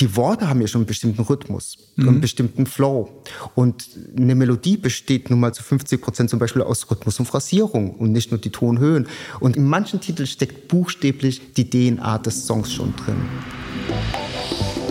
die 0.00 0.16
Worte 0.16 0.48
haben 0.48 0.60
ja 0.60 0.66
schon 0.68 0.80
einen 0.80 0.86
bestimmten 0.86 1.22
Rhythmus, 1.22 1.76
mhm. 1.96 2.08
einen 2.08 2.20
bestimmten 2.20 2.66
Flow. 2.66 3.22
Und 3.54 3.88
eine 4.16 4.34
Melodie 4.34 4.76
besteht 4.76 5.30
nun 5.30 5.40
mal 5.40 5.52
zu 5.52 5.62
50 5.62 6.00
Prozent 6.00 6.30
zum 6.30 6.38
Beispiel 6.38 6.62
aus 6.62 6.90
Rhythmus 6.90 7.18
und 7.18 7.26
Phrasierung 7.26 7.94
und 7.96 8.12
nicht 8.12 8.30
nur 8.30 8.40
die 8.40 8.50
Tonhöhen. 8.50 9.08
Und 9.40 9.56
in 9.56 9.66
manchen 9.66 10.00
Titeln 10.00 10.26
steckt 10.26 10.68
buchstäblich 10.68 11.52
die 11.54 11.68
DNA 11.68 12.18
des 12.18 12.46
Songs 12.46 12.72
schon 12.72 12.94
drin. 12.96 13.16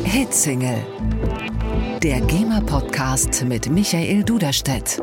Hitsingle. 0.03 0.85
Der 2.03 2.21
GEMA-Podcast 2.21 3.43
mit 3.45 3.69
Michael 3.69 4.23
Duderstedt. 4.23 5.01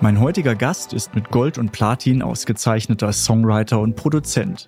Mein 0.00 0.20
heutiger 0.20 0.54
Gast 0.54 0.92
ist 0.92 1.16
mit 1.16 1.30
Gold 1.30 1.58
und 1.58 1.72
Platin 1.72 2.22
ausgezeichneter 2.22 3.12
Songwriter 3.12 3.80
und 3.80 3.96
Produzent. 3.96 4.66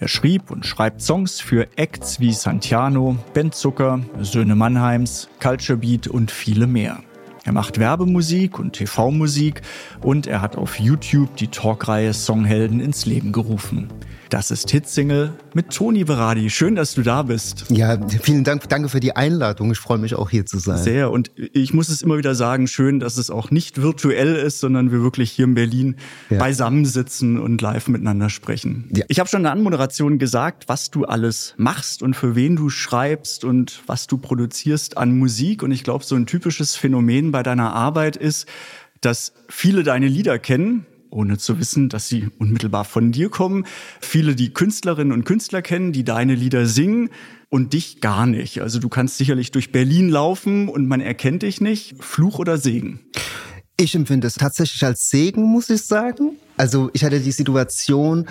Er 0.00 0.08
schrieb 0.08 0.50
und 0.50 0.66
schreibt 0.66 1.00
Songs 1.00 1.40
für 1.40 1.68
Acts 1.76 2.18
wie 2.18 2.32
Santiano, 2.32 3.16
Ben 3.32 3.52
Zucker, 3.52 4.00
Söhne 4.18 4.56
Mannheims, 4.56 5.28
Culture 5.40 5.78
Beat 5.78 6.08
und 6.08 6.32
viele 6.32 6.66
mehr. 6.66 6.98
Er 7.44 7.52
macht 7.52 7.78
Werbemusik 7.78 8.58
und 8.58 8.72
TV-Musik 8.72 9.62
und 10.00 10.26
er 10.26 10.42
hat 10.42 10.56
auf 10.56 10.80
YouTube 10.80 11.36
die 11.36 11.48
Talkreihe 11.48 12.12
Songhelden 12.12 12.80
ins 12.80 13.06
Leben 13.06 13.30
gerufen. 13.30 13.88
Das 14.32 14.50
ist 14.50 14.70
Hitsingle 14.70 15.34
mit 15.52 15.68
Toni 15.68 16.04
Berardi. 16.04 16.48
Schön, 16.48 16.74
dass 16.74 16.94
du 16.94 17.02
da 17.02 17.20
bist. 17.20 17.66
Ja, 17.68 17.98
vielen 18.08 18.44
Dank. 18.44 18.66
Danke 18.66 18.88
für 18.88 18.98
die 18.98 19.14
Einladung. 19.14 19.70
Ich 19.72 19.78
freue 19.78 19.98
mich 19.98 20.14
auch 20.14 20.30
hier 20.30 20.46
zu 20.46 20.58
sein. 20.58 20.78
Sehr. 20.78 21.10
Und 21.10 21.30
ich 21.36 21.74
muss 21.74 21.90
es 21.90 22.00
immer 22.00 22.16
wieder 22.16 22.34
sagen, 22.34 22.66
schön, 22.66 22.98
dass 22.98 23.18
es 23.18 23.28
auch 23.28 23.50
nicht 23.50 23.82
virtuell 23.82 24.34
ist, 24.36 24.60
sondern 24.60 24.90
wir 24.90 25.02
wirklich 25.02 25.30
hier 25.30 25.44
in 25.44 25.52
Berlin 25.52 25.96
ja. 26.30 26.38
beisammensitzen 26.38 27.38
und 27.38 27.60
live 27.60 27.88
miteinander 27.88 28.30
sprechen. 28.30 28.88
Ja. 28.96 29.04
Ich 29.08 29.20
habe 29.20 29.28
schon 29.28 29.40
in 29.40 29.44
der 29.44 29.52
Anmoderation 29.52 30.18
gesagt, 30.18 30.66
was 30.66 30.90
du 30.90 31.04
alles 31.04 31.52
machst 31.58 32.02
und 32.02 32.16
für 32.16 32.34
wen 32.34 32.56
du 32.56 32.70
schreibst 32.70 33.44
und 33.44 33.82
was 33.86 34.06
du 34.06 34.16
produzierst 34.16 34.96
an 34.96 35.18
Musik. 35.18 35.62
Und 35.62 35.72
ich 35.72 35.84
glaube, 35.84 36.06
so 36.06 36.14
ein 36.14 36.24
typisches 36.24 36.74
Phänomen 36.74 37.32
bei 37.32 37.42
deiner 37.42 37.74
Arbeit 37.74 38.16
ist, 38.16 38.48
dass 39.02 39.34
viele 39.50 39.82
deine 39.82 40.06
Lieder 40.06 40.38
kennen, 40.38 40.86
ohne 41.12 41.38
zu 41.38 41.58
wissen, 41.58 41.88
dass 41.88 42.08
sie 42.08 42.28
unmittelbar 42.38 42.84
von 42.84 43.12
dir 43.12 43.28
kommen. 43.28 43.64
Viele, 44.00 44.34
die 44.34 44.52
Künstlerinnen 44.52 45.12
und 45.12 45.24
Künstler 45.24 45.62
kennen, 45.62 45.92
die 45.92 46.04
deine 46.04 46.34
Lieder 46.34 46.66
singen 46.66 47.10
und 47.48 47.74
dich 47.74 48.00
gar 48.00 48.26
nicht. 48.26 48.62
Also 48.62 48.78
du 48.78 48.88
kannst 48.88 49.18
sicherlich 49.18 49.50
durch 49.50 49.72
Berlin 49.72 50.08
laufen 50.08 50.68
und 50.68 50.86
man 50.86 51.00
erkennt 51.00 51.42
dich 51.42 51.60
nicht. 51.60 52.02
Fluch 52.02 52.38
oder 52.38 52.56
Segen? 52.56 53.00
Ich 53.76 53.94
empfinde 53.94 54.26
es 54.26 54.34
tatsächlich 54.34 54.84
als 54.84 55.10
Segen, 55.10 55.42
muss 55.42 55.68
ich 55.68 55.82
sagen. 55.82 56.36
Also 56.56 56.90
ich 56.92 57.04
hatte 57.04 57.20
die 57.20 57.32
Situation, 57.32 58.26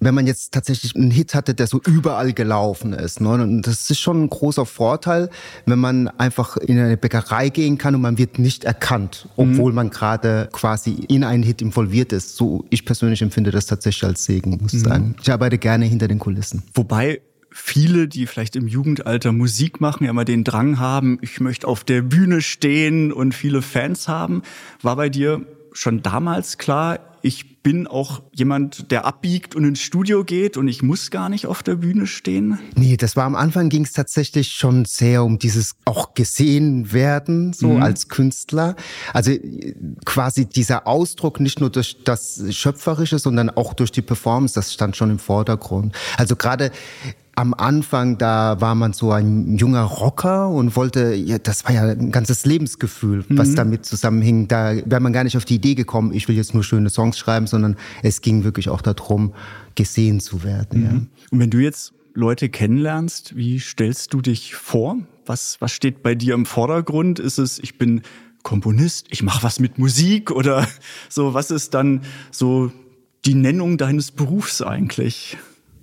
wenn 0.00 0.14
man 0.14 0.26
jetzt 0.26 0.52
tatsächlich 0.52 0.94
einen 0.94 1.10
Hit 1.10 1.34
hatte, 1.34 1.54
der 1.54 1.66
so 1.66 1.80
überall 1.86 2.32
gelaufen 2.32 2.92
ist. 2.92 3.20
Ne? 3.20 3.30
Und 3.30 3.62
das 3.62 3.90
ist 3.90 3.98
schon 3.98 4.24
ein 4.24 4.30
großer 4.30 4.66
Vorteil, 4.66 5.30
wenn 5.64 5.78
man 5.78 6.08
einfach 6.08 6.56
in 6.56 6.78
eine 6.78 6.96
Bäckerei 6.96 7.48
gehen 7.48 7.78
kann 7.78 7.94
und 7.94 8.00
man 8.00 8.18
wird 8.18 8.38
nicht 8.38 8.64
erkannt, 8.64 9.28
obwohl 9.36 9.72
mhm. 9.72 9.76
man 9.76 9.90
gerade 9.90 10.48
quasi 10.52 10.92
in 11.08 11.24
einen 11.24 11.42
Hit 11.42 11.62
involviert 11.62 12.12
ist. 12.12 12.36
So, 12.36 12.64
ich 12.70 12.84
persönlich 12.84 13.22
empfinde 13.22 13.50
das 13.50 13.66
tatsächlich 13.66 14.04
als 14.04 14.24
Segen, 14.24 14.58
muss 14.60 14.74
ich 14.74 14.80
mhm. 14.80 14.88
sagen. 14.88 15.16
Ich 15.22 15.32
arbeite 15.32 15.58
gerne 15.58 15.86
hinter 15.86 16.08
den 16.08 16.18
Kulissen. 16.18 16.62
Wobei 16.74 17.20
viele, 17.50 18.06
die 18.06 18.26
vielleicht 18.26 18.54
im 18.54 18.68
Jugendalter 18.68 19.32
Musik 19.32 19.80
machen, 19.80 20.04
ja 20.04 20.10
immer 20.10 20.26
den 20.26 20.44
Drang 20.44 20.78
haben, 20.78 21.18
ich 21.22 21.40
möchte 21.40 21.66
auf 21.66 21.84
der 21.84 22.02
Bühne 22.02 22.42
stehen 22.42 23.12
und 23.12 23.34
viele 23.34 23.62
Fans 23.62 24.08
haben. 24.08 24.42
War 24.82 24.96
bei 24.96 25.08
dir 25.08 25.46
schon 25.72 26.02
damals 26.02 26.58
klar, 26.58 26.98
ich 27.22 27.55
bin 27.66 27.88
auch 27.88 28.22
jemand, 28.32 28.92
der 28.92 29.06
abbiegt 29.06 29.56
und 29.56 29.64
ins 29.64 29.80
Studio 29.80 30.22
geht 30.22 30.56
und 30.56 30.68
ich 30.68 30.84
muss 30.84 31.10
gar 31.10 31.28
nicht 31.28 31.46
auf 31.46 31.64
der 31.64 31.74
Bühne 31.74 32.06
stehen? 32.06 32.60
Nee, 32.76 32.96
das 32.96 33.16
war 33.16 33.24
am 33.24 33.34
Anfang 33.34 33.70
ging 33.70 33.82
es 33.82 33.92
tatsächlich 33.92 34.52
schon 34.52 34.84
sehr 34.84 35.24
um 35.24 35.40
dieses 35.40 35.74
auch 35.84 36.14
gesehen 36.14 36.92
werden, 36.92 37.52
so 37.52 37.70
mhm. 37.70 37.82
als 37.82 38.06
Künstler. 38.06 38.76
Also 39.12 39.32
quasi 40.04 40.46
dieser 40.46 40.86
Ausdruck 40.86 41.40
nicht 41.40 41.58
nur 41.58 41.70
durch 41.70 42.04
das 42.04 42.40
Schöpferische, 42.50 43.18
sondern 43.18 43.50
auch 43.50 43.74
durch 43.74 43.90
die 43.90 44.02
Performance, 44.02 44.54
das 44.54 44.72
stand 44.72 44.94
schon 44.94 45.10
im 45.10 45.18
Vordergrund. 45.18 45.92
Also 46.16 46.36
gerade 46.36 46.70
am 47.36 47.52
Anfang, 47.52 48.16
da 48.16 48.60
war 48.62 48.74
man 48.74 48.94
so 48.94 49.12
ein 49.12 49.58
junger 49.58 49.82
Rocker 49.82 50.48
und 50.48 50.74
wollte, 50.74 51.14
ja, 51.14 51.38
das 51.38 51.66
war 51.66 51.72
ja 51.72 51.82
ein 51.82 52.10
ganzes 52.10 52.46
Lebensgefühl, 52.46 53.26
was 53.28 53.50
mhm. 53.50 53.56
damit 53.56 53.84
zusammenhing. 53.84 54.48
Da 54.48 54.74
wäre 54.86 55.00
man 55.00 55.12
gar 55.12 55.22
nicht 55.22 55.36
auf 55.36 55.44
die 55.44 55.56
Idee 55.56 55.74
gekommen, 55.74 56.14
ich 56.14 56.28
will 56.28 56.36
jetzt 56.36 56.54
nur 56.54 56.64
schöne 56.64 56.88
Songs 56.88 57.18
schreiben, 57.18 57.46
sondern 57.46 57.76
es 58.02 58.22
ging 58.22 58.44
wirklich 58.44 58.70
auch 58.70 58.80
darum, 58.80 59.34
gesehen 59.74 60.20
zu 60.20 60.44
werden. 60.44 60.80
Mhm. 60.80 60.84
Ja. 60.84 60.92
Und 61.30 61.38
wenn 61.40 61.50
du 61.50 61.58
jetzt 61.58 61.92
Leute 62.14 62.48
kennenlernst, 62.48 63.36
wie 63.36 63.60
stellst 63.60 64.14
du 64.14 64.22
dich 64.22 64.54
vor? 64.54 64.96
Was, 65.26 65.58
was 65.60 65.72
steht 65.72 66.02
bei 66.02 66.14
dir 66.14 66.34
im 66.34 66.46
Vordergrund? 66.46 67.18
Ist 67.18 67.36
es, 67.36 67.58
ich 67.58 67.76
bin 67.76 68.00
Komponist, 68.44 69.08
ich 69.10 69.22
mache 69.22 69.42
was 69.42 69.60
mit 69.60 69.76
Musik 69.76 70.30
oder 70.30 70.66
so? 71.10 71.34
Was 71.34 71.50
ist 71.50 71.74
dann 71.74 72.00
so 72.30 72.72
die 73.26 73.34
Nennung 73.34 73.76
deines 73.76 74.10
Berufs 74.10 74.62
eigentlich? 74.62 75.36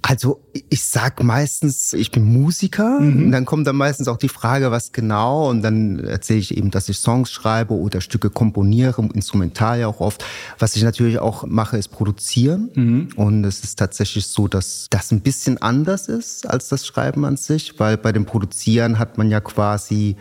Also 0.06 0.44
ich 0.69 0.84
sag 0.84 1.24
meistens, 1.24 1.94
ich 1.94 2.12
bin 2.12 2.25
Musiker 2.25 3.00
mhm. 3.00 3.25
und 3.25 3.31
dann 3.31 3.46
kommt 3.46 3.66
dann 3.66 3.78
meistens 3.78 4.09
auch 4.09 4.18
die 4.18 4.28
Frage, 4.28 4.69
was 4.69 4.91
genau 4.91 5.50
und 5.50 5.62
dann 5.62 6.00
erzähle 6.00 6.40
ich 6.40 6.58
eben, 6.58 6.72
dass 6.72 6.90
ich 6.90 6.97
Songs 6.97 7.31
schreibe 7.31 7.74
oder 7.74 8.02
Stücke 8.02 8.30
komponiere, 8.30 9.02
instrumental 9.14 9.80
ja 9.80 9.88
auch 9.88 10.02
oft. 10.02 10.25
Was 10.59 10.75
ich 10.75 10.84
natürlich 10.84 11.19
auch 11.19 11.46
mache, 11.46 11.78
ist 11.78 11.88
produzieren 11.88 12.69
mhm. 12.75 13.08
und 13.16 13.46
es 13.46 13.64
ist 13.64 13.80
tatsächlich 13.80 14.28
so, 14.28 14.50
dass 14.50 14.88
das 14.90 15.09
ein 15.12 15.22
bisschen 15.22 15.62
anders 15.62 16.09
ist 16.09 16.50
als 16.50 16.68
das 16.68 16.85
Schreiben 16.85 17.24
an 17.24 17.38
sich, 17.38 17.80
weil 17.80 17.96
bei 17.96 18.12
dem 18.12 18.25
Produzieren 18.25 19.00
hat 19.00 19.18
man 19.18 19.31
ja 19.31 19.40
quasi 19.40 20.18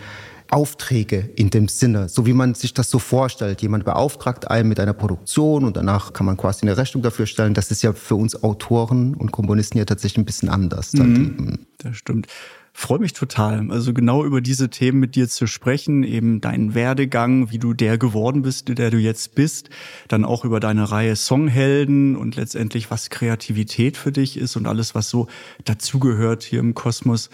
Aufträge 0.53 1.31
in 1.35 1.51
dem 1.51 1.69
Sinne, 1.69 2.09
so 2.09 2.27
wie 2.27 2.35
man 2.35 2.55
sich 2.55 2.75
das 2.75 2.91
so 2.91 2.99
vorstellt. 2.99 3.63
Jemand 3.63 3.85
beauftragt 3.85 4.51
einen 4.51 4.69
mit 4.69 4.79
einer 4.79 4.93
Produktion 4.93 5.65
und 5.65 5.77
danach 5.77 6.13
kann 6.13 6.27
man 6.27 6.37
quasi 6.37 6.63
eine 6.63 6.77
Rechnung 6.77 7.03
dafür 7.03 7.27
stellen. 7.27 7.55
Das 7.55 7.71
ist 7.71 7.83
ja 7.83 7.93
für 7.95 8.17
uns 8.17 8.43
Autoren 8.43 9.15
und 9.15 9.33
Komponisten 9.33 9.79
ja 9.79 9.87
tatsächlich 9.87 10.19
ein 10.19 10.27
bisschen 10.27 10.51
anders. 10.51 10.93
Mhm, 10.93 11.61
das 11.79 11.97
stimmt. 11.97 12.27
Freue 12.75 13.01
mich 13.01 13.13
total, 13.13 13.71
also 13.71 13.93
genau 13.93 14.25
über 14.25 14.41
diese 14.41 14.71
Themen 14.71 14.99
mit 14.99 15.15
dir 15.15 15.29
zu 15.29 15.47
sprechen, 15.47 16.05
eben 16.05 16.41
deinen 16.41 16.75
Werdegang, 16.75 17.51
wie 17.51 17.59
du 17.59 17.75
der 17.75 17.99
geworden 17.99 18.41
bist, 18.43 18.79
der 18.79 18.91
du 18.91 18.97
jetzt 18.97 19.35
bist, 19.35 19.69
dann 20.09 20.25
auch 20.25 20.47
über 20.47 20.59
deine 20.59 20.91
Reihe 20.91 21.15
Songhelden 21.15 22.17
und 22.17 22.37
letztendlich 22.37 22.91
was 22.91 23.11
Kreativität 23.11 23.99
für 23.99 24.11
dich 24.11 24.39
ist 24.39 24.57
und 24.57 24.67
alles, 24.67 24.95
was 24.95 25.11
so 25.11 25.29
dazugehört 25.67 26.43
hier 26.45 26.61
im 26.61 26.73
Kosmos 26.73 27.29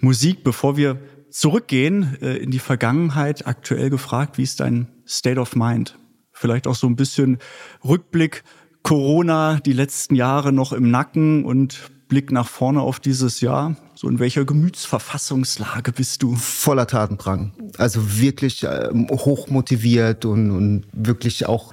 Musik. 0.00 0.44
Bevor 0.44 0.76
wir 0.76 0.98
zurückgehen 1.34 2.16
äh, 2.22 2.36
in 2.36 2.52
die 2.52 2.60
Vergangenheit, 2.60 3.46
aktuell 3.48 3.90
gefragt, 3.90 4.38
wie 4.38 4.44
ist 4.44 4.60
dein 4.60 4.86
State 5.04 5.40
of 5.40 5.56
Mind? 5.56 5.98
Vielleicht 6.30 6.68
auch 6.68 6.76
so 6.76 6.86
ein 6.86 6.94
bisschen 6.94 7.38
Rückblick, 7.84 8.44
Corona, 8.84 9.58
die 9.58 9.72
letzten 9.72 10.14
Jahre 10.14 10.52
noch 10.52 10.72
im 10.72 10.90
Nacken 10.90 11.44
und 11.44 11.90
Blick 12.06 12.30
nach 12.30 12.46
vorne 12.46 12.82
auf 12.82 13.00
dieses 13.00 13.40
Jahr. 13.40 13.74
So 14.04 14.10
in 14.10 14.18
welcher 14.18 14.44
Gemütsverfassungslage 14.44 15.90
bist 15.90 16.22
du? 16.22 16.36
Voller 16.36 16.86
Tatendrang. 16.86 17.52
Also 17.78 18.20
wirklich 18.20 18.62
äh, 18.62 18.90
hoch 19.10 19.48
motiviert 19.48 20.26
und, 20.26 20.50
und 20.50 20.84
wirklich 20.92 21.46
auch 21.46 21.72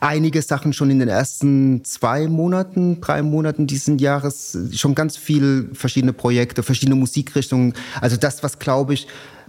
einige 0.00 0.42
Sachen 0.42 0.72
schon 0.72 0.90
in 0.90 0.98
den 0.98 1.06
ersten 1.06 1.84
zwei 1.84 2.26
Monaten, 2.26 3.00
drei 3.00 3.22
Monaten 3.22 3.68
diesen 3.68 3.98
Jahres. 3.98 4.58
Schon 4.72 4.96
ganz 4.96 5.16
viel 5.16 5.70
verschiedene 5.72 6.12
Projekte, 6.12 6.64
verschiedene 6.64 6.96
Musikrichtungen. 6.96 7.74
Also 8.00 8.16
das, 8.16 8.42
was 8.42 8.58
glaube 8.58 8.94
ich 8.94 9.06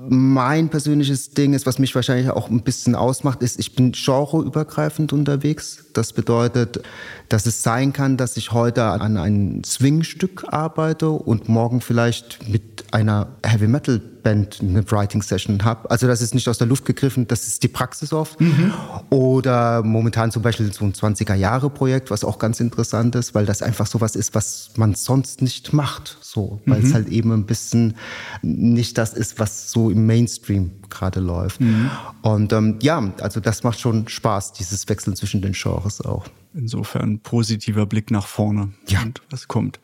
mein 0.07 0.69
persönliches 0.69 1.31
Ding 1.31 1.53
ist, 1.53 1.65
was 1.65 1.77
mich 1.77 1.93
wahrscheinlich 1.93 2.29
auch 2.29 2.49
ein 2.49 2.61
bisschen 2.61 2.95
ausmacht, 2.95 3.41
ist, 3.41 3.59
ich 3.59 3.75
bin 3.75 3.91
genreübergreifend 3.91 5.11
unterwegs. 5.11 5.85
Das 5.93 6.13
bedeutet, 6.13 6.81
dass 7.27 7.45
es 7.45 7.63
sein 7.63 7.91
kann, 7.91 8.15
dass 8.15 8.37
ich 8.37 8.53
heute 8.53 8.85
an 8.85 9.17
ein 9.17 9.61
Swing-Stück 9.65 10.45
arbeite 10.53 11.09
und 11.09 11.49
morgen 11.49 11.81
vielleicht 11.81 12.18
mit 12.47 12.93
einer 12.93 13.27
Heavy 13.43 13.67
Metal 13.67 13.99
Band 13.99 14.59
eine 14.61 14.89
Writing 14.91 15.21
Session 15.21 15.63
habe. 15.63 15.89
Also 15.89 16.07
das 16.07 16.21
ist 16.21 16.33
nicht 16.33 16.47
aus 16.47 16.57
der 16.57 16.67
Luft 16.67 16.85
gegriffen, 16.85 17.27
das 17.27 17.47
ist 17.47 17.63
die 17.63 17.67
Praxis 17.67 18.13
oft. 18.13 18.39
Mhm. 18.39 18.73
Oder 19.09 19.83
momentan 19.83 20.31
zum 20.31 20.41
Beispiel 20.41 20.71
so 20.73 20.85
ein 20.85 20.93
20er 20.93 21.35
Jahre 21.35 21.69
Projekt, 21.69 22.11
was 22.11 22.23
auch 22.23 22.39
ganz 22.39 22.59
interessant 22.59 23.15
ist, 23.15 23.33
weil 23.35 23.45
das 23.45 23.61
einfach 23.61 23.87
sowas 23.87 24.15
ist, 24.15 24.35
was 24.35 24.71
man 24.75 24.95
sonst 24.95 25.41
nicht 25.41 25.73
macht. 25.73 26.17
So, 26.21 26.61
weil 26.65 26.79
mhm. 26.79 26.85
es 26.85 26.93
halt 26.93 27.07
eben 27.09 27.31
ein 27.31 27.45
bisschen 27.45 27.95
nicht 28.41 28.97
das 28.97 29.13
ist, 29.13 29.39
was 29.39 29.71
so 29.71 29.89
im 29.89 30.05
Mainstream 30.05 30.71
gerade 30.89 31.19
läuft. 31.19 31.61
Mhm. 31.61 31.89
Und 32.21 32.53
ähm, 32.53 32.77
ja, 32.81 33.11
also 33.21 33.39
das 33.39 33.63
macht 33.63 33.79
schon 33.79 34.07
Spaß, 34.07 34.53
dieses 34.53 34.87
Wechseln 34.89 35.15
zwischen 35.15 35.41
den 35.41 35.53
Genres 35.53 36.01
auch. 36.01 36.25
Insofern 36.53 37.19
positiver 37.19 37.85
Blick 37.85 38.11
nach 38.11 38.27
vorne 38.27 38.73
ja. 38.87 39.01
und 39.01 39.21
was 39.29 39.47
kommt. 39.47 39.79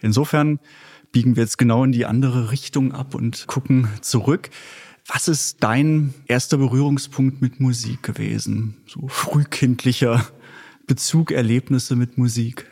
Insofern 0.00 0.58
biegen 1.16 1.34
wir 1.34 1.44
jetzt 1.44 1.56
genau 1.56 1.82
in 1.82 1.92
die 1.92 2.04
andere 2.04 2.50
Richtung 2.50 2.92
ab 2.92 3.14
und 3.14 3.46
gucken 3.46 3.88
zurück. 4.02 4.50
Was 5.06 5.28
ist 5.28 5.56
dein 5.60 6.12
erster 6.26 6.58
Berührungspunkt 6.58 7.40
mit 7.40 7.58
Musik 7.58 8.02
gewesen? 8.02 8.76
So 8.86 9.08
frühkindlicher 9.08 10.26
Bezug, 10.86 11.30
Erlebnisse 11.30 11.96
mit 11.96 12.18
Musik? 12.18 12.66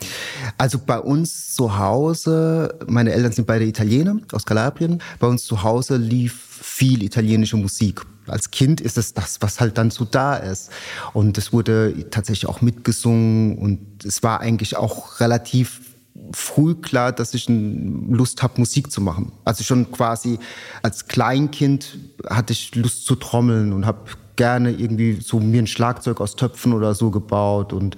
Also 0.58 0.79
bei 0.79 0.99
uns 0.99 1.55
zu 1.55 1.79
Hause, 1.79 2.79
meine 2.87 3.12
Eltern 3.12 3.32
sind 3.32 3.46
beide 3.46 3.64
Italiener 3.64 4.19
aus 4.32 4.44
Kalabrien. 4.44 5.02
Bei 5.20 5.26
uns 5.26 5.44
zu 5.44 5.62
Hause 5.62 5.96
lief 5.96 6.35
viel 6.35 7.02
italienische 7.02 7.56
Musik. 7.56 8.02
Als 8.26 8.50
Kind 8.50 8.82
ist 8.82 8.99
es 8.99 9.14
das, 9.14 9.41
was 9.41 9.58
halt 9.58 9.79
dann 9.79 9.91
so 9.91 10.05
da 10.05 10.37
ist. 10.37 10.69
Und 11.14 11.38
es 11.38 11.50
wurde 11.55 12.11
tatsächlich 12.11 12.46
auch 12.46 12.61
mitgesungen 12.61 13.56
und 13.56 14.05
es 14.05 14.23
war 14.23 14.41
eigentlich 14.41 14.76
auch 14.76 15.20
relativ 15.20 15.94
früh 16.32 16.75
klar, 16.75 17.12
dass 17.12 17.34
ich 17.34 17.46
Lust 17.49 18.43
habe, 18.43 18.55
Musik 18.58 18.90
zu 18.90 19.00
machen. 19.00 19.32
Also 19.44 19.64
schon 19.64 19.90
quasi 19.90 20.38
als 20.82 21.06
Kleinkind 21.06 21.99
hatte 22.28 22.52
ich 22.52 22.75
Lust 22.75 23.05
zu 23.06 23.16
trommeln 23.16 23.72
und 23.72 23.84
habe 23.87 24.05
gerne 24.37 24.70
irgendwie 24.70 25.20
so 25.20 25.38
mir 25.38 25.62
ein 25.62 25.66
Schlagzeug 25.66 26.20
aus 26.20 26.37
Töpfen 26.37 26.72
oder 26.72 26.94
so 26.94 27.11
gebaut. 27.11 27.72
Und 27.72 27.96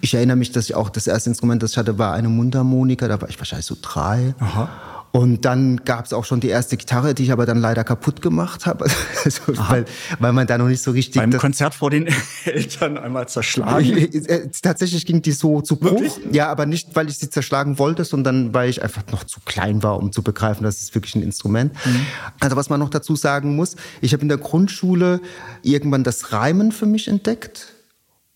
ich 0.00 0.14
erinnere 0.14 0.36
mich, 0.36 0.52
dass 0.52 0.66
ich 0.66 0.74
auch 0.74 0.90
das 0.90 1.06
erste 1.06 1.30
Instrument, 1.30 1.62
das 1.62 1.72
ich 1.72 1.78
hatte, 1.78 1.98
war 1.98 2.12
eine 2.12 2.28
Mundharmonika. 2.28 3.08
Da 3.08 3.20
war 3.20 3.28
ich 3.28 3.38
wahrscheinlich 3.38 3.66
so 3.66 3.76
drei. 3.80 4.34
Aha. 4.38 4.68
Und 5.14 5.44
dann 5.44 5.76
gab 5.84 6.06
es 6.06 6.12
auch 6.12 6.24
schon 6.24 6.40
die 6.40 6.48
erste 6.48 6.76
Gitarre, 6.76 7.14
die 7.14 7.22
ich 7.22 7.30
aber 7.30 7.46
dann 7.46 7.58
leider 7.58 7.84
kaputt 7.84 8.20
gemacht 8.20 8.66
habe, 8.66 8.86
also, 9.24 9.42
weil, 9.46 9.84
weil 10.18 10.32
man 10.32 10.48
da 10.48 10.58
noch 10.58 10.66
nicht 10.66 10.82
so 10.82 10.90
richtig... 10.90 11.22
Beim 11.22 11.30
Konzert 11.38 11.72
vor 11.72 11.88
den 11.88 12.08
Eltern 12.44 12.98
einmal 12.98 13.28
zerschlagen? 13.28 13.96
Äh, 13.96 14.48
tatsächlich 14.60 15.06
ging 15.06 15.22
die 15.22 15.30
so 15.30 15.60
zu 15.60 15.76
Bruch. 15.76 16.00
Wirklich? 16.00 16.18
Ja, 16.32 16.48
aber 16.48 16.66
nicht, 16.66 16.96
weil 16.96 17.08
ich 17.08 17.18
sie 17.18 17.30
zerschlagen 17.30 17.78
wollte, 17.78 18.04
sondern 18.04 18.54
weil 18.54 18.68
ich 18.68 18.82
einfach 18.82 19.04
noch 19.12 19.22
zu 19.22 19.38
klein 19.44 19.84
war, 19.84 19.98
um 19.98 20.10
zu 20.10 20.24
begreifen, 20.24 20.64
das 20.64 20.80
ist 20.80 20.96
wirklich 20.96 21.14
ein 21.14 21.22
Instrument. 21.22 21.74
Mhm. 21.86 22.06
Also 22.40 22.56
was 22.56 22.68
man 22.68 22.80
noch 22.80 22.90
dazu 22.90 23.14
sagen 23.14 23.54
muss, 23.54 23.76
ich 24.00 24.14
habe 24.14 24.22
in 24.22 24.28
der 24.28 24.38
Grundschule 24.38 25.20
irgendwann 25.62 26.02
das 26.02 26.32
Reimen 26.32 26.72
für 26.72 26.86
mich 26.86 27.06
entdeckt 27.06 27.73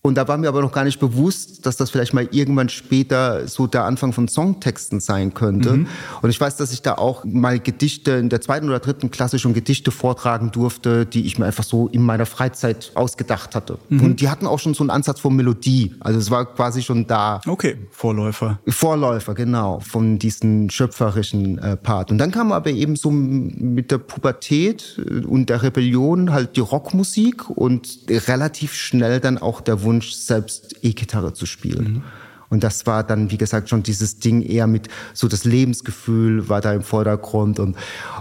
und 0.01 0.15
da 0.15 0.29
war 0.29 0.37
mir 0.37 0.47
aber 0.47 0.61
noch 0.61 0.71
gar 0.71 0.85
nicht 0.85 0.99
bewusst, 1.01 1.65
dass 1.65 1.75
das 1.75 1.89
vielleicht 1.89 2.13
mal 2.13 2.25
irgendwann 2.31 2.69
später 2.69 3.49
so 3.49 3.67
der 3.67 3.83
Anfang 3.83 4.13
von 4.13 4.29
Songtexten 4.29 5.01
sein 5.01 5.33
könnte. 5.33 5.73
Mhm. 5.73 5.87
Und 6.21 6.29
ich 6.29 6.39
weiß, 6.39 6.55
dass 6.55 6.71
ich 6.71 6.81
da 6.81 6.93
auch 6.93 7.25
mal 7.25 7.59
Gedichte 7.59 8.11
in 8.11 8.29
der 8.29 8.39
zweiten 8.39 8.69
oder 8.69 8.79
dritten 8.79 9.11
Klasse 9.11 9.39
schon 9.39 9.53
Gedichte 9.53 9.91
vortragen 9.91 10.51
durfte, 10.51 11.05
die 11.05 11.25
ich 11.25 11.37
mir 11.37 11.47
einfach 11.47 11.65
so 11.65 11.89
in 11.89 12.01
meiner 12.01 12.25
Freizeit 12.25 12.93
ausgedacht 12.95 13.55
hatte. 13.55 13.77
Mhm. 13.89 14.01
Und 14.01 14.21
die 14.21 14.29
hatten 14.29 14.47
auch 14.47 14.59
schon 14.59 14.73
so 14.73 14.83
einen 14.83 14.89
Ansatz 14.89 15.19
von 15.19 15.35
Melodie. 15.35 15.93
Also 15.99 16.17
es 16.17 16.31
war 16.31 16.45
quasi 16.45 16.81
schon 16.81 17.05
da. 17.05 17.41
Okay, 17.45 17.75
Vorläufer. 17.91 18.57
Vorläufer, 18.69 19.33
genau, 19.33 19.81
von 19.81 20.17
diesem 20.17 20.69
schöpferischen 20.69 21.57
äh, 21.57 21.75
Part. 21.75 22.09
Und 22.09 22.19
dann 22.19 22.31
kam 22.31 22.53
aber 22.53 22.69
eben 22.69 22.95
so 22.95 23.11
mit 23.11 23.91
der 23.91 23.97
Pubertät 23.97 24.97
und 25.27 25.49
der 25.49 25.61
Rebellion 25.61 26.31
halt 26.31 26.55
die 26.55 26.61
Rockmusik 26.61 27.49
und 27.49 27.99
relativ 28.09 28.73
schnell 28.73 29.19
dann 29.19 29.37
auch 29.37 29.59
der 29.59 29.83
Wunsch, 29.83 29.88
Wunsch, 29.89 30.11
selbst 30.11 30.75
E-Gitarre 30.83 31.33
zu 31.33 31.45
spielen. 31.45 31.93
Mhm. 31.93 32.03
Und 32.49 32.63
das 32.63 32.85
war 32.85 33.03
dann, 33.03 33.31
wie 33.31 33.37
gesagt, 33.37 33.69
schon 33.69 33.83
dieses 33.83 34.19
Ding 34.19 34.41
eher 34.41 34.67
mit 34.67 34.87
so 35.13 35.27
das 35.27 35.43
Lebensgefühl 35.43 36.49
war 36.49 36.61
da 36.61 36.73
im 36.73 36.81
Vordergrund 36.81 37.59
und, 37.59 37.75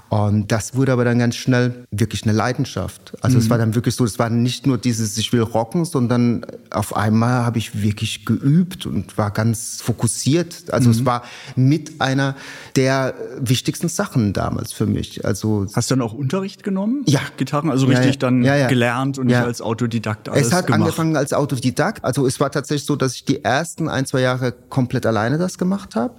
und 0.08 0.52
das 0.52 0.74
wurde 0.74 0.92
aber 0.92 1.04
dann 1.04 1.18
ganz 1.18 1.36
schnell 1.36 1.86
wirklich 1.90 2.24
eine 2.24 2.32
Leidenschaft. 2.32 3.16
Also 3.20 3.36
mhm. 3.36 3.42
es 3.42 3.50
war 3.50 3.58
dann 3.58 3.74
wirklich 3.74 3.94
so, 3.94 4.04
es 4.04 4.18
war 4.18 4.30
nicht 4.30 4.66
nur 4.66 4.78
dieses, 4.78 5.16
ich 5.18 5.32
will 5.32 5.42
rocken, 5.42 5.84
sondern 5.84 6.44
auf 6.70 6.96
einmal 6.96 7.44
habe 7.44 7.58
ich 7.58 7.82
wirklich 7.82 8.24
geübt 8.24 8.86
und 8.86 9.16
war 9.16 9.30
ganz 9.30 9.80
fokussiert. 9.82 10.72
Also 10.72 10.88
mhm. 10.88 10.94
es 10.94 11.04
war 11.04 11.22
mit 11.56 12.00
einer 12.00 12.36
der 12.76 13.14
wichtigsten 13.40 13.88
Sachen 13.88 14.32
damals 14.32 14.72
für 14.72 14.86
mich. 14.86 15.24
Also 15.24 15.66
Hast 15.72 15.90
du 15.90 15.96
dann 15.96 16.02
auch 16.02 16.12
Unterricht 16.12 16.62
genommen? 16.62 17.02
Ja. 17.06 17.20
Gitarren, 17.36 17.70
also 17.70 17.86
richtig 17.86 18.04
ja, 18.04 18.10
ja. 18.10 18.18
dann 18.18 18.42
ja, 18.42 18.66
gelernt 18.68 19.18
und 19.18 19.26
nicht 19.26 19.36
als 19.36 19.60
Autodidakt 19.60 20.28
alles 20.28 20.48
Es 20.48 20.52
hat 20.52 20.66
gemacht. 20.66 20.80
angefangen 20.80 21.16
als 21.16 21.32
Autodidakt. 21.32 22.04
Also 22.04 22.26
es 22.26 22.40
war 22.40 22.50
tatsächlich 22.50 22.86
so, 22.86 22.96
dass 22.96 23.14
ich 23.14 23.24
die 23.24 23.44
ersten 23.44 23.88
ein, 23.88 24.06
zwei 24.06 24.17
zwei 24.18 24.22
Jahre 24.22 24.52
komplett 24.68 25.06
alleine 25.06 25.38
das 25.38 25.58
gemacht 25.58 25.94
habe 25.94 26.14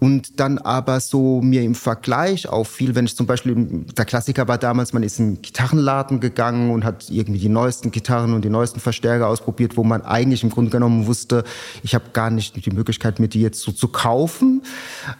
und 0.00 0.38
dann 0.38 0.58
aber 0.58 1.00
so 1.00 1.40
mir 1.42 1.62
im 1.62 1.74
Vergleich 1.74 2.48
auffiel, 2.48 2.94
wenn 2.94 3.04
ich 3.04 3.16
zum 3.16 3.26
Beispiel, 3.26 3.84
der 3.96 4.04
Klassiker 4.04 4.46
war 4.46 4.56
damals, 4.56 4.92
man 4.92 5.02
ist 5.02 5.18
in 5.18 5.42
Gitarrenladen 5.42 6.20
gegangen 6.20 6.70
und 6.70 6.84
hat 6.84 7.10
irgendwie 7.10 7.40
die 7.40 7.48
neuesten 7.48 7.90
Gitarren 7.90 8.32
und 8.32 8.44
die 8.44 8.48
neuesten 8.48 8.78
Verstärker 8.80 9.26
ausprobiert, 9.26 9.76
wo 9.76 9.82
man 9.82 10.02
eigentlich 10.02 10.44
im 10.44 10.50
Grunde 10.50 10.70
genommen 10.70 11.06
wusste, 11.06 11.42
ich 11.82 11.94
habe 11.94 12.04
gar 12.12 12.30
nicht 12.30 12.64
die 12.64 12.70
Möglichkeit, 12.70 13.18
mir 13.18 13.28
die 13.28 13.40
jetzt 13.40 13.60
so 13.60 13.72
zu 13.72 13.88
kaufen. 13.88 14.62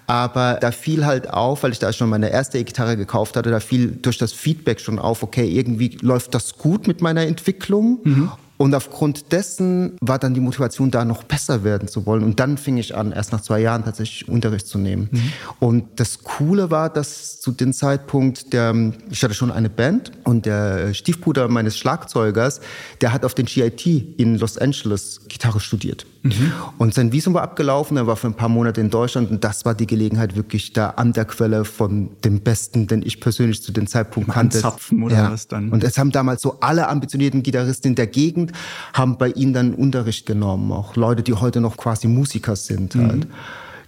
Aber 0.06 0.58
da 0.60 0.70
fiel 0.70 1.05
halt 1.05 1.28
auf, 1.28 1.64
weil 1.64 1.72
ich 1.72 1.81
da 1.81 1.93
schon 1.93 2.08
meine 2.08 2.31
erste 2.31 2.58
E-Gitarre 2.58 2.96
gekauft 2.96 3.37
hatte, 3.37 3.50
da 3.50 3.58
fiel 3.58 3.99
durch 4.00 4.19
das 4.19 4.32
Feedback 4.32 4.81
schon 4.81 5.00
auf, 5.00 5.25
okay, 5.25 5.49
irgendwie 5.49 5.99
läuft 6.00 6.34
das 6.34 6.56
gut 6.56 6.87
mit 6.87 7.02
meiner 7.02 7.22
Entwicklung. 7.22 7.99
Mhm. 8.05 8.31
Und 8.58 8.75
aufgrund 8.75 9.32
dessen 9.32 9.96
war 10.00 10.19
dann 10.19 10.34
die 10.34 10.40
Motivation 10.40 10.90
da, 10.90 11.05
noch 11.05 11.22
besser 11.22 11.62
werden 11.62 11.88
zu 11.88 12.06
wollen. 12.06 12.25
Und 12.25 12.40
dann 12.40 12.58
fing 12.58 12.76
ich 12.76 12.94
an, 12.94 13.12
erst 13.12 13.32
nach 13.32 13.40
zwei 13.40 13.60
Jahren 13.60 13.84
tatsächlich 13.84 14.28
Unterricht 14.28 14.66
zu 14.66 14.78
nehmen. 14.78 15.08
Mhm. 15.12 15.32
Und 15.60 15.84
das 15.96 16.25
Coole 16.25 16.70
war, 16.70 16.90
dass 16.90 17.40
zu 17.40 17.52
dem 17.52 17.72
Zeitpunkt, 17.72 18.52
der, 18.52 18.93
ich 19.10 19.22
hatte 19.22 19.34
schon 19.34 19.52
eine 19.52 19.70
Band 19.70 20.10
und 20.25 20.44
der 20.44 20.93
Stiefbruder 20.93 21.49
meines 21.49 21.78
Schlagzeugers, 21.78 22.60
der 23.00 23.12
hat 23.12 23.25
auf 23.25 23.34
den 23.34 23.46
GIT 23.46 23.87
in 24.19 24.37
Los 24.38 24.58
Angeles 24.58 25.20
Gitarre 25.28 25.60
studiert. 25.60 26.05
Mhm. 26.22 26.52
Und 26.78 26.94
sein 26.94 27.12
Visum 27.12 27.34
war 27.34 27.43
abgelaufen, 27.43 27.96
er 27.96 28.06
war 28.08 28.16
für 28.16 28.26
ein 28.26 28.34
paar 28.34 28.49
Monate 28.49 28.81
in 28.81 28.90
Deutschland 28.90 29.31
und 29.31 29.44
das 29.44 29.64
war 29.64 29.75
die 29.75 29.87
Gelegenheit, 29.87 30.34
wirklich 30.34 30.72
da 30.72 30.90
an 30.90 31.12
der 31.12 31.25
Quelle 31.25 31.64
von 31.64 32.10
dem 32.25 32.40
Besten, 32.40 32.88
den 32.88 33.02
ich 33.02 33.20
persönlich 33.20 33.62
zu 33.62 33.70
dem 33.70 33.87
Zeitpunkt 33.87 34.31
kannte. 34.31 34.58
Zapfen 34.58 35.02
oder 35.05 35.16
ja. 35.16 35.31
was 35.31 35.46
dann? 35.46 35.70
Und 35.70 35.84
es 35.84 35.96
haben 35.96 36.10
damals 36.10 36.43
so 36.43 36.58
alle 36.60 36.88
ambitionierten 36.88 37.43
Gitarristen 37.43 37.94
der 37.94 38.08
Gegend 38.08 38.48
sind, 38.49 38.59
haben 38.93 39.19
bei 39.19 39.31
ihnen 39.31 39.53
dann 39.53 39.75
Unterricht 39.75 40.27
genommen. 40.27 40.73
Auch 40.73 40.97
Leute, 40.97 41.23
die 41.23 41.35
heute 41.35 41.61
noch 41.61 41.77
quasi 41.77 42.09
Musiker 42.09 42.56
sind 42.56 42.95
halt. 42.95 43.25
Mhm. 43.25 43.31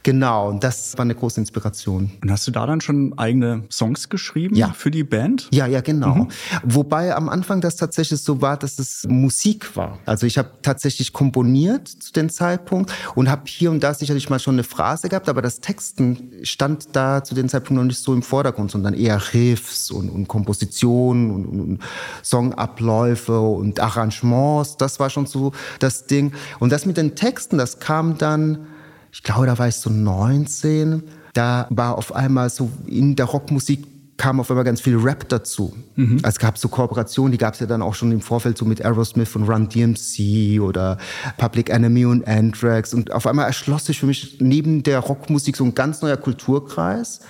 Genau, 0.02 0.48
und 0.48 0.64
das 0.64 0.96
war 0.96 1.02
eine 1.02 1.14
große 1.14 1.40
Inspiration. 1.40 2.10
Und 2.22 2.30
hast 2.30 2.46
du 2.46 2.50
da 2.50 2.66
dann 2.66 2.80
schon 2.80 3.18
eigene 3.18 3.64
Songs 3.70 4.08
geschrieben 4.08 4.54
ja. 4.54 4.72
für 4.72 4.90
die 4.90 5.04
Band? 5.04 5.48
Ja, 5.52 5.66
ja, 5.66 5.80
genau. 5.82 6.14
Mhm. 6.14 6.28
Wobei 6.62 7.14
am 7.14 7.28
Anfang 7.28 7.60
das 7.60 7.76
tatsächlich 7.76 8.20
so 8.22 8.40
war, 8.40 8.56
dass 8.56 8.78
es 8.78 9.06
Musik 9.08 9.76
war. 9.76 9.98
Also 10.06 10.26
ich 10.26 10.38
habe 10.38 10.50
tatsächlich 10.62 11.12
komponiert 11.12 11.86
zu 11.88 12.12
dem 12.12 12.30
Zeitpunkt 12.30 12.92
und 13.14 13.28
habe 13.28 13.42
hier 13.46 13.70
und 13.70 13.82
da 13.82 13.92
sicherlich 13.92 14.30
mal 14.30 14.38
schon 14.38 14.54
eine 14.54 14.64
Phrase 14.64 15.08
gehabt, 15.08 15.28
aber 15.28 15.42
das 15.42 15.60
Texten 15.60 16.32
stand 16.42 16.96
da 16.96 17.22
zu 17.22 17.34
dem 17.34 17.48
Zeitpunkt 17.48 17.78
noch 17.78 17.86
nicht 17.86 18.02
so 18.02 18.14
im 18.14 18.22
Vordergrund, 18.22 18.70
sondern 18.70 18.94
eher 18.94 19.20
Riffs 19.34 19.90
und, 19.90 20.08
und 20.08 20.28
Kompositionen 20.28 21.30
und, 21.30 21.46
und 21.46 21.78
Songabläufe 22.22 23.38
und 23.38 23.80
Arrangements. 23.80 24.76
Das 24.78 24.98
war 24.98 25.10
schon 25.10 25.26
so 25.26 25.52
das 25.78 26.06
Ding. 26.06 26.32
Und 26.58 26.72
das 26.72 26.86
mit 26.86 26.96
den 26.96 27.14
Texten, 27.16 27.58
das 27.58 27.80
kam 27.80 28.16
dann 28.16 28.66
ich 29.12 29.22
glaube, 29.22 29.46
da 29.46 29.58
war 29.58 29.68
ich 29.68 29.76
so 29.76 29.90
19. 29.90 31.02
Da 31.32 31.66
war 31.70 31.96
auf 31.96 32.14
einmal 32.14 32.50
so 32.50 32.70
in 32.86 33.16
der 33.16 33.26
Rockmusik 33.26 33.86
kam 34.20 34.38
auf 34.38 34.50
einmal 34.50 34.64
ganz 34.64 34.82
viel 34.82 34.98
Rap 34.98 35.30
dazu. 35.30 35.74
Mhm. 35.96 36.18
Also 36.22 36.28
es 36.28 36.38
gab 36.38 36.58
so 36.58 36.68
Kooperationen, 36.68 37.32
die 37.32 37.38
gab 37.38 37.54
es 37.54 37.60
ja 37.60 37.66
dann 37.66 37.80
auch 37.80 37.94
schon 37.94 38.12
im 38.12 38.20
Vorfeld 38.20 38.58
so 38.58 38.66
mit 38.66 38.84
Aerosmith 38.84 39.34
und 39.34 39.48
Run 39.48 39.70
DMC 39.70 40.60
oder 40.60 40.98
Public 41.38 41.70
Enemy 41.70 42.04
und 42.04 42.28
Anthrax. 42.28 42.92
Und 42.92 43.12
auf 43.12 43.26
einmal 43.26 43.46
erschloss 43.46 43.86
sich 43.86 43.98
für 43.98 44.04
mich 44.04 44.36
neben 44.38 44.82
der 44.82 44.98
Rockmusik 44.98 45.56
so 45.56 45.64
ein 45.64 45.74
ganz 45.74 46.02
neuer 46.02 46.18
Kulturkreis. 46.18 47.20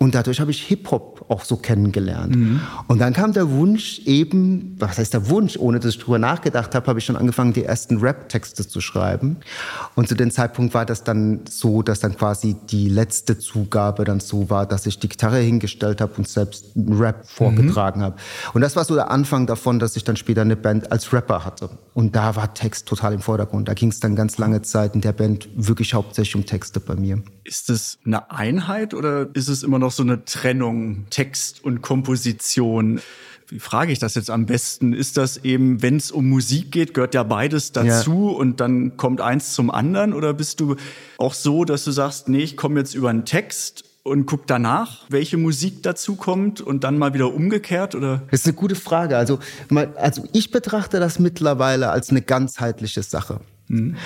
Und 0.00 0.14
dadurch 0.14 0.38
habe 0.38 0.52
ich 0.52 0.62
Hip-Hop 0.62 1.26
auch 1.28 1.42
so 1.42 1.56
kennengelernt. 1.56 2.36
Mhm. 2.36 2.60
Und 2.86 3.00
dann 3.00 3.12
kam 3.12 3.32
der 3.32 3.50
Wunsch 3.50 3.98
eben, 4.04 4.76
was 4.78 4.96
heißt 4.96 5.12
der 5.12 5.28
Wunsch, 5.28 5.56
ohne 5.58 5.80
dass 5.80 5.94
ich 5.94 5.98
drüber 5.98 6.20
nachgedacht 6.20 6.76
habe, 6.76 6.86
habe 6.86 7.00
ich 7.00 7.04
schon 7.04 7.16
angefangen, 7.16 7.52
die 7.52 7.64
ersten 7.64 7.98
Rap-Texte 7.98 8.66
zu 8.66 8.80
schreiben. 8.80 9.38
Und 9.96 10.08
zu 10.08 10.14
dem 10.14 10.30
Zeitpunkt 10.30 10.72
war 10.72 10.86
das 10.86 11.02
dann 11.02 11.40
so, 11.48 11.82
dass 11.82 11.98
dann 11.98 12.16
quasi 12.16 12.54
die 12.70 12.88
letzte 12.88 13.38
Zugabe 13.38 14.04
dann 14.04 14.20
so 14.20 14.48
war, 14.50 14.66
dass 14.66 14.86
ich 14.86 15.00
die 15.00 15.08
Gitarre 15.08 15.38
hingestellt 15.38 16.00
habe 16.00 16.12
und 16.16 16.28
selbst 16.28 16.66
Rap 16.76 17.26
vorgetragen 17.26 18.00
mhm. 18.00 18.04
habe. 18.04 18.16
Und 18.54 18.60
das 18.60 18.76
war 18.76 18.84
so 18.84 18.94
der 18.94 19.10
Anfang 19.10 19.48
davon, 19.48 19.80
dass 19.80 19.96
ich 19.96 20.04
dann 20.04 20.14
später 20.14 20.42
eine 20.42 20.56
Band 20.56 20.92
als 20.92 21.12
Rapper 21.12 21.44
hatte. 21.44 21.70
Und 21.94 22.14
da 22.14 22.36
war 22.36 22.54
Text 22.54 22.86
total 22.86 23.14
im 23.14 23.20
Vordergrund. 23.20 23.66
Da 23.66 23.74
ging 23.74 23.88
es 23.88 23.98
dann 23.98 24.14
ganz 24.14 24.38
lange 24.38 24.62
Zeit 24.62 24.94
in 24.94 25.00
der 25.00 25.12
Band 25.12 25.48
wirklich 25.56 25.94
hauptsächlich 25.94 26.36
um 26.36 26.46
Texte 26.46 26.78
bei 26.78 26.94
mir. 26.94 27.20
Ist 27.42 27.68
es 27.68 27.98
eine 28.06 28.30
Einheit 28.30 28.94
oder 28.94 29.34
ist 29.34 29.48
es 29.48 29.64
immer 29.64 29.80
noch 29.80 29.87
so 29.92 30.02
eine 30.02 30.24
Trennung, 30.24 31.06
Text 31.10 31.64
und 31.64 31.82
Komposition? 31.82 33.00
Wie 33.48 33.60
frage 33.60 33.92
ich 33.92 33.98
das 33.98 34.14
jetzt 34.14 34.30
am 34.30 34.44
besten? 34.46 34.92
Ist 34.92 35.16
das 35.16 35.38
eben, 35.38 35.80
wenn 35.82 35.96
es 35.96 36.10
um 36.10 36.28
Musik 36.28 36.70
geht, 36.70 36.92
gehört 36.92 37.14
ja 37.14 37.22
beides 37.22 37.72
dazu 37.72 38.28
ja. 38.30 38.36
und 38.36 38.60
dann 38.60 38.96
kommt 38.98 39.20
eins 39.20 39.54
zum 39.54 39.70
anderen? 39.70 40.12
Oder 40.12 40.34
bist 40.34 40.60
du 40.60 40.76
auch 41.16 41.32
so, 41.32 41.64
dass 41.64 41.84
du 41.84 41.90
sagst, 41.90 42.28
nee, 42.28 42.42
ich 42.42 42.56
komme 42.56 42.80
jetzt 42.80 42.94
über 42.94 43.08
einen 43.08 43.24
Text 43.24 43.84
und 44.02 44.26
guck 44.26 44.46
danach, 44.46 45.04
welche 45.08 45.36
Musik 45.36 45.82
dazu 45.82 46.16
kommt 46.16 46.60
und 46.60 46.84
dann 46.84 46.98
mal 46.98 47.14
wieder 47.14 47.32
umgekehrt 47.32 47.94
oder? 47.94 48.22
Das 48.30 48.40
ist 48.40 48.46
eine 48.46 48.54
gute 48.54 48.74
Frage. 48.74 49.16
Also, 49.16 49.38
also 49.96 50.24
ich 50.32 50.50
betrachte 50.50 51.00
das 51.00 51.18
mittlerweile 51.18 51.90
als 51.90 52.10
eine 52.10 52.22
ganzheitliche 52.22 53.02
Sache. 53.02 53.40
Mhm. 53.68 53.96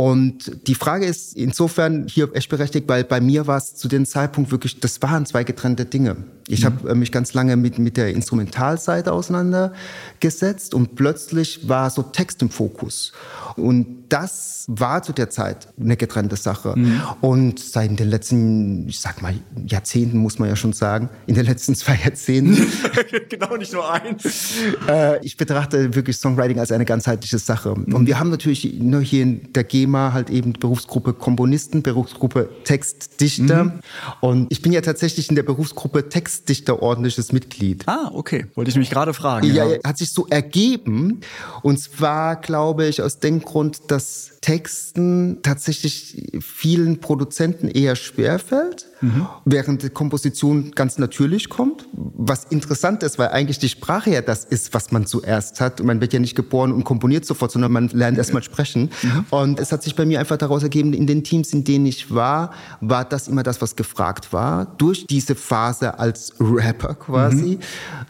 Und 0.00 0.66
die 0.66 0.74
Frage 0.74 1.04
ist 1.04 1.36
insofern 1.36 2.06
hier 2.08 2.30
echt 2.32 2.48
berechtigt, 2.48 2.88
weil 2.88 3.04
bei 3.04 3.20
mir 3.20 3.46
war 3.46 3.58
es 3.58 3.74
zu 3.74 3.86
dem 3.86 4.06
Zeitpunkt 4.06 4.50
wirklich, 4.50 4.80
das 4.80 5.02
waren 5.02 5.26
zwei 5.26 5.44
getrennte 5.44 5.84
Dinge. 5.84 6.16
Ich 6.48 6.62
mhm. 6.62 6.64
habe 6.64 6.88
äh, 6.88 6.94
mich 6.94 7.12
ganz 7.12 7.34
lange 7.34 7.56
mit, 7.56 7.78
mit 7.78 7.98
der 7.98 8.08
Instrumentalseite 8.08 9.12
auseinandergesetzt 9.12 10.72
und 10.72 10.94
plötzlich 10.96 11.68
war 11.68 11.90
so 11.90 12.02
Text 12.02 12.40
im 12.40 12.48
Fokus. 12.48 13.12
Und 13.56 14.04
das 14.08 14.64
war 14.66 15.02
zu 15.02 15.12
der 15.12 15.30
Zeit 15.30 15.68
eine 15.78 15.96
getrennte 15.96 16.36
Sache. 16.36 16.74
Mhm. 16.76 17.00
Und 17.20 17.60
seit 17.60 17.98
den 17.98 18.08
letzten, 18.08 18.88
ich 18.88 19.00
sag 19.00 19.22
mal, 19.22 19.34
Jahrzehnten 19.66 20.18
muss 20.18 20.38
man 20.38 20.48
ja 20.48 20.56
schon 20.56 20.72
sagen, 20.72 21.08
in 21.26 21.34
den 21.34 21.46
letzten 21.46 21.74
zwei 21.76 21.98
Jahrzehnten. 22.02 22.56
genau, 23.28 23.56
nicht 23.56 23.72
nur 23.72 23.90
eins. 23.92 24.54
Äh, 24.88 25.24
ich 25.24 25.36
betrachte 25.36 25.94
wirklich 25.94 26.16
Songwriting 26.16 26.58
als 26.58 26.72
eine 26.72 26.84
ganzheitliche 26.84 27.38
Sache. 27.38 27.74
Mhm. 27.76 27.94
Und 27.94 28.06
wir 28.06 28.18
haben 28.18 28.30
natürlich 28.30 28.78
nur 28.80 29.02
hier 29.02 29.22
in 29.22 29.52
der 29.52 29.64
GEMA 29.90 30.12
halt 30.12 30.30
eben 30.30 30.52
Berufsgruppe 30.52 31.12
Komponisten, 31.12 31.82
Berufsgruppe 31.82 32.48
Textdichter. 32.64 33.64
Mhm. 33.64 33.80
Und 34.20 34.52
ich 34.52 34.62
bin 34.62 34.72
ja 34.72 34.80
tatsächlich 34.80 35.28
in 35.28 35.36
der 35.36 35.42
Berufsgruppe 35.42 36.08
Textdichter 36.08 36.80
ordentliches 36.80 37.32
Mitglied. 37.32 37.84
Ah, 37.86 38.10
okay. 38.14 38.46
Wollte 38.54 38.70
ich 38.70 38.76
mich 38.76 38.90
gerade 38.90 39.12
fragen. 39.12 39.46
Ja, 39.46 39.66
ja, 39.66 39.78
hat 39.84 39.98
sich 39.98 40.12
so 40.12 40.26
ergeben. 40.28 41.20
Und 41.62 41.78
zwar, 41.78 42.36
glaube 42.36 42.86
ich, 42.86 43.02
aus 43.02 43.18
dem 43.18 43.40
Grund, 43.40 43.90
dass 43.90 44.32
Texten 44.40 45.38
tatsächlich 45.42 46.30
vielen 46.40 47.00
Produzenten 47.00 47.68
eher 47.68 47.96
schwerfällt 47.96 48.86
mhm. 49.00 49.26
während 49.44 49.82
die 49.82 49.90
Komposition 49.90 50.72
ganz 50.72 50.98
natürlich 50.98 51.48
kommt. 51.48 51.86
Was 51.92 52.44
interessant 52.44 53.02
ist, 53.02 53.18
weil 53.18 53.28
eigentlich 53.28 53.58
die 53.58 53.68
Sprache 53.68 54.10
ja 54.10 54.22
das 54.22 54.44
ist, 54.44 54.74
was 54.74 54.92
man 54.92 55.06
zuerst 55.06 55.60
hat. 55.60 55.82
Man 55.82 56.00
wird 56.00 56.12
ja 56.12 56.20
nicht 56.20 56.34
geboren 56.34 56.72
und 56.72 56.84
komponiert 56.84 57.24
sofort, 57.24 57.50
sondern 57.52 57.72
man 57.72 57.88
lernt 57.88 58.18
erst 58.18 58.32
mal 58.34 58.42
sprechen. 58.42 58.90
Mhm. 59.02 59.24
Und 59.30 59.60
es 59.60 59.72
hat 59.72 59.82
sich 59.82 59.94
bei 59.96 60.04
mir 60.04 60.20
einfach 60.20 60.36
daraus 60.36 60.62
ergeben, 60.62 60.92
in 60.92 61.06
den 61.06 61.24
Teams, 61.24 61.52
in 61.52 61.64
denen 61.64 61.86
ich 61.86 62.14
war, 62.14 62.52
war 62.80 63.04
das 63.04 63.28
immer 63.28 63.42
das, 63.42 63.60
was 63.60 63.76
gefragt 63.76 64.32
war. 64.32 64.66
Durch 64.78 65.06
diese 65.06 65.34
Phase 65.34 65.98
als 65.98 66.34
Rapper 66.38 66.94
quasi, 66.94 67.58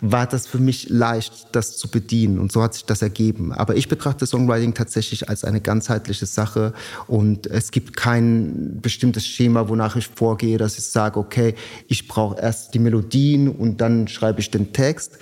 mhm. 0.01 0.11
war 0.11 0.27
das 0.27 0.47
für 0.47 0.59
mich 0.59 0.89
leicht, 0.89 1.49
das 1.53 1.77
zu 1.77 1.89
bedienen. 1.89 2.39
Und 2.39 2.53
so 2.53 2.63
hat 2.63 2.75
sich 2.75 2.85
das 2.85 3.03
ergeben. 3.03 3.53
Aber 3.53 3.77
ich 3.77 3.89
betrachte 3.89 4.27
Songwriting 4.27 4.75
tatsächlich 4.75 5.29
als 5.29 5.45
eine 5.45 5.61
ganzheitliche 5.61 6.27
Sache. 6.27 6.73
Und 7.07 7.47
es 7.47 7.71
gibt 7.71 7.97
kein 7.97 8.81
bestimmtes 8.81 9.27
Schema, 9.27 9.69
wonach 9.69 9.97
ich 9.97 10.09
vorgehe, 10.09 10.59
dass 10.59 10.79
ich 10.81 10.93
sage, 10.93 11.19
okay, 11.19 11.55
ich 11.89 12.09
brauche 12.09 12.41
erst 12.41 12.75
die 12.75 12.79
Melodien 12.79 13.49
und 13.49 13.81
dann 13.81 14.09
schreibe 14.09 14.41
ich 14.41 14.51
den 14.51 14.73
Text. 14.73 15.19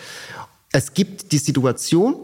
Es 0.73 0.95
gibt 0.95 1.33
die 1.33 1.39
Situation, 1.39 2.17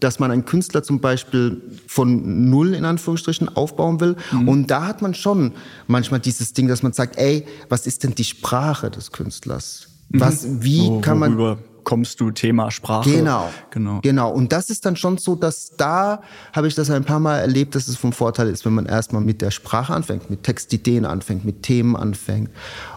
dass 0.00 0.18
man 0.18 0.30
einen 0.30 0.44
Künstler 0.44 0.82
zum 0.82 1.00
Beispiel 1.00 1.62
von 1.86 2.50
null 2.50 2.74
in 2.74 2.84
Anführungsstrichen 2.84 3.48
aufbauen 3.48 4.00
will. 4.00 4.16
Mhm. 4.32 4.48
Und 4.48 4.70
da 4.70 4.86
hat 4.86 5.00
man 5.00 5.14
schon 5.14 5.52
manchmal 5.86 6.18
dieses 6.18 6.52
Ding, 6.52 6.66
dass 6.66 6.82
man 6.82 6.92
sagt, 6.92 7.18
ey, 7.18 7.46
was 7.68 7.86
ist 7.86 8.02
denn 8.02 8.14
die 8.14 8.24
Sprache 8.24 8.90
des 8.90 9.12
Künstlers? 9.12 9.88
Was, 10.08 10.44
mhm. 10.44 10.64
wie 10.64 10.88
Wo, 10.88 11.00
kann 11.00 11.18
man 11.18 11.58
kommst 11.84 12.20
du 12.20 12.30
Thema 12.30 12.70
Sprache. 12.70 13.10
Genau, 13.10 13.50
genau. 13.70 14.00
Genau. 14.02 14.30
Und 14.30 14.52
das 14.52 14.70
ist 14.70 14.86
dann 14.86 14.96
schon 14.96 15.18
so, 15.18 15.34
dass 15.34 15.76
da 15.76 16.22
habe 16.52 16.68
ich 16.68 16.74
das 16.74 16.90
ein 16.90 17.04
paar 17.04 17.20
Mal 17.20 17.38
erlebt, 17.38 17.74
dass 17.74 17.88
es 17.88 17.96
vom 17.96 18.12
Vorteil 18.12 18.48
ist, 18.48 18.64
wenn 18.64 18.74
man 18.74 18.86
erstmal 18.86 19.22
mit 19.22 19.42
der 19.42 19.50
Sprache 19.50 19.92
anfängt, 19.92 20.30
mit 20.30 20.42
Textideen 20.42 21.04
anfängt, 21.04 21.44
mit 21.44 21.62
Themen 21.62 21.96
anfängt. 21.96 22.50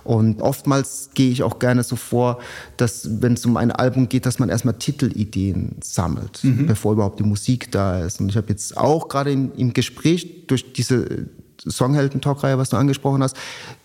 Und 0.04 0.42
oftmals 0.42 1.10
gehe 1.14 1.32
ich 1.32 1.44
auch 1.44 1.60
gerne 1.60 1.84
so 1.84 1.96
vor, 1.96 2.40
dass 2.78 3.22
wenn 3.22 3.34
es 3.34 3.46
um 3.46 3.58
ein 3.58 3.72
Album 3.72 4.10
geht, 4.10 4.26
dass 4.26 4.40
man 4.40 4.50
erstmal 4.50 4.76
Titelideen 4.76 5.76
sammelt, 5.82 6.44
mhm. 6.44 6.68
bevor 6.68 6.94
überhaupt 6.94 7.20
die 7.20 7.24
Musik 7.24 7.72
da 7.72 8.04
ist. 8.04 8.20
Und 8.20 8.30
ich 8.30 8.38
habe 8.38 8.48
jetzt 8.50 8.78
auch 8.78 9.08
gerade 9.08 9.32
im 9.32 9.74
Gespräch 9.74 10.48
durch 10.48 10.74
diese 10.74 11.28
Songhelden-Talk-Reihe, 11.68 12.58
was 12.58 12.70
du 12.70 12.78
angesprochen 12.78 13.24
hast, 13.24 13.36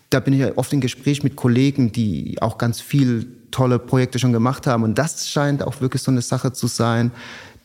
da 0.09 0.19
bin 0.19 0.33
ich 0.33 0.57
oft 0.57 0.71
im 0.73 0.81
Gespräch 0.81 1.23
mit 1.23 1.35
Kollegen, 1.35 1.91
die 1.91 2.37
auch 2.41 2.57
ganz 2.57 2.81
viel 2.81 3.27
tolle 3.51 3.79
Projekte 3.79 4.19
schon 4.19 4.33
gemacht 4.33 4.67
haben. 4.67 4.83
Und 4.83 4.97
das 4.97 5.29
scheint 5.29 5.63
auch 5.63 5.81
wirklich 5.81 6.01
so 6.01 6.11
eine 6.11 6.21
Sache 6.21 6.53
zu 6.53 6.67
sein, 6.67 7.11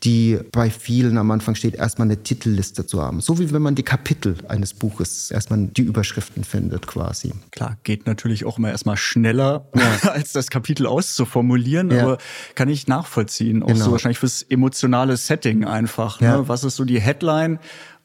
die 0.05 0.39
bei 0.53 0.71
vielen 0.71 1.17
am 1.17 1.31
Anfang 1.31 1.55
steht, 1.55 1.75
erstmal 1.75 2.07
eine 2.07 2.23
Titelliste 2.23 2.87
zu 2.87 3.03
haben. 3.03 3.21
So 3.21 3.39
wie 3.39 3.53
wenn 3.53 3.63
man 3.63 3.75
die 3.75 3.83
Kapitel 3.83 4.37
eines 4.49 4.75
Buches 4.75 5.31
erstmal 5.31 5.67
die 5.67 5.83
Überschriften 5.83 6.45
findet 6.45 6.87
quasi. 6.87 7.33
Klar, 7.51 7.79
geht 7.83 8.07
natürlich 8.07 8.45
auch 8.45 8.59
immer 8.59 8.71
erstmal 8.71 8.97
schneller, 8.97 9.67
ja. 9.75 10.11
als 10.11 10.33
das 10.33 10.51
Kapitel 10.51 10.87
auszuformulieren, 10.87 11.91
ja. 11.91 12.03
aber 12.03 12.19
kann 12.55 12.69
ich 12.69 12.87
nachvollziehen. 12.87 13.63
Auch 13.63 13.69
genau. 13.69 13.87
so 13.87 13.93
wahrscheinlich 13.93 14.19
fürs 14.19 14.43
emotionale 14.43 15.17
Setting 15.17 15.65
einfach. 15.65 16.21
Ne? 16.21 16.27
Ja. 16.27 16.49
Was 16.49 16.65
ist 16.65 16.77
so 16.77 16.85
die 16.85 17.01
Headline? 17.01 17.59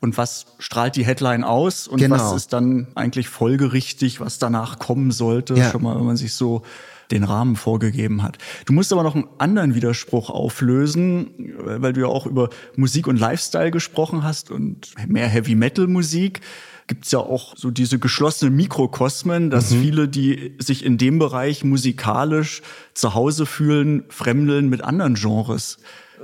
und 0.04 0.18
was 0.18 0.48
strahlt 0.58 0.96
die 0.96 1.06
Headline 1.06 1.44
aus 1.44 1.88
und 1.88 2.00
genau. 2.00 2.16
was 2.16 2.34
ist 2.34 2.54
dann 2.54 2.88
eigentlich 2.96 3.30
folgerichtig, 3.30 4.20
was 4.20 4.40
danach 4.40 4.80
kommen 4.80 5.12
sollte, 5.12 5.54
ja. 5.54 5.70
schon 5.70 5.84
mal, 5.84 5.96
wenn 5.96 6.08
man 6.08 6.18
sich 6.18 6.34
so 6.34 6.64
den 7.12 7.24
Rahmen 7.24 7.56
vorgegeben 7.56 8.24
hat. 8.24 8.38
Du 8.66 8.74
musst 8.74 8.92
aber 8.92 9.04
noch 9.04 9.16
einen 9.16 9.28
anderen 9.38 9.76
Widerspruch 9.76 10.30
auflösen, 10.30 11.54
weil 11.58 11.94
du 11.94 12.02
ja 12.02 12.08
auch 12.08 12.26
über 12.26 12.50
Musik 12.76 13.08
und 13.08 13.20
Lifestyle 13.20 13.72
gesprochen 13.72 14.24
hast 14.24 14.52
und 14.52 14.94
mehr 15.08 15.28
Heavy 15.28 15.56
Metal 15.56 15.88
Musik 15.88 16.42
gibt's 16.88 17.12
ja 17.12 17.20
auch 17.20 17.56
so 17.56 17.72
diese 17.72 18.00
geschlossenen 18.00 18.54
Mikrokosmen, 18.56 19.50
dass 19.50 19.72
mhm. 19.72 19.82
viele, 19.82 20.08
die 20.10 20.56
sich 20.60 20.84
in 20.84 20.98
dem 20.98 21.20
Bereich 21.20 21.64
musikalisch 21.64 22.62
zu 22.94 23.14
Hause 23.14 23.46
fühlen, 23.46 24.04
fremdeln 24.10 24.68
mit 24.68 24.84
anderen 24.84 25.14
Genres. 25.14 25.78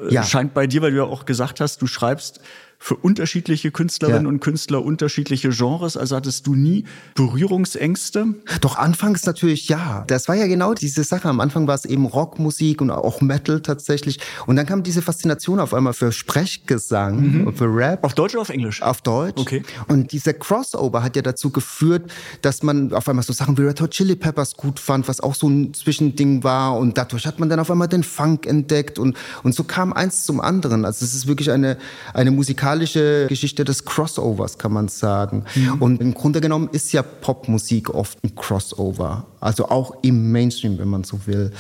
Ja. 0.10 0.24
Scheint 0.24 0.54
bei 0.54 0.68
dir, 0.68 0.82
weil 0.82 0.92
du 0.92 0.98
ja 0.98 1.04
auch 1.04 1.26
gesagt 1.26 1.62
hast, 1.62 1.82
du 1.82 1.88
schreibst 1.88 2.42
für 2.80 2.96
unterschiedliche 2.96 3.72
Künstlerinnen 3.72 4.24
ja. 4.24 4.30
und 4.30 4.40
Künstler 4.40 4.84
unterschiedliche 4.84 5.50
Genres? 5.50 5.98
Also 5.98 6.16
hattest 6.16 6.46
du 6.46 6.56
nie 6.56 6.86
Berührungsängste? 7.16 8.36
Doch 8.62 8.78
anfangs 8.78 9.26
natürlich 9.26 9.68
ja. 9.68 10.04
Das 10.08 10.28
war 10.28 10.36
ja 10.36 10.48
genau 10.48 10.74
diese 10.74 11.04
Sache. 11.04 11.28
Am 11.28 11.40
Anfang 11.40 11.68
war 11.68 11.76
es 11.76 11.86
eben 11.86 12.06
Rockmusik 12.06 12.82
und 12.82 12.92
auch 12.92 13.22
Metal 13.22 13.62
tatsächlich. 13.62 14.20
Und 14.46 14.56
dann 14.58 14.66
kam 14.66 14.84
diese 14.84 15.02
Faszination 15.02 15.60
auf 15.60 15.74
einmal 15.74 15.94
für 15.94 16.12
Sprechgesang, 16.12 17.46
mhm. 17.46 17.54
für 17.54 17.66
Rap. 17.66 18.04
Auf 18.04 18.14
Deutsch 18.14 18.36
oder 18.36 18.44
auf 18.44 18.50
Englisch? 18.50 18.82
Auf 18.82 19.02
Deutsch. 19.02 19.42
Okay. 19.42 19.64
Und 19.88 20.12
dieser 20.12 20.34
Crossover 20.34 21.04
hat 21.04 21.16
ja 21.16 21.24
dazu 21.24 21.50
geführt, 21.50 22.12
dass 22.44 22.62
man 22.62 22.94
auf 22.94 23.10
einmal 23.10 23.26
so 23.26 23.34
Sachen 23.34 23.58
wie 23.58 23.64
Red 23.64 23.82
Hot 23.82 23.92
Chili 23.92 24.16
Peppers 24.16 24.56
gut 24.56 24.80
fand, 24.80 25.08
was 25.08 25.20
auch 25.20 25.36
so 25.36 25.50
ein 25.50 25.74
Zwischending 25.74 26.44
war. 26.44 26.78
Und 26.78 26.98
dadurch 26.98 27.26
hat 27.26 27.40
man 27.40 27.50
dann 27.50 27.60
auf 27.60 27.72
einmal 27.72 27.88
den 27.88 28.04
Funk 28.04 28.46
entdeckt 28.46 29.00
und, 29.00 29.18
und 29.44 29.56
so 29.56 29.64
kam 29.64 29.94
eins 29.94 30.26
zum 30.26 30.40
anderen. 30.40 30.86
Also 30.86 31.04
es 31.04 31.16
ist 31.16 31.28
wirklich 31.28 31.52
eine, 31.52 31.78
eine 32.14 32.32
musikalische 32.32 32.67
musikalische 32.68 33.28
Geschichte 33.28 33.64
des 33.64 33.86
Crossovers, 33.86 34.58
kann 34.58 34.74
man 34.74 34.88
sagen. 34.88 35.46
Mhm. 35.56 35.82
Und 35.82 36.02
im 36.02 36.14
Grunde 36.14 36.42
genommen 36.42 36.70
ist 36.72 36.92
ja 36.92 37.02
Popmusik 37.02 37.94
oft 37.94 38.24
ein 38.24 38.36
Crossover. 38.36 39.26
Also 39.40 39.70
auch 39.70 39.94
im 40.02 40.32
Mainstream, 40.32 40.78
wenn 40.78 40.88
man 40.88 41.04
so 41.04 41.20
will. 41.26 41.52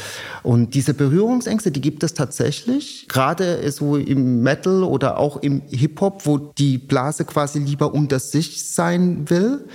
Und 0.43 0.73
diese 0.73 0.93
Berührungsängste, 0.93 1.71
die 1.71 1.81
gibt 1.81 2.03
es 2.03 2.13
tatsächlich. 2.13 3.05
Gerade 3.07 3.71
so 3.71 3.95
im 3.95 4.41
Metal 4.41 4.83
oder 4.83 5.17
auch 5.17 5.37
im 5.37 5.61
Hip-Hop, 5.69 6.25
wo 6.25 6.37
die 6.37 6.77
Blase 6.77 7.23
quasi 7.25 7.59
lieber 7.59 7.93
unter 7.93 8.19
sich 8.19 8.63
sein 8.63 9.29
will. 9.29 9.65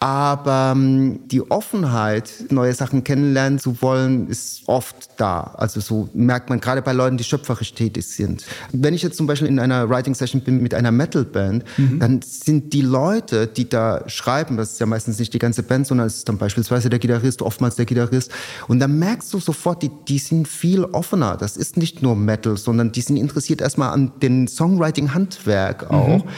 Aber 0.00 0.74
ähm, 0.76 1.26
die 1.26 1.50
Offenheit, 1.50 2.30
neue 2.50 2.72
Sachen 2.72 3.02
kennenlernen 3.02 3.58
zu 3.58 3.82
wollen, 3.82 4.28
ist 4.28 4.62
oft 4.66 5.10
da. 5.16 5.40
Also 5.56 5.80
so 5.80 6.08
merkt 6.14 6.50
man 6.50 6.60
gerade 6.60 6.82
bei 6.82 6.92
Leuten, 6.92 7.16
die 7.16 7.24
schöpferisch 7.24 7.74
tätig 7.74 8.06
sind. 8.06 8.44
Wenn 8.70 8.94
ich 8.94 9.02
jetzt 9.02 9.16
zum 9.16 9.26
Beispiel 9.26 9.48
in 9.48 9.58
einer 9.58 9.90
Writing 9.90 10.14
Session 10.14 10.40
bin 10.42 10.62
mit 10.62 10.72
einer 10.72 10.92
Metal-Band, 10.92 11.64
mhm. 11.76 11.98
dann 11.98 12.22
sind 12.22 12.72
die 12.74 12.82
Leute, 12.82 13.48
die 13.48 13.68
da 13.68 14.08
schreiben, 14.08 14.56
das 14.56 14.72
ist 14.72 14.80
ja 14.80 14.86
meistens 14.86 15.18
nicht 15.18 15.34
die 15.34 15.40
ganze 15.40 15.64
Band, 15.64 15.88
sondern 15.88 16.06
es 16.06 16.18
ist 16.18 16.28
dann 16.28 16.38
beispielsweise 16.38 16.88
der 16.90 17.00
Gitarrist, 17.00 17.42
oftmals 17.42 17.74
der 17.74 17.84
Gitarrist. 17.84 18.30
Und 18.68 18.78
dann 18.78 19.00
merkst 19.00 19.32
du 19.34 19.40
sofort, 19.40 19.82
die, 19.82 19.90
die 20.06 20.20
sind 20.20 20.46
viel 20.46 20.84
offener. 20.84 21.36
Das 21.36 21.56
ist 21.56 21.76
nicht 21.76 22.02
nur 22.02 22.14
Metal, 22.14 22.56
sondern 22.56 22.92
die 22.92 23.00
sind 23.00 23.16
interessiert 23.16 23.60
erstmal 23.60 23.90
an 23.90 24.12
den 24.22 24.46
Songwriting-Handwerk 24.46 25.90
auch. 25.90 26.24
Mhm. 26.24 26.30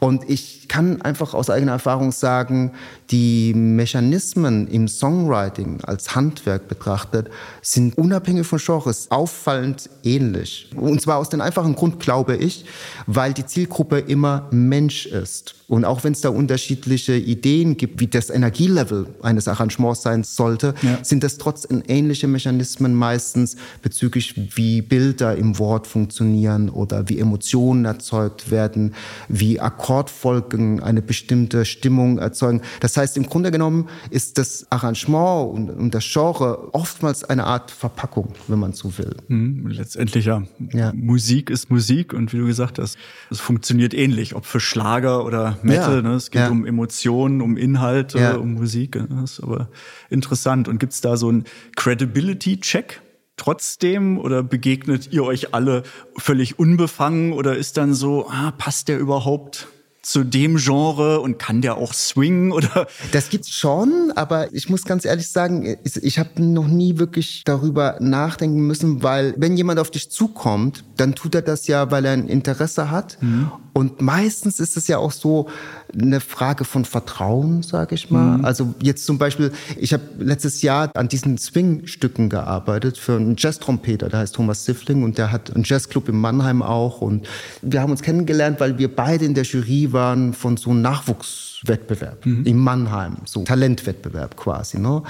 Und 0.00 0.28
ich 0.28 0.68
kann 0.68 1.00
einfach 1.02 1.32
aus 1.32 1.48
eigener 1.48 1.72
Erfahrung 1.72 2.12
sagen, 2.12 2.72
die 3.10 3.54
Mechanismen 3.54 4.66
im 4.68 4.88
Songwriting 4.88 5.80
als 5.82 6.14
Handwerk 6.14 6.68
betrachtet 6.68 7.30
sind 7.62 7.96
unabhängig 7.96 8.46
von 8.46 8.58
Genres 8.58 9.10
auffallend 9.10 9.88
ähnlich. 10.02 10.70
Und 10.76 11.00
zwar 11.00 11.18
aus 11.18 11.28
dem 11.28 11.40
einfachen 11.40 11.74
Grund, 11.74 12.00
glaube 12.00 12.36
ich, 12.36 12.64
weil 13.06 13.32
die 13.32 13.46
Zielgruppe 13.46 13.98
immer 13.98 14.48
Mensch 14.50 15.06
ist. 15.06 15.54
Und 15.68 15.84
auch 15.84 16.04
wenn 16.04 16.12
es 16.12 16.20
da 16.20 16.28
unterschiedliche 16.28 17.16
Ideen 17.16 17.76
gibt, 17.76 17.98
wie 17.98 18.06
das 18.06 18.30
Energielevel 18.30 19.06
eines 19.22 19.48
Arrangements 19.48 20.02
sein 20.02 20.22
sollte, 20.22 20.74
ja. 20.82 20.98
sind 21.02 21.24
das 21.24 21.38
trotzdem 21.38 21.82
ähnliche 21.88 22.28
Mechanismen 22.28 22.94
meistens 22.94 23.56
bezüglich, 23.82 24.34
wie 24.56 24.80
Bilder 24.80 25.34
im 25.36 25.58
Wort 25.58 25.88
funktionieren 25.88 26.68
oder 26.68 27.08
wie 27.08 27.18
Emotionen 27.18 27.84
erzeugt 27.84 28.52
werden, 28.52 28.94
wie 29.28 29.58
Akkordfolgen 29.58 30.80
eine 30.80 31.02
bestimmte 31.02 31.64
Stimmung 31.64 32.18
erzeugen. 32.18 32.62
Das 32.78 32.95
Das 32.96 33.02
heißt, 33.02 33.18
im 33.18 33.26
Grunde 33.26 33.50
genommen 33.50 33.90
ist 34.08 34.38
das 34.38 34.66
Arrangement 34.70 35.52
und, 35.52 35.68
und 35.68 35.94
das 35.94 36.02
Genre 36.10 36.72
oftmals 36.72 37.24
eine 37.24 37.44
Art 37.44 37.70
Verpackung, 37.70 38.32
wenn 38.48 38.58
man 38.58 38.72
so 38.72 38.96
will. 38.96 39.14
Mhm, 39.28 39.66
letztendlich 39.66 40.24
ja. 40.24 40.44
ja. 40.72 40.94
Musik 40.94 41.50
ist 41.50 41.70
Musik 41.70 42.14
und 42.14 42.32
wie 42.32 42.38
du 42.38 42.46
gesagt 42.46 42.78
hast, 42.78 42.96
es 43.30 43.38
funktioniert 43.38 43.92
ähnlich, 43.92 44.34
ob 44.34 44.46
für 44.46 44.60
Schlager 44.60 45.26
oder 45.26 45.58
Metal. 45.62 45.96
Ja. 45.96 46.02
Ne? 46.02 46.14
Es 46.14 46.30
geht 46.30 46.40
ja. 46.40 46.48
um 46.48 46.64
Emotionen, 46.64 47.42
um 47.42 47.58
Inhalte, 47.58 48.40
um 48.40 48.54
Musik. 48.54 48.94
Ne? 48.94 49.08
Das 49.20 49.32
ist 49.32 49.40
aber 49.42 49.68
interessant. 50.08 50.66
Und 50.66 50.78
gibt 50.78 50.94
es 50.94 51.02
da 51.02 51.18
so 51.18 51.28
einen 51.28 51.44
Credibility-Check? 51.76 53.02
trotzdem 53.38 54.16
oder 54.16 54.42
begegnet 54.42 55.12
ihr 55.12 55.22
euch 55.22 55.52
alle 55.52 55.82
völlig 56.16 56.58
unbefangen 56.58 57.34
oder 57.34 57.54
ist 57.54 57.76
dann 57.76 57.92
so, 57.92 58.30
ah, 58.30 58.54
passt 58.56 58.88
der 58.88 58.98
überhaupt 58.98 59.68
zu 60.06 60.22
dem 60.22 60.56
Genre 60.56 61.20
und 61.20 61.38
kann 61.38 61.62
der 61.62 61.76
auch 61.78 61.92
swingen 61.92 62.52
oder? 62.52 62.86
Das 63.10 63.28
gibt's 63.28 63.50
schon, 63.50 64.12
aber 64.14 64.52
ich 64.54 64.68
muss 64.68 64.84
ganz 64.84 65.04
ehrlich 65.04 65.28
sagen, 65.28 65.76
ich 65.82 66.18
habe 66.20 66.40
noch 66.40 66.68
nie 66.68 66.98
wirklich 66.98 67.42
darüber 67.44 67.96
nachdenken 68.00 68.60
müssen, 68.60 69.02
weil 69.02 69.34
wenn 69.36 69.56
jemand 69.56 69.80
auf 69.80 69.90
dich 69.90 70.08
zukommt, 70.10 70.84
dann 70.96 71.16
tut 71.16 71.34
er 71.34 71.42
das 71.42 71.66
ja, 71.66 71.90
weil 71.90 72.04
er 72.04 72.12
ein 72.12 72.28
Interesse 72.28 72.90
hat. 72.90 73.18
Mhm. 73.20 73.50
Und 73.76 74.00
meistens 74.00 74.58
ist 74.58 74.78
es 74.78 74.88
ja 74.88 74.96
auch 74.96 75.12
so 75.12 75.50
eine 75.92 76.20
Frage 76.20 76.64
von 76.64 76.86
Vertrauen, 76.86 77.62
sage 77.62 77.94
ich 77.94 78.10
mal. 78.10 78.38
Mhm. 78.38 78.44
Also 78.46 78.74
jetzt 78.80 79.04
zum 79.04 79.18
Beispiel, 79.18 79.52
ich 79.76 79.92
habe 79.92 80.02
letztes 80.18 80.62
Jahr 80.62 80.90
an 80.94 81.08
diesen 81.08 81.36
Swing-Stücken 81.36 82.30
gearbeitet 82.30 82.96
für 82.96 83.16
einen 83.16 83.36
Jazz-Trompeter, 83.36 84.08
der 84.08 84.20
heißt 84.20 84.34
Thomas 84.34 84.64
Siffling 84.64 85.02
und 85.02 85.18
der 85.18 85.30
hat 85.30 85.54
einen 85.54 85.64
Jazzclub 85.64 86.08
in 86.08 86.16
Mannheim 86.16 86.62
auch. 86.62 87.02
Und 87.02 87.28
wir 87.60 87.82
haben 87.82 87.90
uns 87.90 88.00
kennengelernt, 88.00 88.60
weil 88.60 88.78
wir 88.78 88.96
beide 88.96 89.26
in 89.26 89.34
der 89.34 89.44
Jury 89.44 89.92
waren 89.92 90.32
von 90.32 90.56
so 90.56 90.70
einem 90.70 90.80
Nachwuchs 90.80 91.55
Wettbewerb 91.64 92.24
mhm. 92.26 92.44
in 92.44 92.58
Mannheim, 92.58 93.16
so 93.24 93.42
Talentwettbewerb 93.44 94.36
quasi. 94.36 94.78
Ne? 94.78 95.02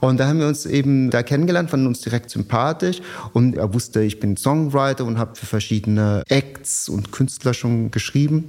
Und 0.00 0.18
da 0.18 0.28
haben 0.28 0.38
wir 0.38 0.46
uns 0.46 0.66
eben 0.66 1.10
da 1.10 1.22
kennengelernt, 1.22 1.70
fanden 1.70 1.86
uns 1.86 2.00
direkt 2.00 2.30
sympathisch 2.30 3.00
und 3.32 3.56
er 3.56 3.72
wusste, 3.72 4.02
ich 4.02 4.20
bin 4.20 4.36
Songwriter 4.36 5.04
und 5.04 5.18
habe 5.18 5.34
für 5.34 5.46
verschiedene 5.46 6.22
Acts 6.28 6.88
und 6.88 7.12
Künstler 7.12 7.54
schon 7.54 7.90
geschrieben. 7.90 8.48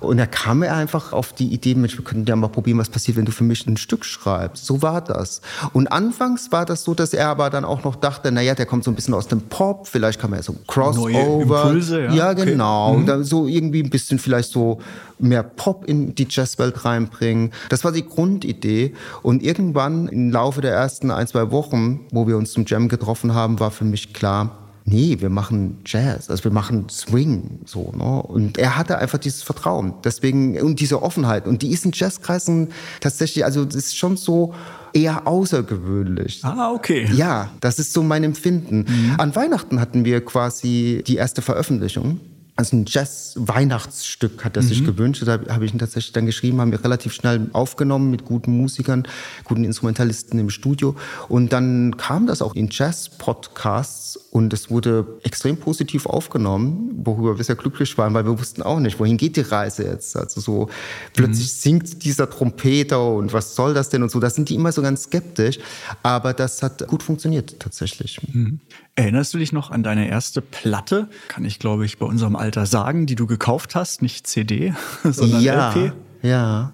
Und 0.00 0.18
da 0.18 0.26
kam 0.26 0.62
er 0.62 0.76
einfach 0.76 1.12
auf 1.12 1.32
die 1.32 1.52
Idee, 1.52 1.74
Mensch, 1.74 1.96
wir 1.96 2.04
könnten 2.04 2.26
ja 2.26 2.36
mal 2.36 2.48
probieren, 2.48 2.78
was 2.78 2.88
passiert, 2.88 3.16
wenn 3.16 3.24
du 3.24 3.32
für 3.32 3.44
mich 3.44 3.66
ein 3.66 3.76
Stück 3.76 4.04
schreibst. 4.04 4.66
So 4.66 4.82
war 4.82 5.00
das. 5.00 5.40
Und 5.72 5.88
anfangs 5.88 6.52
war 6.52 6.64
das 6.64 6.84
so, 6.84 6.94
dass 6.94 7.12
er 7.12 7.28
aber 7.28 7.50
dann 7.50 7.64
auch 7.64 7.84
noch 7.84 7.96
dachte, 7.96 8.32
naja, 8.32 8.54
der 8.54 8.66
kommt 8.66 8.84
so 8.84 8.90
ein 8.90 8.94
bisschen 8.94 9.14
aus 9.14 9.28
dem 9.28 9.42
Pop, 9.42 9.86
vielleicht 9.86 10.20
kann 10.20 10.30
man 10.30 10.40
ja 10.40 10.42
so 10.42 10.56
Crossover. 10.66 11.10
Neue 11.10 11.42
Impulse, 11.42 12.04
ja. 12.04 12.12
Ja, 12.12 12.32
genau. 12.32 12.94
Okay. 12.94 13.16
Mhm. 13.16 13.24
So 13.24 13.46
irgendwie 13.46 13.82
ein 13.82 13.90
bisschen 13.90 14.18
vielleicht 14.18 14.50
so 14.50 14.80
mehr 15.18 15.42
Pop 15.42 15.84
in 15.86 16.14
die 16.14 16.26
Jazzwelt 16.28 16.74
reinbringen. 16.86 17.52
Das 17.68 17.84
war 17.84 17.92
die 17.92 18.06
Grundidee. 18.06 18.94
Und 19.22 19.42
irgendwann 19.42 20.08
im 20.08 20.30
Laufe 20.30 20.60
der 20.60 20.72
ersten 20.72 21.10
ein, 21.10 21.26
zwei 21.26 21.50
Wochen, 21.50 22.06
wo 22.12 22.26
wir 22.26 22.36
uns 22.36 22.52
zum 22.52 22.64
Jam 22.66 22.88
getroffen 22.88 23.34
haben, 23.34 23.60
war 23.60 23.70
für 23.70 23.84
mich 23.84 24.14
klar, 24.14 24.58
nee, 24.86 25.16
wir 25.18 25.30
machen 25.30 25.78
Jazz, 25.84 26.30
also 26.30 26.44
wir 26.44 26.52
machen 26.52 26.88
Swing, 26.88 27.60
so, 27.64 27.92
ne? 27.96 28.22
Und 28.22 28.56
er 28.56 28.76
hatte 28.76 28.98
einfach 28.98 29.18
dieses 29.18 29.42
Vertrauen. 29.42 29.94
Deswegen, 30.04 30.60
und 30.60 30.80
diese 30.80 31.02
Offenheit. 31.02 31.46
Und 31.46 31.62
die 31.62 31.72
ist 31.72 31.84
in 31.84 31.90
Jazzkreisen 31.92 32.68
tatsächlich, 33.00 33.44
also 33.44 33.64
das 33.64 33.74
ist 33.74 33.96
schon 33.96 34.16
so, 34.16 34.54
eher 34.92 35.26
außergewöhnlich. 35.26 36.40
Ah, 36.42 36.72
okay. 36.72 37.06
Ja, 37.12 37.50
das 37.60 37.78
ist 37.78 37.92
so 37.92 38.02
mein 38.02 38.24
Empfinden. 38.24 38.86
Mhm. 38.88 39.14
An 39.18 39.36
Weihnachten 39.36 39.78
hatten 39.78 40.04
wir 40.04 40.24
quasi 40.24 41.02
die 41.06 41.16
erste 41.16 41.42
Veröffentlichung 41.42 42.20
also 42.56 42.74
ein 42.74 42.86
Jazz-Weihnachtsstück 42.88 44.42
hat 44.44 44.56
er 44.56 44.62
mhm. 44.62 44.66
sich 44.66 44.84
gewünscht. 44.84 45.22
Da 45.26 45.38
habe 45.48 45.66
ich 45.66 45.74
ihn 45.74 45.78
tatsächlich 45.78 46.12
dann 46.12 46.24
geschrieben, 46.24 46.60
haben 46.60 46.72
wir 46.72 46.82
relativ 46.82 47.12
schnell 47.12 47.48
aufgenommen 47.52 48.10
mit 48.10 48.24
guten 48.24 48.56
Musikern, 48.56 49.06
guten 49.44 49.62
Instrumentalisten 49.62 50.38
im 50.38 50.48
Studio. 50.48 50.96
Und 51.28 51.52
dann 51.52 51.98
kam 51.98 52.26
das 52.26 52.40
auch 52.40 52.54
in 52.54 52.68
Jazz-Podcasts 52.70 54.16
und 54.16 54.54
es 54.54 54.70
wurde 54.70 55.06
extrem 55.22 55.58
positiv 55.58 56.06
aufgenommen, 56.06 57.02
worüber 57.04 57.36
wir 57.36 57.44
sehr 57.44 57.56
glücklich 57.56 57.96
waren, 57.98 58.14
weil 58.14 58.24
wir 58.24 58.38
wussten 58.38 58.62
auch 58.62 58.80
nicht, 58.80 58.98
wohin 58.98 59.18
geht 59.18 59.36
die 59.36 59.42
Reise 59.42 59.84
jetzt. 59.84 60.16
Also 60.16 60.40
so 60.40 60.70
plötzlich 61.12 61.48
mhm. 61.48 61.60
singt 61.60 62.04
dieser 62.04 62.30
Trompeter 62.30 63.12
und 63.14 63.34
was 63.34 63.54
soll 63.54 63.74
das 63.74 63.90
denn 63.90 64.02
und 64.02 64.10
so. 64.10 64.18
Da 64.18 64.30
sind 64.30 64.48
die 64.48 64.54
immer 64.54 64.72
so 64.72 64.80
ganz 64.80 65.04
skeptisch. 65.04 65.58
Aber 66.02 66.32
das 66.32 66.62
hat 66.62 66.86
gut 66.88 67.02
funktioniert 67.02 67.60
tatsächlich. 67.60 68.18
Mhm. 68.32 68.60
Erinnerst 68.96 69.34
du 69.34 69.38
dich 69.38 69.52
noch 69.52 69.70
an 69.70 69.82
deine 69.82 70.08
erste 70.08 70.40
Platte? 70.40 71.08
Kann 71.28 71.44
ich, 71.44 71.58
glaube 71.58 71.84
ich, 71.84 71.98
bei 71.98 72.06
unserem 72.06 72.34
Alter 72.34 72.64
sagen, 72.64 73.04
die 73.04 73.14
du 73.14 73.26
gekauft 73.26 73.74
hast, 73.74 74.00
nicht 74.00 74.26
CD, 74.26 74.74
sondern 75.04 75.42
ja, 75.42 75.70
LP? 75.70 75.92
Ja, 76.22 76.72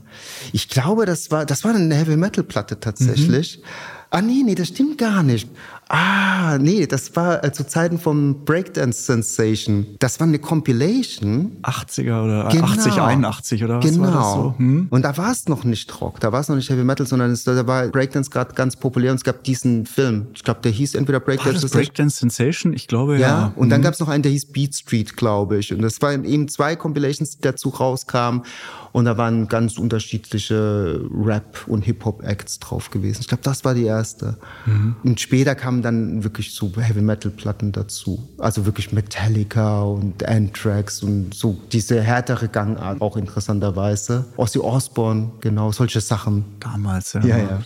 ich 0.52 0.69
glaube, 0.69 1.05
das 1.05 1.33
war, 1.33 1.45
das 1.45 1.64
war 1.64 1.75
eine 1.75 1.95
Heavy 1.95 2.17
Metal 2.17 2.45
Platte 2.45 2.79
tatsächlich. 2.79 3.59
Mhm. 3.59 3.64
Ah, 4.11 4.21
nee, 4.23 4.43
nee, 4.45 4.55
das 4.55 4.69
stimmt 4.69 4.99
gar 4.99 5.23
nicht. 5.23 5.50
Ah, 5.94 6.56
nee, 6.56 6.87
das 6.87 7.14
war 7.16 7.44
äh, 7.44 7.52
zu 7.52 7.66
Zeiten 7.66 7.99
vom 7.99 8.46
Breakdance 8.46 9.02
Sensation. 9.02 9.87
Das 9.99 10.18
war 10.20 10.26
eine 10.26 10.38
Compilation. 10.38 11.58
80er 11.62 12.25
oder 12.25 12.49
genau. 12.50 12.64
80, 12.64 12.93
81 12.95 13.62
oder 13.62 13.76
was 13.76 13.84
genau. 13.84 14.04
war 14.04 14.12
das 14.12 14.32
so? 14.32 14.54
Hm? 14.56 14.86
Und 14.88 15.02
da 15.02 15.14
war 15.19 15.30
es 15.30 15.49
noch 15.49 15.64
nicht 15.64 16.00
Rock, 16.00 16.19
da 16.21 16.32
war 16.32 16.40
es 16.40 16.49
noch 16.49 16.56
nicht 16.56 16.71
Heavy 16.71 16.82
Metal, 16.82 17.06
sondern 17.06 17.30
es, 17.30 17.45
da 17.45 17.67
war 17.67 17.88
Breakdance 17.88 18.30
gerade 18.30 18.54
ganz 18.54 18.75
populär 18.76 19.10
und 19.10 19.19
es 19.19 19.23
gab 19.23 19.45
diesen 19.45 19.84
Film. 19.84 20.28
Ich 20.32 20.43
glaube, 20.43 20.60
der 20.62 20.73
hieß 20.73 20.95
entweder 20.95 21.21
Breakdance 21.21 21.60
Sensation. 21.60 21.84
Breakdance 21.84 22.21
Sensation, 22.21 22.73
ich 22.73 22.88
glaube 22.88 23.19
ja. 23.19 23.28
Ja, 23.28 23.52
und 23.54 23.67
mhm. 23.67 23.71
dann 23.71 23.82
gab 23.82 23.93
es 23.93 24.00
noch 24.00 24.08
einen, 24.08 24.23
der 24.23 24.32
hieß 24.32 24.47
Beat 24.47 24.75
Street, 24.75 25.14
glaube 25.14 25.58
ich. 25.58 25.75
Und 25.75 25.82
das 25.82 26.00
waren 26.00 26.25
eben 26.25 26.49
zwei 26.49 26.75
Compilations, 26.75 27.36
die 27.36 27.43
dazu 27.43 27.69
rauskamen. 27.69 28.45
Und 28.93 29.06
da 29.06 29.17
waren 29.17 29.49
ganz 29.49 29.78
unterschiedliche 29.78 31.00
Rap- 31.14 31.64
und 31.67 31.82
Hip-Hop-Acts 31.82 32.58
drauf 32.60 32.90
gewesen. 32.90 33.23
Ich 33.23 33.28
glaube, 33.28 33.43
das 33.43 33.64
war 33.64 33.75
die 33.75 33.84
erste. 33.84 34.36
Mhm. 34.67 34.97
Und 35.02 35.21
später 35.21 35.54
kamen 35.54 35.81
dann 35.82 36.25
wirklich 36.25 36.54
so 36.54 36.73
Heavy-Metal-Platten 36.76 37.73
dazu. 37.73 38.28
Also 38.38 38.66
wirklich 38.66 38.92
Metallica 38.92 39.82
und 39.82 40.26
Anthrax 40.26 41.02
und 41.02 41.34
so 41.34 41.58
diese 41.73 42.00
härtere 42.00 42.49
Gangart 42.49 43.00
auch 43.00 43.16
interessanterweise. 43.16 44.25
Ozzy 44.36 44.58
Osbourne, 44.58 45.32
genau, 45.40 45.73
solche 45.73 46.00
Sachen. 46.00 46.45
Damals, 46.60 47.12
ja. 47.14 47.25
ja, 47.25 47.38
ja. 47.38 47.60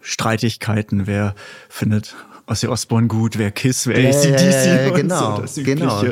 Streitigkeiten, 0.00 1.06
wer 1.06 1.34
findet 1.68 2.14
Ozzy 2.46 2.66
Osbourne 2.66 3.08
gut, 3.08 3.38
wer 3.38 3.50
Kiss, 3.50 3.86
wer 3.86 4.00
ja, 4.00 4.10
ACDC. 4.10 4.66
Ja, 4.66 4.82
ja, 4.82 4.90
genau, 4.90 5.46
so, 5.46 5.62
genau, 5.62 6.02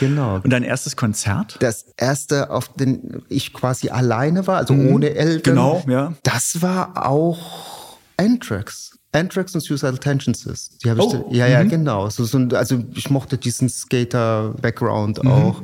genau. 0.00 0.40
Und 0.42 0.50
dein 0.50 0.62
erstes 0.62 0.96
Konzert? 0.96 1.56
Das 1.60 1.86
erste, 1.96 2.50
auf 2.50 2.72
dem 2.74 3.22
ich 3.28 3.52
quasi 3.52 3.90
alleine 3.90 4.46
war, 4.46 4.56
also 4.56 4.72
mhm. 4.72 4.94
ohne 4.94 5.14
Eltern. 5.14 5.54
Genau, 5.54 5.84
ja. 5.86 6.14
Das 6.22 6.62
war 6.62 7.06
auch 7.06 7.98
Anthrax. 8.16 8.95
Anthrax 9.16 9.54
und 9.54 9.60
Suicidal 9.62 9.98
Tendencies. 9.98 10.70
Die 10.84 10.90
habe 10.90 11.00
ich, 11.00 11.06
oh. 11.06 11.28
ja, 11.30 11.46
ja, 11.46 11.64
mhm. 11.64 11.68
genau. 11.68 12.10
So, 12.10 12.24
so, 12.24 12.38
also 12.52 12.82
ich 12.94 13.10
mochte 13.10 13.38
diesen 13.38 13.68
Skater-Background 13.68 15.24
mhm. 15.24 15.30
auch. 15.30 15.62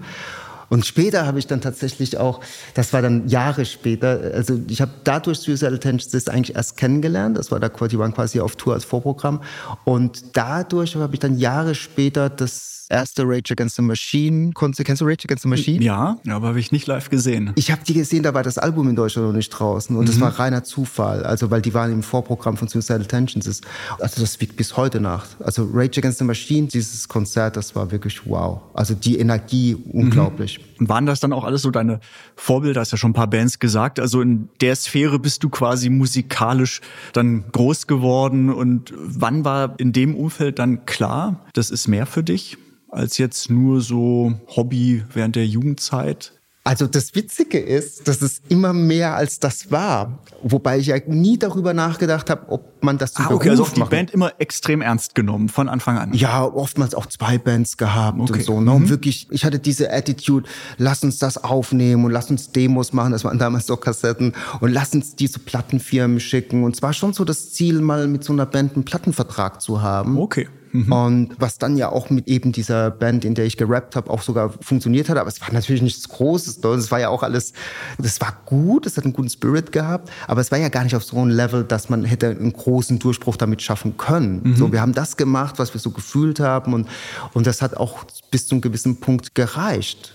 Und 0.68 0.86
später 0.86 1.26
habe 1.26 1.38
ich 1.38 1.46
dann 1.46 1.60
tatsächlich 1.60 2.16
auch, 2.16 2.40
das 2.72 2.94
war 2.94 3.02
dann 3.02 3.28
Jahre 3.28 3.66
später, 3.66 4.32
also 4.32 4.58
ich 4.68 4.80
habe 4.80 4.92
dadurch 5.04 5.38
Suicidal 5.40 5.78
Tendencies 5.78 6.28
eigentlich 6.28 6.56
erst 6.56 6.78
kennengelernt. 6.78 7.36
Das 7.36 7.50
war 7.50 7.60
da, 7.60 7.68
die 7.68 7.98
waren 7.98 8.14
quasi 8.14 8.40
auf 8.40 8.56
Tour 8.56 8.72
als 8.72 8.86
Vorprogramm. 8.86 9.42
Und 9.84 10.34
dadurch 10.34 10.96
habe 10.96 11.12
ich 11.12 11.20
dann 11.20 11.36
Jahre 11.36 11.74
später 11.74 12.30
das 12.30 12.71
erste 12.92 13.22
Rage 13.24 13.52
Against 13.52 13.76
the 13.76 13.82
Machine. 13.82 14.52
Kennst 14.54 15.00
du 15.00 15.04
Rage 15.04 15.24
Against 15.24 15.42
the 15.42 15.48
Machine? 15.48 15.82
Ja, 15.82 16.18
aber 16.28 16.48
habe 16.48 16.60
ich 16.60 16.70
nicht 16.70 16.86
live 16.86 17.10
gesehen. 17.10 17.52
Ich 17.56 17.72
habe 17.72 17.82
die 17.86 17.94
gesehen, 17.94 18.22
da 18.22 18.34
war 18.34 18.42
das 18.42 18.58
Album 18.58 18.88
in 18.88 18.96
Deutschland 18.96 19.26
noch 19.26 19.34
nicht 19.34 19.48
draußen 19.48 19.96
und 19.96 20.02
mhm. 20.02 20.06
das 20.06 20.20
war 20.20 20.38
reiner 20.38 20.62
Zufall. 20.62 21.24
Also 21.24 21.50
weil 21.50 21.62
die 21.62 21.74
waren 21.74 21.90
im 21.90 22.02
Vorprogramm 22.02 22.56
von 22.56 22.68
Suicidal 22.68 23.06
Tensions. 23.06 23.62
Also 23.98 24.20
das 24.20 24.40
wiegt 24.40 24.56
bis 24.56 24.76
heute 24.76 25.00
nach. 25.00 25.26
Also 25.40 25.68
Rage 25.72 25.98
Against 25.98 26.18
the 26.18 26.24
Machine, 26.24 26.68
dieses 26.68 27.08
Konzert, 27.08 27.56
das 27.56 27.74
war 27.74 27.90
wirklich 27.90 28.26
wow. 28.26 28.60
Also 28.74 28.94
die 28.94 29.18
Energie 29.18 29.74
unglaublich. 29.74 30.60
Mhm. 30.78 30.88
Waren 30.88 31.06
das 31.06 31.20
dann 31.20 31.32
auch 31.32 31.44
alles 31.44 31.62
so 31.62 31.70
deine 31.70 32.00
Vorbilder? 32.36 32.80
Hast 32.80 32.92
ja 32.92 32.98
schon 32.98 33.12
ein 33.12 33.14
paar 33.14 33.30
Bands 33.30 33.58
gesagt. 33.58 34.00
Also 34.00 34.20
in 34.20 34.48
der 34.60 34.76
Sphäre 34.76 35.18
bist 35.18 35.42
du 35.44 35.48
quasi 35.48 35.88
musikalisch 35.88 36.80
dann 37.12 37.44
groß 37.52 37.86
geworden. 37.86 38.52
Und 38.52 38.92
wann 38.96 39.44
war 39.44 39.74
in 39.78 39.92
dem 39.92 40.14
Umfeld 40.14 40.58
dann 40.58 40.84
klar, 40.84 41.40
das 41.54 41.70
ist 41.70 41.88
mehr 41.88 42.06
für 42.06 42.22
dich? 42.22 42.58
Als 42.92 43.18
jetzt 43.18 43.50
nur 43.50 43.80
so 43.80 44.34
Hobby 44.54 45.02
während 45.12 45.34
der 45.34 45.46
Jugendzeit? 45.46 46.32
Also 46.64 46.86
das 46.86 47.16
Witzige 47.16 47.58
ist, 47.58 48.06
dass 48.06 48.22
es 48.22 48.40
immer 48.48 48.72
mehr 48.72 49.16
als 49.16 49.40
das 49.40 49.72
war. 49.72 50.20
Wobei 50.44 50.78
ich 50.78 50.86
ja 50.86 50.96
nie 51.06 51.36
darüber 51.36 51.74
nachgedacht 51.74 52.30
habe, 52.30 52.52
ob 52.52 52.84
man 52.84 52.98
das 52.98 53.14
zum 53.14 53.24
ah, 53.24 53.30
okay, 53.32 53.48
Beruf 53.48 53.70
also 53.70 53.82
die 53.82 53.90
Band 53.90 54.12
immer 54.12 54.32
extrem 54.38 54.80
ernst 54.80 55.16
genommen 55.16 55.48
von 55.48 55.68
Anfang 55.68 55.98
an. 55.98 56.14
Ja, 56.14 56.44
oftmals 56.44 56.94
auch 56.94 57.06
zwei 57.06 57.36
Bands 57.36 57.78
gehabt 57.78 58.20
okay. 58.20 58.32
und 58.32 58.44
so. 58.44 58.60
Ne? 58.60 58.70
Und 58.70 58.82
mhm. 58.82 58.88
wirklich, 58.90 59.26
ich 59.32 59.44
hatte 59.44 59.58
diese 59.58 59.92
Attitude, 59.92 60.48
lass 60.78 61.02
uns 61.02 61.18
das 61.18 61.36
aufnehmen 61.42 62.04
und 62.04 62.12
lass 62.12 62.30
uns 62.30 62.52
Demos 62.52 62.92
machen, 62.92 63.10
das 63.10 63.24
waren 63.24 63.40
damals 63.40 63.66
so 63.66 63.76
Kassetten 63.76 64.32
und 64.60 64.72
lass 64.72 64.94
uns 64.94 65.16
diese 65.16 65.40
Plattenfirmen 65.40 66.20
schicken. 66.20 66.62
Und 66.62 66.76
zwar 66.76 66.92
schon 66.92 67.12
so 67.12 67.24
das 67.24 67.50
Ziel, 67.50 67.80
mal 67.80 68.06
mit 68.06 68.22
so 68.22 68.32
einer 68.32 68.46
Band 68.46 68.74
einen 68.74 68.84
Plattenvertrag 68.84 69.60
zu 69.60 69.82
haben. 69.82 70.16
Okay. 70.16 70.48
Mhm. 70.72 70.92
Und 70.92 71.34
was 71.38 71.58
dann 71.58 71.76
ja 71.76 71.90
auch 71.90 72.10
mit 72.10 72.28
eben 72.28 72.52
dieser 72.52 72.90
Band, 72.90 73.24
in 73.24 73.34
der 73.34 73.44
ich 73.44 73.56
gerappt 73.56 73.94
habe, 73.94 74.10
auch 74.10 74.22
sogar 74.22 74.50
funktioniert 74.60 75.08
hat. 75.08 75.18
Aber 75.18 75.28
es 75.28 75.40
war 75.40 75.52
natürlich 75.52 75.82
nichts 75.82 76.08
Großes. 76.08 76.64
Es 76.64 76.90
war 76.90 77.00
ja 77.00 77.08
auch 77.10 77.22
alles, 77.22 77.52
das 77.98 78.20
war 78.20 78.36
gut, 78.46 78.86
es 78.86 78.96
hat 78.96 79.04
einen 79.04 79.12
guten 79.12 79.30
Spirit 79.30 79.72
gehabt, 79.72 80.10
aber 80.26 80.40
es 80.40 80.50
war 80.50 80.58
ja 80.58 80.68
gar 80.68 80.84
nicht 80.84 80.96
auf 80.96 81.04
so 81.04 81.18
einem 81.18 81.30
Level, 81.30 81.64
dass 81.64 81.88
man 81.88 82.04
hätte 82.04 82.30
einen 82.30 82.52
großen 82.52 82.98
Durchbruch 82.98 83.36
damit 83.36 83.62
schaffen 83.62 83.96
können. 83.96 84.40
Mhm. 84.42 84.56
So, 84.56 84.72
wir 84.72 84.80
haben 84.80 84.94
das 84.94 85.16
gemacht, 85.16 85.58
was 85.58 85.74
wir 85.74 85.80
so 85.80 85.90
gefühlt 85.90 86.40
haben 86.40 86.72
und, 86.74 86.88
und 87.34 87.46
das 87.46 87.62
hat 87.62 87.76
auch 87.76 88.04
bis 88.30 88.46
zu 88.46 88.54
einem 88.54 88.62
gewissen 88.62 89.00
Punkt 89.00 89.34
gereicht. 89.34 90.14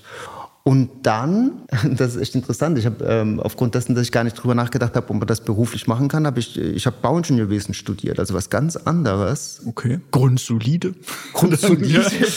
Und 0.68 0.90
dann, 1.04 1.62
das 1.96 2.16
ist 2.16 2.22
echt 2.22 2.36
interessant, 2.36 2.78
ich 2.78 2.86
habe 2.86 3.06
ähm, 3.06 3.40
aufgrund 3.40 3.74
dessen, 3.74 3.96
dass 3.96 4.04
ich 4.04 4.12
gar 4.12 4.26
nicht 4.26 4.34
drüber 4.34 4.54
nachgedacht 4.54 4.98
habe, 4.98 5.10
ob 5.10 5.16
man 5.16 5.26
das 5.26 5.40
beruflich 5.40 5.88
machen 5.88 6.10
kann, 6.10 6.28
habe 6.28 6.42
ich, 6.42 6.60
ich 6.60 6.86
habe 6.86 6.98
Bauingenieurwesen 7.02 7.74
studiert, 7.74 8.20
also 8.20 8.34
was 8.34 8.50
ganz 8.50 8.76
anderes. 8.76 9.62
Okay, 9.66 10.02
grundsolide. 10.12 10.94
Grundsolide. 11.32 12.04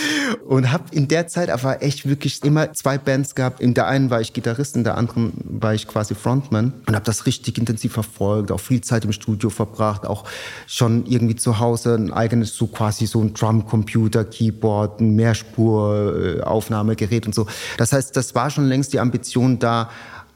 und 0.48 0.72
habe 0.72 0.84
in 0.90 1.06
der 1.06 1.28
Zeit 1.28 1.48
aber 1.48 1.82
echt 1.82 2.08
wirklich 2.08 2.42
immer 2.42 2.72
zwei 2.72 2.98
Bands 2.98 3.34
gehabt. 3.36 3.60
In 3.60 3.74
der 3.74 3.86
einen 3.86 4.10
war 4.10 4.20
ich 4.20 4.32
Gitarrist, 4.32 4.76
in 4.76 4.84
der 4.84 4.96
anderen 4.96 5.32
war 5.44 5.74
ich 5.74 5.86
quasi 5.86 6.14
Frontman 6.14 6.72
und 6.86 6.94
habe 6.94 7.04
das 7.04 7.26
richtig 7.26 7.58
intensiv 7.58 7.92
verfolgt, 7.92 8.50
auch 8.50 8.60
viel 8.60 8.80
Zeit 8.80 9.04
im 9.04 9.12
Studio 9.12 9.50
verbracht, 9.50 10.06
auch 10.06 10.24
schon 10.66 11.06
irgendwie 11.06 11.36
zu 11.36 11.60
Hause 11.60 11.94
ein 11.94 12.12
eigenes 12.12 12.56
so 12.56 12.66
quasi 12.66 13.06
so 13.06 13.20
ein 13.20 13.34
Drumcomputer, 13.34 14.24
Keyboard, 14.24 15.00
ein 15.00 15.14
Mehrspur 15.14 16.40
Aufnahmegerät 16.42 17.26
und 17.26 17.34
so. 17.34 17.46
Das 17.76 17.92
heißt, 17.92 18.16
das 18.16 18.34
war 18.34 18.50
schon 18.50 18.66
längst 18.66 18.92
die 18.92 19.00
Ambition 19.00 19.58
da, 19.58 19.90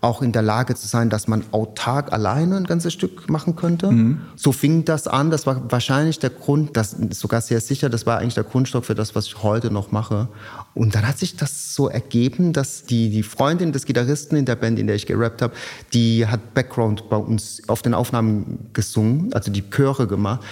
auch 0.05 0.23
in 0.23 0.33
der 0.33 0.43
Lage 0.43 0.75
zu 0.75 0.87
sein, 0.87 1.09
dass 1.09 1.27
man 1.27 1.45
autark 1.51 2.13
alleine 2.13 2.59
ein 2.59 2.65
ganzes 2.65 2.93
Stück 2.93 3.29
machen 3.31 3.57
könnte. 3.57 3.91
Mhm. 3.91 4.21
So 4.37 4.53
fing 4.53 4.85
das 4.85 5.09
an. 5.09 5.31
Das 5.31 5.47
war 5.47 5.73
wahrscheinlich 5.73 6.19
der 6.19 6.31
Grund, 6.31 6.77
das 6.77 6.95
sogar 7.11 7.41
sehr 7.41 7.61
sicher, 7.61 7.89
das 7.89 8.05
war 8.05 8.19
eigentlich 8.19 8.35
der 8.35 8.45
Grundstock 8.45 8.85
für 8.85 8.95
das, 8.95 9.15
was 9.15 9.27
ich 9.27 9.43
heute 9.43 9.71
noch 9.71 9.91
mache. 9.91 10.29
Und 10.75 10.95
dann 10.95 11.09
hat 11.09 11.19
sich 11.19 11.37
das 11.37 11.75
so 11.75 11.89
ergeben, 11.89 12.53
dass 12.53 12.85
die, 12.85 13.09
die 13.09 13.23
Freundin 13.23 13.73
des 13.73 13.87
Gitarristen 13.87 14.37
in 14.37 14.45
der 14.45 14.57
Band, 14.57 14.79
in 14.79 14.87
der 14.87 14.97
ich 14.97 15.07
gerappt 15.07 15.41
habe, 15.41 15.55
die 15.95 16.27
hat 16.27 16.53
Background 16.53 17.09
bei 17.09 17.17
uns 17.17 17.63
auf 17.67 17.81
den 17.81 17.95
Aufnahmen 17.95 18.71
gesungen, 18.75 19.33
also 19.33 19.51
die 19.51 19.69
Chöre 19.71 20.07
gemacht. 20.07 20.43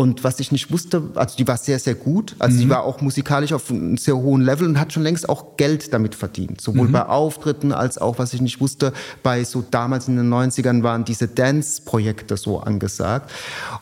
Und 0.00 0.24
was 0.24 0.40
ich 0.40 0.50
nicht 0.50 0.72
wusste, 0.72 1.02
also 1.14 1.36
die 1.36 1.46
war 1.46 1.58
sehr, 1.58 1.78
sehr 1.78 1.94
gut. 1.94 2.34
Also 2.38 2.56
mhm. 2.56 2.60
die 2.60 2.70
war 2.70 2.84
auch 2.84 3.02
musikalisch 3.02 3.52
auf 3.52 3.70
einem 3.70 3.98
sehr 3.98 4.16
hohen 4.16 4.40
Level 4.40 4.66
und 4.66 4.80
hat 4.80 4.94
schon 4.94 5.02
längst 5.02 5.28
auch 5.28 5.58
Geld 5.58 5.92
damit 5.92 6.14
verdient. 6.14 6.58
Sowohl 6.58 6.88
mhm. 6.88 6.92
bei 6.92 7.04
Auftritten 7.04 7.70
als 7.70 7.98
auch, 7.98 8.18
was 8.18 8.32
ich 8.32 8.40
nicht 8.40 8.62
wusste, 8.62 8.94
bei 9.22 9.44
so 9.44 9.62
damals 9.70 10.08
in 10.08 10.16
den 10.16 10.32
90ern 10.32 10.82
waren 10.82 11.04
diese 11.04 11.28
Dance-Projekte 11.28 12.38
so 12.38 12.60
angesagt. 12.60 13.30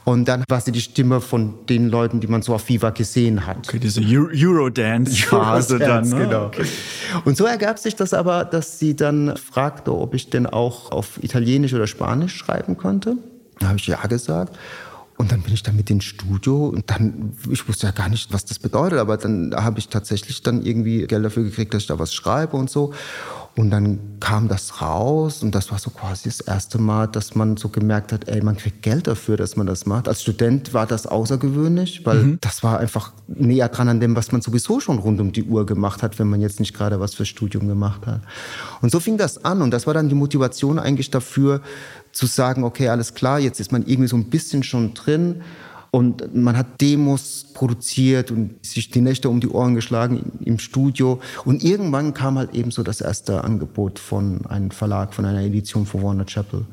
Und 0.02 0.26
dann 0.26 0.42
war 0.48 0.61
sie 0.61 0.72
die 0.72 0.81
Stimme 0.81 1.20
von 1.20 1.54
den 1.68 1.88
Leuten, 1.88 2.18
die 2.18 2.26
man 2.26 2.42
so 2.42 2.52
auf 2.52 2.68
Viva 2.68 2.90
gesehen 2.90 3.46
hat. 3.46 3.68
Okay, 3.68 3.78
diese 3.78 4.00
Eurodance-Phase 4.00 5.74
Euro 5.81 5.85
dann. 5.85 6.09
Ne? 6.09 6.16
Genau. 6.16 6.46
Okay. 6.46 6.66
Und 7.24 7.37
so 7.37 7.44
ergab 7.44 7.78
sich 7.78 7.94
das 7.94 8.12
aber, 8.12 8.44
dass 8.44 8.81
sie 8.81 8.96
dann 8.96 9.37
fragte, 9.37 9.94
ob 9.94 10.14
ich 10.14 10.31
denn 10.31 10.46
auch 10.46 10.90
auf 10.90 11.22
Italienisch 11.22 11.74
oder 11.74 11.87
Spanisch 11.87 12.35
schreiben 12.35 12.76
konnte. 12.76 13.18
Da 13.61 13.68
habe 13.68 13.78
ich 13.78 13.87
ja 13.87 14.04
gesagt. 14.07 14.57
Und 15.18 15.33
dann 15.33 15.42
bin 15.42 15.52
ich 15.52 15.64
da 15.64 15.72
mit 15.72 15.90
ins 15.90 16.04
Studio 16.04 16.68
und 16.68 16.88
dann, 16.90 17.33
ich 17.50 17.68
wusste 17.68 17.88
ja 17.88 17.92
gar 17.92 18.09
nicht, 18.09 18.33
was 18.33 18.44
das 18.44 18.61
bedeutet, 18.61 19.00
aber 19.00 19.16
dann 19.16 19.52
habe 19.54 19.81
ich 19.81 19.88
tatsächlich 19.88 20.42
dann 20.42 20.62
irgendwie 20.62 21.07
Geld 21.09 21.24
dafür 21.24 21.42
gekriegt, 21.42 21.74
dass 21.74 21.83
ich 21.83 21.88
da 21.88 21.98
was 21.98 22.14
schreibe 22.14 22.57
und 22.57 22.70
so. 22.70 22.94
Und 23.57 23.70
dann 23.70 23.98
kam 24.20 24.46
das 24.46 24.81
raus 24.81 25.42
und 25.42 25.52
das 25.52 25.72
war 25.72 25.81
so 25.81 25.90
quasi 25.90 26.28
das 26.28 26.38
erste 26.38 26.78
Mal, 26.78 27.09
dass 27.09 27.35
man 27.35 27.57
so 27.57 27.68
gemerkt 27.68 28.12
hat, 28.12 28.28
ey, 28.28 28.40
man 28.40 28.57
kriegt 28.57 28.83
Geld 28.83 29.09
dafür, 29.09 29.37
dass 29.37 29.57
man 29.57 29.66
das 29.66 29.85
macht. 29.85 30.07
Als 30.07 30.22
Student 30.22 30.74
war 30.74 30.87
das 30.87 31.09
außergewöhnlich, 31.09 32.07
weil 32.07 32.22
mhm. 32.22 32.38
das 32.40 32.62
war 32.62 32.78
einfach 32.78 33.12
näher 33.26 33.68
dran 33.68 33.88
an 33.88 33.98
dem, 33.98 34.14
was 34.14 34.31
man 34.31 34.42
sowieso 34.42 34.78
schon 34.78 34.98
rund 34.98 35.20
um 35.20 35.33
die 35.33 35.42
Uhr 35.42 35.66
gemacht 35.66 36.04
hat, 36.04 36.20
wenn 36.20 36.28
man 36.28 36.40
jetzt 36.40 36.61
nicht 36.61 36.72
gerade 36.72 37.00
was 37.00 37.14
fürs 37.14 37.26
Studium 37.26 37.66
gemacht 37.66 38.07
hat. 38.07 38.20
Und 38.81 38.92
so 38.92 39.00
fing 39.00 39.16
das 39.16 39.44
an 39.44 39.61
und 39.61 39.72
das 39.72 39.88
war 39.88 39.94
dann 39.94 40.09
die 40.09 40.14
Motivation 40.14 40.78
eigentlich 40.78 41.11
dafür, 41.11 41.61
zu 42.18 42.26
sagen, 42.26 42.64
okay, 42.64 42.88
alles 42.88 43.14
klar, 43.14 43.38
jetzt 43.38 43.61
ist 43.61 43.70
man 43.70 43.87
irgendwie 43.87 44.09
so 44.09 44.16
ein 44.16 44.24
bisschen 44.24 44.64
schon 44.64 44.92
drin 44.92 45.37
und 45.92 46.35
man 46.35 46.57
hat 46.57 46.81
Demos 46.81 47.46
produziert 47.54 48.33
und 48.33 48.66
sich 48.66 48.90
die 48.90 49.00
Nächte 49.00 49.31
um 49.31 49.38
die 49.38 49.48
Ohren 49.48 49.76
geschlagen 49.76 50.33
im 50.44 50.59
Studio. 50.59 51.20
Und 51.44 51.62
irgendwann 51.62 52.14
kam 52.14 52.37
halt 52.37 52.57
eben 52.57 52.72
so 52.72 52.83
das 52.83 53.00
erste 53.00 53.44
Angebot 53.44 54.00
von 54.00 54.44
einem 54.46 54.72
Verlag, 54.72 55.14
von 55.14 55.26
einer 55.26 55.42
Edition 55.42 55.87
von 55.87 56.02
Warner 56.02 56.26
Chapel. 56.26 56.66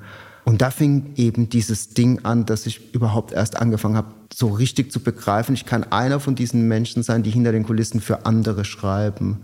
Und 0.46 0.64
da 0.64 0.72
fing 0.72 1.12
eben 1.16 1.48
dieses 1.48 1.90
Ding 1.90 2.26
an, 2.26 2.48
dass 2.48 2.66
ich 2.66 2.92
überhaupt 2.96 3.32
erst 3.32 3.56
angefangen 3.58 3.98
habe, 3.98 4.08
so 4.34 4.48
richtig 4.48 4.92
zu 4.92 5.00
begreifen, 5.00 5.54
ich 5.54 5.68
kann 5.68 5.84
einer 5.84 6.20
von 6.20 6.34
diesen 6.34 6.68
Menschen 6.68 7.04
sein, 7.04 7.22
die 7.22 7.30
hinter 7.30 7.52
den 7.52 7.66
Kulissen 7.66 8.02
für 8.02 8.26
andere 8.26 8.66
schreiben. 8.66 9.42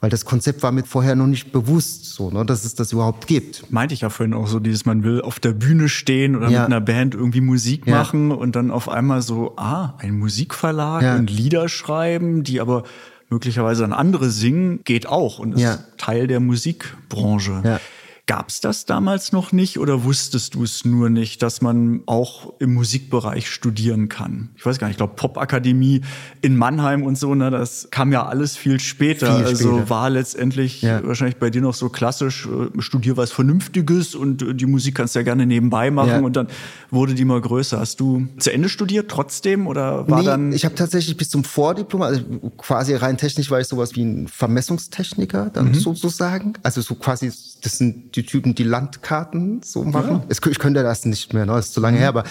Weil 0.00 0.10
das 0.10 0.26
Konzept 0.26 0.62
war 0.62 0.72
mir 0.72 0.84
vorher 0.84 1.14
noch 1.14 1.26
nicht 1.26 1.52
bewusst, 1.52 2.04
so, 2.04 2.30
ne, 2.30 2.44
dass 2.44 2.64
es 2.64 2.74
das 2.74 2.92
überhaupt 2.92 3.26
gibt. 3.26 3.72
Meinte 3.72 3.94
ich 3.94 4.02
ja 4.02 4.10
vorhin 4.10 4.34
auch 4.34 4.46
so, 4.46 4.60
dieses, 4.60 4.84
man 4.84 5.02
will 5.02 5.22
auf 5.22 5.40
der 5.40 5.52
Bühne 5.52 5.88
stehen 5.88 6.36
oder 6.36 6.48
ja. 6.48 6.60
mit 6.60 6.66
einer 6.66 6.80
Band 6.82 7.14
irgendwie 7.14 7.40
Musik 7.40 7.86
ja. 7.86 7.96
machen 7.96 8.30
und 8.30 8.56
dann 8.56 8.70
auf 8.70 8.90
einmal 8.90 9.22
so, 9.22 9.54
ah, 9.56 9.94
ein 9.98 10.18
Musikverlag 10.18 11.02
ja. 11.02 11.16
und 11.16 11.30
Lieder 11.30 11.68
schreiben, 11.68 12.44
die 12.44 12.60
aber 12.60 12.84
möglicherweise 13.30 13.84
an 13.84 13.92
andere 13.92 14.30
singen, 14.30 14.80
geht 14.84 15.06
auch 15.08 15.38
und 15.38 15.54
ist 15.54 15.84
Teil 15.96 16.26
der 16.26 16.40
Musikbranche. 16.40 17.80
Gab 18.28 18.48
es 18.48 18.60
das 18.60 18.86
damals 18.86 19.30
noch 19.30 19.52
nicht 19.52 19.78
oder 19.78 20.02
wusstest 20.02 20.56
du 20.56 20.64
es 20.64 20.84
nur 20.84 21.10
nicht, 21.10 21.42
dass 21.42 21.60
man 21.60 22.00
auch 22.06 22.54
im 22.58 22.74
Musikbereich 22.74 23.48
studieren 23.48 24.08
kann? 24.08 24.48
Ich 24.56 24.66
weiß 24.66 24.80
gar 24.80 24.88
nicht, 24.88 24.94
ich 24.94 24.98
glaube 24.98 25.14
Popakademie 25.14 26.00
in 26.42 26.56
Mannheim 26.56 27.04
und 27.04 27.16
so, 27.16 27.36
ne, 27.36 27.52
das 27.52 27.86
kam 27.92 28.10
ja 28.10 28.26
alles 28.26 28.56
viel 28.56 28.80
später. 28.80 29.36
Viel 29.36 29.46
also 29.46 29.76
später. 29.76 29.90
war 29.90 30.10
letztendlich 30.10 30.82
ja. 30.82 31.06
wahrscheinlich 31.06 31.36
bei 31.36 31.50
dir 31.50 31.62
noch 31.62 31.74
so 31.74 31.88
klassisch, 31.88 32.48
äh, 32.48 32.80
studier 32.82 33.16
was 33.16 33.30
Vernünftiges 33.30 34.16
und 34.16 34.42
äh, 34.42 34.54
die 34.56 34.66
Musik 34.66 34.96
kannst 34.96 35.14
du 35.14 35.20
ja 35.20 35.22
gerne 35.22 35.46
nebenbei 35.46 35.92
machen 35.92 36.08
ja. 36.08 36.18
und 36.18 36.34
dann 36.34 36.48
wurde 36.90 37.14
die 37.14 37.24
mal 37.24 37.40
größer. 37.40 37.78
Hast 37.78 38.00
du 38.00 38.26
zu 38.38 38.52
Ende 38.52 38.68
studiert 38.68 39.08
trotzdem 39.08 39.68
oder 39.68 40.08
war 40.08 40.18
nee, 40.18 40.26
dann? 40.26 40.52
Ich 40.52 40.64
habe 40.64 40.74
tatsächlich 40.74 41.16
bis 41.16 41.30
zum 41.30 41.44
Vordiplom, 41.44 42.02
also 42.02 42.22
quasi 42.56 42.96
rein 42.96 43.18
technisch 43.18 43.52
war 43.52 43.60
ich 43.60 43.68
sowas 43.68 43.94
wie 43.94 44.02
ein 44.02 44.26
Vermessungstechniker, 44.26 45.50
dann 45.50 45.68
mhm. 45.68 45.74
sozusagen. 45.74 46.54
Also 46.64 46.80
so 46.80 46.96
quasi, 46.96 47.30
das 47.62 47.78
sind 47.78 48.15
die 48.16 48.24
Typen, 48.24 48.54
die 48.54 48.64
Landkarten 48.64 49.60
so 49.62 49.84
machen. 49.84 50.22
Ja. 50.28 50.48
Ich 50.48 50.58
könnte 50.58 50.82
das 50.82 51.04
nicht 51.04 51.32
mehr, 51.34 51.46
ne? 51.46 51.52
das 51.52 51.66
ist 51.66 51.74
zu 51.74 51.80
lange 51.80 51.98
mhm. 51.98 52.00
her. 52.00 52.08
Aber 52.08 52.24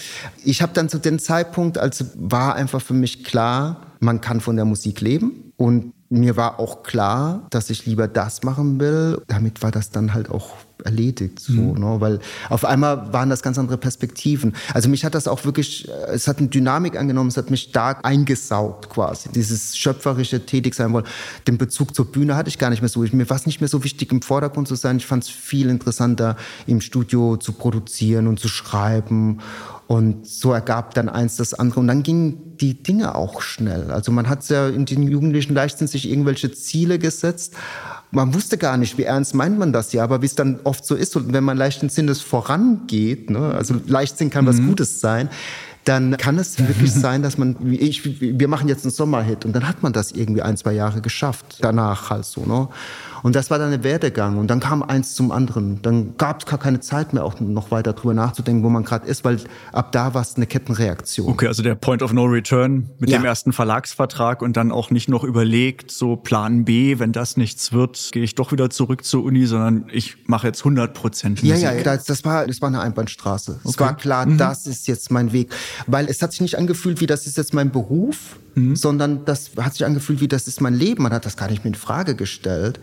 ich 0.43 0.61
habe 0.61 0.73
dann 0.73 0.89
zu 0.89 0.97
dem 0.97 1.19
Zeitpunkt, 1.19 1.77
also 1.77 2.05
war 2.15 2.55
einfach 2.55 2.81
für 2.81 2.93
mich 2.93 3.23
klar, 3.23 3.81
man 3.99 4.21
kann 4.21 4.41
von 4.41 4.55
der 4.55 4.65
Musik 4.65 5.01
leben. 5.01 5.53
Und 5.57 5.93
mir 6.09 6.35
war 6.37 6.59
auch 6.59 6.83
klar, 6.83 7.47
dass 7.49 7.69
ich 7.69 7.85
lieber 7.85 8.07
das 8.07 8.43
machen 8.43 8.79
will. 8.79 9.21
Damit 9.27 9.63
war 9.63 9.71
das 9.71 9.89
dann 9.89 10.13
halt 10.13 10.29
auch 10.29 10.51
erledigt, 10.83 11.39
so, 11.39 11.53
mhm. 11.53 11.79
ne? 11.79 11.95
weil 11.99 12.19
auf 12.49 12.65
einmal 12.65 13.13
waren 13.13 13.29
das 13.29 13.41
ganz 13.41 13.57
andere 13.57 13.77
Perspektiven. 13.77 14.55
Also 14.73 14.89
mich 14.89 15.05
hat 15.05 15.15
das 15.15 15.27
auch 15.27 15.45
wirklich, 15.45 15.89
es 16.11 16.27
hat 16.27 16.39
eine 16.39 16.47
Dynamik 16.47 16.97
angenommen, 16.97 17.29
es 17.29 17.37
hat 17.37 17.49
mich 17.49 17.63
stark 17.63 18.05
eingesaugt 18.05 18.89
quasi. 18.89 19.29
Dieses 19.29 19.77
schöpferische 19.77 20.45
tätig 20.45 20.75
sein 20.75 20.91
wollen. 20.93 21.05
Den 21.47 21.57
Bezug 21.57 21.95
zur 21.95 22.11
Bühne 22.11 22.35
hatte 22.35 22.49
ich 22.49 22.59
gar 22.59 22.69
nicht 22.69 22.81
mehr 22.81 22.89
so. 22.89 23.01
Mir 23.01 23.29
war 23.29 23.37
es 23.37 23.45
nicht 23.45 23.61
mehr 23.61 23.67
so 23.67 23.83
wichtig, 23.83 24.11
im 24.11 24.21
Vordergrund 24.21 24.67
zu 24.67 24.75
sein. 24.75 24.97
Ich 24.97 25.05
fand 25.05 25.23
es 25.23 25.29
viel 25.29 25.69
interessanter, 25.69 26.35
im 26.67 26.81
Studio 26.81 27.37
zu 27.37 27.53
produzieren 27.53 28.27
und 28.27 28.39
zu 28.39 28.47
schreiben. 28.47 29.39
Und 29.87 30.25
so 30.25 30.51
ergab 30.51 30.95
dann 30.95 31.09
eins 31.09 31.37
das 31.37 31.53
andere. 31.53 31.79
Und 31.79 31.87
dann 31.87 32.01
gingen 32.01 32.57
die 32.57 32.81
Dinge 32.81 33.15
auch 33.15 33.41
schnell. 33.41 33.91
Also 33.91 34.11
man 34.11 34.27
hat 34.27 34.47
ja 34.49 34.67
in 34.67 34.85
den 34.85 35.03
Jugendlichen 35.03 35.53
Leichtsinn 35.53 35.87
sich 35.87 36.09
irgendwelche 36.09 36.51
Ziele 36.51 36.97
gesetzt 36.97 37.53
man 38.15 38.33
wusste 38.33 38.57
gar 38.57 38.77
nicht, 38.77 38.97
wie 38.97 39.03
ernst 39.03 39.35
meint 39.35 39.59
man 39.59 39.73
das 39.73 39.93
ja, 39.93 40.03
aber 40.03 40.21
wie 40.21 40.25
es 40.25 40.35
dann 40.35 40.59
oft 40.63 40.85
so 40.85 40.95
ist 40.95 41.15
und 41.15 41.33
wenn 41.33 41.43
man 41.43 41.57
leichten 41.57 41.89
Sinnes 41.89 42.21
vorangeht, 42.21 43.29
ne, 43.29 43.53
also 43.53 43.75
Leichtsinn 43.85 44.29
kann 44.29 44.45
mhm. 44.45 44.49
was 44.49 44.57
Gutes 44.57 45.01
sein, 45.01 45.29
dann 45.83 46.17
kann 46.17 46.39
es 46.39 46.57
wirklich 46.57 46.91
sein, 46.93 47.21
dass 47.21 47.37
man, 47.37 47.55
ich, 47.71 48.19
wir 48.19 48.47
machen 48.47 48.67
jetzt 48.67 48.85
einen 48.85 48.91
Sommerhit 48.91 49.45
und 49.45 49.53
dann 49.53 49.67
hat 49.67 49.83
man 49.83 49.93
das 49.93 50.11
irgendwie 50.11 50.41
ein, 50.41 50.57
zwei 50.57 50.73
Jahre 50.73 51.01
geschafft, 51.01 51.57
danach 51.61 52.09
halt 52.09 52.25
so, 52.25 52.45
ne. 52.45 52.69
Und 53.25 53.35
das 53.35 53.49
war 53.49 53.57
dann 53.57 53.71
der 53.71 53.83
Werdegang. 53.83 54.37
Und 54.37 54.51
dann 54.51 54.59
kam 54.59 54.83
eins 54.83 55.15
zum 55.15 55.31
anderen. 55.31 55.81
Dann 55.81 56.15
gab 56.15 56.41
es 56.41 56.45
gar 56.45 56.59
keine 56.59 56.79
Zeit 56.79 57.11
mehr, 57.11 57.25
auch 57.25 57.39
noch 57.39 57.71
weiter 57.71 57.93
drüber 57.93 58.13
nachzudenken, 58.13 58.63
wo 58.63 58.69
man 58.69 58.83
gerade 58.83 59.07
ist, 59.07 59.25
weil 59.25 59.39
ab 59.71 59.91
da 59.93 60.13
war 60.13 60.21
es 60.21 60.35
eine 60.35 60.45
Kettenreaktion. 60.45 61.27
Okay, 61.29 61.47
also 61.47 61.63
der 61.63 61.73
Point 61.73 62.03
of 62.03 62.13
No 62.13 62.25
Return 62.25 62.87
mit 62.99 63.09
ja. 63.09 63.17
dem 63.17 63.25
ersten 63.25 63.51
Verlagsvertrag 63.51 64.43
und 64.43 64.55
dann 64.55 64.71
auch 64.71 64.91
nicht 64.91 65.09
noch 65.09 65.23
überlegt, 65.23 65.89
so 65.89 66.17
Plan 66.17 66.65
B, 66.65 66.99
wenn 66.99 67.13
das 67.13 67.35
nichts 67.35 67.73
wird, 67.73 68.09
gehe 68.11 68.21
ich 68.21 68.35
doch 68.35 68.51
wieder 68.51 68.69
zurück 68.69 69.03
zur 69.03 69.23
Uni, 69.23 69.47
sondern 69.47 69.87
ich 69.91 70.17
mache 70.27 70.45
jetzt 70.45 70.59
100 70.59 70.93
Prozent 70.93 71.41
Musik. 71.41 71.63
Ja, 71.63 71.73
ja, 71.73 71.81
das, 71.81 72.03
das, 72.03 72.25
war, 72.25 72.45
das 72.45 72.61
war 72.61 72.67
eine 72.67 72.81
Einbahnstraße. 72.81 73.53
Okay. 73.53 73.69
Es 73.73 73.79
war 73.79 73.97
klar, 73.97 74.27
mhm. 74.27 74.37
das 74.37 74.67
ist 74.67 74.87
jetzt 74.87 75.09
mein 75.09 75.33
Weg. 75.33 75.51
Weil 75.87 76.05
es 76.09 76.21
hat 76.21 76.31
sich 76.31 76.41
nicht 76.41 76.59
angefühlt, 76.59 77.01
wie 77.01 77.07
das 77.07 77.25
ist 77.25 77.37
jetzt 77.37 77.55
mein 77.55 77.71
Beruf, 77.71 78.37
mhm. 78.53 78.75
sondern 78.75 79.25
das 79.25 79.49
hat 79.57 79.73
sich 79.73 79.83
angefühlt, 79.83 80.21
wie 80.21 80.27
das 80.27 80.47
ist 80.47 80.61
mein 80.61 80.75
Leben. 80.75 81.01
Man 81.01 81.11
hat 81.11 81.25
das 81.25 81.37
gar 81.37 81.49
nicht 81.49 81.63
mehr 81.63 81.73
in 81.73 81.79
Frage 81.79 82.13
gestellt. 82.13 82.79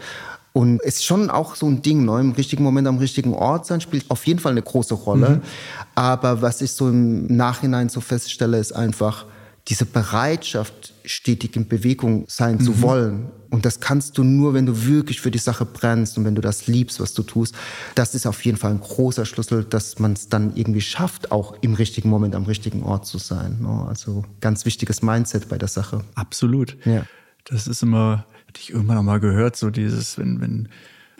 Und 0.53 0.81
es 0.85 0.97
ist 0.97 1.05
schon 1.05 1.31
auch 1.31 1.55
so 1.55 1.67
ein 1.67 1.81
Ding, 1.81 2.05
ne? 2.05 2.21
im 2.21 2.33
richtigen 2.33 2.62
Moment 2.62 2.87
am 2.87 2.99
richtigen 2.99 3.33
Ort 3.33 3.67
sein, 3.67 3.81
spielt 3.81 4.11
auf 4.11 4.27
jeden 4.27 4.38
Fall 4.38 4.53
eine 4.53 4.62
große 4.62 4.95
Rolle. 4.95 5.31
Mhm. 5.31 5.43
Aber 5.95 6.43
was 6.43 6.61
ich 6.61 6.73
so 6.73 6.88
im 6.88 7.27
Nachhinein 7.27 7.88
so 7.88 8.01
feststelle, 8.01 8.59
ist 8.59 8.73
einfach, 8.73 9.27
diese 9.69 9.87
Bereitschaft, 9.87 10.93
stetig 11.05 11.57
in 11.57 11.69
Bewegung 11.69 12.25
sein 12.29 12.57
mhm. 12.57 12.61
zu 12.61 12.83
wollen. 12.83 13.31
Und 13.51 13.65
das 13.65 13.81
kannst 13.81 14.19
du 14.19 14.25
nur, 14.25 14.55
wenn 14.55 14.67
du 14.67 14.87
wirklich 14.87 15.21
für 15.21 15.31
die 15.31 15.38
Sache 15.38 15.65
brennst 15.65 16.17
und 16.19 16.25
wenn 16.25 16.35
du 16.35 16.41
das 16.41 16.67
liebst, 16.67 17.01
was 17.01 17.12
du 17.12 17.23
tust. 17.23 17.55
Das 17.95 18.15
ist 18.15 18.27
auf 18.27 18.45
jeden 18.45 18.57
Fall 18.57 18.73
ein 18.73 18.81
großer 18.81 19.25
Schlüssel, 19.25 19.65
dass 19.65 19.99
man 19.99 20.15
es 20.15 20.29
dann 20.29 20.57
irgendwie 20.57 20.81
schafft, 20.81 21.31
auch 21.31 21.55
im 21.61 21.75
richtigen 21.75 22.09
Moment 22.09 22.35
am 22.35 22.45
richtigen 22.45 22.83
Ort 22.83 23.07
zu 23.07 23.19
sein. 23.19 23.59
Ne? 23.61 23.87
Also 23.88 24.25
ganz 24.41 24.65
wichtiges 24.65 25.03
Mindset 25.03 25.49
bei 25.49 25.59
der 25.59 25.69
Sache. 25.69 26.03
Absolut. 26.15 26.77
Ja. 26.85 27.05
Das 27.45 27.67
ist 27.67 27.83
immer, 27.83 28.25
hatte 28.53 28.61
ich 28.61 28.71
irgendwann 28.71 28.97
noch 28.97 29.03
mal 29.03 29.19
gehört, 29.19 29.57
so 29.57 29.71
dieses, 29.71 30.19
wenn, 30.19 30.43
wenn 30.43 30.69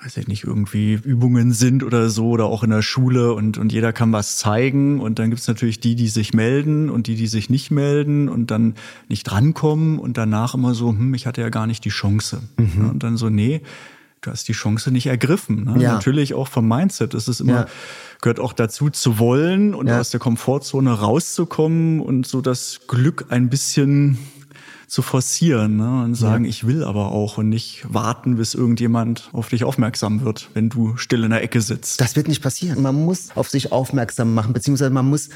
weiß 0.05 0.18
ich 0.18 0.29
nicht, 0.29 0.45
irgendwie 0.45 0.95
Übungen 1.03 1.53
sind 1.53 1.83
oder 1.83 2.11
so 2.11 2.29
oder 2.29 2.45
auch 2.45 2.62
in 2.62 2.71
der 2.71 2.83
Schule 2.83 3.33
und, 3.33 3.57
und 3.57 3.73
jeder 3.73 3.92
kann 3.95 4.12
was 4.12 4.37
zeigen 4.37 5.01
und 5.01 5.18
dann 5.18 5.31
gibt's 5.31 5.47
natürlich 5.47 5.81
die, 5.81 5.95
die 5.95 6.09
sich 6.09 6.35
melden 6.35 6.90
und 6.90 7.07
die, 7.07 7.14
die 7.14 7.29
sich 7.29 7.49
nicht 7.49 7.71
melden 7.71 8.29
und 8.29 8.51
dann 8.51 8.75
nicht 9.09 9.23
drankommen 9.23 9.99
und 9.99 10.18
danach 10.18 10.55
immer 10.55 10.75
so, 10.75 10.90
hm, 10.90 11.14
ich 11.14 11.27
hatte 11.27 11.40
ja 11.40 11.49
gar 11.49 11.66
nicht 11.66 11.85
die 11.87 11.90
Chance. 11.90 12.42
Mhm. 12.59 12.90
Und 12.90 13.03
dann 13.03 13.16
so, 13.16 13.31
nee, 13.31 13.62
du 14.21 14.31
hast 14.31 14.47
die 14.49 14.53
Chance 14.53 14.90
nicht 14.90 15.07
ergriffen. 15.07 15.64
Ne? 15.64 15.83
Ja. 15.83 15.95
Natürlich 15.95 16.35
auch 16.35 16.49
vom 16.49 16.68
Mindset. 16.68 17.14
Das 17.14 17.29
ist 17.29 17.40
immer, 17.40 17.53
ja. 17.53 17.66
gehört 18.21 18.40
auch 18.40 18.53
dazu 18.53 18.90
zu 18.90 19.18
wollen 19.18 19.73
und 19.73 19.87
ja. 19.87 20.01
aus 20.01 20.11
der 20.11 20.21
Komfortzone 20.21 20.92
rauszukommen 20.92 22.01
und 22.01 22.27
so 22.27 22.42
das 22.42 22.81
Glück 22.88 23.27
ein 23.31 23.49
bisschen 23.49 24.18
zu 24.92 25.00
forcieren 25.00 25.76
ne? 25.76 26.02
und 26.05 26.16
sagen, 26.16 26.44
ja. 26.44 26.50
ich 26.50 26.66
will 26.66 26.85
aber 26.85 27.12
auch 27.12 27.38
und 27.38 27.48
nicht 27.48 27.83
warten, 27.88 28.37
bis 28.37 28.52
irgendjemand 28.52 29.31
auf 29.33 29.48
dich 29.48 29.64
aufmerksam 29.64 30.20
wird, 30.20 30.50
wenn 30.52 30.68
du 30.68 30.98
still 30.98 31.24
in 31.24 31.31
der 31.31 31.42
Ecke 31.42 31.62
sitzt. 31.62 31.98
Das 31.98 32.14
wird 32.14 32.28
nicht 32.28 32.42
passieren. 32.42 32.83
Man 32.83 33.07
muss 33.07 33.35
auf 33.35 33.48
sich 33.48 33.72
aufmerksam 33.72 34.35
machen, 34.35 34.52
beziehungsweise 34.52 34.90
man 34.90 35.09
muss 35.09 35.31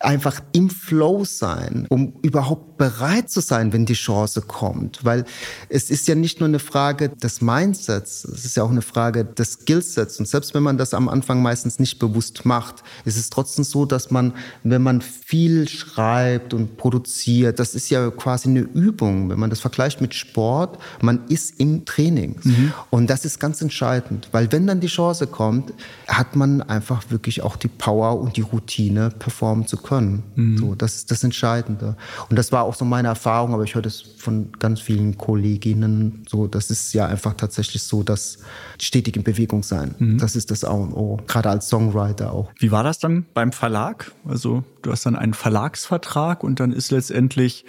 einfach 0.00 0.40
im 0.52 0.70
Flow 0.70 1.24
sein, 1.24 1.86
um 1.88 2.14
überhaupt 2.22 2.76
bereit 2.76 3.30
zu 3.30 3.40
sein, 3.40 3.72
wenn 3.72 3.86
die 3.86 3.94
Chance 3.94 4.42
kommt. 4.42 5.04
Weil 5.04 5.24
es 5.68 5.90
ist 5.90 6.08
ja 6.08 6.14
nicht 6.14 6.40
nur 6.40 6.48
eine 6.48 6.58
Frage 6.58 7.08
des 7.08 7.40
Mindsets, 7.40 8.24
es 8.24 8.44
ist 8.44 8.56
ja 8.56 8.62
auch 8.62 8.70
eine 8.70 8.82
Frage 8.82 9.24
des 9.24 9.52
Skillsets. 9.52 10.18
Und 10.18 10.28
selbst 10.28 10.54
wenn 10.54 10.62
man 10.62 10.78
das 10.78 10.94
am 10.94 11.08
Anfang 11.08 11.42
meistens 11.42 11.78
nicht 11.78 11.98
bewusst 11.98 12.44
macht, 12.44 12.82
ist 13.04 13.16
es 13.16 13.30
trotzdem 13.30 13.64
so, 13.64 13.86
dass 13.86 14.10
man, 14.10 14.34
wenn 14.62 14.82
man 14.82 15.00
viel 15.00 15.68
schreibt 15.68 16.52
und 16.54 16.76
produziert, 16.76 17.58
das 17.58 17.74
ist 17.74 17.88
ja 17.90 18.10
quasi 18.10 18.48
eine 18.48 18.60
Übung. 18.60 19.30
Wenn 19.30 19.38
man 19.38 19.50
das 19.50 19.60
vergleicht 19.60 20.00
mit 20.00 20.14
Sport, 20.14 20.78
man 21.00 21.26
ist 21.28 21.58
im 21.58 21.84
Training. 21.84 22.36
Mhm. 22.42 22.72
Und 22.90 23.08
das 23.08 23.24
ist 23.24 23.40
ganz 23.40 23.62
entscheidend, 23.62 24.28
weil 24.32 24.52
wenn 24.52 24.66
dann 24.66 24.80
die 24.80 24.86
Chance 24.86 25.26
kommt, 25.26 25.72
hat 26.06 26.36
man 26.36 26.62
einfach 26.62 27.10
wirklich 27.10 27.42
auch 27.42 27.56
die 27.56 27.68
Power 27.68 28.20
und 28.20 28.36
die 28.36 28.42
Routine 28.42 29.10
performen 29.10 29.66
zu 29.66 29.76
können. 29.76 29.85
Mhm. 29.90 30.58
So, 30.58 30.74
das 30.74 30.96
ist 30.96 31.10
das 31.10 31.24
Entscheidende. 31.24 31.96
Und 32.28 32.36
das 32.36 32.52
war 32.52 32.64
auch 32.64 32.74
so 32.74 32.84
meine 32.84 33.08
Erfahrung, 33.08 33.54
aber 33.54 33.64
ich 33.64 33.74
höre 33.74 33.82
das 33.82 34.00
von 34.00 34.52
ganz 34.58 34.80
vielen 34.80 35.16
Kolleginnen 35.16 36.24
so. 36.28 36.46
Das 36.46 36.70
ist 36.70 36.92
ja 36.92 37.06
einfach 37.06 37.34
tatsächlich 37.34 37.82
so, 37.82 38.02
dass 38.02 38.38
stetig 38.80 39.16
in 39.16 39.22
Bewegung 39.22 39.62
sein. 39.62 39.94
Mhm. 39.98 40.18
Das 40.18 40.36
ist 40.36 40.50
das 40.50 40.64
A 40.64 40.72
und 40.72 40.92
O. 40.92 41.18
Gerade 41.26 41.50
als 41.50 41.68
Songwriter 41.68 42.32
auch. 42.32 42.52
Wie 42.58 42.70
war 42.70 42.84
das 42.84 42.98
dann 42.98 43.26
beim 43.34 43.52
Verlag? 43.52 44.12
Also 44.26 44.64
du 44.82 44.92
hast 44.92 45.06
dann 45.06 45.16
einen 45.16 45.34
Verlagsvertrag 45.34 46.42
und 46.44 46.60
dann 46.60 46.72
ist 46.72 46.90
letztendlich 46.90 47.64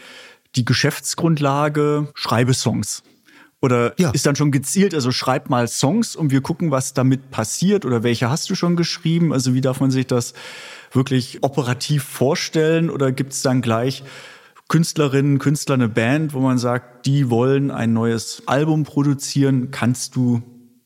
die 0.55 0.65
Geschäftsgrundlage 0.65 2.09
schreibe 2.15 2.53
Songs. 2.53 3.03
Oder 3.59 3.99
ja. 3.99 4.11
ist 4.11 4.25
dann 4.25 4.35
schon 4.35 4.51
gezielt, 4.51 4.93
also 4.93 5.11
schreib 5.11 5.49
mal 5.49 5.67
Songs 5.67 6.15
und 6.15 6.29
wir 6.29 6.41
gucken, 6.41 6.69
was 6.69 6.93
damit 6.93 7.31
passiert 7.31 7.85
oder 7.85 8.03
welche 8.03 8.29
hast 8.29 8.49
du 8.49 8.55
schon 8.55 8.75
geschrieben? 8.75 9.33
Also 9.33 9.55
wie 9.55 9.61
darf 9.61 9.79
man 9.79 9.89
sich 9.89 10.05
das 10.05 10.33
wirklich 10.97 11.43
operativ 11.43 12.03
vorstellen 12.03 12.89
oder 12.89 13.13
gibt 13.13 13.31
es 13.31 13.41
dann 13.41 13.61
gleich 13.61 14.03
Künstlerinnen, 14.67 15.39
Künstler, 15.39 15.75
eine 15.75 15.87
Band, 15.87 16.33
wo 16.33 16.41
man 16.41 16.57
sagt, 16.57 17.05
die 17.05 17.29
wollen 17.29 17.71
ein 17.71 17.93
neues 17.93 18.43
Album 18.47 18.83
produzieren, 18.83 19.71
kannst 19.71 20.17
du 20.17 20.41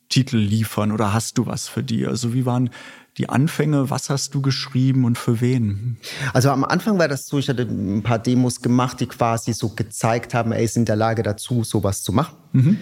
Titel 0.10 0.38
liefern 0.38 0.91
oder 0.91 1.13
hast 1.13 1.39
du 1.39 1.47
was 1.47 1.67
für 1.67 1.82
die? 1.82 2.06
Also 2.06 2.34
wie 2.36 2.45
waren 2.45 2.69
die 3.17 3.30
Anfänge? 3.30 3.89
Was 3.89 4.10
hast 4.10 4.36
du 4.36 4.41
geschrieben 4.41 5.04
und 5.04 5.17
für 5.17 5.41
wen? 5.41 5.97
Also 6.34 6.52
am 6.52 6.63
Anfang 6.63 7.00
war 7.00 7.08
das 7.08 7.28
so, 7.28 7.39
ich 7.39 7.50
hatte 7.50 7.63
ein 7.63 8.04
paar 8.04 8.19
Demos 8.19 8.62
gemacht, 8.62 9.00
die 9.00 9.08
quasi 9.08 9.54
so 9.54 9.69
gezeigt 9.69 10.34
haben, 10.34 10.52
er 10.52 10.62
ist 10.62 10.78
in 10.78 10.86
der 10.86 10.95
Lage 10.95 11.24
dazu, 11.24 11.63
sowas 11.63 12.04
zu 12.04 12.13
machen. 12.13 12.38
Mhm. 12.54 12.78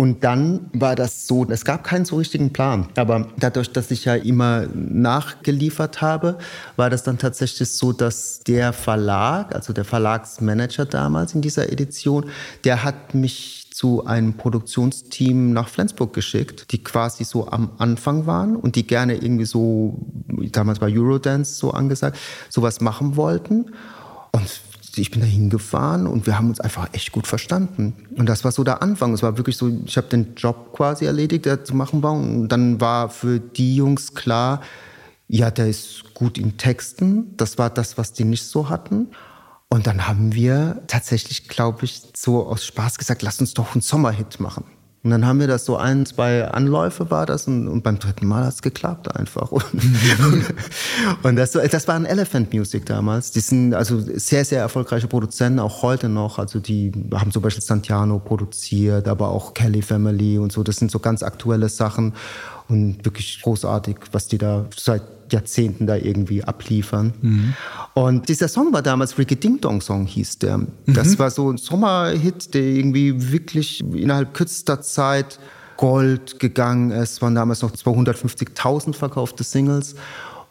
Und 0.00 0.24
dann 0.24 0.70
war 0.72 0.96
das 0.96 1.26
so, 1.26 1.46
es 1.50 1.62
gab 1.62 1.84
keinen 1.84 2.06
so 2.06 2.16
richtigen 2.16 2.54
Plan. 2.54 2.88
Aber 2.96 3.28
dadurch, 3.36 3.70
dass 3.70 3.90
ich 3.90 4.06
ja 4.06 4.14
immer 4.14 4.66
nachgeliefert 4.74 6.00
habe, 6.00 6.38
war 6.76 6.88
das 6.88 7.02
dann 7.02 7.18
tatsächlich 7.18 7.68
so, 7.68 7.92
dass 7.92 8.40
der 8.40 8.72
Verlag, 8.72 9.54
also 9.54 9.74
der 9.74 9.84
Verlagsmanager 9.84 10.86
damals 10.86 11.34
in 11.34 11.42
dieser 11.42 11.70
Edition, 11.70 12.30
der 12.64 12.82
hat 12.82 13.14
mich 13.14 13.68
zu 13.74 14.06
einem 14.06 14.38
Produktionsteam 14.38 15.52
nach 15.52 15.68
Flensburg 15.68 16.14
geschickt, 16.14 16.72
die 16.72 16.82
quasi 16.82 17.24
so 17.24 17.48
am 17.48 17.72
Anfang 17.76 18.24
waren 18.24 18.56
und 18.56 18.76
die 18.76 18.86
gerne 18.86 19.16
irgendwie 19.16 19.44
so, 19.44 19.98
damals 20.50 20.80
war 20.80 20.88
Eurodance 20.88 21.56
so 21.56 21.72
angesagt, 21.72 22.18
sowas 22.48 22.80
machen 22.80 23.16
wollten. 23.16 23.66
Und 24.32 24.60
ich 24.98 25.10
bin 25.10 25.20
da 25.20 25.26
hingefahren 25.26 26.06
und 26.06 26.26
wir 26.26 26.36
haben 26.36 26.48
uns 26.48 26.60
einfach 26.60 26.88
echt 26.92 27.12
gut 27.12 27.26
verstanden. 27.26 27.94
Und 28.16 28.28
das 28.28 28.44
war 28.44 28.52
so 28.52 28.64
der 28.64 28.82
Anfang. 28.82 29.12
Es 29.12 29.22
war 29.22 29.36
wirklich 29.36 29.56
so, 29.56 29.70
ich 29.84 29.96
habe 29.96 30.08
den 30.08 30.34
Job 30.34 30.72
quasi 30.72 31.04
erledigt, 31.04 31.46
der 31.46 31.64
zu 31.64 31.74
machen 31.74 32.02
war. 32.02 32.12
Und 32.12 32.48
dann 32.48 32.80
war 32.80 33.10
für 33.10 33.40
die 33.40 33.76
Jungs 33.76 34.14
klar, 34.14 34.60
ja, 35.28 35.50
der 35.50 35.68
ist 35.68 36.14
gut 36.14 36.38
in 36.38 36.56
Texten. 36.56 37.36
Das 37.36 37.58
war 37.58 37.70
das, 37.70 37.96
was 37.98 38.12
die 38.12 38.24
nicht 38.24 38.44
so 38.44 38.68
hatten. 38.68 39.08
Und 39.68 39.86
dann 39.86 40.08
haben 40.08 40.34
wir 40.34 40.82
tatsächlich, 40.88 41.48
glaube 41.48 41.84
ich, 41.84 42.02
so 42.16 42.46
aus 42.46 42.66
Spaß 42.66 42.98
gesagt, 42.98 43.22
lass 43.22 43.40
uns 43.40 43.54
doch 43.54 43.74
einen 43.74 43.82
Sommerhit 43.82 44.40
machen. 44.40 44.64
Und 45.02 45.10
dann 45.10 45.24
haben 45.24 45.40
wir 45.40 45.46
das 45.46 45.64
so 45.64 45.78
ein, 45.78 46.04
zwei 46.04 46.46
Anläufe 46.46 47.10
war 47.10 47.24
das 47.24 47.46
und, 47.46 47.68
und 47.68 47.82
beim 47.82 47.98
dritten 47.98 48.26
Mal 48.26 48.44
hat 48.44 48.52
es 48.52 48.60
geklappt 48.62 49.16
einfach. 49.16 49.50
Und, 49.52 49.64
und 51.22 51.36
das, 51.36 51.52
das 51.52 51.88
war 51.88 51.94
ein 51.94 52.04
Elephant 52.04 52.52
Music 52.52 52.84
damals. 52.84 53.30
Die 53.30 53.40
sind 53.40 53.72
also 53.72 53.98
sehr, 53.98 54.44
sehr 54.44 54.60
erfolgreiche 54.60 55.06
Produzenten, 55.06 55.58
auch 55.58 55.82
heute 55.82 56.08
noch. 56.08 56.38
Also 56.38 56.58
die 56.58 56.92
haben 57.14 57.30
zum 57.30 57.42
Beispiel 57.42 57.62
Santiano 57.62 58.18
produziert, 58.18 59.08
aber 59.08 59.28
auch 59.28 59.54
Kelly 59.54 59.80
Family 59.80 60.36
und 60.36 60.52
so. 60.52 60.62
Das 60.62 60.76
sind 60.76 60.90
so 60.90 60.98
ganz 60.98 61.22
aktuelle 61.22 61.68
Sachen 61.68 62.12
und 62.68 63.04
wirklich 63.04 63.40
großartig, 63.42 63.96
was 64.12 64.28
die 64.28 64.38
da 64.38 64.66
seit 64.76 65.02
Jahrzehnten 65.32 65.86
da 65.86 65.96
irgendwie 65.96 66.44
abliefern. 66.44 67.12
Mhm. 67.20 67.54
Und 67.94 68.28
dieser 68.28 68.48
Song 68.48 68.72
war 68.72 68.82
damals 68.82 69.18
Ricky 69.18 69.36
Ding 69.36 69.60
Dong 69.60 69.80
Song 69.80 70.06
hieß 70.06 70.38
der. 70.38 70.58
Mhm. 70.58 70.68
Das 70.86 71.18
war 71.18 71.30
so 71.30 71.50
ein 71.50 71.56
Sommerhit, 71.56 72.54
der 72.54 72.62
irgendwie 72.62 73.32
wirklich 73.32 73.80
innerhalb 73.80 74.34
kürzester 74.34 74.80
Zeit 74.80 75.38
Gold 75.76 76.38
gegangen 76.38 76.90
ist. 76.90 77.12
Es 77.12 77.22
waren 77.22 77.34
damals 77.34 77.62
noch 77.62 77.72
250.000 77.72 78.94
verkaufte 78.94 79.44
Singles 79.44 79.94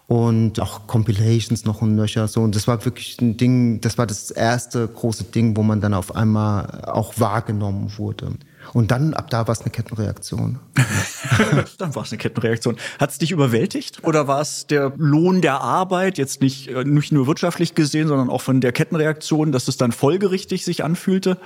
und 0.10 0.60
auch 0.60 0.88
Compilations 0.88 1.66
noch 1.66 1.84
und 1.84 1.96
nöcher 1.96 2.28
so 2.28 2.42
und 2.42 2.56
das 2.56 2.68
war 2.68 2.84
wirklich 2.84 3.22
ein 3.22 3.38
Ding, 3.38 3.80
das 3.80 4.00
war 4.00 4.08
das 4.08 4.32
erste 4.32 4.88
große 4.88 5.26
Ding, 5.26 5.56
wo 5.56 5.62
man 5.62 5.82
dann 5.82 5.94
auf 5.94 6.16
einmal 6.16 6.84
auch 6.88 7.14
wahrgenommen 7.20 7.92
wurde. 7.96 8.32
Und 8.74 8.92
dann, 8.92 9.14
ab 9.14 9.30
da 9.30 9.48
war 9.48 9.54
es 9.54 9.62
eine 9.62 9.72
Kettenreaktion. 9.72 10.60
dann 11.78 11.96
war 11.96 12.04
es 12.04 12.12
eine 12.12 12.18
Kettenreaktion. 12.18 12.78
Hat 13.00 13.12
es 13.12 13.18
dich 13.18 13.32
überwältigt? 13.32 14.04
Oder 14.04 14.28
war 14.28 14.42
es 14.42 14.68
der 14.68 14.94
Lohn 14.98 15.42
der 15.42 15.62
Arbeit, 15.62 16.18
jetzt 16.18 16.42
nicht, 16.42 16.68
äh, 16.68 16.84
nicht 16.84 17.12
nur 17.12 17.28
wirtschaftlich 17.28 17.76
gesehen, 17.76 18.08
sondern 18.08 18.30
auch 18.30 18.42
von 18.42 18.62
der 18.62 18.72
Kettenreaktion, 18.72 19.52
dass 19.52 19.68
es 19.68 19.78
dann 19.78 19.92
folgerichtig 19.92 20.66
sich 20.66 20.84
anfühlte 20.84 21.38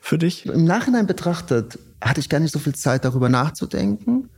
für 0.00 0.18
dich? 0.18 0.46
Im 0.46 0.64
Nachhinein 0.64 1.06
betrachtet 1.06 1.78
hatte 2.00 2.20
ich 2.20 2.28
gar 2.28 2.40
nicht 2.40 2.52
so 2.52 2.58
viel 2.58 2.74
Zeit, 2.74 3.04
darüber 3.04 3.28
nachzudenken. 3.28 4.28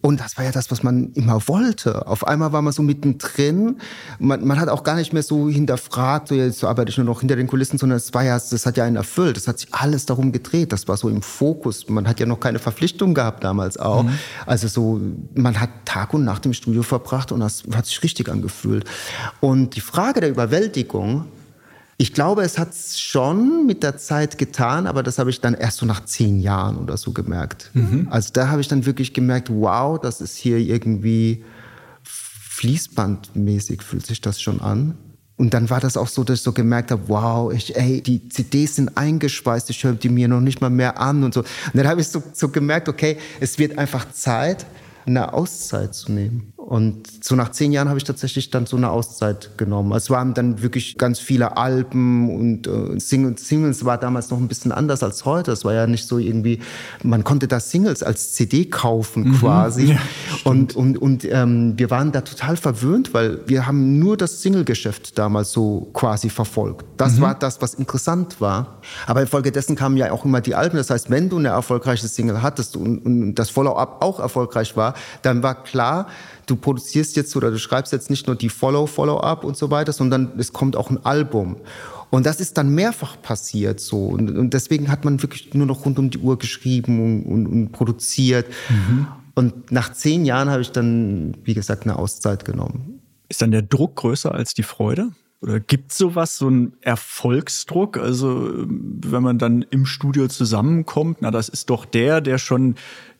Und 0.00 0.20
das 0.20 0.36
war 0.36 0.44
ja 0.44 0.52
das, 0.52 0.70
was 0.70 0.82
man 0.82 1.12
immer 1.14 1.48
wollte. 1.48 2.06
Auf 2.06 2.26
einmal 2.26 2.52
war 2.52 2.62
man 2.62 2.72
so 2.72 2.82
mittendrin. 2.82 3.78
Man, 4.18 4.46
man 4.46 4.60
hat 4.60 4.68
auch 4.68 4.84
gar 4.84 4.94
nicht 4.94 5.12
mehr 5.12 5.24
so 5.24 5.48
hinterfragt, 5.48 6.28
so 6.28 6.34
jetzt 6.34 6.62
arbeite 6.62 6.90
ich 6.90 6.96
nur 6.98 7.06
noch 7.06 7.20
hinter 7.20 7.34
den 7.34 7.48
Kulissen, 7.48 7.78
sondern 7.78 7.96
es 7.96 8.14
war 8.14 8.22
ja, 8.22 8.34
das 8.34 8.64
hat 8.64 8.76
ja 8.76 8.84
einen 8.84 8.96
erfüllt. 8.96 9.36
Das 9.36 9.48
hat 9.48 9.58
sich 9.58 9.74
alles 9.74 10.06
darum 10.06 10.30
gedreht. 10.30 10.72
Das 10.72 10.86
war 10.86 10.96
so 10.96 11.08
im 11.08 11.22
Fokus. 11.22 11.88
Man 11.88 12.06
hat 12.06 12.20
ja 12.20 12.26
noch 12.26 12.38
keine 12.38 12.60
Verpflichtung 12.60 13.14
gehabt 13.14 13.42
damals 13.42 13.76
auch. 13.76 14.04
Mhm. 14.04 14.18
Also 14.46 14.68
so, 14.68 15.00
man 15.34 15.58
hat 15.60 15.70
Tag 15.84 16.14
und 16.14 16.24
Nacht 16.24 16.46
im 16.46 16.54
Studio 16.54 16.82
verbracht 16.82 17.32
und 17.32 17.40
das 17.40 17.64
hat 17.74 17.86
sich 17.86 18.02
richtig 18.02 18.28
angefühlt. 18.28 18.84
Und 19.40 19.74
die 19.74 19.80
Frage 19.80 20.20
der 20.20 20.30
Überwältigung 20.30 21.26
ich 22.00 22.14
glaube, 22.14 22.42
es 22.42 22.58
hat 22.58 22.70
es 22.70 23.00
schon 23.00 23.66
mit 23.66 23.82
der 23.82 23.98
Zeit 23.98 24.38
getan, 24.38 24.86
aber 24.86 25.02
das 25.02 25.18
habe 25.18 25.30
ich 25.30 25.40
dann 25.40 25.54
erst 25.54 25.78
so 25.78 25.86
nach 25.86 26.04
zehn 26.04 26.38
Jahren 26.38 26.78
oder 26.78 26.96
so 26.96 27.12
gemerkt. 27.12 27.72
Mhm. 27.74 28.06
Also 28.08 28.30
da 28.32 28.48
habe 28.48 28.60
ich 28.60 28.68
dann 28.68 28.86
wirklich 28.86 29.12
gemerkt, 29.12 29.50
wow, 29.50 30.00
das 30.00 30.20
ist 30.20 30.36
hier 30.36 30.58
irgendwie 30.58 31.44
fließbandmäßig 32.04 33.82
fühlt 33.82 34.06
sich 34.06 34.20
das 34.20 34.40
schon 34.40 34.60
an. 34.60 34.96
Und 35.36 35.54
dann 35.54 35.70
war 35.70 35.80
das 35.80 35.96
auch 35.96 36.08
so, 36.08 36.22
dass 36.22 36.38
ich 36.38 36.42
so 36.44 36.52
gemerkt 36.52 36.92
habe, 36.92 37.02
wow, 37.06 37.52
ich, 37.52 37.76
ey, 37.76 38.00
die 38.00 38.28
CDs 38.28 38.76
sind 38.76 38.96
eingeschweißt, 38.96 39.68
ich 39.70 39.82
höre 39.82 39.94
die 39.94 40.08
mir 40.08 40.28
noch 40.28 40.40
nicht 40.40 40.60
mal 40.60 40.70
mehr 40.70 41.00
an 41.00 41.24
und 41.24 41.34
so. 41.34 41.40
Und 41.40 41.48
dann 41.74 41.86
habe 41.86 42.00
ich 42.00 42.08
so, 42.08 42.22
so 42.32 42.48
gemerkt, 42.48 42.88
okay, 42.88 43.18
es 43.40 43.58
wird 43.58 43.76
einfach 43.76 44.10
Zeit, 44.12 44.66
eine 45.06 45.32
Auszeit 45.32 45.94
zu 45.94 46.12
nehmen. 46.12 46.52
Und 46.68 47.24
so 47.24 47.34
nach 47.34 47.50
zehn 47.50 47.72
Jahren 47.72 47.88
habe 47.88 47.96
ich 47.96 48.04
tatsächlich 48.04 48.50
dann 48.50 48.66
so 48.66 48.76
eine 48.76 48.90
Auszeit 48.90 49.56
genommen. 49.56 49.90
Es 49.92 50.10
waren 50.10 50.34
dann 50.34 50.60
wirklich 50.60 50.98
ganz 50.98 51.18
viele 51.18 51.56
Alben 51.56 52.28
und 52.28 52.66
äh, 52.66 53.00
Singles. 53.00 53.48
Singles 53.48 53.86
war 53.86 53.96
damals 53.96 54.28
noch 54.28 54.36
ein 54.36 54.48
bisschen 54.48 54.70
anders 54.70 55.02
als 55.02 55.24
heute. 55.24 55.50
Es 55.52 55.64
war 55.64 55.72
ja 55.72 55.86
nicht 55.86 56.06
so 56.06 56.18
irgendwie, 56.18 56.60
man 57.02 57.24
konnte 57.24 57.48
da 57.48 57.58
Singles 57.58 58.02
als 58.02 58.34
CD 58.34 58.66
kaufen 58.66 59.28
mhm. 59.28 59.38
quasi. 59.38 59.92
Ja, 59.92 59.98
und 60.44 60.76
und, 60.76 60.98
und 60.98 61.24
ähm, 61.24 61.72
wir 61.78 61.88
waren 61.88 62.12
da 62.12 62.20
total 62.20 62.58
verwöhnt, 62.58 63.14
weil 63.14 63.40
wir 63.48 63.66
haben 63.66 63.98
nur 63.98 64.18
das 64.18 64.42
Single-Geschäft 64.42 65.16
damals 65.18 65.52
so 65.52 65.88
quasi 65.94 66.28
verfolgt. 66.28 66.84
Das 66.98 67.16
mhm. 67.16 67.22
war 67.22 67.34
das, 67.34 67.62
was 67.62 67.72
interessant 67.72 68.42
war. 68.42 68.82
Aber 69.06 69.22
infolgedessen 69.22 69.74
kamen 69.74 69.96
ja 69.96 70.12
auch 70.12 70.26
immer 70.26 70.42
die 70.42 70.54
Alben. 70.54 70.76
Das 70.76 70.90
heißt, 70.90 71.08
wenn 71.08 71.30
du 71.30 71.38
eine 71.38 71.48
erfolgreiche 71.48 72.08
Single 72.08 72.42
hattest 72.42 72.76
und, 72.76 72.98
und 73.06 73.34
das 73.36 73.48
Follow-up 73.48 74.02
auch 74.04 74.20
erfolgreich 74.20 74.76
war, 74.76 74.92
dann 75.22 75.42
war 75.42 75.64
klar, 75.64 76.08
du 76.48 76.56
produzierst 76.56 77.16
jetzt 77.16 77.36
oder 77.36 77.50
du 77.50 77.58
schreibst 77.58 77.92
jetzt 77.92 78.10
nicht 78.10 78.26
nur 78.26 78.36
die 78.36 78.48
Follow, 78.48 78.86
Follow-up 78.86 79.44
und 79.44 79.56
so 79.56 79.70
weiter, 79.70 79.92
sondern 79.92 80.32
es 80.38 80.52
kommt 80.52 80.76
auch 80.76 80.90
ein 80.90 81.04
Album. 81.04 81.56
Und 82.10 82.24
das 82.26 82.40
ist 82.40 82.56
dann 82.56 82.70
mehrfach 82.70 83.20
passiert 83.20 83.80
so. 83.80 84.06
Und, 84.06 84.36
und 84.36 84.54
deswegen 84.54 84.90
hat 84.90 85.04
man 85.04 85.22
wirklich 85.22 85.52
nur 85.54 85.66
noch 85.66 85.84
rund 85.84 85.98
um 85.98 86.10
die 86.10 86.18
Uhr 86.18 86.38
geschrieben 86.38 87.00
und, 87.00 87.22
und, 87.24 87.46
und 87.46 87.72
produziert. 87.72 88.46
Mhm. 88.70 89.06
Und 89.34 89.70
nach 89.70 89.92
zehn 89.92 90.24
Jahren 90.24 90.48
habe 90.48 90.62
ich 90.62 90.72
dann, 90.72 91.36
wie 91.44 91.54
gesagt, 91.54 91.84
eine 91.84 91.96
Auszeit 91.96 92.44
genommen. 92.44 93.00
Ist 93.28 93.42
dann 93.42 93.50
der 93.50 93.62
Druck 93.62 93.96
größer 93.96 94.34
als 94.34 94.54
die 94.54 94.62
Freude? 94.62 95.10
Oder 95.40 95.60
gibt 95.60 95.92
es 95.92 95.98
sowas, 95.98 96.36
so 96.36 96.48
einen 96.48 96.72
Erfolgsdruck? 96.80 97.96
Also 97.96 98.50
wenn 98.56 99.22
man 99.22 99.38
dann 99.38 99.62
im 99.70 99.86
Studio 99.86 100.26
zusammenkommt, 100.26 101.18
na 101.20 101.30
das 101.30 101.48
ist 101.48 101.70
doch 101.70 101.84
der, 101.84 102.20
der 102.20 102.38
schon 102.38 102.74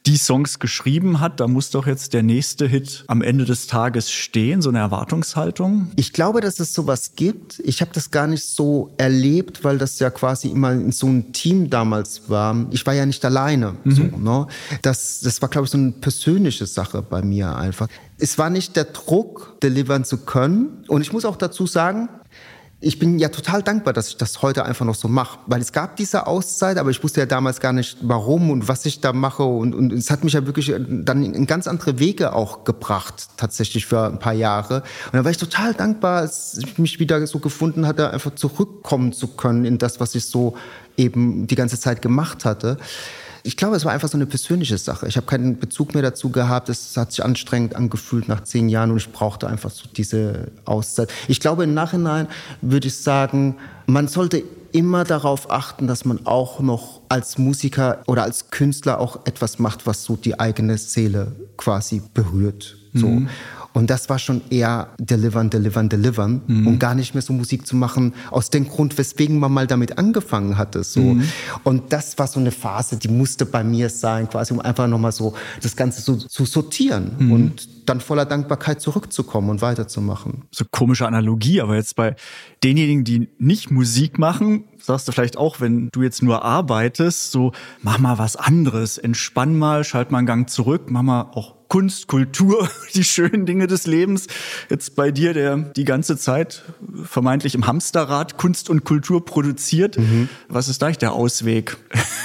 die 0.08 0.16
Songs 0.16 0.58
geschrieben 0.58 1.20
hat, 1.20 1.38
da 1.38 1.46
muss 1.46 1.70
doch 1.70 1.86
jetzt 1.86 2.14
der 2.14 2.22
nächste 2.22 2.66
Hit 2.66 3.04
am 3.08 3.20
Ende 3.20 3.44
des 3.44 3.66
Tages 3.66 4.10
stehen, 4.10 4.62
so 4.62 4.70
eine 4.70 4.78
Erwartungshaltung? 4.78 5.90
Ich 5.96 6.14
glaube, 6.14 6.40
dass 6.40 6.60
es 6.60 6.72
sowas 6.72 7.12
gibt. 7.14 7.60
Ich 7.60 7.82
habe 7.82 7.90
das 7.92 8.10
gar 8.10 8.26
nicht 8.26 8.44
so 8.44 8.90
erlebt, 8.96 9.64
weil 9.64 9.76
das 9.76 9.98
ja 9.98 10.08
quasi 10.08 10.48
immer 10.48 10.72
in 10.72 10.92
so 10.92 11.06
einem 11.08 11.32
Team 11.32 11.68
damals 11.68 12.30
war. 12.30 12.66
Ich 12.70 12.86
war 12.86 12.94
ja 12.94 13.04
nicht 13.04 13.22
alleine. 13.22 13.76
Mhm. 13.84 13.90
So, 13.90 14.02
ne? 14.02 14.46
das, 14.80 15.20
das 15.20 15.42
war, 15.42 15.50
glaube 15.50 15.66
ich, 15.66 15.70
so 15.70 15.78
eine 15.78 15.92
persönliche 15.92 16.64
Sache 16.64 17.02
bei 17.02 17.20
mir 17.20 17.54
einfach. 17.54 17.88
Es 18.16 18.38
war 18.38 18.48
nicht 18.48 18.76
der 18.76 18.84
Druck, 18.84 19.58
delivern 19.62 20.04
zu 20.04 20.16
können. 20.16 20.84
Und 20.88 21.02
ich 21.02 21.12
muss 21.12 21.26
auch 21.26 21.36
dazu 21.36 21.66
sagen, 21.66 22.08
ich 22.80 23.00
bin 23.00 23.18
ja 23.18 23.28
total 23.28 23.64
dankbar, 23.64 23.92
dass 23.92 24.10
ich 24.10 24.16
das 24.18 24.40
heute 24.40 24.64
einfach 24.64 24.84
noch 24.86 24.94
so 24.94 25.08
mache, 25.08 25.40
weil 25.46 25.60
es 25.60 25.72
gab 25.72 25.96
diese 25.96 26.28
Auszeit, 26.28 26.78
aber 26.78 26.90
ich 26.90 27.02
wusste 27.02 27.18
ja 27.18 27.26
damals 27.26 27.58
gar 27.58 27.72
nicht, 27.72 27.98
warum 28.02 28.50
und 28.50 28.68
was 28.68 28.86
ich 28.86 29.00
da 29.00 29.12
mache 29.12 29.42
und, 29.42 29.74
und 29.74 29.92
es 29.92 30.12
hat 30.12 30.22
mich 30.22 30.34
ja 30.34 30.46
wirklich 30.46 30.72
dann 30.88 31.24
in 31.24 31.46
ganz 31.46 31.66
andere 31.66 31.98
Wege 31.98 32.34
auch 32.34 32.62
gebracht, 32.62 33.30
tatsächlich 33.36 33.86
für 33.86 34.06
ein 34.06 34.20
paar 34.20 34.32
Jahre. 34.32 34.84
Und 35.06 35.14
da 35.14 35.24
war 35.24 35.30
ich 35.32 35.38
total 35.38 35.74
dankbar, 35.74 36.20
als 36.20 36.58
ich 36.58 36.78
mich 36.78 37.00
wieder 37.00 37.26
so 37.26 37.40
gefunden 37.40 37.84
hatte, 37.84 38.10
einfach 38.10 38.36
zurückkommen 38.36 39.12
zu 39.12 39.26
können 39.26 39.64
in 39.64 39.78
das, 39.78 39.98
was 39.98 40.14
ich 40.14 40.26
so 40.26 40.56
eben 40.96 41.48
die 41.48 41.56
ganze 41.56 41.80
Zeit 41.80 42.00
gemacht 42.00 42.44
hatte 42.44 42.78
ich 43.42 43.56
glaube, 43.56 43.76
es 43.76 43.84
war 43.84 43.92
einfach 43.92 44.08
so 44.08 44.16
eine 44.18 44.26
persönliche 44.26 44.78
Sache. 44.78 45.06
Ich 45.08 45.16
habe 45.16 45.26
keinen 45.26 45.58
Bezug 45.58 45.94
mehr 45.94 46.02
dazu 46.02 46.30
gehabt. 46.30 46.68
Es 46.68 46.96
hat 46.96 47.12
sich 47.12 47.24
anstrengend 47.24 47.76
angefühlt 47.76 48.28
nach 48.28 48.42
zehn 48.44 48.68
Jahren 48.68 48.90
und 48.90 48.96
ich 48.98 49.12
brauchte 49.12 49.46
einfach 49.46 49.70
so 49.70 49.88
diese 49.88 50.50
Auszeit. 50.64 51.10
Ich 51.28 51.40
glaube, 51.40 51.64
im 51.64 51.74
Nachhinein 51.74 52.28
würde 52.60 52.88
ich 52.88 52.96
sagen, 52.96 53.56
man 53.86 54.08
sollte 54.08 54.42
immer 54.72 55.04
darauf 55.04 55.50
achten, 55.50 55.86
dass 55.86 56.04
man 56.04 56.26
auch 56.26 56.60
noch 56.60 57.00
als 57.08 57.38
Musiker 57.38 58.02
oder 58.06 58.22
als 58.22 58.50
Künstler 58.50 59.00
auch 59.00 59.20
etwas 59.24 59.58
macht, 59.58 59.86
was 59.86 60.04
so 60.04 60.16
die 60.16 60.38
eigene 60.38 60.76
Seele 60.76 61.32
quasi 61.56 62.02
berührt. 62.12 62.76
So. 62.94 63.06
Mhm. 63.06 63.28
Und 63.78 63.90
das 63.90 64.08
war 64.08 64.18
schon 64.18 64.40
eher 64.50 64.88
delivern, 64.98 65.50
delivern, 65.50 65.88
delivern 65.88 66.42
mhm. 66.48 66.66
und 66.66 66.78
gar 66.80 66.96
nicht 66.96 67.14
mehr 67.14 67.22
so 67.22 67.32
Musik 67.32 67.64
zu 67.64 67.76
machen 67.76 68.12
aus 68.32 68.50
dem 68.50 68.66
Grund, 68.66 68.98
weswegen 68.98 69.38
man 69.38 69.52
mal 69.52 69.68
damit 69.68 69.98
angefangen 69.98 70.58
hatte. 70.58 70.82
So. 70.82 71.00
Mhm. 71.00 71.22
Und 71.62 71.92
das 71.92 72.18
war 72.18 72.26
so 72.26 72.40
eine 72.40 72.50
Phase, 72.50 72.96
die 72.96 73.06
musste 73.06 73.46
bei 73.46 73.62
mir 73.62 73.88
sein, 73.88 74.28
quasi 74.28 74.52
um 74.52 74.58
einfach 74.58 74.88
nochmal 74.88 75.12
so 75.12 75.34
das 75.62 75.76
Ganze 75.76 76.00
so 76.00 76.16
zu 76.16 76.44
sortieren 76.44 77.12
mhm. 77.20 77.32
und 77.32 77.88
dann 77.88 78.00
voller 78.00 78.24
Dankbarkeit 78.24 78.80
zurückzukommen 78.80 79.48
und 79.48 79.62
weiterzumachen. 79.62 80.42
So 80.50 80.64
komische 80.68 81.06
Analogie, 81.06 81.60
aber 81.60 81.76
jetzt 81.76 81.94
bei 81.94 82.16
denjenigen, 82.64 83.04
die 83.04 83.28
nicht 83.38 83.70
Musik 83.70 84.18
machen, 84.18 84.64
sagst 84.78 85.06
du 85.06 85.12
vielleicht 85.12 85.38
auch, 85.38 85.60
wenn 85.60 85.88
du 85.92 86.02
jetzt 86.02 86.20
nur 86.20 86.44
arbeitest, 86.44 87.30
so 87.30 87.52
mach 87.82 88.00
mal 88.00 88.18
was 88.18 88.34
anderes, 88.34 88.98
entspann 88.98 89.56
mal, 89.56 89.84
schalt 89.84 90.10
mal 90.10 90.18
einen 90.18 90.26
Gang 90.26 90.50
zurück, 90.50 90.90
mach 90.90 91.02
mal 91.02 91.30
auch 91.32 91.57
Kunst, 91.68 92.06
Kultur, 92.06 92.68
die 92.94 93.04
schönen 93.04 93.46
Dinge 93.46 93.66
des 93.66 93.86
Lebens. 93.86 94.26
Jetzt 94.70 94.96
bei 94.96 95.10
dir, 95.10 95.34
der 95.34 95.56
die 95.56 95.84
ganze 95.84 96.16
Zeit 96.16 96.64
vermeintlich 97.04 97.54
im 97.54 97.66
Hamsterrad 97.66 98.36
Kunst 98.36 98.70
und 98.70 98.84
Kultur 98.84 99.24
produziert. 99.24 99.98
Mhm. 99.98 100.28
Was 100.48 100.68
ist 100.68 100.82
da 100.82 100.86
eigentlich 100.86 100.98
der 100.98 101.12
Ausweg? 101.12 101.76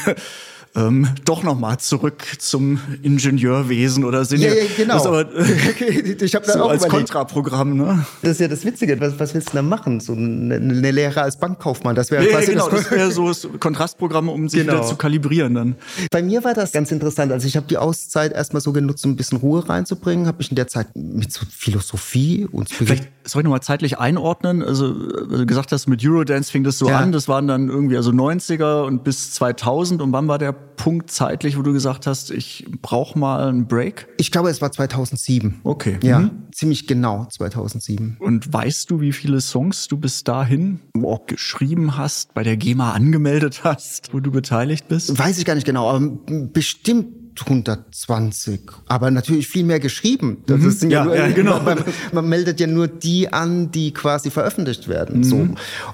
ähm, 0.76 1.08
doch 1.26 1.44
nochmal 1.44 1.78
zurück 1.78 2.24
zum 2.40 2.80
Ingenieurwesen 3.04 4.04
oder 4.04 4.26
sind 4.26 4.42
ja, 4.42 4.54
ja, 4.54 4.64
genau. 4.76 4.96
Das 4.96 5.06
aber, 5.06 5.28
ich 5.36 6.36
habe 6.36 6.46
da 6.46 6.54
so 6.54 6.64
auch 6.64 6.70
als 6.70 6.86
überlegt. 6.86 7.12
Kontraprogramm, 7.12 7.78
ne? 7.78 8.06
Das 8.24 8.32
ist 8.32 8.40
ja 8.40 8.48
das 8.48 8.66
Witzige. 8.66 9.00
Was, 9.00 9.20
was 9.20 9.36
willst 9.36 9.50
du 9.50 9.58
da 9.58 9.62
machen? 9.62 10.00
So 10.00 10.14
eine, 10.14 10.56
eine 10.56 10.92
Lehre 10.92 11.22
als 11.22 11.38
Bankkaufmann, 11.38 11.96
das 11.96 12.10
wäre 12.10 12.26
ja, 12.26 12.32
quasi 12.32 12.54
genau, 12.54 12.70
das, 12.70 12.84
das 12.84 12.92
wäre 12.92 13.12
so 13.12 13.28
das 13.28 13.48
Kontrastprogramm, 13.60 14.30
um 14.30 14.50
sich 14.50 14.62
genau. 14.62 14.74
wieder 14.74 14.84
zu 14.84 14.96
kalibrieren 14.96 15.54
dann. 15.54 15.76
Bei 16.12 16.24
mir 16.24 16.44
war 16.44 16.56
das 16.56 16.72
ganz 16.72 16.92
interessant. 16.92 17.32
Also 17.32 17.46
ich 17.46 17.56
habe 17.56 17.68
die 17.68 17.78
Auszeit 17.78 18.34
erstmal 18.34 18.62
so 18.62 18.74
genutzt, 18.74 19.06
um 19.06 19.12
ein 19.12 19.16
bisschen 19.16 19.38
Ruhe 19.38 19.68
reinzubringen. 19.70 20.26
Habe 20.26 20.40
mich 20.40 20.50
in 20.50 20.56
der 20.56 20.68
Zeit 20.68 20.88
mit 20.96 21.32
so 21.32 21.46
Philosophie 21.50 22.48
und 22.52 22.70
Vielleicht 22.70 23.10
soll 23.26 23.42
ich 23.42 23.44
nochmal 23.44 23.62
zeitlich 23.62 24.00
einordnen. 24.00 24.64
Also, 24.64 24.86
also 24.86 25.38
du 25.38 25.46
gesagt 25.46 25.72
hast, 25.72 25.88
mit 25.88 26.04
Eurodance 26.04 26.52
fing 26.52 26.64
das 26.64 26.80
so 26.80 26.90
ja. 26.90 26.98
an. 26.98 27.12
Das 27.12 27.28
waren 27.28 27.48
dann 27.48 27.70
irgendwie 27.70 27.96
also 27.96 28.10
90er 28.10 28.86
und 28.86 29.04
bis 29.04 29.34
2000. 29.34 30.02
Und 30.02 30.12
wann 30.12 30.28
war 30.28 30.40
der 30.40 30.56
Punkt 30.76 31.12
zeitlich, 31.12 31.58
wo 31.58 31.62
du 31.62 31.74
gesagt 31.74 32.08
hast, 32.08 32.32
ich 32.32 32.66
brauche 32.82 33.18
mal 33.18 33.48
einen 33.48 33.68
Break? 33.68 34.08
Ich 34.18 34.32
glaube, 34.32 34.50
es 34.50 34.62
war 34.62 34.72
2007. 34.72 35.62
Okay. 35.64 35.98
Ja, 36.04 36.20
mhm. 36.20 36.32
ziemlich 36.52 36.88
genau 36.88 37.26
2007. 37.30 38.18
Und 38.20 38.52
weißt 38.52 38.90
du, 38.90 39.02
wie 39.02 39.12
viele 39.12 39.42
Songs 39.42 39.88
du 39.88 39.98
bis 39.98 40.24
dahin 40.24 40.80
oh. 41.02 41.20
geschrieben 41.26 41.98
hast, 41.98 42.34
bei 42.34 42.44
der 42.44 42.58
GEMA 42.58 42.92
angemeldet 42.94 43.64
hast, 43.64 44.14
wo 44.14 44.20
du 44.20 44.32
beteiligt 44.32 44.88
bist? 44.88 45.18
Weiß 45.18 45.38
ich 45.38 45.46
gar 45.46 45.56
nicht 45.56 45.66
genau, 45.66 45.90
aber 45.90 46.08
bestimmt 46.52 47.24
120, 47.40 48.62
aber 48.88 49.12
natürlich 49.12 49.48
viel 49.48 49.64
mehr 49.64 49.80
geschrieben. 49.80 50.44
Das 50.46 50.62
mhm. 50.62 50.68
ist 50.68 50.84
ja, 50.84 51.06
ja, 51.06 51.28
ja 51.28 51.34
genau. 51.34 51.60
Man, 51.64 51.84
man, 52.12 52.30
meldet 52.30 52.60
ja 52.60 52.68
nur 52.68 52.88
die 52.88 53.32
an, 53.32 53.72
die 53.72 53.94
quasi 53.94 54.30
veröffentlicht 54.30 54.88
werden. 54.88 55.20
Mhm. 55.20 55.24
So. 55.24 55.48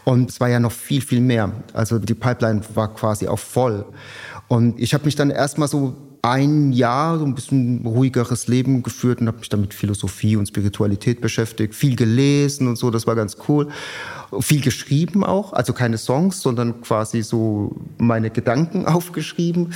Und 0.03 0.29
es 0.29 0.39
war 0.39 0.49
ja 0.49 0.59
noch 0.59 0.71
viel, 0.71 1.01
viel 1.01 1.21
mehr. 1.21 1.51
Also 1.73 1.99
die 1.99 2.13
Pipeline 2.13 2.61
war 2.73 2.93
quasi 2.93 3.27
auch 3.27 3.39
voll. 3.39 3.85
Und 4.49 4.79
ich 4.79 4.93
habe 4.93 5.05
mich 5.05 5.15
dann 5.15 5.29
erstmal 5.29 5.67
so 5.67 5.95
ein 6.21 6.73
Jahr 6.73 7.17
so 7.17 7.25
ein 7.25 7.35
bisschen 7.35 7.85
ruhigeres 7.85 8.47
Leben 8.47 8.83
geführt 8.83 9.21
und 9.21 9.27
habe 9.27 9.37
mich 9.39 9.49
dann 9.49 9.61
mit 9.61 9.73
Philosophie 9.73 10.35
und 10.35 10.47
Spiritualität 10.47 11.21
beschäftigt, 11.21 11.73
viel 11.73 11.95
gelesen 11.95 12.67
und 12.67 12.75
so, 12.75 12.91
das 12.91 13.07
war 13.07 13.15
ganz 13.15 13.37
cool. 13.47 13.69
Viel 14.41 14.61
geschrieben 14.61 15.23
auch, 15.23 15.53
also 15.53 15.71
keine 15.71 15.97
Songs, 15.97 16.41
sondern 16.41 16.81
quasi 16.81 17.21
so 17.21 17.75
meine 17.97 18.31
Gedanken 18.31 18.85
aufgeschrieben. 18.87 19.73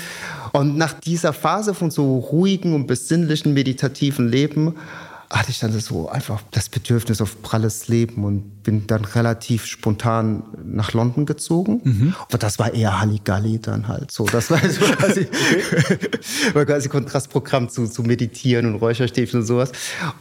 Und 0.52 0.78
nach 0.78 0.94
dieser 0.94 1.34
Phase 1.34 1.74
von 1.74 1.92
so 1.92 2.18
ruhigen 2.18 2.74
und 2.76 2.88
besinnlichen 2.88 3.54
meditativen 3.54 4.28
Leben 4.28 4.76
hatte 5.30 5.50
ich 5.50 5.60
dann 5.60 5.78
so 5.80 6.10
einfach 6.10 6.42
das 6.52 6.70
Bedürfnis 6.70 7.22
auf 7.22 7.42
pralles 7.42 7.88
Leben 7.88 8.24
und 8.24 8.64
bin 8.64 8.88
dann 8.88 9.04
relativ 9.04 9.66
spontan 9.66 10.44
nach 10.64 10.94
London 10.94 11.26
gezogen. 11.26 11.82
Mhm. 11.84 12.16
Aber 12.28 12.38
das 12.38 12.60
war 12.60 12.74
eher 12.74 13.00
Halligalli 13.00 13.60
dann 13.60 13.88
halt 13.88 14.12
so. 14.12 14.26
Das 14.26 14.52
war 14.52 14.60
so 14.60 14.82
quasi, 14.98 15.28
war 16.54 16.66
quasi 16.66 16.90
Kontrastprogramm 16.90 17.70
zu, 17.70 17.88
zu 17.88 18.04
meditieren 18.04 18.68
und 18.68 18.76
Räucherstäbchen 18.76 19.42
und 19.42 19.46
sowas. 19.46 19.72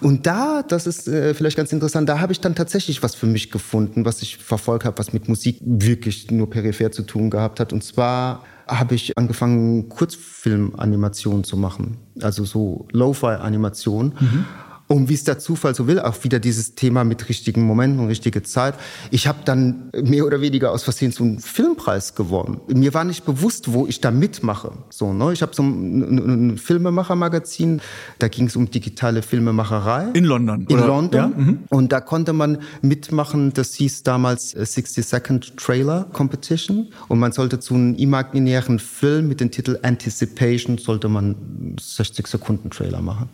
Und 0.00 0.26
da, 0.26 0.62
das 0.62 0.86
ist 0.86 1.08
äh, 1.08 1.34
vielleicht 1.34 1.56
ganz 1.56 1.72
interessant, 1.72 2.08
da 2.08 2.20
habe 2.20 2.32
ich 2.32 2.40
dann 2.40 2.54
tatsächlich 2.54 3.02
was 3.02 3.14
für 3.14 3.26
mich 3.26 3.50
gefunden, 3.50 4.04
was 4.04 4.22
ich 4.22 4.38
verfolgt 4.38 4.84
habe, 4.84 4.98
was 4.98 5.12
mit 5.12 5.28
Musik 5.28 5.58
wirklich 5.60 6.30
nur 6.30 6.48
peripher 6.48 6.90
zu 6.90 7.02
tun 7.02 7.30
gehabt 7.30 7.60
hat. 7.60 7.72
Und 7.72 7.84
zwar 7.84 8.42
habe 8.66 8.94
ich 8.94 9.16
angefangen, 9.18 9.88
Kurzfilmanimationen 9.88 11.44
zu 11.44 11.56
machen. 11.56 11.98
Also 12.20 12.44
so 12.44 12.86
Lo-Fi-Animationen. 12.92 14.14
Mhm. 14.18 14.44
Und 14.92 15.08
wie 15.08 15.14
es 15.14 15.24
der 15.24 15.38
Zufall 15.38 15.74
so 15.74 15.86
will, 15.86 15.98
auch 16.00 16.22
wieder 16.22 16.38
dieses 16.38 16.74
Thema 16.74 17.02
mit 17.02 17.30
richtigen 17.30 17.62
Momenten 17.62 17.98
und 17.98 18.08
richtige 18.08 18.42
Zeit. 18.42 18.74
Ich 19.10 19.26
habe 19.26 19.38
dann 19.46 19.90
mehr 19.94 20.26
oder 20.26 20.42
weniger 20.42 20.70
aus 20.70 20.82
Versehen 20.82 21.12
so 21.12 21.24
einen 21.24 21.38
Filmpreis 21.38 22.14
gewonnen. 22.14 22.60
Mir 22.68 22.92
war 22.92 23.04
nicht 23.04 23.24
bewusst, 23.24 23.72
wo 23.72 23.86
ich 23.86 24.02
da 24.02 24.10
mitmache. 24.10 24.72
So, 24.90 25.14
ne? 25.14 25.32
Ich 25.32 25.40
habe 25.40 25.54
so 25.54 25.62
ein, 25.62 26.50
ein 26.52 26.58
Filmemacher-Magazin, 26.58 27.80
da 28.18 28.28
ging 28.28 28.48
es 28.48 28.54
um 28.54 28.70
digitale 28.70 29.22
Filmemacherei. 29.22 30.10
In 30.12 30.24
London? 30.24 30.66
In 30.68 30.76
oder? 30.76 30.86
London. 30.86 31.20
Ja? 31.20 31.26
Mhm. 31.28 31.58
Und 31.70 31.90
da 31.92 32.02
konnte 32.02 32.34
man 32.34 32.58
mitmachen, 32.82 33.54
das 33.54 33.72
hieß 33.72 34.02
damals 34.02 34.50
60 34.50 35.06
Second 35.06 35.56
Trailer 35.56 36.06
Competition. 36.12 36.88
Und 37.08 37.18
man 37.18 37.32
sollte 37.32 37.60
zu 37.60 37.72
einem 37.72 37.94
imaginären 37.94 38.78
Film 38.78 39.28
mit 39.28 39.40
dem 39.40 39.50
Titel 39.50 39.78
Anticipation, 39.82 40.76
sollte 40.76 41.08
man 41.08 41.76
60 41.80 42.26
Sekunden 42.26 42.68
Trailer 42.68 43.00
machen. 43.00 43.30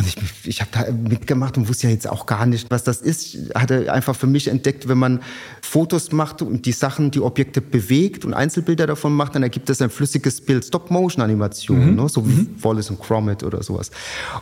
Und 0.00 0.06
ich, 0.06 0.16
ich 0.44 0.60
habe 0.60 0.70
da 0.72 0.90
mitgemacht 0.90 1.58
und 1.58 1.68
wusste 1.68 1.86
ja 1.86 1.92
jetzt 1.92 2.08
auch 2.08 2.26
gar 2.26 2.46
nicht, 2.46 2.70
was 2.70 2.84
das 2.84 3.00
ist. 3.00 3.34
Ich 3.34 3.54
hatte 3.54 3.92
einfach 3.92 4.16
für 4.16 4.26
mich 4.26 4.48
entdeckt, 4.48 4.88
wenn 4.88 4.98
man 4.98 5.20
Fotos 5.60 6.10
macht 6.12 6.42
und 6.42 6.64
die 6.64 6.72
Sachen, 6.72 7.10
die 7.10 7.20
Objekte 7.20 7.60
bewegt 7.60 8.24
und 8.24 8.32
Einzelbilder 8.32 8.86
davon 8.86 9.12
macht, 9.12 9.34
dann 9.34 9.42
ergibt 9.42 9.68
das 9.68 9.82
ein 9.82 9.90
flüssiges 9.90 10.40
Bild, 10.40 10.64
Stop-Motion-Animation, 10.64 11.90
mhm. 11.90 11.96
ne? 11.96 12.08
so 12.08 12.26
wie 12.26 12.32
mhm. 12.32 12.56
Wallace 12.62 12.90
und 12.90 13.00
Gromit 13.00 13.42
oder 13.42 13.62
sowas. 13.62 13.90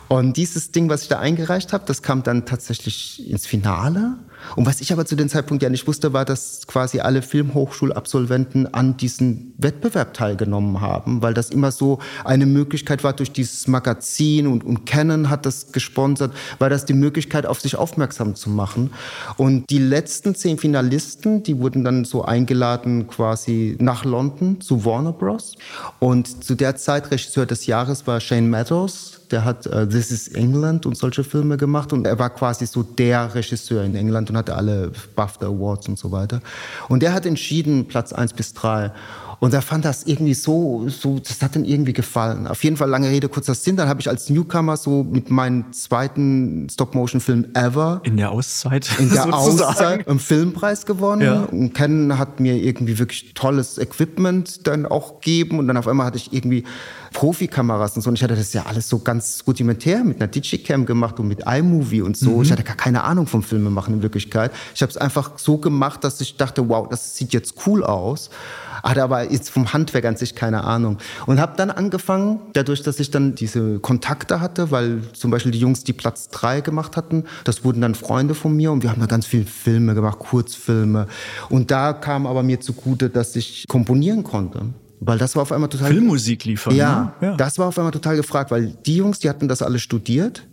Und 0.07 0.37
dieses 0.37 0.71
Ding, 0.71 0.89
was 0.89 1.03
ich 1.03 1.09
da 1.09 1.19
eingereicht 1.19 1.73
habe, 1.73 1.83
das 1.85 2.01
kam 2.01 2.23
dann 2.23 2.45
tatsächlich 2.45 3.29
ins 3.29 3.45
Finale. 3.45 4.17
Und 4.55 4.65
was 4.65 4.81
ich 4.81 4.91
aber 4.91 5.05
zu 5.05 5.15
dem 5.15 5.29
Zeitpunkt 5.29 5.63
ja 5.63 5.69
nicht 5.69 5.87
wusste, 5.87 6.13
war, 6.13 6.25
dass 6.25 6.65
quasi 6.67 6.99
alle 6.99 7.21
Filmhochschulabsolventen 7.21 8.73
an 8.73 8.97
diesem 8.97 9.53
Wettbewerb 9.57 10.13
teilgenommen 10.13 10.81
haben, 10.81 11.21
weil 11.21 11.33
das 11.33 11.49
immer 11.49 11.71
so 11.71 11.99
eine 12.23 12.45
Möglichkeit 12.45 13.03
war 13.03 13.13
durch 13.13 13.31
dieses 13.31 13.67
Magazin 13.67 14.47
und, 14.47 14.63
und 14.63 14.85
Canon 14.85 15.29
hat 15.29 15.45
das 15.45 15.71
gesponsert, 15.71 16.33
war 16.57 16.69
das 16.69 16.85
die 16.85 16.93
Möglichkeit, 16.93 17.45
auf 17.45 17.61
sich 17.61 17.75
aufmerksam 17.75 18.35
zu 18.35 18.49
machen. 18.49 18.91
Und 19.37 19.69
die 19.69 19.79
letzten 19.79 20.35
zehn 20.35 20.57
Finalisten, 20.57 21.43
die 21.43 21.59
wurden 21.59 21.83
dann 21.83 22.05
so 22.05 22.23
eingeladen 22.23 23.07
quasi 23.07 23.77
nach 23.79 24.05
London 24.05 24.61
zu 24.61 24.85
Warner 24.85 25.13
Bros. 25.13 25.55
Und 25.99 26.43
zu 26.43 26.55
der 26.55 26.75
Zeit 26.75 27.11
Regisseur 27.11 27.45
des 27.45 27.65
Jahres 27.65 28.07
war 28.07 28.19
Shane 28.19 28.49
Meadows, 28.49 29.18
der 29.31 29.45
hat 29.45 29.67
uh, 29.67 29.85
This 29.85 30.11
is 30.11 30.27
England 30.29 30.85
und 30.85 30.97
solche 30.97 31.23
Filme 31.23 31.57
gemacht 31.57 31.93
und 31.93 32.05
er 32.05 32.17
war 32.19 32.29
quasi 32.29 32.65
so 32.65 32.83
der 32.83 33.33
Regisseur 33.35 33.83
in 33.83 33.95
England 33.95 34.29
und 34.29 34.37
hatte 34.37 34.55
alle 34.55 34.91
BAFTA 35.15 35.47
Awards 35.47 35.87
und 35.87 35.97
so 35.97 36.11
weiter. 36.11 36.41
Und 36.87 37.03
der 37.03 37.13
hat 37.13 37.25
entschieden 37.25 37.87
Platz 37.87 38.13
eins 38.13 38.33
bis 38.33 38.53
drei 38.53 38.91
und 39.39 39.53
er 39.53 39.61
fand 39.61 39.85
das 39.85 40.03
irgendwie 40.03 40.33
so, 40.33 40.89
so, 40.89 41.19
das 41.19 41.41
hat 41.41 41.55
ihm 41.55 41.63
irgendwie 41.63 41.93
gefallen. 41.93 42.45
Auf 42.45 42.63
jeden 42.63 42.75
Fall 42.75 42.89
lange 42.89 43.09
Rede, 43.09 43.29
kurzer 43.29 43.55
Sinn. 43.55 43.77
Dann 43.77 43.87
habe 43.87 44.01
ich 44.01 44.09
als 44.09 44.29
Newcomer 44.29 44.75
so 44.75 45.03
mit 45.03 45.31
meinem 45.31 45.71
zweiten 45.71 46.67
Stop-Motion-Film 46.69 47.47
ever. 47.53 48.01
In 48.03 48.17
der 48.17 48.31
Auszeit. 48.31 48.89
In 48.99 49.09
der 49.09 49.33
Auszeit 49.33 50.07
einen 50.07 50.19
Filmpreis 50.19 50.85
gewonnen. 50.85 51.21
Ja. 51.21 51.43
Und 51.43 51.73
Ken 51.73 52.17
hat 52.17 52.41
mir 52.41 52.55
irgendwie 52.55 52.99
wirklich 52.99 53.33
tolles 53.33 53.77
Equipment 53.77 54.67
dann 54.67 54.85
auch 54.85 55.21
gegeben. 55.21 55.59
Und 55.59 55.67
dann 55.69 55.77
auf 55.77 55.87
einmal 55.87 56.07
hatte 56.07 56.17
ich 56.17 56.33
irgendwie 56.33 56.65
Profikameras 57.13 57.95
und 57.95 58.01
so. 58.01 58.09
Und 58.09 58.15
ich 58.15 58.23
hatte 58.23 58.35
das 58.35 58.51
ja 58.51 58.65
alles 58.65 58.89
so 58.89 58.99
ganz 58.99 59.43
rudimentär 59.47 60.03
mit 60.03 60.17
einer 60.17 60.27
Digicam 60.27 60.85
gemacht 60.85 61.17
und 61.17 61.29
mit 61.29 61.43
iMovie 61.47 62.01
und 62.01 62.17
so. 62.17 62.31
Mhm. 62.31 62.41
Ich 62.41 62.51
hatte 62.51 62.63
gar 62.63 62.75
keine 62.75 63.05
Ahnung 63.05 63.25
vom 63.25 63.41
Filmemachen 63.41 63.93
in 63.93 64.01
Wirklichkeit. 64.01 64.51
Ich 64.75 64.81
habe 64.81 64.89
es 64.89 64.97
einfach 64.97 65.37
so 65.37 65.57
gemacht, 65.57 66.03
dass 66.03 66.19
ich 66.19 66.35
dachte, 66.35 66.67
wow, 66.67 66.89
das 66.89 67.15
sieht 67.15 67.31
jetzt 67.31 67.55
cool 67.65 67.85
aus 67.85 68.29
hatte 68.83 69.03
aber 69.03 69.31
jetzt 69.31 69.49
vom 69.49 69.73
Handwerk 69.73 70.05
an 70.05 70.17
sich 70.17 70.35
keine 70.35 70.63
Ahnung. 70.63 70.97
Und 71.25 71.39
habe 71.39 71.53
dann 71.57 71.71
angefangen, 71.71 72.39
dadurch, 72.53 72.81
dass 72.83 72.99
ich 72.99 73.11
dann 73.11 73.35
diese 73.35 73.79
Kontakte 73.79 74.41
hatte, 74.41 74.71
weil 74.71 75.01
zum 75.13 75.31
Beispiel 75.31 75.51
die 75.51 75.59
Jungs, 75.59 75.83
die 75.83 75.93
Platz 75.93 76.29
drei 76.29 76.61
gemacht 76.61 76.97
hatten, 76.97 77.25
das 77.43 77.63
wurden 77.63 77.81
dann 77.81 77.95
Freunde 77.95 78.35
von 78.35 78.55
mir 78.55 78.71
und 78.71 78.83
wir 78.83 78.91
haben 78.91 78.99
da 78.99 79.07
ganz 79.07 79.25
viele 79.25 79.45
Filme 79.45 79.95
gemacht, 79.95 80.19
Kurzfilme. 80.19 81.07
Und 81.49 81.71
da 81.71 81.93
kam 81.93 82.27
aber 82.27 82.43
mir 82.43 82.59
zugute, 82.59 83.09
dass 83.09 83.35
ich 83.35 83.65
komponieren 83.67 84.23
konnte. 84.23 84.61
Weil 85.01 85.17
das 85.17 85.35
war 85.35 85.43
auf 85.43 85.51
einmal 85.51 85.69
total. 85.69 85.91
Filmmusik 85.91 86.43
liefern. 86.43 86.75
Ja, 86.75 87.13
ne? 87.21 87.27
ja, 87.27 87.35
das 87.37 87.57
war 87.57 87.67
auf 87.67 87.77
einmal 87.77 87.93
total 87.93 88.17
gefragt, 88.17 88.51
weil 88.51 88.73
die 88.85 88.97
Jungs, 88.97 89.19
die 89.19 89.29
hatten 89.29 89.47
das 89.47 89.61
alle 89.61 89.79
studiert 89.79 90.43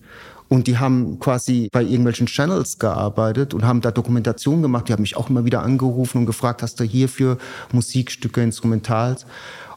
und 0.49 0.67
die 0.67 0.79
haben 0.79 1.19
quasi 1.19 1.69
bei 1.73 1.83
irgendwelchen 1.83 2.27
Channels 2.27 2.79
gearbeitet 2.79 3.53
und 3.55 3.65
haben 3.65 3.81
da 3.81 3.91
Dokumentation 3.91 4.63
gemacht. 4.63 4.89
Die 4.89 4.93
haben 4.93 5.03
mich 5.03 5.17
auch 5.17 5.29
immer 5.29 5.45
wieder 5.45 5.63
angerufen 5.63 6.19
und 6.19 6.27
gefragt, 6.27 6.63
hast 6.63 6.79
du 6.79 6.85
hierfür 6.85 7.39
Musikstücke, 7.73 8.43
Instrumentals? 8.43 9.27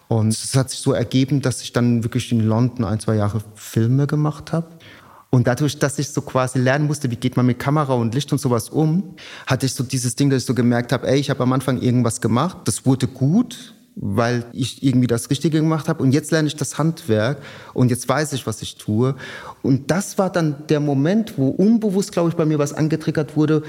Und 0.07 0.29
es 0.29 0.55
hat 0.55 0.69
sich 0.69 0.79
so 0.79 0.93
ergeben, 0.93 1.41
dass 1.41 1.61
ich 1.61 1.73
dann 1.73 2.03
wirklich 2.03 2.31
in 2.31 2.41
London 2.41 2.85
ein, 2.85 2.99
zwei 2.99 3.15
Jahre 3.15 3.41
Filme 3.55 4.07
gemacht 4.07 4.51
habe. 4.53 4.67
Und 5.31 5.45
dadurch, 5.45 5.77
dass 5.77 5.99
ich 5.99 6.09
so 6.09 6.21
quasi 6.21 6.57
lernen 6.57 6.87
musste, 6.87 7.11
wie 7.11 7.15
geht 7.15 7.37
man 7.37 7.45
mit 7.45 7.59
Kamera 7.59 7.93
und 7.93 8.15
Licht 8.15 8.31
und 8.31 8.39
sowas 8.39 8.69
um, 8.69 9.15
hatte 9.45 9.67
ich 9.67 9.73
so 9.73 9.83
dieses 9.83 10.15
Ding, 10.15 10.31
dass 10.31 10.41
ich 10.41 10.47
so 10.47 10.55
gemerkt 10.55 10.91
habe, 10.91 11.07
ey, 11.07 11.19
ich 11.19 11.29
habe 11.29 11.43
am 11.43 11.53
Anfang 11.53 11.79
irgendwas 11.79 12.19
gemacht, 12.19 12.57
das 12.65 12.85
wurde 12.85 13.07
gut, 13.07 13.75
weil 14.01 14.45
ich 14.53 14.81
irgendwie 14.81 15.07
das 15.07 15.29
Richtige 15.29 15.59
gemacht 15.59 15.89
habe. 15.89 16.01
Und 16.01 16.13
jetzt 16.13 16.31
lerne 16.31 16.47
ich 16.47 16.55
das 16.55 16.77
Handwerk 16.77 17.37
und 17.73 17.91
jetzt 17.91 18.07
weiß 18.07 18.31
ich, 18.33 18.47
was 18.47 18.61
ich 18.61 18.77
tue. 18.77 19.15
Und 19.61 19.91
das 19.91 20.17
war 20.17 20.31
dann 20.31 20.63
der 20.69 20.79
Moment, 20.79 21.37
wo 21.37 21.49
unbewusst, 21.49 22.13
glaube 22.13 22.29
ich, 22.29 22.35
bei 22.35 22.45
mir 22.45 22.59
was 22.59 22.73
angetriggert 22.73 23.35
wurde, 23.35 23.63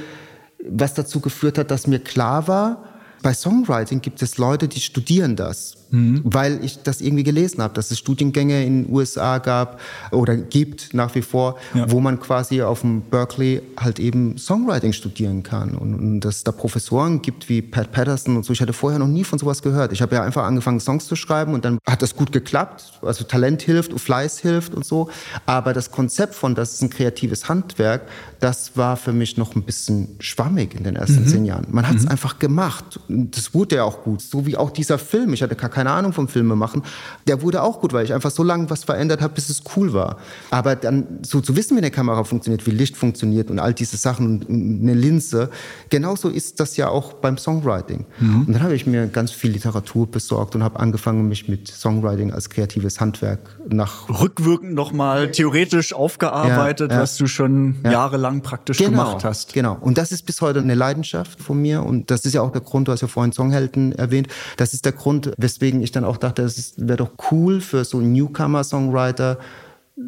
was 0.68 0.94
dazu 0.94 1.20
geführt 1.20 1.58
hat, 1.58 1.70
dass 1.70 1.86
mir 1.86 1.98
klar 1.98 2.46
war, 2.46 2.84
bei 3.22 3.34
Songwriting 3.34 4.00
gibt 4.00 4.22
es 4.22 4.38
Leute, 4.38 4.68
die 4.68 4.80
studieren 4.80 5.34
das 5.36 5.79
mhm. 5.90 6.22
weil 6.24 6.64
ich 6.64 6.82
das 6.82 7.00
irgendwie 7.00 7.24
gelesen 7.24 7.62
habe, 7.62 7.74
dass 7.74 7.90
es 7.90 7.98
Studiengänge 7.98 8.64
in 8.64 8.84
den 8.84 8.94
USA 8.94 9.38
gab 9.38 9.80
oder 10.10 10.36
gibt 10.36 10.94
nach 10.94 11.14
wie 11.14 11.22
vor, 11.22 11.56
ja. 11.74 11.90
wo 11.90 12.00
man 12.00 12.20
quasi 12.20 12.62
auf 12.62 12.80
dem 12.80 13.02
Berkeley 13.02 13.62
halt 13.78 13.98
eben 13.98 14.38
Songwriting 14.38 14.92
studieren 14.92 15.42
kann 15.42 15.74
und, 15.74 15.94
und 15.94 16.20
dass 16.20 16.36
es 16.36 16.44
da 16.44 16.52
Professoren 16.52 17.22
gibt 17.22 17.48
wie 17.48 17.62
Pat 17.62 17.92
Patterson 17.92 18.36
und 18.36 18.44
so. 18.44 18.52
Ich 18.52 18.60
hatte 18.60 18.72
vorher 18.72 18.98
noch 18.98 19.08
nie 19.08 19.24
von 19.24 19.38
sowas 19.38 19.62
gehört. 19.62 19.92
Ich 19.92 20.02
habe 20.02 20.14
ja 20.14 20.22
einfach 20.22 20.44
angefangen, 20.44 20.80
Songs 20.80 21.06
zu 21.06 21.16
schreiben 21.16 21.54
und 21.54 21.64
dann 21.64 21.78
hat 21.88 22.02
das 22.02 22.16
gut 22.16 22.32
geklappt. 22.32 23.00
Also 23.02 23.24
Talent 23.24 23.62
hilft, 23.62 23.98
Fleiß 23.98 24.38
hilft 24.38 24.74
und 24.74 24.84
so. 24.84 25.10
Aber 25.46 25.72
das 25.72 25.90
Konzept 25.90 26.34
von, 26.34 26.54
das 26.54 26.74
ist 26.74 26.82
ein 26.82 26.90
kreatives 26.90 27.48
Handwerk, 27.48 28.02
das 28.40 28.76
war 28.76 28.96
für 28.96 29.12
mich 29.12 29.36
noch 29.36 29.54
ein 29.54 29.62
bisschen 29.62 30.16
schwammig 30.18 30.74
in 30.74 30.84
den 30.84 30.96
ersten 30.96 31.22
mhm. 31.22 31.26
zehn 31.26 31.44
Jahren. 31.44 31.66
Man 31.70 31.86
hat 31.86 31.96
es 31.96 32.04
mhm. 32.04 32.10
einfach 32.10 32.38
gemacht. 32.38 32.98
Und 33.08 33.36
das 33.36 33.54
wurde 33.54 33.76
ja 33.76 33.84
auch 33.84 34.02
gut. 34.02 34.22
So 34.22 34.46
wie 34.46 34.56
auch 34.56 34.70
dieser 34.70 34.98
Film. 34.98 35.32
Ich 35.32 35.42
hatte 35.42 35.56
gar 35.56 35.70
keine 35.80 35.92
Ahnung 35.92 36.12
vom 36.12 36.28
Filme 36.28 36.56
machen, 36.56 36.82
der 37.26 37.40
wurde 37.40 37.62
auch 37.62 37.80
gut, 37.80 37.94
weil 37.94 38.04
ich 38.04 38.12
einfach 38.12 38.30
so 38.30 38.42
lange 38.42 38.68
was 38.68 38.84
verändert 38.84 39.22
habe, 39.22 39.32
bis 39.32 39.48
es 39.48 39.62
cool 39.74 39.94
war. 39.94 40.18
Aber 40.50 40.76
dann 40.76 41.20
so 41.22 41.40
zu 41.40 41.56
wissen, 41.56 41.74
wie 41.74 41.80
eine 41.80 41.90
Kamera 41.90 42.22
funktioniert, 42.24 42.66
wie 42.66 42.70
Licht 42.70 42.98
funktioniert 42.98 43.50
und 43.50 43.58
all 43.58 43.72
diese 43.72 43.96
Sachen 43.96 44.26
und 44.26 44.50
eine 44.50 44.92
Linse, 44.92 45.48
genauso 45.88 46.28
ist 46.28 46.60
das 46.60 46.76
ja 46.76 46.90
auch 46.90 47.14
beim 47.14 47.38
Songwriting. 47.38 48.04
Mhm. 48.18 48.40
Und 48.46 48.52
dann 48.52 48.62
habe 48.62 48.74
ich 48.74 48.86
mir 48.86 49.06
ganz 49.06 49.30
viel 49.30 49.52
Literatur 49.52 50.06
besorgt 50.06 50.54
und 50.54 50.62
habe 50.62 50.78
angefangen, 50.78 51.26
mich 51.28 51.48
mit 51.48 51.68
Songwriting 51.68 52.30
als 52.30 52.50
kreatives 52.50 53.00
Handwerk 53.00 53.40
nach 53.66 54.10
rückwirkend 54.10 54.74
nochmal 54.74 55.30
theoretisch 55.30 55.94
aufgearbeitet, 55.94 56.90
ja, 56.90 56.98
ja. 56.98 57.02
was 57.02 57.16
du 57.16 57.26
schon 57.26 57.76
ja. 57.84 57.92
jahrelang 57.92 58.42
praktisch 58.42 58.76
genau, 58.76 58.90
gemacht 58.90 59.24
hast. 59.24 59.54
Genau. 59.54 59.78
Und 59.80 59.96
das 59.96 60.12
ist 60.12 60.26
bis 60.26 60.42
heute 60.42 60.58
eine 60.58 60.74
Leidenschaft 60.74 61.40
von 61.40 61.62
mir 61.62 61.82
und 61.84 62.10
das 62.10 62.26
ist 62.26 62.34
ja 62.34 62.42
auch 62.42 62.52
der 62.52 62.60
Grund, 62.60 62.88
du 62.88 62.92
hast 62.92 63.00
ja 63.00 63.08
vorhin 63.08 63.32
Songhelden 63.32 63.92
erwähnt. 63.92 64.28
Das 64.58 64.74
ist 64.74 64.84
der 64.84 64.92
Grund, 64.92 65.32
weswegen 65.38 65.69
ich 65.80 65.92
dann 65.92 66.04
auch 66.04 66.16
dachte, 66.16 66.42
es 66.42 66.74
wäre 66.76 66.98
doch 66.98 67.12
cool 67.30 67.60
für 67.60 67.84
so 67.84 68.00
Newcomer-Songwriter, 68.00 69.38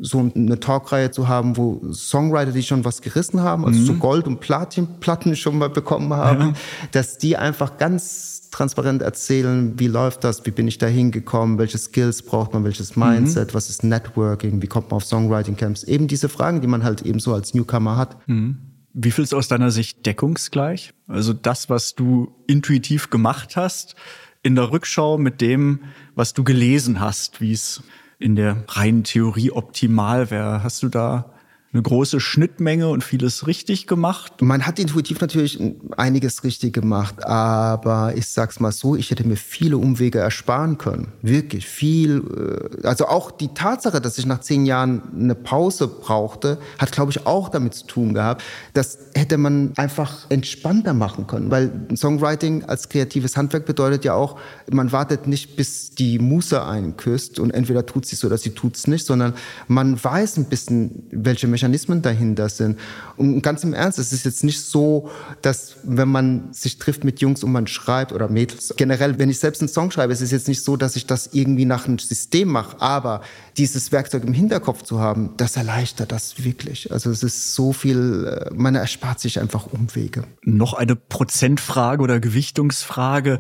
so 0.00 0.30
eine 0.34 0.58
Talkreihe 0.58 1.10
zu 1.10 1.28
haben, 1.28 1.56
wo 1.56 1.92
Songwriter, 1.92 2.52
die 2.52 2.62
schon 2.62 2.84
was 2.84 3.02
gerissen 3.02 3.42
haben, 3.42 3.64
also 3.64 3.78
mhm. 3.78 3.84
so 3.84 3.94
Gold- 3.94 4.26
und 4.26 4.40
Platinplatten 4.40 5.36
schon 5.36 5.58
mal 5.58 5.68
bekommen 5.68 6.12
haben, 6.14 6.40
ja. 6.40 6.52
dass 6.92 7.18
die 7.18 7.36
einfach 7.36 7.76
ganz 7.76 8.50
transparent 8.50 9.02
erzählen, 9.02 9.78
wie 9.78 9.88
läuft 9.88 10.24
das, 10.24 10.44
wie 10.46 10.50
bin 10.50 10.68
ich 10.68 10.78
da 10.78 10.86
hingekommen, 10.86 11.58
welche 11.58 11.78
Skills 11.78 12.22
braucht 12.22 12.52
man, 12.52 12.64
welches 12.64 12.96
Mindset, 12.96 13.48
mhm. 13.48 13.54
was 13.54 13.70
ist 13.70 13.82
Networking, 13.82 14.62
wie 14.62 14.66
kommt 14.66 14.90
man 14.90 14.96
auf 14.96 15.04
Songwriting-Camps, 15.04 15.84
eben 15.84 16.06
diese 16.06 16.28
Fragen, 16.28 16.60
die 16.60 16.66
man 16.66 16.84
halt 16.84 17.02
eben 17.02 17.18
so 17.18 17.34
als 17.34 17.54
Newcomer 17.54 17.96
hat. 17.96 18.16
Mhm. 18.28 18.58
Wie 18.94 19.10
viel 19.10 19.24
ist 19.24 19.34
aus 19.34 19.48
deiner 19.48 19.70
Sicht 19.70 20.04
deckungsgleich? 20.04 20.92
Also 21.08 21.32
das, 21.32 21.70
was 21.70 21.94
du 21.94 22.34
intuitiv 22.46 23.08
gemacht 23.08 23.56
hast, 23.56 23.94
in 24.43 24.57
der 24.57 24.70
Rückschau 24.70 25.18
mit 25.18 25.40
dem, 25.40 25.80
was 26.14 26.34
du 26.34 26.45
gelesen 26.45 27.01
hast, 27.01 27.40
wie 27.40 27.53
es 27.53 27.82
in 28.18 28.36
der 28.36 28.64
reinen 28.68 29.05
Theorie 29.05 29.51
optimal 29.51 30.30
wäre. 30.30 30.62
Hast 30.62 30.82
du 30.82 30.88
da 30.88 31.32
eine 31.72 31.82
große 31.82 32.20
Schnittmenge 32.20 32.88
und 32.88 33.02
vieles 33.02 33.46
richtig 33.46 33.86
gemacht? 33.86 34.42
Man 34.42 34.66
hat 34.66 34.78
intuitiv 34.78 35.20
natürlich 35.20 35.58
einiges 35.96 36.44
richtig 36.44 36.74
gemacht, 36.74 37.24
aber 37.24 38.12
ich 38.14 38.26
sag's 38.26 38.60
mal 38.60 38.72
so, 38.72 38.94
ich 38.94 39.10
hätte 39.10 39.26
mir 39.26 39.36
viele 39.36 39.78
Umwege 39.78 40.18
ersparen 40.18 40.76
können. 40.76 41.12
Wirklich 41.22 41.66
viel. 41.66 42.70
Äh, 42.82 42.86
also 42.86 43.06
auch 43.06 43.30
die 43.30 43.54
Tatsache, 43.54 44.02
dass 44.02 44.18
ich 44.18 44.26
nach 44.26 44.40
zehn 44.40 44.66
Jahren 44.66 45.02
eine 45.14 45.34
Pause 45.34 45.88
brauchte, 45.88 46.58
hat, 46.78 46.92
glaube 46.92 47.10
ich, 47.10 47.26
auch 47.26 47.48
damit 47.48 47.72
zu 47.72 47.86
tun 47.86 48.12
gehabt. 48.12 48.42
Das 48.74 48.98
hätte 49.14 49.38
man 49.38 49.72
einfach 49.76 50.30
entspannter 50.30 50.92
machen 50.92 51.26
können, 51.26 51.50
weil 51.50 51.72
Songwriting 51.96 52.64
als 52.64 52.90
kreatives 52.90 53.36
Handwerk 53.38 53.64
bedeutet 53.64 54.04
ja 54.04 54.12
auch, 54.12 54.38
man 54.70 54.92
wartet 54.92 55.26
nicht, 55.26 55.56
bis 55.56 55.90
die 55.92 56.18
Muse 56.18 56.62
einen 56.64 56.98
küsst 56.98 57.38
und 57.38 57.50
entweder 57.50 57.86
tut 57.86 58.04
sie 58.04 58.16
so 58.16 58.26
oder 58.26 58.36
sie 58.36 58.50
tut's 58.50 58.86
nicht, 58.86 59.06
sondern 59.06 59.32
man 59.68 60.02
weiß 60.02 60.36
ein 60.36 60.46
bisschen, 60.46 61.04
welche 61.10 61.46
Mechanismen 61.46 61.61
Mechanismen 61.62 62.02
dahinter 62.02 62.48
sind. 62.48 62.78
Und 63.16 63.40
ganz 63.42 63.62
im 63.62 63.72
Ernst, 63.72 63.98
es 63.98 64.12
ist 64.12 64.24
jetzt 64.24 64.42
nicht 64.42 64.60
so, 64.60 65.10
dass 65.42 65.76
wenn 65.84 66.08
man 66.08 66.52
sich 66.52 66.78
trifft 66.78 67.04
mit 67.04 67.20
Jungs 67.20 67.44
und 67.44 67.52
man 67.52 67.68
schreibt 67.68 68.12
oder 68.12 68.28
Mädels, 68.28 68.74
generell, 68.76 69.18
wenn 69.18 69.30
ich 69.30 69.38
selbst 69.38 69.62
einen 69.62 69.68
Song 69.68 69.92
schreibe, 69.92 70.12
es 70.12 70.20
ist 70.20 70.32
jetzt 70.32 70.48
nicht 70.48 70.64
so, 70.64 70.76
dass 70.76 70.96
ich 70.96 71.06
das 71.06 71.30
irgendwie 71.32 71.64
nach 71.64 71.86
einem 71.86 72.00
System 72.00 72.48
mache, 72.48 72.80
aber 72.80 73.22
dieses 73.56 73.92
Werkzeug 73.92 74.24
im 74.24 74.32
Hinterkopf 74.32 74.82
zu 74.82 74.98
haben, 74.98 75.30
das 75.36 75.56
erleichtert 75.56 76.10
das 76.10 76.44
wirklich. 76.44 76.90
Also 76.90 77.10
es 77.10 77.22
ist 77.22 77.54
so 77.54 77.72
viel, 77.72 78.26
äh, 78.26 78.50
man 78.54 78.74
erspart 78.74 79.20
sich 79.20 79.40
einfach 79.40 79.66
Umwege. 79.66 80.24
Noch 80.42 80.74
eine 80.74 80.96
Prozentfrage 80.96 82.02
oder 82.02 82.18
Gewichtungsfrage. 82.18 83.38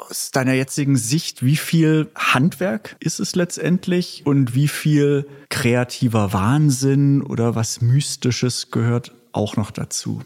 Aus 0.00 0.30
deiner 0.30 0.54
jetzigen 0.54 0.96
Sicht, 0.96 1.44
wie 1.44 1.56
viel 1.56 2.10
Handwerk 2.14 2.96
ist 3.00 3.20
es 3.20 3.34
letztendlich 3.34 4.22
und 4.24 4.54
wie 4.54 4.68
viel 4.68 5.26
kreativer 5.48 6.32
Wahnsinn 6.32 7.22
oder 7.22 7.54
was 7.54 7.80
Mystisches 7.80 8.70
gehört 8.70 9.12
auch 9.32 9.56
noch 9.56 9.70
dazu? 9.70 10.22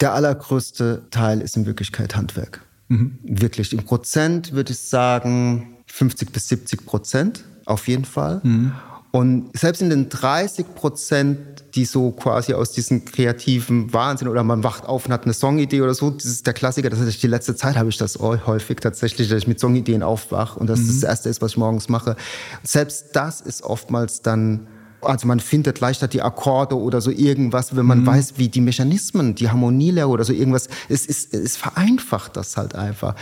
Der 0.00 0.12
allergrößte 0.12 1.06
Teil 1.10 1.40
ist 1.40 1.56
in 1.56 1.66
Wirklichkeit 1.66 2.16
Handwerk. 2.16 2.62
Mhm. 2.88 3.18
Wirklich. 3.22 3.72
Im 3.72 3.84
Prozent 3.84 4.52
würde 4.52 4.72
ich 4.72 4.78
sagen 4.78 5.78
50 5.86 6.32
bis 6.32 6.48
70 6.48 6.86
Prozent 6.86 7.44
auf 7.64 7.88
jeden 7.88 8.04
Fall. 8.04 8.40
Mhm. 8.42 8.72
Und 9.12 9.56
selbst 9.56 9.80
in 9.80 9.88
den 9.88 10.08
30 10.08 10.74
Prozent, 10.74 11.38
die 11.74 11.84
so 11.84 12.10
quasi 12.10 12.52
aus 12.54 12.72
diesem 12.72 13.04
kreativen 13.04 13.92
Wahnsinn 13.92 14.28
oder 14.28 14.42
man 14.42 14.62
wacht 14.62 14.86
auf 14.86 15.06
und 15.06 15.12
hat 15.12 15.24
eine 15.24 15.32
Songidee 15.32 15.80
oder 15.80 15.94
so, 15.94 16.10
das 16.10 16.26
ist 16.26 16.46
der 16.46 16.54
Klassiker. 16.54 16.90
Das 16.90 17.00
ist 17.00 17.22
die 17.22 17.26
letzte 17.26 17.56
Zeit 17.56 17.76
habe 17.76 17.88
ich 17.88 17.96
das 17.96 18.18
häufig 18.18 18.78
tatsächlich, 18.80 19.28
dass 19.28 19.38
ich 19.38 19.46
mit 19.46 19.60
Songideen 19.60 20.02
aufwache 20.02 20.58
und 20.58 20.68
das 20.68 20.80
mhm. 20.80 20.88
das 20.88 21.02
erste 21.02 21.28
ist, 21.28 21.40
was 21.40 21.52
ich 21.52 21.56
morgens 21.56 21.88
mache. 21.88 22.16
Selbst 22.62 23.14
das 23.14 23.40
ist 23.40 23.62
oftmals 23.62 24.22
dann 24.22 24.66
also 25.00 25.26
man 25.26 25.40
findet 25.40 25.80
leichter 25.80 26.08
die 26.08 26.22
Akkorde 26.22 26.78
oder 26.78 27.00
so 27.00 27.10
irgendwas, 27.10 27.76
wenn 27.76 27.86
man 27.86 28.00
mhm. 28.00 28.06
weiß, 28.06 28.34
wie 28.36 28.48
die 28.48 28.60
Mechanismen, 28.60 29.34
die 29.34 29.48
Harmonielehre 29.48 30.08
oder 30.08 30.24
so 30.24 30.32
irgendwas, 30.32 30.68
es, 30.88 31.06
ist, 31.06 31.34
es 31.34 31.56
vereinfacht 31.56 32.36
das 32.36 32.56
halt 32.56 32.74
einfach. 32.74 33.14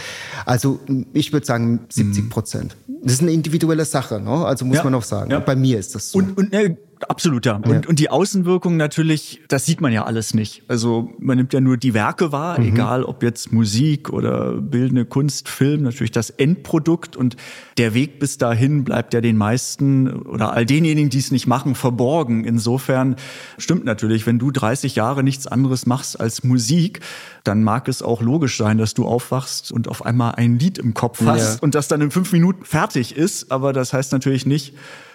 Also 0.47 0.81
ich 1.13 1.33
würde 1.33 1.47
sagen 1.47 1.81
70 1.89 2.31
Prozent. 2.31 2.77
Mhm. 2.87 2.95
Das 3.03 3.13
ist 3.15 3.23
eine 3.23 3.33
individuelle 3.33 3.85
Sache, 3.85 4.21
ne? 4.21 4.47
also 4.47 4.65
muss 4.65 4.79
ja. 4.79 4.85
man 4.85 4.95
auch 4.95 5.03
sagen. 5.03 5.31
Ja. 5.31 5.41
Bei 5.41 5.57
mir 5.57 5.79
ist 5.79 5.95
das 5.95 6.11
so. 6.11 6.19
Und, 6.19 6.37
und 6.39 6.53
ne, 6.53 6.77
Absolut, 7.09 7.47
ja. 7.47 7.57
Und, 7.57 7.87
und 7.87 7.99
die 7.99 8.11
Außenwirkung 8.11 8.77
natürlich, 8.77 9.41
das 9.49 9.67
sieht 9.67 9.81
man 9.81 9.93
ja 9.93 10.05
alles 10.05 10.35
nicht. 10.35 10.63
Also 10.69 11.13
man 11.19 11.37
nimmt 11.37 11.53
ja 11.53 11.61
nur 11.61 11.77
die 11.77 11.95
Werke 11.95 12.33
wahr, 12.33 12.59
mhm. 12.61 12.69
egal 12.69 13.05
ob 13.05 13.23
jetzt 13.23 13.53
Musik 13.53 14.11
oder 14.11 14.53
bildende 14.53 15.05
Kunst, 15.05 15.49
Film, 15.49 15.83
natürlich 15.83 16.13
das 16.13 16.31
Endprodukt. 16.31 17.17
Und 17.17 17.37
der 17.79 17.95
Weg 17.95 18.19
bis 18.19 18.39
dahin 18.39 18.85
bleibt 18.85 19.15
ja 19.15 19.21
den 19.21 19.37
meisten 19.37 20.09
oder 20.09 20.53
all 20.53 20.67
denjenigen, 20.67 21.11
die 21.11 21.19
es 21.19 21.31
nicht 21.31 21.47
machen, 21.47 21.75
verborgen. 21.75 22.45
Insofern 22.45 23.17
stimmt 23.59 23.85
natürlich, 23.85 24.27
wenn 24.27 24.39
du 24.39 24.51
30 24.51 24.95
Jahre 24.95 25.23
nichts 25.23 25.47
anderes 25.47 25.87
machst 25.87 26.21
als 26.21 26.45
Musik, 26.45 27.01
dann 27.45 27.63
mag 27.63 27.89
es 27.89 28.03
auch 28.03 28.23
logisch 28.23 28.57
sein, 28.57 28.79
dass 28.79 28.95
du 28.95 29.07
aufwachst 29.07 29.71
und 29.73 29.89
auf 29.89 30.05
einmal 30.05 30.35
ein 30.37 30.59
Lied 30.59 30.79
im 30.79 30.95
Kopf 30.95 31.25
hast 31.25 31.57
ja. 31.57 31.63
und 31.63 31.75
das 31.75 31.89
dann 31.89 32.01
in 32.01 32.11
fünf 32.11 32.33
Minuten 32.33 32.65
fertig 32.65 33.17
ist. 33.17 33.53
Aber 33.53 33.73
das 33.73 33.93
heißt 33.93 34.13
natürlich 34.13 34.47
nicht, 34.47 34.75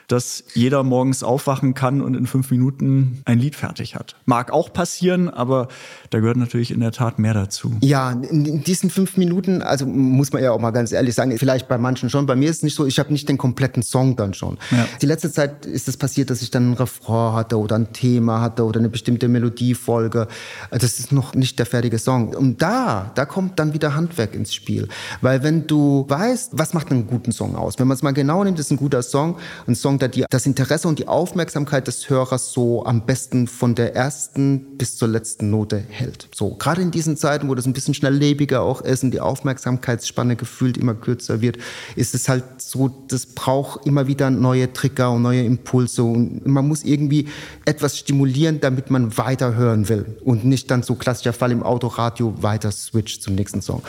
dass 0.10 0.44
jeder 0.56 0.84
morgens 0.84 1.24
aufwachen 1.24 1.76
kann 1.76 2.02
und 2.02 2.16
in 2.16 2.26
fünf 2.26 2.50
Minuten 2.52 3.22
ein 3.26 3.40
Lied 3.40 3.56
fertig 3.56 3.96
hat. 3.96 4.16
Mag 4.26 4.52
auch 4.52 4.74
passieren, 4.74 5.30
aber 5.30 5.68
da 6.10 6.20
gehört 6.20 6.38
natürlich 6.38 6.72
in 6.72 6.80
der 6.80 6.92
Tat 6.92 7.20
mehr 7.20 7.36
dazu. 7.36 7.72
Ja, 7.82 8.12
in 8.12 8.64
diesen 8.64 8.90
fünf 8.90 9.18
Minuten, 9.18 9.62
also 9.62 9.86
muss 9.86 10.34
man 10.34 10.44
ja 10.44 10.52
auch 10.52 10.60
mal 10.60 10.72
ganz 10.72 10.92
ehrlich 10.92 11.14
sagen, 11.14 11.38
vielleicht 11.38 11.68
bei 11.68 11.78
manchen 11.78 12.10
schon, 12.10 12.26
bei 12.26 12.36
mir 12.36 12.50
ist 12.50 12.58
es 12.58 12.64
nicht 12.64 12.76
so, 12.76 12.88
ich 12.88 12.98
habe 12.98 13.14
nicht 13.14 13.30
den 13.30 13.38
kompletten 13.38 13.84
Song 13.84 14.16
dann 14.16 14.34
schon. 14.34 14.58
Ja. 14.72 14.88
Die 15.00 15.06
letzte 15.06 15.32
Zeit 15.32 15.68
ist 15.68 15.88
es 15.88 15.96
passiert, 15.96 16.32
dass 16.32 16.42
ich 16.42 16.50
dann 16.50 16.72
ein 16.72 16.74
Refrain 16.74 17.34
hatte 17.34 17.60
oder 17.60 17.76
ein 17.76 17.94
Thema 17.94 18.42
hatte 18.42 18.66
oder 18.66 18.80
eine 18.80 18.90
bestimmte 18.90 19.28
Melodiefolge. 19.28 20.28
Das 20.72 21.00
ist 21.00 21.12
noch 21.12 21.36
nicht 21.36 21.60
der 21.60 21.68
fertige 21.68 22.00
Song. 22.00 22.34
Und 22.34 22.64
da, 22.64 23.12
da 23.14 23.26
kommt 23.26 23.60
dann 23.60 23.74
wieder 23.74 23.96
Handwerk 23.96 24.34
ins 24.34 24.56
Spiel. 24.56 24.88
Weil 25.22 25.44
wenn 25.44 25.68
du 25.68 26.06
weißt, 26.08 26.54
was 26.58 26.74
macht 26.74 26.92
einen 26.92 27.06
guten 27.06 27.32
Song 27.32 27.56
aus? 27.56 27.78
Wenn 27.78 27.88
man 27.88 27.96
es 27.96 28.02
mal 28.02 28.12
genau 28.12 28.44
nimmt, 28.44 28.58
ist 28.58 28.72
ein 28.72 28.78
guter 28.78 29.04
Song, 29.04 29.38
ein 29.68 29.76
Song, 29.76 29.99
der 30.02 30.10
die, 30.10 30.26
das 30.30 30.46
Interesse 30.46 30.88
und 30.88 31.00
die 31.00 31.08
Aufmerksamkeit 31.08 31.88
des 31.88 32.10
Hörers 32.10 32.52
so 32.52 32.86
am 32.86 33.06
besten 33.06 33.48
von 33.48 33.76
der 33.76 33.96
ersten 33.96 34.78
bis 34.78 34.98
zur 34.98 35.08
letzten 35.08 35.50
Note 35.50 35.78
hält. 35.78 36.28
So, 36.34 36.56
gerade 36.56 36.82
in 36.82 36.92
diesen 36.92 37.18
Zeiten, 37.18 37.48
wo 37.48 37.56
das 37.56 37.66
ein 37.66 37.74
bisschen 37.74 37.94
schnelllebiger 37.94 38.62
auch 38.62 38.82
ist 38.82 39.04
und 39.04 39.12
die 39.12 39.20
Aufmerksamkeitsspanne 39.20 40.36
gefühlt 40.36 40.78
immer 40.78 40.94
kürzer 40.94 41.42
wird, 41.42 41.58
ist 41.96 42.16
es 42.16 42.30
halt 42.30 42.44
so, 42.58 42.90
das 43.08 43.26
braucht 43.26 43.86
immer 43.86 44.08
wieder 44.08 44.30
neue 44.30 44.72
Trigger 44.74 45.12
und 45.12 45.22
neue 45.22 45.44
Impulse 45.44 46.04
und 46.04 46.46
man 46.46 46.68
muss 46.68 46.84
irgendwie 46.84 47.28
etwas 47.66 47.98
stimulieren, 47.98 48.60
damit 48.62 48.90
man 48.90 49.18
weiterhören 49.18 49.90
will 49.90 50.18
und 50.24 50.46
nicht 50.46 50.72
dann 50.72 50.84
so 50.84 50.96
klassischer 50.96 51.34
Fall 51.34 51.52
im 51.52 51.64
Autoradio 51.64 52.34
weiter 52.42 52.72
switcht 52.72 53.22
zum 53.24 53.36
nächsten 53.36 53.62
Song. 53.62 53.84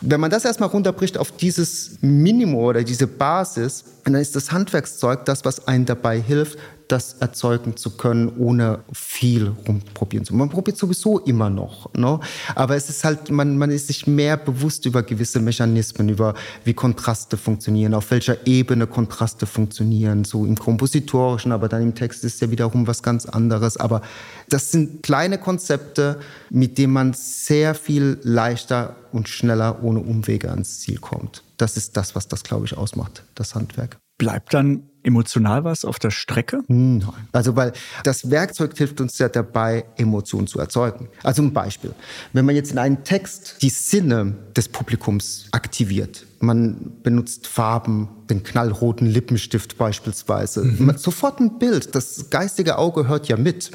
Wenn 0.00 0.20
man 0.20 0.30
das 0.30 0.44
erstmal 0.44 0.68
runterbricht 0.68 1.18
auf 1.18 1.32
dieses 1.32 1.98
Minimum 2.00 2.54
oder 2.56 2.84
diese 2.84 3.06
Basis, 3.06 3.84
dann 4.04 4.14
ist 4.14 4.36
das 4.36 4.52
Handwerkszeug 4.52 5.24
das, 5.24 5.44
was 5.44 5.53
einen 5.60 5.86
dabei 5.86 6.20
hilft, 6.20 6.58
das 6.88 7.14
erzeugen 7.14 7.76
zu 7.76 7.96
können, 7.96 8.32
ohne 8.36 8.80
viel 8.92 9.52
rumprobieren 9.66 10.24
zu. 10.24 10.34
Man 10.34 10.50
probiert 10.50 10.76
sowieso 10.76 11.18
immer 11.18 11.50
noch, 11.50 11.92
ne? 11.94 12.20
aber 12.54 12.76
es 12.76 12.90
ist 12.90 13.04
halt, 13.04 13.30
man, 13.30 13.56
man 13.56 13.70
ist 13.70 13.86
sich 13.86 14.06
mehr 14.06 14.36
bewusst 14.36 14.84
über 14.86 15.02
gewisse 15.02 15.40
Mechanismen, 15.40 16.08
über 16.08 16.34
wie 16.64 16.74
Kontraste 16.74 17.36
funktionieren, 17.36 17.94
auf 17.94 18.10
welcher 18.10 18.46
Ebene 18.46 18.86
Kontraste 18.86 19.46
funktionieren, 19.46 20.24
so 20.24 20.44
im 20.44 20.56
kompositorischen, 20.56 21.52
aber 21.52 21.68
dann 21.68 21.82
im 21.82 21.94
Text 21.94 22.24
ist 22.24 22.40
ja 22.40 22.50
wiederum 22.50 22.86
was 22.86 23.02
ganz 23.02 23.26
anderes. 23.26 23.76
Aber 23.76 24.02
das 24.48 24.70
sind 24.70 25.02
kleine 25.02 25.38
Konzepte, 25.38 26.20
mit 26.50 26.78
denen 26.78 26.92
man 26.92 27.12
sehr 27.14 27.74
viel 27.74 28.18
leichter 28.22 28.96
und 29.12 29.28
schneller 29.28 29.82
ohne 29.82 30.00
Umwege 30.00 30.50
ans 30.50 30.80
Ziel 30.80 30.98
kommt. 30.98 31.42
Das 31.56 31.76
ist 31.76 31.96
das, 31.96 32.14
was 32.14 32.28
das, 32.28 32.42
glaube 32.42 32.66
ich, 32.66 32.76
ausmacht, 32.76 33.24
das 33.34 33.54
Handwerk. 33.54 33.96
Bleibt 34.18 34.54
dann 34.54 34.90
emotional 35.04 35.64
was 35.64 35.84
auf 35.84 35.98
der 35.98 36.10
Strecke? 36.10 36.62
Nein. 36.66 37.04
Also, 37.32 37.54
weil 37.56 37.72
das 38.02 38.30
Werkzeug 38.30 38.76
hilft 38.76 39.00
uns 39.00 39.18
ja 39.18 39.28
dabei, 39.28 39.84
Emotionen 39.96 40.46
zu 40.46 40.58
erzeugen. 40.58 41.08
Also 41.22 41.42
ein 41.42 41.52
Beispiel. 41.52 41.94
Wenn 42.32 42.44
man 42.44 42.56
jetzt 42.56 42.72
in 42.72 42.78
einem 42.78 43.04
Text 43.04 43.56
die 43.62 43.70
Sinne 43.70 44.34
des 44.56 44.68
Publikums 44.68 45.46
aktiviert, 45.52 46.26
man 46.40 46.92
benutzt 47.02 47.46
Farben, 47.46 48.08
den 48.30 48.42
knallroten 48.42 49.06
Lippenstift 49.06 49.76
beispielsweise, 49.76 50.64
mhm. 50.64 50.96
sofort 50.96 51.40
ein 51.40 51.58
Bild. 51.58 51.94
Das 51.94 52.30
geistige 52.30 52.78
Auge 52.78 53.08
hört 53.08 53.28
ja 53.28 53.36
mit. 53.36 53.70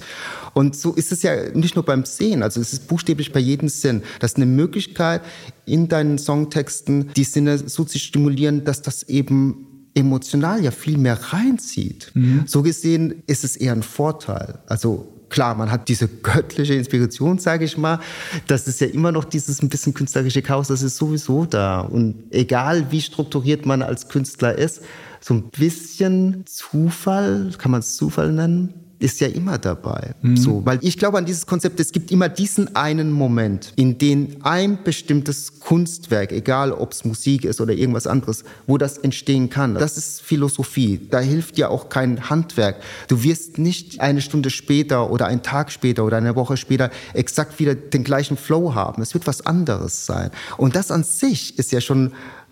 Und 0.54 0.76
so 0.76 0.94
ist 0.94 1.12
es 1.12 1.22
ja 1.22 1.50
nicht 1.52 1.76
nur 1.76 1.86
beim 1.86 2.06
Sehen, 2.06 2.44
also 2.44 2.60
es 2.60 2.74
ist 2.74 2.88
buchstäblich 2.88 3.32
bei 3.32 3.40
jedem 3.40 3.70
Sinn. 3.70 4.04
Das 4.20 4.32
ist 4.32 4.38
eine 4.38 4.46
Möglichkeit, 4.46 5.22
in 5.66 5.88
deinen 5.88 6.18
Songtexten 6.18 7.12
die 7.16 7.24
Sinne 7.24 7.58
so 7.58 7.84
zu 7.84 8.00
stimulieren, 8.00 8.64
dass 8.66 8.82
das 8.82 9.04
eben 9.04 9.68
emotional 10.00 10.64
ja 10.64 10.72
viel 10.72 10.98
mehr 10.98 11.20
reinzieht. 11.34 12.12
Mhm. 12.14 12.44
So 12.46 12.62
gesehen 12.62 13.24
ist 13.28 13.44
es 13.44 13.56
eher 13.56 13.74
ein 13.74 13.84
Vorteil. 13.84 14.60
Also 14.68 15.08
klar, 15.30 15.56
man 15.56 15.72
hat 15.72 15.88
diese 15.88 16.08
göttliche 16.08 16.74
Inspiration, 16.74 17.38
sage 17.40 17.66
ich 17.66 17.78
mal. 17.78 18.00
Das 18.48 18.68
ist 18.68 18.82
ja 18.82 18.88
immer 18.88 19.12
noch 19.12 19.26
dieses 19.26 19.62
ein 19.62 19.70
bisschen 19.70 19.94
künstlerische 19.94 20.42
Chaos, 20.42 20.68
das 20.68 20.82
ist 20.82 20.98
sowieso 20.98 21.46
da. 21.46 21.82
Und 21.82 22.16
egal 22.32 22.92
wie 22.92 23.02
strukturiert 23.02 23.66
man 23.66 23.82
als 23.82 24.10
Künstler 24.10 24.58
ist, 24.58 24.82
so 25.22 25.34
ein 25.34 25.50
bisschen 25.50 26.44
Zufall, 26.46 27.52
kann 27.58 27.72
man 27.72 27.82
es 27.82 27.96
Zufall 27.96 28.32
nennen, 28.32 28.74
ist 29.00 29.22
ja 29.22 29.28
immer 29.28 29.58
dabei. 29.58 30.14
Mhm. 30.22 30.38
So, 30.38 30.66
weil 30.66 30.80
ich 30.82 30.98
glaube 30.98 31.18
an 31.18 31.26
dieses 31.26 31.46
Konzept, 31.46 31.80
es 31.80 31.92
gibt 31.92 32.12
immer 32.12 32.28
diesen 32.28 32.76
einen 32.76 33.12
Moment, 33.12 33.72
in 33.78 33.98
dem 33.98 34.36
ein 34.44 34.84
bestimmtes 34.84 35.60
Kunstwerk, 35.60 36.32
egal 36.34 36.74
ob 36.74 36.92
es 36.92 37.06
Musik 37.06 37.46
ist 37.46 37.62
oder 37.62 37.74
irgendwas 37.74 38.08
anderes, 38.08 38.44
wo 38.68 38.78
das 38.78 38.98
entstehen 38.98 39.50
kann. 39.50 39.76
Das 39.76 39.98
ist 39.98 40.22
Philosophie. 40.22 41.00
Da 41.10 41.20
hilft 41.20 41.58
ja 41.58 41.70
auch 41.70 41.90
kein 41.90 42.30
Handwerk. 42.30 42.78
Du 43.08 43.24
wirst 43.24 43.58
nicht 43.58 44.02
eine 44.02 44.22
Stunde 44.22 44.50
später 44.50 45.10
oder 45.10 45.28
einen 45.28 45.44
Tag 45.44 45.72
später 45.72 46.04
oder 46.04 46.18
eine 46.18 46.36
Woche 46.36 46.58
später 46.58 46.90
exakt 47.14 47.60
wieder 47.60 47.76
den 47.76 48.04
gleichen 48.04 48.36
Flow 48.36 48.76
haben. 48.76 49.02
Es 49.02 49.14
wird 49.14 49.28
was 49.28 49.46
anderes 49.46 50.06
sein. 50.06 50.30
Und 50.58 50.76
das 50.76 50.92
an 50.92 51.04
sich 51.04 51.58
ist 51.58 51.72
ja 51.72 51.80
schon 51.80 52.12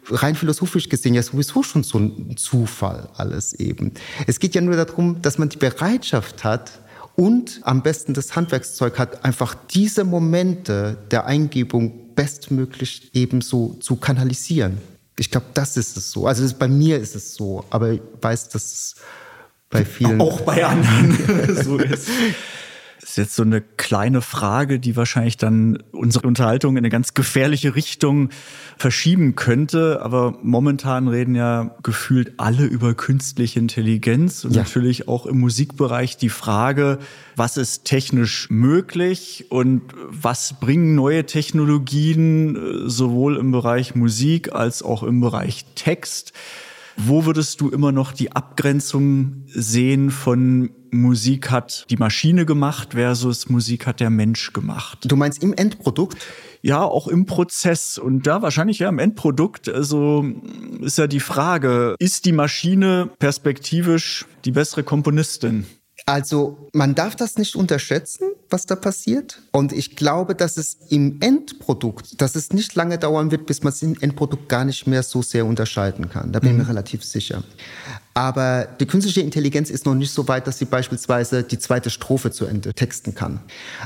rein 0.09 0.35
philosophisch 0.35 0.89
gesehen 0.89 1.13
ja 1.13 1.23
sowieso 1.23 1.63
schon 1.63 1.83
so 1.83 1.97
ein 1.99 2.37
Zufall 2.37 3.09
alles 3.15 3.53
eben. 3.53 3.93
Es 4.25 4.39
geht 4.39 4.55
ja 4.55 4.61
nur 4.61 4.75
darum, 4.75 5.21
dass 5.21 5.37
man 5.37 5.49
die 5.49 5.57
Bereitschaft 5.57 6.43
hat 6.43 6.79
und 7.15 7.59
am 7.63 7.81
besten 7.81 8.13
das 8.13 8.35
Handwerkszeug 8.35 8.99
hat, 8.99 9.25
einfach 9.25 9.55
diese 9.71 10.03
Momente 10.03 10.97
der 11.11 11.25
Eingebung 11.25 12.13
bestmöglich 12.15 13.11
ebenso 13.13 13.75
zu 13.79 13.95
kanalisieren. 13.95 14.77
Ich 15.17 15.31
glaube, 15.31 15.47
das 15.53 15.77
ist 15.77 15.97
es 15.97 16.11
so. 16.11 16.27
Also 16.27 16.47
bei 16.57 16.67
mir 16.67 16.99
ist 16.99 17.15
es 17.15 17.33
so, 17.33 17.65
aber 17.69 17.91
ich 17.91 18.01
weiß, 18.21 18.49
dass 18.49 18.63
es 18.65 18.95
bei 19.69 19.83
vielen 19.83 20.21
auch 20.21 20.41
bei 20.41 20.63
anderen 20.63 21.55
so 21.63 21.77
ist 21.77 22.07
ist 23.09 23.17
jetzt 23.17 23.35
so 23.35 23.43
eine 23.43 23.61
kleine 23.61 24.21
Frage, 24.21 24.79
die 24.79 24.97
wahrscheinlich 24.97 25.37
dann 25.37 25.81
unsere 25.91 26.27
Unterhaltung 26.27 26.73
in 26.73 26.79
eine 26.79 26.89
ganz 26.89 27.13
gefährliche 27.13 27.73
Richtung 27.75 28.29
verschieben 28.77 29.35
könnte. 29.35 30.01
Aber 30.01 30.37
momentan 30.43 31.07
reden 31.07 31.33
ja 31.33 31.75
gefühlt 31.83 32.33
alle 32.37 32.65
über 32.65 32.95
künstliche 32.95 33.59
Intelligenz 33.59 34.43
und 34.43 34.55
ja. 34.55 34.63
natürlich 34.63 35.07
auch 35.07 35.25
im 35.25 35.39
Musikbereich 35.39 36.17
die 36.17 36.29
Frage, 36.29 36.99
was 37.37 37.55
ist 37.55 37.85
technisch 37.85 38.49
möglich 38.49 39.45
und 39.49 39.83
was 40.09 40.55
bringen 40.59 40.93
neue 40.95 41.25
Technologien 41.25 42.89
sowohl 42.89 43.37
im 43.37 43.51
Bereich 43.51 43.95
Musik 43.95 44.53
als 44.53 44.83
auch 44.83 45.03
im 45.03 45.21
Bereich 45.21 45.65
Text. 45.75 46.33
Wo 46.99 47.25
würdest 47.25 47.61
du 47.61 47.69
immer 47.69 47.91
noch 47.91 48.11
die 48.11 48.31
Abgrenzung 48.31 49.43
sehen 49.45 50.09
von 50.09 50.71
Musik 50.89 51.51
hat 51.51 51.85
die 51.89 51.97
Maschine 51.97 52.45
gemacht 52.45 52.93
versus 52.93 53.49
Musik 53.49 53.85
hat 53.85 53.99
der 53.99 54.09
Mensch 54.09 54.51
gemacht? 54.51 54.99
Du 55.05 55.15
meinst 55.15 55.43
im 55.43 55.53
Endprodukt? 55.53 56.17
Ja, 56.63 56.81
auch 56.81 57.07
im 57.07 57.27
Prozess 57.27 57.99
und 57.99 58.25
da 58.25 58.41
wahrscheinlich 58.41 58.79
ja 58.79 58.89
im 58.89 58.97
Endprodukt. 58.97 59.69
Also 59.69 60.25
ist 60.81 60.97
ja 60.97 61.05
die 61.05 61.19
Frage, 61.19 61.95
ist 61.99 62.25
die 62.25 62.31
Maschine 62.31 63.11
perspektivisch 63.19 64.25
die 64.43 64.51
bessere 64.51 64.83
Komponistin? 64.83 65.67
Also 66.09 66.69
man 66.71 66.95
darf 66.95 67.17
das 67.17 67.37
nicht 67.37 67.57
unterschätzen, 67.57 68.29
was 68.49 68.65
da 68.65 68.77
passiert. 68.77 69.41
Und 69.51 69.73
ich 69.73 69.97
glaube, 69.97 70.35
dass 70.35 70.55
es 70.55 70.77
im 70.87 71.17
Endprodukt, 71.19 72.21
dass 72.21 72.35
es 72.35 72.53
nicht 72.53 72.75
lange 72.75 72.97
dauern 72.97 73.29
wird, 73.29 73.45
bis 73.45 73.61
man 73.61 73.73
es 73.73 73.81
im 73.81 73.93
Endprodukt 73.99 74.47
gar 74.47 74.63
nicht 74.63 74.87
mehr 74.87 75.03
so 75.03 75.21
sehr 75.21 75.45
unterscheiden 75.45 76.09
kann. 76.09 76.31
Da 76.31 76.39
bin 76.39 76.53
mhm. 76.53 76.61
ich 76.61 76.63
mir 76.63 76.69
relativ 76.69 77.03
sicher. 77.03 77.43
Aber 78.13 78.69
die 78.79 78.85
künstliche 78.85 79.19
Intelligenz 79.19 79.69
ist 79.69 79.85
noch 79.85 79.95
nicht 79.95 80.11
so 80.11 80.29
weit, 80.29 80.47
dass 80.47 80.57
sie 80.59 80.65
beispielsweise 80.65 81.43
die 81.43 81.59
zweite 81.59 81.89
Strophe 81.89 82.31
zu 82.31 82.45
Ende 82.45 82.73
texten 82.73 83.13
kann. 83.13 83.41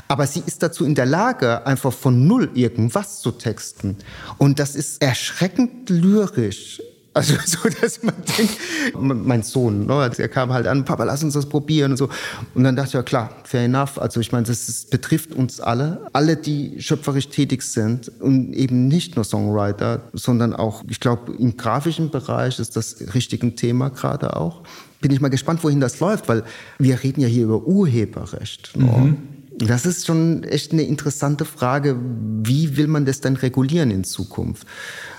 Aber 0.06 0.28
sie 0.28 0.44
ist 0.46 0.62
dazu 0.62 0.84
in 0.84 0.94
der 0.94 1.06
Lage, 1.06 1.66
einfach 1.66 1.92
von 1.92 2.28
Null 2.28 2.52
irgendwas 2.54 3.20
zu 3.20 3.32
texten. 3.32 3.96
Und 4.38 4.60
das 4.60 4.76
ist 4.76 5.02
erschreckend 5.02 5.90
lyrisch. 5.90 6.80
Also 7.14 7.34
so, 7.44 7.68
dass 7.80 8.02
man 8.02 8.14
denkt, 8.38 8.58
mein 8.98 9.42
Sohn, 9.42 9.86
ne, 9.86 10.10
der 10.16 10.28
kam 10.28 10.52
halt 10.52 10.66
an, 10.66 10.84
Papa, 10.84 11.04
lass 11.04 11.22
uns 11.22 11.34
das 11.34 11.46
probieren 11.46 11.92
und 11.92 11.96
so. 11.96 12.08
Und 12.54 12.64
dann 12.64 12.76
dachte 12.76 12.88
ich, 12.88 12.94
ja 12.94 13.02
klar, 13.02 13.30
fair 13.44 13.64
enough. 13.64 13.98
Also 14.00 14.20
ich 14.20 14.32
meine, 14.32 14.46
das 14.46 14.68
ist, 14.68 14.90
betrifft 14.90 15.32
uns 15.32 15.60
alle, 15.60 16.06
alle, 16.12 16.36
die 16.36 16.80
schöpferisch 16.80 17.28
tätig 17.28 17.62
sind 17.62 18.10
und 18.20 18.52
eben 18.54 18.88
nicht 18.88 19.16
nur 19.16 19.24
Songwriter, 19.24 20.02
sondern 20.12 20.54
auch, 20.54 20.82
ich 20.88 21.00
glaube, 21.00 21.32
im 21.32 21.56
grafischen 21.56 22.10
Bereich 22.10 22.58
ist 22.58 22.76
das 22.76 22.96
richtig 23.14 23.42
ein 23.42 23.56
Thema 23.56 23.90
gerade 23.90 24.36
auch. 24.36 24.62
Bin 25.00 25.10
ich 25.10 25.20
mal 25.20 25.28
gespannt, 25.28 25.64
wohin 25.64 25.80
das 25.80 26.00
läuft, 26.00 26.28
weil 26.28 26.44
wir 26.78 27.02
reden 27.02 27.20
ja 27.20 27.28
hier 27.28 27.44
über 27.44 27.66
Urheberrecht. 27.66 28.76
Ne? 28.76 28.84
Mhm. 28.84 29.16
Das 29.58 29.84
ist 29.84 30.06
schon 30.06 30.44
echt 30.44 30.72
eine 30.72 30.82
interessante 30.82 31.44
Frage. 31.44 31.96
Wie 32.42 32.76
will 32.76 32.86
man 32.86 33.04
das 33.04 33.20
dann 33.20 33.36
regulieren 33.36 33.90
in 33.90 34.04
Zukunft? 34.04 34.66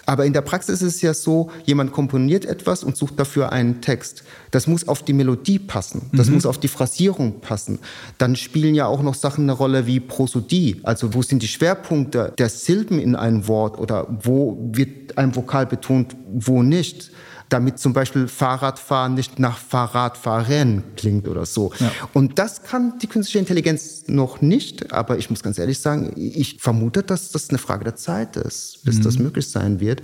Aber 0.06 0.26
in 0.26 0.34
der 0.34 0.42
Praxis 0.42 0.82
ist 0.82 0.96
es 0.96 1.02
ja 1.02 1.14
so, 1.14 1.50
jemand 1.66 1.92
komponiert 1.92 2.46
etwas 2.46 2.84
und 2.84 2.98
sucht 2.98 3.20
dafür 3.20 3.52
einen 3.52 3.82
Text. 3.82 4.24
Das 4.52 4.68
muss 4.68 4.88
auf 4.88 5.04
die 5.04 5.14
Melodie 5.14 5.60
passen. 5.60 6.10
Das 6.14 6.28
mhm. 6.28 6.36
muss 6.36 6.46
auf 6.46 6.60
die 6.60 6.68
Phrasierung 6.68 7.40
passen. 7.40 7.80
Dann 8.18 8.36
spielen 8.36 8.76
ja 8.76 8.86
auch 8.86 9.02
noch 9.02 9.16
Sachen 9.16 9.46
eine 9.46 9.54
Rolle 9.54 9.88
wie 9.88 10.00
Prosodie. 10.00 10.82
Also 10.84 11.14
wo 11.14 11.22
sind 11.22 11.42
die 11.42 11.48
Schwerpunkte 11.48 12.34
der 12.38 12.50
Silben 12.50 13.00
in 13.00 13.16
einem 13.16 13.48
Wort 13.48 13.80
oder 13.80 14.08
wo 14.22 14.58
wird 14.74 15.18
ein 15.18 15.36
Vokal 15.36 15.66
betont, 15.66 16.16
wo 16.34 16.64
nicht 16.64 17.12
damit 17.54 17.78
zum 17.78 17.94
Beispiel 17.94 18.28
Fahrradfahren 18.28 19.14
nicht 19.14 19.38
nach 19.38 19.60
Fahrradfahren 19.60 20.84
klingt 20.98 21.28
oder 21.28 21.46
so. 21.46 21.72
Ja. 21.80 21.92
Und 22.12 22.40
das 22.40 22.64
kann 22.64 22.98
die 22.98 23.08
künstliche 23.08 23.38
Intelligenz 23.38 24.06
noch 24.08 24.42
nicht, 24.42 24.92
aber 24.92 25.20
ich 25.20 25.30
muss 25.30 25.44
ganz 25.44 25.60
ehrlich 25.60 25.80
sagen, 25.80 26.14
ich 26.16 26.58
vermute, 26.60 27.04
dass 27.04 27.32
das 27.32 27.50
eine 27.50 27.60
Frage 27.60 27.84
der 27.84 27.96
Zeit 27.96 28.38
ist, 28.38 28.80
bis 28.84 28.98
mhm. 28.98 29.04
das 29.04 29.20
möglich 29.20 29.48
sein 29.48 29.80
wird. 29.80 30.02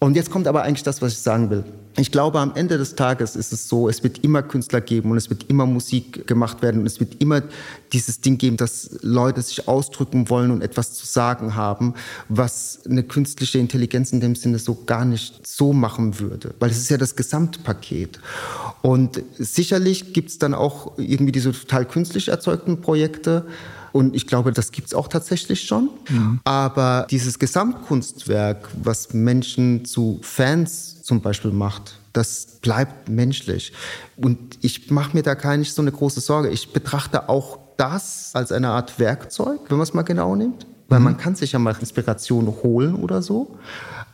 Und 0.00 0.16
jetzt 0.16 0.30
kommt 0.30 0.48
aber 0.48 0.64
eigentlich 0.64 0.82
das, 0.82 1.00
was 1.00 1.12
ich 1.12 1.18
sagen 1.20 1.50
will. 1.50 1.64
Ich 1.98 2.12
glaube, 2.12 2.38
am 2.38 2.52
Ende 2.54 2.78
des 2.78 2.94
Tages 2.94 3.34
ist 3.34 3.52
es 3.52 3.68
so, 3.68 3.88
es 3.88 4.04
wird 4.04 4.18
immer 4.22 4.42
Künstler 4.42 4.80
geben 4.80 5.10
und 5.10 5.16
es 5.16 5.30
wird 5.30 5.46
immer 5.48 5.66
Musik 5.66 6.28
gemacht 6.28 6.62
werden 6.62 6.82
und 6.82 6.86
es 6.86 7.00
wird 7.00 7.20
immer 7.20 7.42
dieses 7.92 8.20
Ding 8.20 8.38
geben, 8.38 8.56
dass 8.56 8.90
Leute 9.02 9.42
sich 9.42 9.66
ausdrücken 9.66 10.30
wollen 10.30 10.52
und 10.52 10.62
etwas 10.62 10.94
zu 10.94 11.06
sagen 11.06 11.56
haben, 11.56 11.94
was 12.28 12.80
eine 12.88 13.02
künstliche 13.02 13.58
Intelligenz 13.58 14.12
in 14.12 14.20
dem 14.20 14.36
Sinne 14.36 14.60
so 14.60 14.78
gar 14.86 15.04
nicht 15.04 15.44
so 15.44 15.72
machen 15.72 16.20
würde. 16.20 16.54
Weil 16.60 16.70
es 16.70 16.78
ist 16.78 16.88
ja 16.88 16.98
das 16.98 17.16
Gesamtpaket. 17.16 18.20
Und 18.80 19.20
sicherlich 19.36 20.12
gibt 20.12 20.30
es 20.30 20.38
dann 20.38 20.54
auch 20.54 20.98
irgendwie 20.98 21.32
diese 21.32 21.50
total 21.50 21.84
künstlich 21.84 22.28
erzeugten 22.28 22.80
Projekte, 22.80 23.44
und 23.98 24.14
ich 24.14 24.28
glaube, 24.28 24.52
das 24.52 24.70
gibt 24.70 24.86
es 24.86 24.94
auch 24.94 25.08
tatsächlich 25.08 25.64
schon. 25.64 25.90
Mhm. 26.08 26.38
Aber 26.44 27.08
dieses 27.10 27.40
Gesamtkunstwerk, 27.40 28.68
was 28.80 29.12
Menschen 29.12 29.84
zu 29.86 30.20
Fans 30.22 31.02
zum 31.02 31.20
Beispiel 31.20 31.50
macht, 31.50 31.98
das 32.12 32.60
bleibt 32.62 33.08
menschlich. 33.08 33.72
Und 34.16 34.56
ich 34.62 34.92
mache 34.92 35.16
mir 35.16 35.24
da 35.24 35.34
gar 35.34 35.56
nicht 35.56 35.74
so 35.74 35.82
eine 35.82 35.90
große 35.90 36.20
Sorge. 36.20 36.48
Ich 36.50 36.72
betrachte 36.72 37.28
auch 37.28 37.58
das 37.76 38.30
als 38.34 38.52
eine 38.52 38.68
Art 38.68 39.00
Werkzeug, 39.00 39.62
wenn 39.66 39.78
man 39.78 39.82
es 39.82 39.94
mal 39.94 40.02
genau 40.02 40.36
nimmt. 40.36 40.64
Weil 40.88 41.00
mhm. 41.00 41.04
man 41.06 41.16
kann 41.16 41.34
sich 41.34 41.50
ja 41.50 41.58
mal 41.58 41.74
Inspiration 41.80 42.46
holen 42.62 42.94
oder 42.94 43.20
so. 43.20 43.58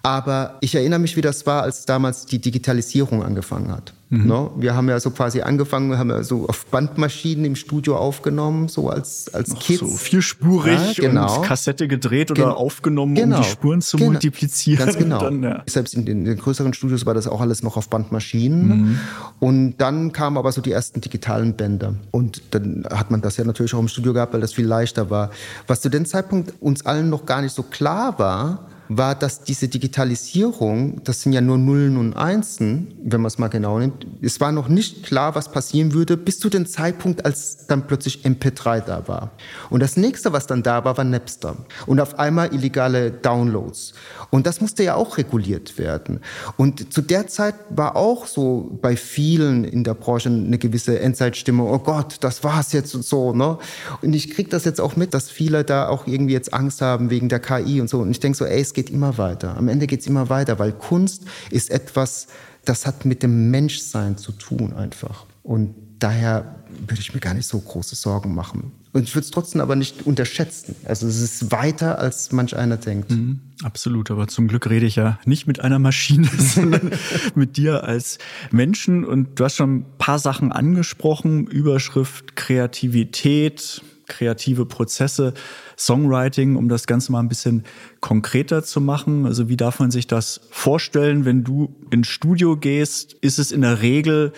Aber 0.05 0.59
ich 0.61 0.75
erinnere 0.75 0.99
mich, 0.99 1.17
wie 1.17 1.23
das 1.23 1.47
war, 1.47 1.63
als 1.63 1.87
damals 1.87 2.27
die 2.27 2.39
Digitalisierung 2.39 3.23
angefangen 3.23 3.73
hat. 3.73 3.95
Mhm. 4.11 4.27
No? 4.27 4.43
Ne? 4.55 4.63
Wir 4.63 4.77
haben 4.77 4.87
ja 4.91 5.01
so 5.01 5.11
quasi 5.11 5.41
angefangen, 5.41 5.97
haben 5.97 6.11
ja 6.11 6.23
so 6.23 6.47
auf 6.47 6.67
Bandmaschinen 6.67 7.47
im 7.47 7.57
Studio 7.57 7.97
aufgenommen, 7.97 8.69
so 8.69 8.91
als, 8.91 9.33
als 9.33 9.55
Kids. 9.55 9.81
So 9.81 9.87
vierspurig 9.87 10.99
ja, 10.99 11.09
genau. 11.09 11.39
und 11.39 11.47
Kassette 11.47 11.89
gedreht 11.89 12.31
oder 12.31 12.43
Gen 12.43 12.53
aufgenommen, 12.53 13.15
genau. 13.15 13.39
um 13.39 13.43
die 13.43 13.49
Spuren 13.49 13.81
zu 13.81 13.97
genau. 13.97 14.11
multiplizieren. 14.11 14.85
Ganz 14.85 14.99
genau. 14.99 15.21
Dann, 15.21 15.43
ja. 15.43 15.63
Selbst 15.67 15.95
in 15.95 16.05
den, 16.05 16.19
in 16.19 16.25
den, 16.27 16.37
größeren 16.37 16.75
Studios 16.75 17.07
war 17.07 17.15
das 17.15 17.27
auch 17.27 17.41
alles 17.41 17.63
noch 17.63 17.79
auf 17.79 17.89
Bandmaschinen. 17.89 18.67
Mhm. 18.67 18.99
Und 19.41 19.79
dann 19.79 20.13
kamen 20.13 20.37
aber 20.37 20.53
so 20.53 20.61
die 20.61 20.73
ersten 20.73 21.01
digitalen 21.01 21.55
Bänder. 21.55 21.95
Und 22.11 22.43
dann 22.51 22.85
hat 22.91 23.11
man 23.11 23.23
das 23.23 23.39
ja 23.39 23.45
natürlich 23.45 23.73
auch 23.73 23.81
im 23.81 23.89
Studio 23.89 24.13
gehabt, 24.13 24.35
weil 24.35 24.43
das 24.43 24.53
viel 24.53 24.67
leichter 24.67 25.09
war. 25.09 25.31
Was 25.67 25.81
zu 25.81 25.89
dem 25.89 26.05
Zeitpunkt 26.05 26.53
uns 26.61 26.85
allen 26.85 27.09
noch 27.09 27.25
gar 27.25 27.41
nicht 27.41 27.55
so 27.55 27.63
klar 27.63 28.19
war, 28.19 28.67
war, 28.89 29.15
dass 29.15 29.43
diese 29.43 29.69
Digitalisierung, 29.69 31.03
das 31.05 31.23
sind 31.23 31.33
ja 31.33 31.41
nur 31.41 31.59
Nullen 31.59 31.97
und 31.97 32.15
Einsen, 32.15 32.95
wenn 33.03 33.21
man 33.21 33.29
es 33.29 33.39
mal 33.39 33.49
genau 33.49 33.79
nimmt, 33.79 34.07
es 34.21 34.41
war 34.41 34.53
noch 34.53 34.69
nicht 34.69 35.05
klar, 35.05 35.35
was 35.35 35.51
passieren 35.51 35.93
würde, 35.93 36.17
bis 36.17 36.39
zu 36.39 36.51
dem 36.51 36.67
Zeitpunkt, 36.67 37.25
als 37.25 37.67
dann 37.67 37.87
plötzlich 37.87 38.25
MP3 38.25 38.81
da 38.81 39.09
war. 39.09 39.33
Und 39.71 39.81
das 39.81 39.97
nächste, 39.97 40.33
was 40.33 40.47
dann 40.47 40.63
da 40.63 40.85
war, 40.85 40.97
war 40.97 41.05
Napster. 41.05 41.57
Und 41.87 42.01
auf 42.01 42.19
einmal 42.19 42.53
illegale 42.55 43.11
Downloads. 43.11 43.95
Und 44.31 44.47
das 44.47 44.61
musste 44.61 44.83
ja 44.83 44.95
auch 44.95 45.17
reguliert 45.17 45.79
werden. 45.79 46.21
Und 46.57 46.93
zu 46.93 47.01
der 47.01 47.27
Zeit 47.27 47.55
war 47.71 47.97
auch 47.97 48.27
so 48.27 48.79
bei 48.83 48.97
vielen 48.97 49.65
in 49.65 49.85
der 49.85 49.95
Branche 49.95 50.29
eine 50.29 50.59
gewisse 50.59 50.99
Endzeitstimmung, 51.01 51.71
oh 51.71 51.79
Gott, 51.79 52.17
das 52.21 52.45
war's 52.45 52.73
jetzt 52.73 52.95
und 52.95 53.05
so. 53.05 53.33
Ne? 53.33 53.59
Und 54.03 54.13
ich 54.13 54.31
kriege 54.31 54.51
das 54.51 54.65
jetzt 54.65 54.81
auch 54.81 54.97
mit, 54.97 55.15
dass 55.15 55.31
viele 55.31 55.65
da 55.65 55.89
auch 55.89 56.07
irgendwie 56.07 56.35
jetzt 56.35 56.53
Angst 56.53 56.81
haben 56.83 57.11
wegen 57.11 57.29
der 57.29 57.41
KI 57.41 57.81
und 57.81 57.89
so. 57.89 58.01
Und 58.01 58.11
ich 58.11 58.21
denke 58.21 58.37
so, 58.37 58.45
ey, 58.45 58.61
es 58.61 58.74
geht 58.75 58.91
immer 58.91 59.19
weiter. 59.19 59.57
Am 59.57 59.69
Ende 59.69 59.87
geht 59.87 60.01
es 60.01 60.07
immer 60.07 60.29
weiter, 60.29 60.59
weil 60.59 60.73
Kunst 60.73 61.25
ist 61.51 61.71
etwas, 61.71 62.27
das 62.65 62.87
hat 62.87 63.05
mit 63.05 63.23
dem 63.23 63.51
Menschsein 63.51 64.17
zu 64.17 64.33
tun 64.33 64.73
einfach. 64.75 65.27
Und 65.43 65.75
daher 65.99 66.57
würde 66.87 67.01
ich 67.01 67.15
mir 67.15 67.21
gar 67.21 67.35
nicht 67.35 67.47
so 67.47 67.59
große 67.59 67.95
Sorgen 67.95 68.35
machen. 68.35 68.73
Und 68.93 69.03
ich 69.03 69.15
würde 69.15 69.25
es 69.25 69.33
trotzdem 69.33 69.61
aber 69.61 69.75
nicht 69.75 70.07
unterschätzen. 70.07 70.77
Also 70.85 71.09
es 71.09 71.21
ist 71.21 71.51
weiter, 71.51 71.99
als 71.99 72.31
manch 72.31 72.57
einer 72.57 72.77
denkt. 72.77 73.11
Mhm, 73.11 73.41
absolut, 73.65 74.11
aber 74.13 74.29
zum 74.29 74.47
Glück 74.47 74.71
rede 74.71 74.87
ich 74.87 74.95
ja 74.95 75.19
nicht 75.25 75.49
mit 75.49 75.59
einer 75.59 75.81
Maschine, 75.81 76.29
sondern 76.39 76.93
mit 77.35 77.57
dir 77.57 77.83
als 77.83 78.19
Menschen. 78.53 79.05
Und 79.05 79.41
du 79.41 79.45
hast 79.45 79.57
schon 79.57 79.79
ein 79.79 79.87
paar 79.99 80.21
Sachen 80.21 80.53
angesprochen. 80.53 81.49
Überschrift, 81.49 82.37
Kreativität, 82.37 83.83
kreative 84.07 84.67
Prozesse, 84.67 85.35
Songwriting, 85.77 86.57
um 86.57 86.69
das 86.69 86.87
Ganze 86.87 87.13
mal 87.13 87.21
ein 87.21 87.29
bisschen 87.29 87.65
konkreter 88.01 88.63
zu 88.63 88.81
machen. 88.81 89.27
Also 89.27 89.49
wie 89.49 89.57
darf 89.57 89.81
man 89.81 89.91
sich 89.91 90.07
das 90.07 90.41
vorstellen, 90.51 91.25
wenn 91.25 91.45
du 91.45 91.75
ins 91.91 92.09
Studio 92.09 92.57
gehst? 92.57 93.15
Ist 93.21 93.39
es 93.39 93.53
in 93.53 93.63
der 93.63 93.83
Regel 93.83 94.33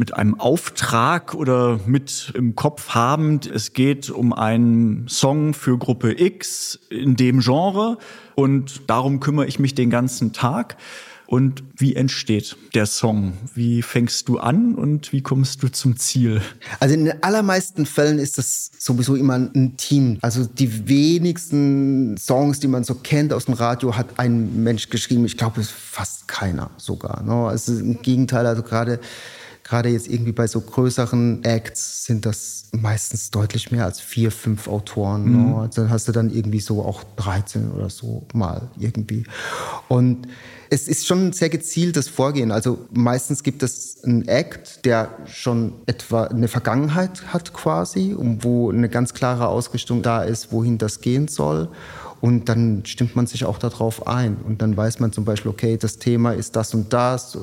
mit 0.00 0.14
einem 0.14 0.40
Auftrag 0.40 1.34
oder 1.34 1.78
mit 1.84 2.32
im 2.34 2.56
Kopf 2.56 2.94
habend, 2.94 3.46
es 3.46 3.74
geht 3.74 4.08
um 4.08 4.32
einen 4.32 5.06
Song 5.08 5.52
für 5.52 5.76
Gruppe 5.76 6.18
X 6.18 6.80
in 6.88 7.16
dem 7.16 7.40
Genre 7.40 7.98
und 8.34 8.88
darum 8.88 9.20
kümmere 9.20 9.46
ich 9.46 9.58
mich 9.58 9.74
den 9.74 9.90
ganzen 9.90 10.32
Tag? 10.32 10.78
Und 11.30 11.62
wie 11.76 11.94
entsteht 11.94 12.56
der 12.74 12.86
Song? 12.86 13.34
Wie 13.54 13.82
fängst 13.82 14.28
du 14.28 14.38
an 14.38 14.74
und 14.74 15.12
wie 15.12 15.22
kommst 15.22 15.62
du 15.62 15.68
zum 15.68 15.96
Ziel? 15.96 16.42
Also 16.80 16.94
in 16.96 17.04
den 17.04 17.22
allermeisten 17.22 17.86
Fällen 17.86 18.18
ist 18.18 18.36
das 18.36 18.72
sowieso 18.76 19.14
immer 19.14 19.34
ein 19.34 19.76
Team. 19.76 20.18
Also 20.22 20.44
die 20.44 20.88
wenigsten 20.88 22.16
Songs, 22.16 22.58
die 22.58 22.66
man 22.66 22.82
so 22.82 22.96
kennt 22.96 23.32
aus 23.32 23.44
dem 23.44 23.54
Radio, 23.54 23.96
hat 23.96 24.18
ein 24.18 24.64
Mensch 24.64 24.90
geschrieben. 24.90 25.24
Ich 25.24 25.36
glaube, 25.36 25.62
fast 25.62 26.26
keiner 26.26 26.72
sogar. 26.78 27.22
Ne? 27.22 27.46
Also 27.46 27.78
im 27.78 28.02
Gegenteil, 28.02 28.44
also 28.44 28.64
gerade 28.64 28.98
gerade 29.70 29.88
jetzt 29.88 30.08
irgendwie 30.08 30.32
bei 30.32 30.48
so 30.48 30.60
größeren 30.60 31.44
Acts 31.44 32.04
sind 32.04 32.26
das 32.26 32.64
meistens 32.72 33.30
deutlich 33.30 33.70
mehr 33.70 33.84
als 33.84 34.00
vier, 34.00 34.32
fünf 34.32 34.66
Autoren. 34.66 35.24
Mhm. 35.26 35.50
Ne? 35.52 35.70
Dann 35.72 35.90
hast 35.90 36.08
du 36.08 36.12
dann 36.12 36.28
irgendwie 36.28 36.58
so 36.58 36.82
auch 36.82 37.04
13 37.16 37.70
oder 37.70 37.88
so 37.88 38.26
mal 38.34 38.68
irgendwie. 38.76 39.24
Und 39.86 40.26
es 40.70 40.88
ist 40.88 41.06
schon 41.06 41.28
ein 41.28 41.32
sehr 41.32 41.50
gezieltes 41.50 42.08
Vorgehen. 42.08 42.50
Also 42.50 42.80
meistens 42.92 43.44
gibt 43.44 43.62
es 43.62 44.02
einen 44.02 44.26
Act, 44.26 44.84
der 44.84 45.10
schon 45.26 45.74
etwa 45.86 46.24
eine 46.24 46.48
Vergangenheit 46.48 47.32
hat 47.32 47.52
quasi, 47.52 48.16
wo 48.18 48.72
eine 48.72 48.88
ganz 48.88 49.14
klare 49.14 49.46
Ausrichtung 49.46 50.02
da 50.02 50.24
ist, 50.24 50.50
wohin 50.50 50.78
das 50.78 51.00
gehen 51.00 51.28
soll. 51.28 51.68
Und 52.20 52.48
dann 52.48 52.82
stimmt 52.84 53.16
man 53.16 53.26
sich 53.26 53.44
auch 53.44 53.58
darauf 53.58 54.06
ein. 54.06 54.36
Und 54.46 54.60
dann 54.60 54.76
weiß 54.76 55.00
man 55.00 55.12
zum 55.12 55.24
Beispiel, 55.24 55.50
okay, 55.50 55.76
das 55.76 55.98
Thema 55.98 56.32
ist 56.32 56.54
das 56.56 56.74
und 56.74 56.92
das. 56.92 57.34
Äh, 57.34 57.38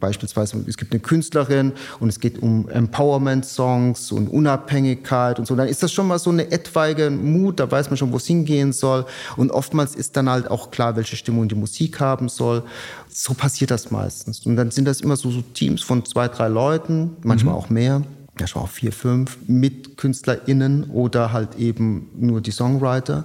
beispielsweise, 0.00 0.64
es 0.66 0.76
gibt 0.76 0.92
eine 0.92 1.00
Künstlerin 1.00 1.72
und 2.00 2.08
es 2.08 2.18
geht 2.18 2.42
um 2.42 2.68
Empowerment-Songs 2.68 4.12
und 4.12 4.28
Unabhängigkeit 4.28 5.38
und 5.38 5.46
so. 5.46 5.54
Dann 5.54 5.68
ist 5.68 5.82
das 5.82 5.92
schon 5.92 6.08
mal 6.08 6.18
so 6.18 6.30
eine 6.30 6.50
etwaige 6.50 7.10
Mut, 7.10 7.60
da 7.60 7.70
weiß 7.70 7.90
man 7.90 7.96
schon, 7.96 8.12
wo 8.12 8.16
es 8.16 8.26
hingehen 8.26 8.72
soll. 8.72 9.06
Und 9.36 9.52
oftmals 9.52 9.94
ist 9.94 10.16
dann 10.16 10.28
halt 10.28 10.50
auch 10.50 10.70
klar, 10.70 10.96
welche 10.96 11.16
Stimmung 11.16 11.48
die 11.48 11.54
Musik 11.54 12.00
haben 12.00 12.28
soll. 12.28 12.62
So 13.08 13.34
passiert 13.34 13.70
das 13.70 13.90
meistens. 13.90 14.44
Und 14.46 14.56
dann 14.56 14.70
sind 14.70 14.86
das 14.86 15.00
immer 15.00 15.16
so, 15.16 15.30
so 15.30 15.42
Teams 15.42 15.82
von 15.82 16.04
zwei, 16.04 16.28
drei 16.28 16.48
Leuten, 16.48 17.16
manchmal 17.22 17.54
mhm. 17.54 17.60
auch 17.60 17.70
mehr 17.70 18.02
ja 18.40 18.46
schon 18.46 18.62
auch 18.62 18.68
vier, 18.68 18.92
fünf 18.92 19.38
MitkünstlerInnen 19.46 20.90
oder 20.90 21.32
halt 21.32 21.56
eben 21.56 22.08
nur 22.16 22.40
die 22.40 22.50
Songwriter. 22.50 23.24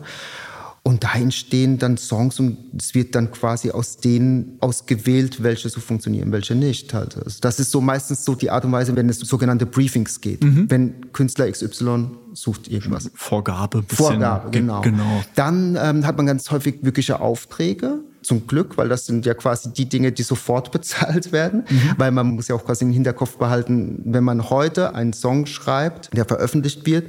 Und 0.85 1.05
da 1.05 1.13
entstehen 1.13 1.77
dann 1.77 1.95
Songs 1.95 2.41
und 2.41 2.57
es 2.77 2.93
wird 2.93 3.15
dann 3.15 3.31
quasi 3.31 3.71
aus 3.71 3.97
denen 3.97 4.57
ausgewählt, 4.59 5.41
welche 5.41 5.69
so 5.69 5.79
funktionieren, 5.79 6.33
welche 6.33 6.55
nicht. 6.55 6.93
Halt. 6.93 7.15
Also 7.15 7.37
das 7.39 7.57
ist 7.61 7.71
so 7.71 7.79
meistens 7.79 8.25
so 8.25 8.35
die 8.35 8.49
Art 8.49 8.65
und 8.65 8.73
Weise, 8.73 8.93
wenn 8.93 9.07
es 9.07 9.19
sogenannte 9.19 9.65
Briefings 9.65 10.19
geht. 10.19 10.43
Mhm. 10.43 10.69
Wenn 10.69 11.13
Künstler 11.13 11.49
XY 11.49 12.09
sucht 12.33 12.67
irgendwas. 12.67 13.09
Vorgabe. 13.15 13.85
Vorgabe, 13.87 14.51
genau. 14.51 14.81
genau. 14.81 15.23
Dann 15.35 15.77
ähm, 15.81 16.05
hat 16.05 16.17
man 16.17 16.25
ganz 16.25 16.51
häufig 16.51 16.79
wirkliche 16.81 17.21
Aufträge 17.21 17.99
zum 18.21 18.45
Glück, 18.45 18.77
weil 18.77 18.89
das 18.89 19.05
sind 19.05 19.25
ja 19.25 19.35
quasi 19.35 19.71
die 19.71 19.87
Dinge, 19.87 20.11
die 20.11 20.23
sofort 20.23 20.71
bezahlt 20.73 21.31
werden. 21.31 21.63
Mhm. 21.69 21.91
Weil 21.95 22.11
man 22.11 22.27
muss 22.35 22.49
ja 22.49 22.55
auch 22.55 22.65
quasi 22.65 22.83
im 22.83 22.91
Hinterkopf 22.91 23.37
behalten, 23.37 24.01
wenn 24.03 24.25
man 24.25 24.49
heute 24.49 24.95
einen 24.95 25.13
Song 25.13 25.45
schreibt, 25.45 26.09
der 26.13 26.25
veröffentlicht 26.25 26.85
wird 26.85 27.05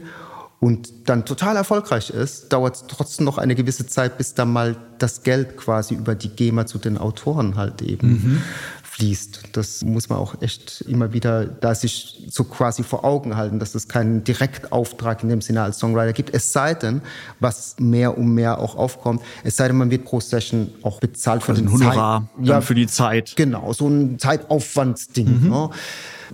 und 0.64 1.10
dann 1.10 1.26
total 1.26 1.56
erfolgreich 1.56 2.08
ist, 2.08 2.50
dauert 2.50 2.76
es 2.76 2.84
trotzdem 2.88 3.26
noch 3.26 3.36
eine 3.36 3.54
gewisse 3.54 3.86
Zeit, 3.86 4.16
bis 4.16 4.32
dann 4.32 4.50
mal 4.50 4.76
das 4.96 5.22
Geld 5.22 5.58
quasi 5.58 5.92
über 5.92 6.14
die 6.14 6.30
GEMA 6.30 6.64
zu 6.64 6.78
den 6.78 6.96
Autoren 6.96 7.56
halt 7.56 7.82
eben 7.82 8.08
mhm. 8.08 8.42
fließt. 8.82 9.40
Das 9.52 9.82
muss 9.82 10.08
man 10.08 10.18
auch 10.18 10.40
echt 10.40 10.80
immer 10.88 11.12
wieder 11.12 11.44
da 11.44 11.74
sich 11.74 12.26
so 12.30 12.44
quasi 12.44 12.82
vor 12.82 13.04
Augen 13.04 13.36
halten, 13.36 13.58
dass 13.58 13.74
es 13.74 13.88
keinen 13.88 14.24
Direktauftrag 14.24 15.22
in 15.22 15.28
dem 15.28 15.42
Sinne 15.42 15.60
als 15.60 15.80
Songwriter 15.80 16.14
gibt. 16.14 16.32
Es 16.32 16.50
sei 16.54 16.72
denn, 16.72 17.02
was 17.40 17.76
mehr 17.78 18.16
und 18.16 18.32
mehr 18.32 18.58
auch 18.58 18.74
aufkommt, 18.74 19.20
es 19.42 19.56
sei 19.56 19.68
denn, 19.68 19.76
man 19.76 19.90
wird 19.90 20.06
pro 20.06 20.20
Session 20.20 20.70
auch 20.80 20.98
bezahlt 20.98 21.42
für 21.42 21.52
also 21.52 21.60
den 21.60 21.70
Honorar 21.70 22.26
Zeit, 22.38 22.46
ja, 22.46 22.62
für 22.62 22.74
die 22.74 22.86
Zeit. 22.86 23.34
Genau, 23.36 23.74
so 23.74 23.86
ein 23.86 24.18
Zeitaufwandsding. 24.18 25.42
Mhm. 25.42 25.50
Ne? 25.50 25.70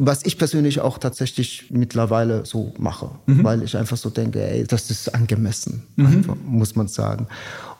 Was 0.02 0.24
ich 0.24 0.38
persönlich 0.38 0.80
auch 0.80 0.96
tatsächlich 0.96 1.66
mittlerweile 1.68 2.46
so 2.46 2.72
mache, 2.78 3.10
mhm. 3.26 3.44
weil 3.44 3.62
ich 3.62 3.76
einfach 3.76 3.98
so 3.98 4.08
denke, 4.08 4.42
ey, 4.42 4.64
das 4.66 4.90
ist 4.90 5.14
angemessen, 5.14 5.82
mhm. 5.96 6.06
einfach, 6.06 6.36
muss 6.42 6.74
man 6.74 6.88
sagen. 6.88 7.26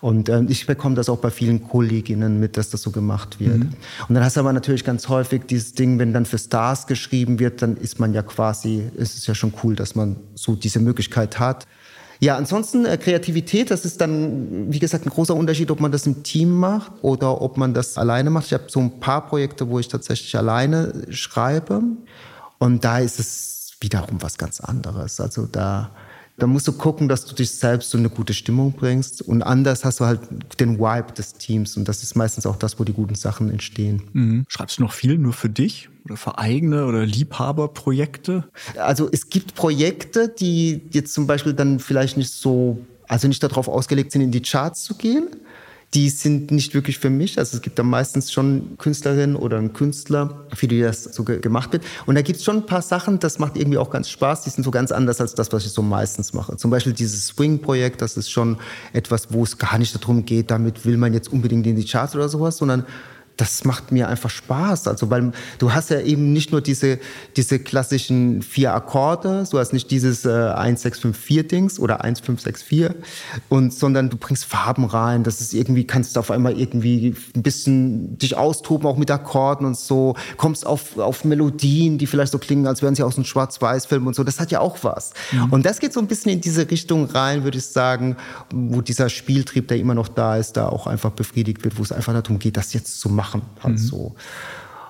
Und 0.03 0.29
äh, 0.29 0.43
ich 0.49 0.67
bekomme 0.67 0.95
das 0.95 1.09
auch 1.09 1.17
bei 1.17 1.31
vielen 1.31 1.67
Kolleginnen 1.67 2.39
mit, 2.39 2.59
dass 2.59 2.69
das 2.69 2.83
so 2.83 2.91
gemacht 2.91 3.41
wird. 3.41 3.61
Mhm. 3.61 3.73
Und 4.09 4.15
dann 4.15 4.23
hast 4.23 4.37
du 4.37 4.41
aber 4.41 4.53
natürlich 4.53 4.85
ganz 4.85 5.09
häufig 5.09 5.45
dieses 5.49 5.73
Ding, 5.73 5.99
wenn 5.99 6.13
dann 6.13 6.27
für 6.27 6.37
Stars 6.37 6.87
geschrieben 6.87 7.39
wird, 7.39 7.63
dann 7.63 7.79
ist 7.79 7.99
man 7.99 8.13
ja 8.13 8.23
quasi, 8.23 8.83
ist 8.97 9.17
es 9.17 9.27
ja 9.27 9.35
schon 9.35 9.55
cool, 9.63 9.75
dass 9.75 9.95
man 9.95 10.17
so 10.35 10.55
diese 10.55 10.79
Möglichkeit 10.79 11.39
hat. 11.41 11.67
Ja, 12.23 12.37
ansonsten 12.37 12.85
äh, 12.85 12.99
Kreativität, 12.99 13.71
das 13.71 13.87
ist 13.87 14.01
dann, 14.01 14.71
wie 14.71 14.79
gesagt, 14.79 15.07
ein 15.07 15.11
großer 15.11 15.35
Unterschied, 15.35 15.71
ob 15.71 15.81
man 15.81 15.91
das 15.91 16.07
im 16.07 16.23
Team 16.23 16.51
macht 16.53 16.93
oder 17.01 17.41
ob 17.41 17.57
man 17.57 17.73
das 17.73 17.97
alleine 17.97 18.29
macht. 18.29 18.47
Ich 18.47 18.53
habe 18.53 18.65
so 18.69 18.79
ein 18.79 19.01
paar 19.01 19.27
Projekte, 19.27 19.69
wo 19.71 19.79
ich 19.79 19.89
tatsächlich 19.89 20.37
alleine 20.37 20.93
schreibe. 21.09 21.83
Und 22.59 22.85
da 22.85 22.99
ist 22.99 23.19
es 23.19 23.73
wiederum 23.81 24.21
was 24.21 24.37
ganz 24.37 24.61
anderes. 24.61 25.19
Also 25.19 25.47
da 25.47 25.93
da 26.41 26.47
musst 26.47 26.67
du 26.67 26.73
gucken, 26.73 27.09
dass 27.09 27.27
du 27.27 27.35
dich 27.35 27.51
selbst 27.51 27.91
so 27.91 27.99
eine 27.99 28.09
gute 28.09 28.35
Stimmung 28.35 28.73
bringst. 28.73 29.23
Und 29.23 29.43
anders 29.43 29.85
hast 29.85 30.01
du 30.01 30.07
halt 30.07 30.21
den 30.59 30.79
Vibe 30.79 31.13
des 31.13 31.35
Teams. 31.35 31.77
Und 31.77 31.87
das 31.87 32.03
ist 32.03 32.17
meistens 32.17 32.47
auch 32.47 32.57
das, 32.57 32.81
wo 32.81 32.85
die 32.85 32.95
guten 32.95 33.15
Sachen 33.15 33.51
entstehen. 33.51 34.03
Mhm. 34.13 34.45
Schreibst 34.49 34.79
du 34.79 34.83
noch 34.83 34.93
viel 34.93 35.19
nur 35.19 35.35
für 35.35 35.51
dich 35.51 35.91
oder 36.07 36.17
für 36.17 36.39
eigene 36.39 36.87
oder 36.87 37.05
Liebhaberprojekte? 37.05 38.49
Also 38.79 39.09
es 39.13 39.29
gibt 39.29 39.55
Projekte, 39.55 40.29
die 40.29 40.81
jetzt 40.91 41.13
zum 41.13 41.27
Beispiel 41.27 41.53
dann 41.53 41.79
vielleicht 41.79 42.17
nicht 42.17 42.33
so, 42.33 42.79
also 43.07 43.29
nicht 43.29 43.43
darauf 43.43 43.69
ausgelegt 43.69 44.13
sind, 44.13 44.23
in 44.23 44.31
die 44.31 44.43
Charts 44.43 44.83
zu 44.83 44.95
gehen 44.95 45.29
die 45.95 46.09
sind 46.09 46.53
nicht 46.53 46.73
wirklich 46.73 46.99
für 46.99 47.11
mich. 47.11 47.39
Also 47.39 47.57
es 47.57 47.63
gibt 47.63 47.79
da 47.79 47.83
meistens 47.83 48.31
schon 48.31 48.77
Künstlerinnen 48.79 49.35
oder 49.35 49.59
einen 49.59 49.73
Künstler, 49.73 50.47
für 50.55 50.69
die 50.69 50.81
das 50.81 51.05
so 51.05 51.25
ge 51.25 51.41
gemacht 51.41 51.73
wird. 51.73 51.85
Und 52.07 52.15
da 52.15 52.23
gibt 52.23 52.39
es 52.39 52.45
schon 52.45 52.59
ein 52.59 52.67
paar 52.67 52.83
Sachen, 52.83 53.19
das 53.19 53.41
macht 53.41 53.57
irgendwie 53.57 53.79
auch 53.79 53.91
ganz 53.91 54.09
Spaß. 54.09 54.43
Die 54.43 54.51
sind 54.51 54.63
so 54.63 54.71
ganz 54.71 54.93
anders 54.93 55.21
als 55.21 55.35
das, 55.35 55.53
was 55.53 55.67
ich 55.67 55.73
so 55.73 55.83
meistens 55.83 56.33
mache. 56.33 56.57
Zum 56.57 56.71
Beispiel 56.71 56.93
dieses 56.93 57.27
Swing-Projekt, 57.27 58.03
das 58.03 58.17
ist 58.17 58.31
schon 58.31 58.59
etwas, 58.93 59.33
wo 59.33 59.43
es 59.43 59.59
gar 59.59 59.79
nicht 59.79 60.01
darum 60.01 60.25
geht, 60.25 60.51
damit 60.53 60.87
will 60.87 60.97
man 60.97 61.13
jetzt 61.13 61.33
unbedingt 61.33 61.67
in 61.67 61.75
die 61.75 61.85
Charts 61.85 62.15
oder 62.15 62.29
sowas, 62.29 62.59
sondern 62.59 62.87
das 63.41 63.65
macht 63.65 63.91
mir 63.91 64.09
einfach 64.09 64.29
Spaß. 64.29 64.87
Also, 64.87 65.11
weil 65.11 65.33
du 65.59 65.73
hast 65.73 65.91
ja 65.91 66.01
eben 66.01 66.33
nicht 66.33 66.53
nur 66.53 66.61
diese, 66.61 66.99
diese 67.37 67.59
klassischen 67.59 68.43
vier 68.43 68.75
Akkorde, 68.75 69.45
du 69.51 69.59
hast 69.59 69.73
nicht 69.73 69.91
dieses 69.91 70.25
äh, 70.27 70.31
1, 70.31 70.83
6, 70.83 70.99
5, 71.01 71.19
4 71.19 71.49
Dings 71.49 71.81
oder 71.81 72.05
1, 72.05 72.21
5, 72.21 72.41
6, 72.41 72.63
4, 72.63 72.95
und, 73.49 73.73
sondern 73.73 74.11
du 74.11 74.19
bringst 74.19 74.45
Farben 74.45 74.85
rein. 74.85 75.25
Das 75.25 75.41
ist 75.41 75.55
irgendwie, 75.55 75.87
kannst 75.87 76.17
du 76.17 76.21
auf 76.21 76.31
einmal 76.31 76.59
irgendwie 76.59 77.15
ein 77.35 77.43
bisschen 77.43 78.19
dich 78.19 78.37
austoben, 78.37 78.87
auch 78.87 78.99
mit 78.99 79.11
Akkorden 79.11 79.67
und 79.67 79.77
so, 79.77 80.17
kommst 80.37 80.67
auf, 80.67 80.99
auf 80.99 81.25
Melodien, 81.25 81.97
die 81.97 82.07
vielleicht 82.07 82.33
so 82.33 82.39
klingen, 82.39 82.67
als 82.67 82.83
wären 82.83 82.95
sie 82.95 83.03
aus 83.03 83.17
einem 83.17 83.25
Schwarz-Weiß-Film 83.25 84.07
und 84.07 84.15
so. 84.15 84.23
Das 84.23 84.39
hat 84.39 84.51
ja 84.51 84.61
auch 84.61 84.79
was. 84.83 85.13
Mhm. 85.33 85.53
Und 85.53 85.67
das 85.67 85.79
geht 85.79 85.95
so 85.95 86.01
ein 86.01 86.07
bisschen 86.07 86.33
in 86.33 86.41
diese 86.43 86.71
Richtung 86.71 87.07
rein, 87.07 87.45
würde 87.45 87.57
ich 87.57 87.67
sagen, 87.67 88.17
wo 88.53 88.83
dieser 88.83 89.09
Spieltrieb, 89.09 89.69
der 89.69 89.79
immer 89.79 89.95
noch 89.95 90.09
da 90.09 90.37
ist, 90.37 90.59
da 90.59 90.69
auch 90.69 90.87
einfach 90.87 91.11
befriedigt 91.11 91.65
wird, 91.65 91.79
wo 91.79 91.83
es 91.83 91.93
einfach 91.93 92.13
darum 92.13 92.39
geht, 92.39 92.59
das 92.59 92.75
jetzt 92.75 93.01
zu 93.01 93.09
machen 93.09 93.30
machen. 93.31 93.43
Halt 93.63 93.75
mhm. 93.75 93.79
so. 93.79 94.15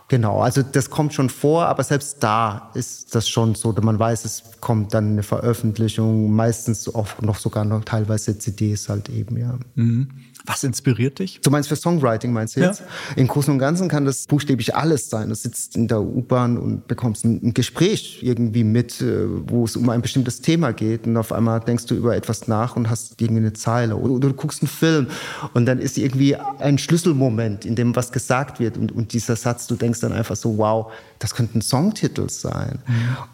Genau, 0.08 0.40
also 0.40 0.62
das 0.62 0.90
kommt 0.90 1.14
schon 1.14 1.30
vor, 1.30 1.66
aber 1.66 1.84
selbst 1.84 2.20
da 2.20 2.72
ist 2.74 3.14
das 3.14 3.28
schon 3.28 3.54
so, 3.54 3.72
man 3.80 3.96
weiß, 3.96 4.24
es 4.24 4.42
kommt 4.60 4.92
dann 4.92 5.12
eine 5.12 5.22
Veröffentlichung, 5.22 6.32
meistens 6.34 6.92
auch 6.92 7.06
noch 7.20 7.36
sogar 7.36 7.64
noch 7.64 7.84
teilweise 7.84 8.36
CDs 8.36 8.88
halt 8.88 9.08
eben, 9.08 9.36
ja. 9.36 9.56
Mhm. 9.76 10.08
Was 10.46 10.64
inspiriert 10.64 11.18
dich? 11.18 11.40
Du 11.42 11.50
meinst 11.50 11.68
für 11.68 11.76
Songwriting, 11.76 12.32
meinst 12.32 12.56
du 12.56 12.60
jetzt? 12.60 12.80
Ja. 12.80 12.86
Im 13.16 13.28
Großen 13.28 13.52
und 13.52 13.58
Ganzen 13.58 13.88
kann 13.88 14.04
das 14.04 14.26
buchstäblich 14.26 14.74
alles 14.74 15.10
sein. 15.10 15.28
Du 15.28 15.34
sitzt 15.34 15.76
in 15.76 15.88
der 15.88 16.00
U-Bahn 16.00 16.58
und 16.58 16.88
bekommst 16.88 17.24
ein, 17.24 17.54
Gespräch 17.54 18.20
irgendwie 18.22 18.64
mit, 18.64 19.00
äh, 19.00 19.26
wo 19.28 19.64
es 19.64 19.76
um 19.76 19.88
ein 19.90 20.02
bestimmtes 20.02 20.40
Thema 20.40 20.72
geht 20.72 21.06
und 21.06 21.16
auf 21.16 21.32
einmal 21.32 21.60
denkst 21.60 21.86
du 21.86 21.94
über 21.94 22.16
etwas 22.16 22.48
nach 22.48 22.76
und 22.76 22.88
hast 22.88 23.20
irgendwie 23.20 23.40
eine 23.40 23.52
Zeile. 23.52 23.96
Oder, 23.96 24.28
du 24.28 24.34
guckst 24.34 24.62
einen 24.62 24.68
Film 24.68 25.08
und 25.52 25.66
dann 25.66 25.78
ist 25.78 25.98
irgendwie 25.98 26.36
ein 26.36 26.78
Schlüsselmoment, 26.78 27.64
in 27.64 27.74
dem 27.74 27.96
was 27.96 28.12
gesagt 28.12 28.60
wird 28.60 28.76
und, 28.76 28.92
und 28.92 29.12
dieser 29.12 29.36
Satz, 29.36 29.66
du 29.66 29.74
denkst 29.74 30.00
dann 30.00 30.12
einfach 30.12 30.36
so, 30.36 30.56
wow, 30.58 30.92
das 31.20 31.34
könnten 31.34 31.60
Songtitel 31.60 32.28
sein. 32.30 32.78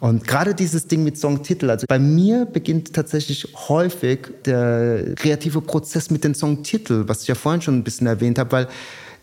Und 0.00 0.26
gerade 0.26 0.54
dieses 0.54 0.88
Ding 0.88 1.04
mit 1.04 1.16
Songtitel, 1.16 1.70
also 1.70 1.86
bei 1.88 2.00
mir 2.00 2.44
beginnt 2.44 2.92
tatsächlich 2.92 3.54
häufig 3.68 4.26
der 4.44 5.14
kreative 5.14 5.60
Prozess 5.60 6.10
mit 6.10 6.24
den 6.24 6.34
Songtiteln, 6.34 7.08
was 7.08 7.22
ich 7.22 7.28
ja 7.28 7.36
vorhin 7.36 7.62
schon 7.62 7.78
ein 7.78 7.84
bisschen 7.84 8.08
erwähnt 8.08 8.38
habe, 8.38 8.52
weil 8.52 8.68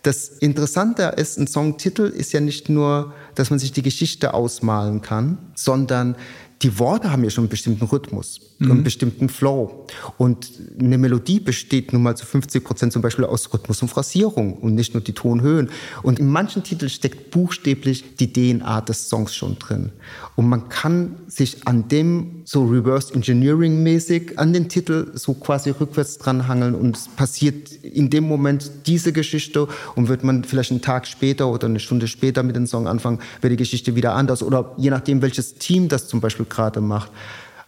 das 0.01 0.30
Interessante 0.30 1.03
ist, 1.18 1.38
ein 1.38 1.47
Songtitel 1.47 2.03
ist 2.03 2.34
ja 2.34 2.39
nicht 2.39 2.70
nur, 2.70 3.14
dass 3.36 3.49
man 3.49 3.59
sich 3.59 3.72
die 3.72 3.82
Geschichte 3.82 4.34
ausmalen 4.34 5.01
kann, 5.01 5.38
sondern 5.55 6.16
die 6.64 6.80
Worte 6.80 7.11
haben 7.11 7.24
ja 7.24 7.30
schon 7.30 7.43
einen 7.43 7.49
bestimmten 7.49 7.86
Rhythmus, 7.86 8.39
mhm. 8.59 8.72
einen 8.72 8.84
bestimmten 8.84 9.28
Flow. 9.28 9.86
Und 10.18 10.51
eine 10.80 10.97
Melodie 10.97 11.41
besteht 11.41 11.91
nun 11.91 12.03
mal 12.03 12.16
zu 12.16 12.26
50 12.26 12.64
Prozent 12.64 12.93
zum 12.93 13.01
Beispiel 13.01 13.26
aus 13.26 13.53
Rhythmus 13.53 13.82
und 13.82 13.89
Phrasierung 13.89 14.53
und 14.53 14.74
nicht 14.74 14.93
nur 14.93 15.03
die 15.03 15.14
Tonhöhen. 15.14 15.70
Und 16.03 16.20
in 16.20 16.28
manchen 16.28 16.64
Titeln 16.64 16.89
steckt 16.89 17.32
buchstäblich 17.32 18.16
die 18.16 18.32
DNA 18.32 18.82
des 18.82 19.09
Songs 19.09 19.36
schon 19.36 19.59
drin. 19.59 19.91
Und 20.36 20.47
man 20.47 20.70
kann 20.70 21.18
sich 21.28 21.68
an 21.68 21.89
dem 21.89 22.43
so 22.46 22.66
Reverse 22.66 23.14
Engineering 23.14 23.84
mäßig 23.84 24.38
an 24.38 24.54
den 24.54 24.70
Titel 24.70 25.12
so 25.14 25.34
quasi 25.34 25.70
rückwärts 25.70 26.18
dranhangeln 26.18 26.76
und 26.76 26.98
es 26.98 27.08
passiert 27.08 27.72
in 27.84 28.10
dem 28.10 28.26
Moment 28.26 28.70
diese 28.86 29.14
Geschichte 29.14 29.68
und 29.96 30.08
wird 30.08 30.24
man 30.24 30.44
vielleicht 30.44 30.72
einen 30.72 30.82
Tag 30.82 31.08
später 31.08 31.50
oder 31.50 31.68
eine 31.68 31.80
Stunde 31.80 32.08
später 32.08 32.44
mit 32.44 32.56
dem 32.56 32.68
Song 32.68 32.88
anfangen, 32.88 33.20
wird 33.41 33.54
die 33.54 33.58
Geschichte 33.58 33.96
wieder 33.96 34.14
anders 34.14 34.44
oder 34.44 34.74
je 34.78 34.89
nachdem, 34.89 35.22
welches 35.22 35.56
Team 35.56 35.88
das 35.88 36.08
zum 36.08 36.22
Beispiel 36.22 36.46
gerade 36.48 36.82
macht. 36.82 37.12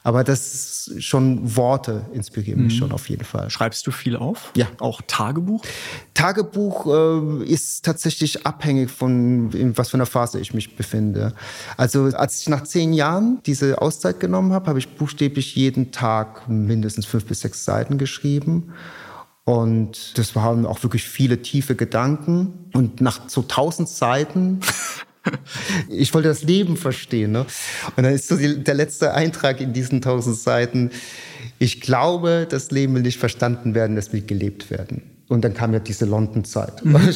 Aber 0.03 0.23
das 0.23 0.74
schon 0.99 1.55
Worte 1.55 2.05
inspirieren 2.13 2.63
mich 2.63 2.73
mhm. 2.73 2.77
schon 2.77 2.91
auf 2.91 3.09
jeden 3.09 3.25
Fall. 3.25 3.49
Schreibst 3.49 3.85
du 3.87 3.91
viel 3.91 4.15
auf? 4.15 4.51
Ja. 4.55 4.67
Auch 4.79 5.01
Tagebuch? 5.05 5.63
Tagebuch 6.13 6.87
äh, 6.87 7.43
ist 7.45 7.85
tatsächlich 7.85 8.45
abhängig 8.45 8.89
von 8.89 9.51
in 9.51 9.77
was 9.77 9.89
für 9.89 9.97
einer 9.97 10.05
Phase 10.05 10.39
ich 10.39 10.53
mich 10.53 10.75
befinde. 10.75 11.33
Also 11.77 12.05
als 12.05 12.41
ich 12.41 12.49
nach 12.49 12.63
zehn 12.63 12.93
Jahren 12.93 13.39
diese 13.45 13.81
Auszeit 13.81 14.19
genommen 14.19 14.53
habe, 14.53 14.67
habe 14.67 14.79
ich 14.79 14.95
buchstäblich 14.95 15.55
jeden 15.55 15.91
Tag 15.91 16.47
mindestens 16.47 17.05
fünf 17.05 17.25
bis 17.25 17.41
sechs 17.41 17.65
Seiten 17.65 17.97
geschrieben. 17.97 18.73
Und 19.45 20.17
das 20.17 20.35
waren 20.35 20.65
auch 20.65 20.81
wirklich 20.81 21.03
viele 21.07 21.41
tiefe 21.41 21.75
Gedanken. 21.75 22.69
Und 22.73 22.99
nach 22.99 23.29
so 23.29 23.43
tausend 23.43 23.87
Seiten 23.87 24.59
ich 25.89 26.13
wollte 26.13 26.29
das 26.29 26.43
Leben 26.43 26.77
verstehen. 26.77 27.31
Ne? 27.31 27.45
Und 27.95 28.03
dann 28.03 28.13
ist 28.13 28.27
so 28.27 28.37
die, 28.37 28.63
der 28.63 28.75
letzte 28.75 29.13
Eintrag 29.13 29.61
in 29.61 29.73
diesen 29.73 30.01
tausend 30.01 30.37
Seiten. 30.37 30.91
Ich 31.59 31.81
glaube, 31.81 32.47
das 32.49 32.71
Leben 32.71 32.95
will 32.95 33.01
nicht 33.01 33.19
verstanden 33.19 33.75
werden, 33.75 33.97
es 33.97 34.11
will 34.13 34.21
gelebt 34.21 34.71
werden. 34.71 35.03
Und 35.27 35.43
dann 35.43 35.55
kam 35.55 35.73
ja 35.73 35.79
diese 35.79 36.05
London-Zeit. 36.05 36.85
Mhm. 36.85 36.95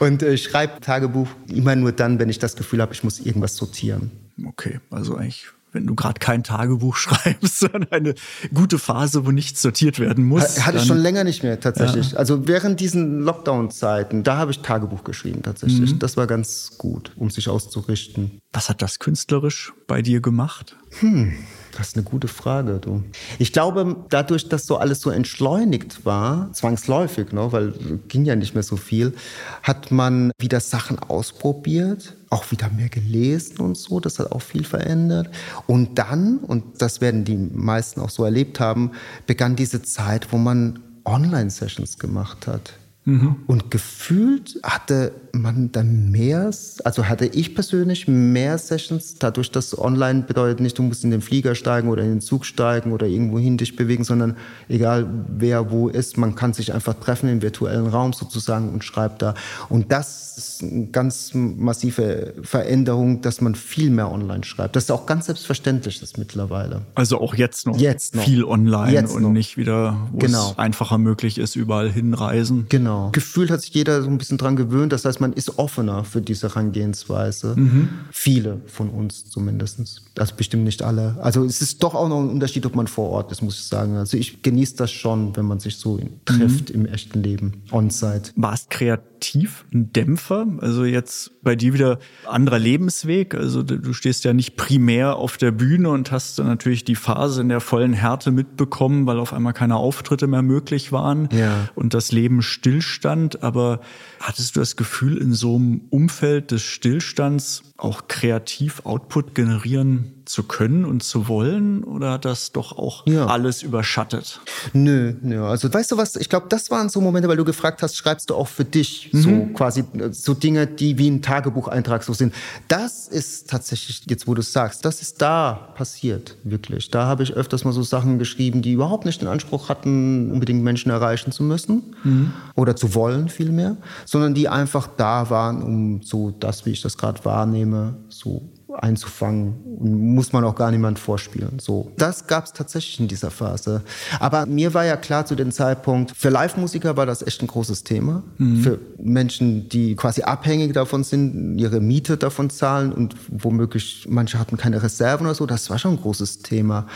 und 0.00 0.22
äh, 0.22 0.32
ich 0.32 0.42
schreibe 0.42 0.80
Tagebuch 0.80 1.28
immer 1.48 1.76
nur 1.76 1.92
dann, 1.92 2.18
wenn 2.18 2.28
ich 2.28 2.40
das 2.40 2.56
Gefühl 2.56 2.82
habe, 2.82 2.92
ich 2.92 3.04
muss 3.04 3.20
irgendwas 3.20 3.56
sortieren. 3.56 4.10
Okay, 4.44 4.80
also 4.90 5.16
eigentlich 5.16 5.46
wenn 5.72 5.86
du 5.86 5.94
gerade 5.94 6.18
kein 6.18 6.42
Tagebuch 6.42 6.96
schreibst, 6.96 7.60
sondern 7.60 7.88
eine 7.90 8.14
gute 8.52 8.78
Phase, 8.78 9.26
wo 9.26 9.30
nichts 9.30 9.62
sortiert 9.62 9.98
werden 9.98 10.24
muss. 10.24 10.64
Hatte 10.66 10.78
ich 10.78 10.84
schon 10.84 10.98
länger 10.98 11.24
nicht 11.24 11.42
mehr 11.42 11.60
tatsächlich. 11.60 12.12
Ja. 12.12 12.18
Also 12.18 12.46
während 12.46 12.80
diesen 12.80 13.20
Lockdown-Zeiten, 13.20 14.22
da 14.22 14.36
habe 14.36 14.50
ich 14.50 14.60
Tagebuch 14.60 15.04
geschrieben 15.04 15.42
tatsächlich. 15.42 15.94
Mhm. 15.94 15.98
Das 15.98 16.16
war 16.16 16.26
ganz 16.26 16.72
gut, 16.78 17.12
um 17.16 17.30
sich 17.30 17.48
auszurichten. 17.48 18.40
Was 18.52 18.68
hat 18.68 18.82
das 18.82 18.98
künstlerisch 18.98 19.72
bei 19.86 20.02
dir 20.02 20.20
gemacht? 20.20 20.76
Hm. 21.00 21.34
Das 21.76 21.88
ist 21.88 21.96
eine 21.96 22.04
gute 22.04 22.28
Frage, 22.28 22.80
du. 22.80 23.04
Ich 23.38 23.52
glaube, 23.52 24.04
dadurch, 24.08 24.48
dass 24.48 24.66
so 24.66 24.76
alles 24.78 25.00
so 25.00 25.10
entschleunigt 25.10 26.04
war, 26.04 26.52
zwangsläufig, 26.52 27.32
ne, 27.32 27.52
weil 27.52 27.72
ging 28.08 28.24
ja 28.24 28.34
nicht 28.34 28.54
mehr 28.54 28.62
so 28.64 28.76
viel, 28.76 29.14
hat 29.62 29.90
man 29.90 30.32
wieder 30.38 30.60
Sachen 30.60 30.98
ausprobiert, 30.98 32.16
auch 32.30 32.50
wieder 32.52 32.70
mehr 32.70 32.88
gelesen 32.88 33.58
und 33.58 33.76
so. 33.76 34.00
Das 34.00 34.18
hat 34.18 34.32
auch 34.32 34.42
viel 34.42 34.64
verändert. 34.64 35.28
Und 35.66 35.98
dann, 35.98 36.38
und 36.38 36.80
das 36.80 37.00
werden 37.00 37.24
die 37.24 37.36
meisten 37.36 38.00
auch 38.00 38.10
so 38.10 38.24
erlebt 38.24 38.60
haben, 38.60 38.92
begann 39.26 39.56
diese 39.56 39.82
Zeit, 39.82 40.32
wo 40.32 40.38
man 40.38 40.78
Online-Sessions 41.04 41.98
gemacht 41.98 42.46
hat. 42.46 42.74
Mhm. 43.04 43.36
Und 43.46 43.70
gefühlt 43.70 44.60
hatte 44.62 45.12
man 45.32 45.72
dann 45.72 46.10
mehr, 46.10 46.50
also 46.84 47.08
hatte 47.08 47.26
ich 47.26 47.54
persönlich 47.54 48.08
mehr 48.08 48.58
Sessions, 48.58 49.16
dadurch, 49.18 49.50
dass 49.50 49.78
online 49.78 50.22
bedeutet 50.22 50.60
nicht, 50.60 50.78
du 50.78 50.82
musst 50.82 51.02
in 51.04 51.10
den 51.10 51.22
Flieger 51.22 51.54
steigen 51.54 51.88
oder 51.88 52.02
in 52.02 52.10
den 52.10 52.20
Zug 52.20 52.44
steigen 52.44 52.92
oder 52.92 53.06
irgendwo 53.06 53.38
hin 53.38 53.56
dich 53.56 53.74
bewegen, 53.74 54.04
sondern 54.04 54.36
egal 54.68 55.08
wer 55.28 55.70
wo 55.70 55.88
ist, 55.88 56.18
man 56.18 56.34
kann 56.34 56.52
sich 56.52 56.74
einfach 56.74 56.94
treffen 56.94 57.28
im 57.30 57.42
virtuellen 57.42 57.86
Raum 57.86 58.12
sozusagen 58.12 58.68
und 58.70 58.84
schreibt 58.84 59.22
da. 59.22 59.34
Und 59.68 59.90
das 59.92 60.36
ist 60.36 60.62
eine 60.62 60.86
ganz 60.86 61.32
massive 61.34 62.34
Veränderung, 62.42 63.20
dass 63.22 63.40
man 63.40 63.54
viel 63.54 63.90
mehr 63.90 64.10
online 64.10 64.44
schreibt. 64.44 64.76
Das 64.76 64.84
ist 64.84 64.90
auch 64.90 65.06
ganz 65.06 65.26
selbstverständlich 65.26 66.00
das 66.00 66.16
mittlerweile. 66.16 66.82
Also 66.94 67.20
auch 67.20 67.34
jetzt 67.34 67.66
noch, 67.66 67.78
jetzt 67.78 68.14
noch. 68.14 68.24
viel 68.24 68.44
online 68.44 68.92
jetzt 68.92 69.14
und 69.14 69.22
noch. 69.22 69.30
nicht 69.30 69.56
wieder, 69.56 70.08
wo 70.12 70.18
genau. 70.18 70.50
es 70.50 70.58
einfacher 70.58 70.98
möglich 70.98 71.38
ist, 71.38 71.56
überall 71.56 71.90
hinreisen. 71.90 72.66
Genau. 72.68 72.89
Gefühlt 73.12 73.50
hat 73.50 73.62
sich 73.62 73.74
jeder 73.74 74.02
so 74.02 74.08
ein 74.08 74.18
bisschen 74.18 74.38
dran 74.38 74.56
gewöhnt. 74.56 74.92
Das 74.92 75.04
heißt, 75.04 75.20
man 75.20 75.32
ist 75.32 75.58
offener 75.58 76.04
für 76.04 76.20
diese 76.20 76.48
Herangehensweise. 76.48 77.54
Mhm. 77.56 77.88
Viele 78.10 78.60
von 78.66 78.90
uns 78.90 79.28
zumindest. 79.28 80.02
Also 80.20 80.34
bestimmt 80.36 80.64
nicht 80.64 80.82
alle. 80.82 81.16
Also 81.22 81.44
es 81.46 81.62
ist 81.62 81.82
doch 81.82 81.94
auch 81.94 82.06
noch 82.06 82.20
ein 82.20 82.28
Unterschied, 82.28 82.66
ob 82.66 82.76
man 82.76 82.86
vor 82.86 83.08
Ort 83.08 83.32
ist, 83.32 83.40
muss 83.40 83.58
ich 83.58 83.64
sagen. 83.64 83.96
Also 83.96 84.18
ich 84.18 84.42
genieße 84.42 84.76
das 84.76 84.92
schon, 84.92 85.34
wenn 85.34 85.46
man 85.46 85.60
sich 85.60 85.76
so 85.76 85.98
trifft 86.26 86.68
mhm. 86.68 86.74
im 86.74 86.86
echten 86.92 87.22
Leben, 87.22 87.62
on-site. 87.72 88.30
Warst 88.36 88.68
kreativ 88.68 89.64
ein 89.72 89.94
Dämpfer? 89.94 90.46
Also 90.60 90.84
jetzt 90.84 91.42
bei 91.42 91.56
dir 91.56 91.72
wieder 91.72 92.00
anderer 92.26 92.58
Lebensweg. 92.58 93.34
Also 93.34 93.62
du 93.62 93.94
stehst 93.94 94.24
ja 94.24 94.34
nicht 94.34 94.56
primär 94.56 95.16
auf 95.16 95.38
der 95.38 95.52
Bühne 95.52 95.88
und 95.88 96.12
hast 96.12 96.38
dann 96.38 96.48
natürlich 96.48 96.84
die 96.84 96.96
Phase 96.96 97.40
in 97.40 97.48
der 97.48 97.60
vollen 97.60 97.94
Härte 97.94 98.30
mitbekommen, 98.30 99.06
weil 99.06 99.18
auf 99.18 99.32
einmal 99.32 99.54
keine 99.54 99.76
Auftritte 99.76 100.26
mehr 100.26 100.42
möglich 100.42 100.92
waren 100.92 101.30
ja. 101.32 101.70
und 101.74 101.94
das 101.94 102.12
Leben 102.12 102.42
stillstand. 102.42 103.42
Aber 103.42 103.80
hattest 104.20 104.54
du 104.54 104.60
das 104.60 104.76
Gefühl, 104.76 105.16
in 105.16 105.32
so 105.32 105.56
einem 105.56 105.80
Umfeld 105.88 106.50
des 106.50 106.60
Stillstands 106.60 107.62
auch 107.80 108.08
kreativ 108.08 108.84
Output 108.84 109.34
generieren 109.34 110.19
zu 110.30 110.44
können 110.44 110.84
und 110.84 111.02
zu 111.02 111.28
wollen? 111.28 111.84
Oder 111.84 112.12
hat 112.12 112.24
das 112.24 112.52
doch 112.52 112.76
auch 112.76 113.06
ja. 113.06 113.26
alles 113.26 113.62
überschattet? 113.62 114.40
Nö, 114.72 115.14
nö. 115.20 115.44
Also 115.44 115.72
weißt 115.72 115.92
du 115.92 115.96
was, 115.96 116.16
ich 116.16 116.28
glaube, 116.28 116.46
das 116.48 116.70
waren 116.70 116.88
so 116.88 117.00
Momente, 117.00 117.28
weil 117.28 117.36
du 117.36 117.44
gefragt 117.44 117.82
hast, 117.82 117.96
schreibst 117.96 118.30
du 118.30 118.34
auch 118.34 118.48
für 118.48 118.64
dich 118.64 119.10
mhm. 119.12 119.20
so 119.20 119.46
quasi 119.54 119.84
so 120.12 120.34
Dinge, 120.34 120.66
die 120.66 120.98
wie 120.98 121.10
ein 121.10 121.22
Tagebucheintrag 121.22 122.02
so 122.02 122.12
sind. 122.12 122.34
Das 122.68 123.08
ist 123.08 123.50
tatsächlich, 123.50 124.02
jetzt 124.08 124.26
wo 124.26 124.34
du 124.34 124.40
es 124.40 124.52
sagst, 124.52 124.84
das 124.84 125.02
ist 125.02 125.20
da 125.20 125.72
passiert, 125.74 126.36
wirklich. 126.44 126.90
Da 126.90 127.06
habe 127.06 127.22
ich 127.22 127.34
öfters 127.34 127.64
mal 127.64 127.72
so 127.72 127.82
Sachen 127.82 128.18
geschrieben, 128.18 128.62
die 128.62 128.72
überhaupt 128.72 129.04
nicht 129.04 129.20
den 129.20 129.28
Anspruch 129.28 129.68
hatten, 129.68 130.30
unbedingt 130.30 130.62
Menschen 130.62 130.90
erreichen 130.90 131.32
zu 131.32 131.42
müssen 131.42 131.94
mhm. 132.04 132.32
oder 132.54 132.76
zu 132.76 132.94
wollen 132.94 133.28
vielmehr, 133.28 133.76
sondern 134.04 134.34
die 134.34 134.48
einfach 134.48 134.88
da 134.96 135.30
waren, 135.30 135.62
um 135.62 136.02
so 136.02 136.30
das, 136.30 136.66
wie 136.66 136.70
ich 136.70 136.82
das 136.82 136.96
gerade 136.96 137.24
wahrnehme, 137.24 137.96
so 138.08 138.42
einzufangen 138.74 139.54
und 139.78 140.14
muss 140.14 140.32
man 140.32 140.44
auch 140.44 140.54
gar 140.54 140.70
niemand 140.70 140.98
vorspielen. 140.98 141.58
So, 141.58 141.92
das 141.96 142.26
gab 142.26 142.44
es 142.44 142.52
tatsächlich 142.52 143.00
in 143.00 143.08
dieser 143.08 143.30
Phase. 143.30 143.82
Aber 144.18 144.46
mir 144.46 144.74
war 144.74 144.84
ja 144.84 144.96
klar 144.96 145.26
zu 145.26 145.34
dem 145.34 145.52
Zeitpunkt, 145.52 146.16
für 146.16 146.28
Live-Musiker 146.28 146.96
war 146.96 147.06
das 147.06 147.22
echt 147.22 147.42
ein 147.42 147.46
großes 147.46 147.84
Thema. 147.84 148.22
Mhm. 148.38 148.62
Für 148.62 148.78
Menschen, 148.98 149.68
die 149.68 149.96
quasi 149.96 150.22
abhängig 150.22 150.72
davon 150.72 151.04
sind, 151.04 151.58
ihre 151.58 151.80
Miete 151.80 152.16
davon 152.16 152.50
zahlen 152.50 152.92
und 152.92 153.14
womöglich 153.28 154.06
manche 154.08 154.38
hatten 154.38 154.56
keine 154.56 154.82
Reserven 154.82 155.26
oder 155.26 155.34
so, 155.34 155.46
das 155.46 155.70
war 155.70 155.78
schon 155.78 155.92
ein 155.92 156.00
großes 156.00 156.40
Thema. 156.40 156.86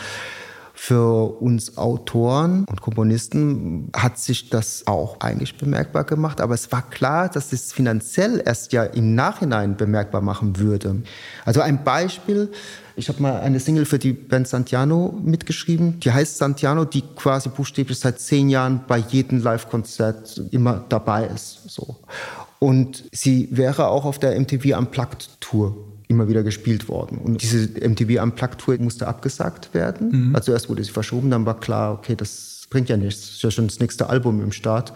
Für 0.87 1.41
uns 1.41 1.79
Autoren 1.79 2.67
und 2.69 2.83
Komponisten 2.83 3.89
hat 3.97 4.19
sich 4.19 4.51
das 4.51 4.87
auch 4.87 5.19
eigentlich 5.21 5.57
bemerkbar 5.57 6.05
gemacht, 6.05 6.43
aber 6.43 6.53
es 6.53 6.71
war 6.73 6.83
klar, 6.83 7.31
dass 7.31 7.55
es 7.55 7.73
finanziell 7.73 8.43
erst 8.45 8.75
ja 8.75 8.85
im 8.85 9.15
Nachhinein 9.15 9.79
bemerkbar 9.79 10.21
machen 10.21 10.59
würde. 10.59 11.03
Also 11.47 11.63
ein 11.63 11.85
Beispiel, 11.85 12.53
ich 12.97 13.09
habe 13.09 13.23
mal 13.23 13.41
eine 13.41 13.61
Single 13.61 13.87
für 13.87 13.99
die 13.99 14.13
Band 14.13 14.47
Santiano 14.47 15.19
mitgeschrieben. 15.25 16.01
Die 16.01 16.13
heißt 16.13 16.37
Santiano, 16.37 16.85
die 16.85 17.01
quasi 17.17 17.49
buchstäblich 17.49 17.99
seit 17.99 18.21
zehn 18.21 18.51
Jahren 18.51 18.83
bei 18.87 18.99
jedem 18.99 19.43
Live-Konzert 19.43 20.39
immer 20.51 20.85
dabei 20.91 21.25
ist. 21.29 21.63
So. 21.67 21.97
Und 22.59 23.05
sie 23.11 23.49
wäre 23.51 23.89
auch 23.89 24.05
auf 24.05 24.19
der 24.19 24.39
MTV 24.39 24.77
Unplugged 24.77 25.41
Tour 25.41 25.94
immer 26.09 26.29
wieder 26.29 26.43
gespielt 26.43 26.89
worden. 26.89 27.19
Und 27.19 27.43
diese 27.43 27.69
MTV 27.87 28.23
Unplugged 28.23 28.59
Tour 28.59 28.77
musste 28.79 29.07
abgesagt 29.09 29.73
werden. 29.75 30.29
Mhm. 30.29 30.37
Also 30.37 30.53
erst 30.53 30.69
wurde 30.69 30.85
sie 30.85 30.91
verschoben, 30.91 31.31
dann 31.31 31.47
war 31.47 31.59
klar, 31.59 31.93
okay, 31.93 32.15
das 32.15 32.67
bringt 32.71 32.89
ja 32.89 32.97
nichts. 32.97 33.21
Das 33.23 33.31
ist 33.31 33.43
ja 33.43 33.51
schon 33.51 33.69
das 33.69 33.81
nächste 33.81 34.09
Album 34.09 34.43
im 34.43 34.53
Start. 34.53 34.93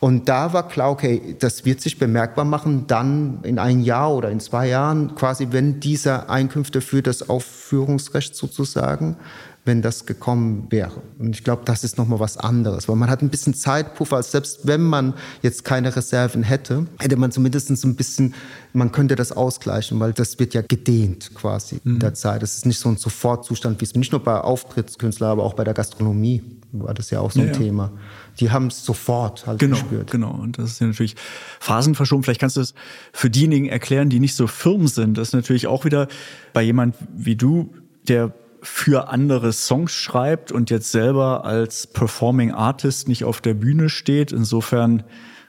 Und 0.00 0.28
da 0.28 0.52
war 0.52 0.68
klar, 0.68 0.90
okay, 0.90 1.36
das 1.38 1.64
wird 1.64 1.80
sich 1.80 1.98
bemerkbar 1.98 2.44
machen, 2.44 2.86
dann 2.86 3.38
in 3.42 3.58
ein 3.58 3.80
Jahr 3.80 4.14
oder 4.14 4.30
in 4.30 4.40
zwei 4.40 4.68
Jahren, 4.68 5.14
quasi, 5.14 5.48
wenn 5.50 5.80
diese 5.80 6.28
Einkünfte 6.28 6.80
für 6.80 7.00
das 7.00 7.28
Aufführungsrecht 7.30 8.36
sozusagen 8.36 9.16
wenn 9.64 9.80
das 9.80 10.04
gekommen 10.04 10.66
wäre. 10.70 11.02
Und 11.18 11.34
ich 11.34 11.42
glaube, 11.42 11.62
das 11.64 11.84
ist 11.84 11.96
nochmal 11.96 12.20
was 12.20 12.36
anderes, 12.36 12.86
weil 12.86 12.96
man 12.96 13.08
hat 13.08 13.22
ein 13.22 13.30
bisschen 13.30 13.54
Zeitpuffer, 13.54 14.16
als 14.16 14.30
selbst 14.30 14.66
wenn 14.66 14.82
man 14.82 15.14
jetzt 15.40 15.64
keine 15.64 15.94
Reserven 15.96 16.42
hätte, 16.42 16.86
hätte 16.98 17.16
man 17.16 17.32
zumindest 17.32 17.70
ein 17.70 17.96
bisschen, 17.96 18.34
man 18.74 18.92
könnte 18.92 19.16
das 19.16 19.32
ausgleichen, 19.32 19.98
weil 20.00 20.12
das 20.12 20.38
wird 20.38 20.52
ja 20.52 20.60
gedehnt 20.60 21.34
quasi 21.34 21.80
mhm. 21.82 21.94
in 21.94 21.98
der 22.00 22.14
Zeit. 22.14 22.42
Das 22.42 22.56
ist 22.56 22.66
nicht 22.66 22.78
so 22.78 22.90
ein 22.90 22.98
Sofortzustand, 22.98 23.80
wie 23.80 23.86
es 23.86 23.94
nicht 23.94 24.12
nur 24.12 24.22
bei 24.22 24.38
Auftrittskünstlern, 24.38 25.30
aber 25.30 25.44
auch 25.44 25.54
bei 25.54 25.64
der 25.64 25.74
Gastronomie 25.74 26.42
war 26.72 26.92
das 26.92 27.10
ja 27.10 27.20
auch 27.20 27.30
so 27.30 27.40
ein 27.40 27.48
ja, 27.48 27.52
Thema. 27.52 27.92
Die 28.40 28.50
haben 28.50 28.66
es 28.66 28.84
sofort 28.84 29.46
halt 29.46 29.60
genau, 29.60 29.76
gespürt. 29.76 30.10
Genau, 30.10 30.32
und 30.32 30.58
das 30.58 30.72
ist 30.72 30.80
ja 30.80 30.88
natürlich 30.88 31.14
phasenverschoben. 31.60 32.24
Vielleicht 32.24 32.40
kannst 32.40 32.56
du 32.56 32.60
es 32.60 32.74
für 33.12 33.30
diejenigen 33.30 33.66
erklären, 33.66 34.10
die 34.10 34.20
nicht 34.20 34.34
so 34.34 34.46
firm 34.46 34.88
sind. 34.88 35.16
Das 35.16 35.28
ist 35.28 35.34
natürlich 35.34 35.68
auch 35.68 35.84
wieder 35.84 36.08
bei 36.52 36.62
jemand 36.62 36.96
wie 37.14 37.36
du, 37.36 37.72
der 38.08 38.34
für 38.64 39.08
andere 39.08 39.52
Songs 39.52 39.92
schreibt 39.92 40.50
und 40.50 40.70
jetzt 40.70 40.90
selber 40.90 41.44
als 41.44 41.86
Performing 41.86 42.50
Artist 42.50 43.08
nicht 43.08 43.24
auf 43.24 43.40
der 43.40 43.54
Bühne 43.54 43.88
steht. 43.88 44.32
Insofern, 44.32 45.04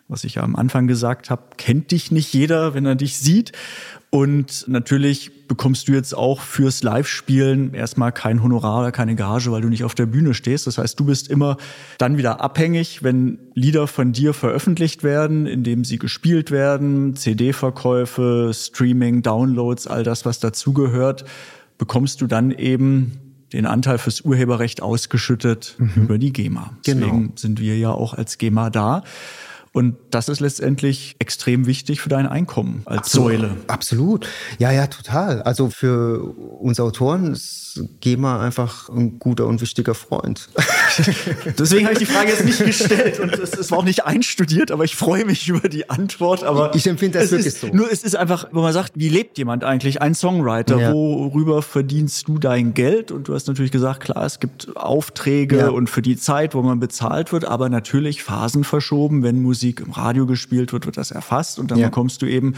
was 0.08 0.24
ich 0.26 0.36
ja 0.36 0.44
am 0.44 0.56
Anfang 0.56 0.88
gesagt 0.88 1.30
habe, 1.30 1.44
kennt 1.58 1.92
dich 1.92 2.12
nicht 2.12 2.34
jeder, 2.34 2.74
wenn 2.74 2.86
er 2.86 2.96
dich 2.96 3.18
sieht. 3.18 3.54
Und 4.10 4.66
natürlich 4.68 5.48
bekommst 5.48 5.88
du 5.88 5.92
jetzt 5.92 6.16
auch 6.16 6.42
fürs 6.42 6.84
Live-Spielen 6.84 7.74
erstmal 7.74 8.12
kein 8.12 8.42
Honorar 8.42 8.80
oder 8.82 8.92
keine 8.92 9.16
Gage, 9.16 9.52
weil 9.52 9.62
du 9.62 9.68
nicht 9.68 9.84
auf 9.84 9.96
der 9.96 10.06
Bühne 10.06 10.34
stehst. 10.34 10.68
Das 10.68 10.78
heißt, 10.78 11.00
du 11.00 11.06
bist 11.06 11.30
immer 11.30 11.58
dann 11.98 12.18
wieder 12.18 12.40
abhängig, 12.42 13.04
wenn 13.04 13.40
Lieder 13.54 13.88
von 13.88 14.14
dir 14.14 14.34
veröffentlicht 14.34 15.04
werden, 15.04 15.48
indem 15.48 15.84
sie 15.84 16.00
gespielt 16.00 16.50
werden, 16.52 17.16
CD-Verkäufe, 17.16 18.52
Streaming, 18.54 19.22
Downloads, 19.22 19.88
all 19.88 20.04
das, 20.04 20.26
was 20.26 20.40
dazugehört 20.40 21.26
bekommst 21.78 22.22
du 22.22 22.28
dann 22.28 22.52
eben 22.52 23.20
den 23.54 23.66
Anteil 23.66 23.98
fürs 23.98 24.22
Urheberrecht 24.22 24.82
ausgeschüttet 24.82 25.76
mhm. 25.78 26.04
über 26.04 26.18
die 26.18 26.34
GEMA. 26.34 26.78
Deswegen 26.86 27.22
genau. 27.22 27.34
sind 27.36 27.60
wir 27.60 27.78
ja 27.78 27.92
auch 27.92 28.14
als 28.14 28.38
GEMA 28.38 28.70
da. 28.70 29.04
Und 29.76 29.98
das 30.10 30.30
ist 30.30 30.40
letztendlich 30.40 31.18
extrem 31.20 31.66
wichtig 31.66 32.00
für 32.00 32.08
dein 32.08 32.28
Einkommen 32.28 32.84
als 32.86 33.00
Absolut. 33.00 33.32
Säule. 33.32 33.58
Absolut. 33.68 34.28
Ja, 34.58 34.72
ja, 34.72 34.88
total. 34.88 35.42
Also 35.42 35.70
für 35.70 36.22
uns 36.22 36.80
Autoren 36.80 37.34
ist 37.34 37.66
GEMA 38.00 38.42
einfach 38.42 38.88
ein 38.88 39.20
guter 39.20 39.48
und 39.48 39.60
wichtiger 39.60 39.94
Freund. 39.94 40.48
Deswegen 41.60 41.86
habe 41.86 41.94
ich 41.94 42.00
die 42.00 42.06
Frage 42.06 42.30
jetzt 42.30 42.46
nicht 42.46 42.66
gestellt 42.66 43.20
und 43.20 43.34
es, 43.34 43.54
es 43.54 43.70
war 43.70 43.80
auch 43.80 43.84
nicht 43.84 44.06
einstudiert, 44.06 44.72
aber 44.72 44.86
ich 44.86 44.96
freue 44.96 45.26
mich 45.26 45.50
über 45.50 45.68
die 45.68 45.90
Antwort. 45.90 46.46
Aber 46.46 46.74
ich 46.74 46.88
empfinde 46.88 47.20
das 47.20 47.32
wirklich 47.32 47.48
ist, 47.48 47.60
so. 47.60 47.68
Nur 47.68 47.92
es 47.92 48.04
ist 48.04 48.16
einfach, 48.16 48.48
wo 48.54 48.62
man 48.62 48.72
sagt, 48.72 48.94
wie 48.96 49.10
lebt 49.10 49.38
jemand 49.38 49.66
eigentlich? 49.66 50.02
Ein 50.02 50.16
Songwriter, 50.16 50.80
ja. 50.80 50.94
worüber 50.94 51.62
verdienst 51.62 52.30
du 52.30 52.38
dein 52.38 52.74
Geld? 52.74 53.12
Und 53.12 53.28
du 53.28 53.34
hast 53.34 53.48
natürlich 53.48 53.72
gesagt, 53.72 54.02
klar, 54.02 54.26
es 54.26 54.40
gibt 54.40 54.76
Aufträge 54.78 55.58
ja. 55.58 55.70
und 55.70 55.90
für 55.90 56.02
die 56.02 56.16
Zeit, 56.16 56.56
wo 56.56 56.62
man 56.62 56.80
bezahlt 56.80 57.34
wird, 57.34 57.44
aber 57.44 57.68
natürlich 57.68 58.24
Phasen 58.24 58.64
verschoben. 58.64 59.24
Wenn 59.24 59.42
Musik 59.42 59.65
im 59.72 59.92
Radio 59.92 60.26
gespielt 60.26 60.74
wird, 60.74 60.86
wird 60.86 60.98
das 60.98 61.12
erfasst 61.12 61.60
und 61.60 61.72
dann 61.72 61.80
ja. 61.80 61.88
bekommst 61.88 62.22
du 62.22 62.26
eben 62.26 62.54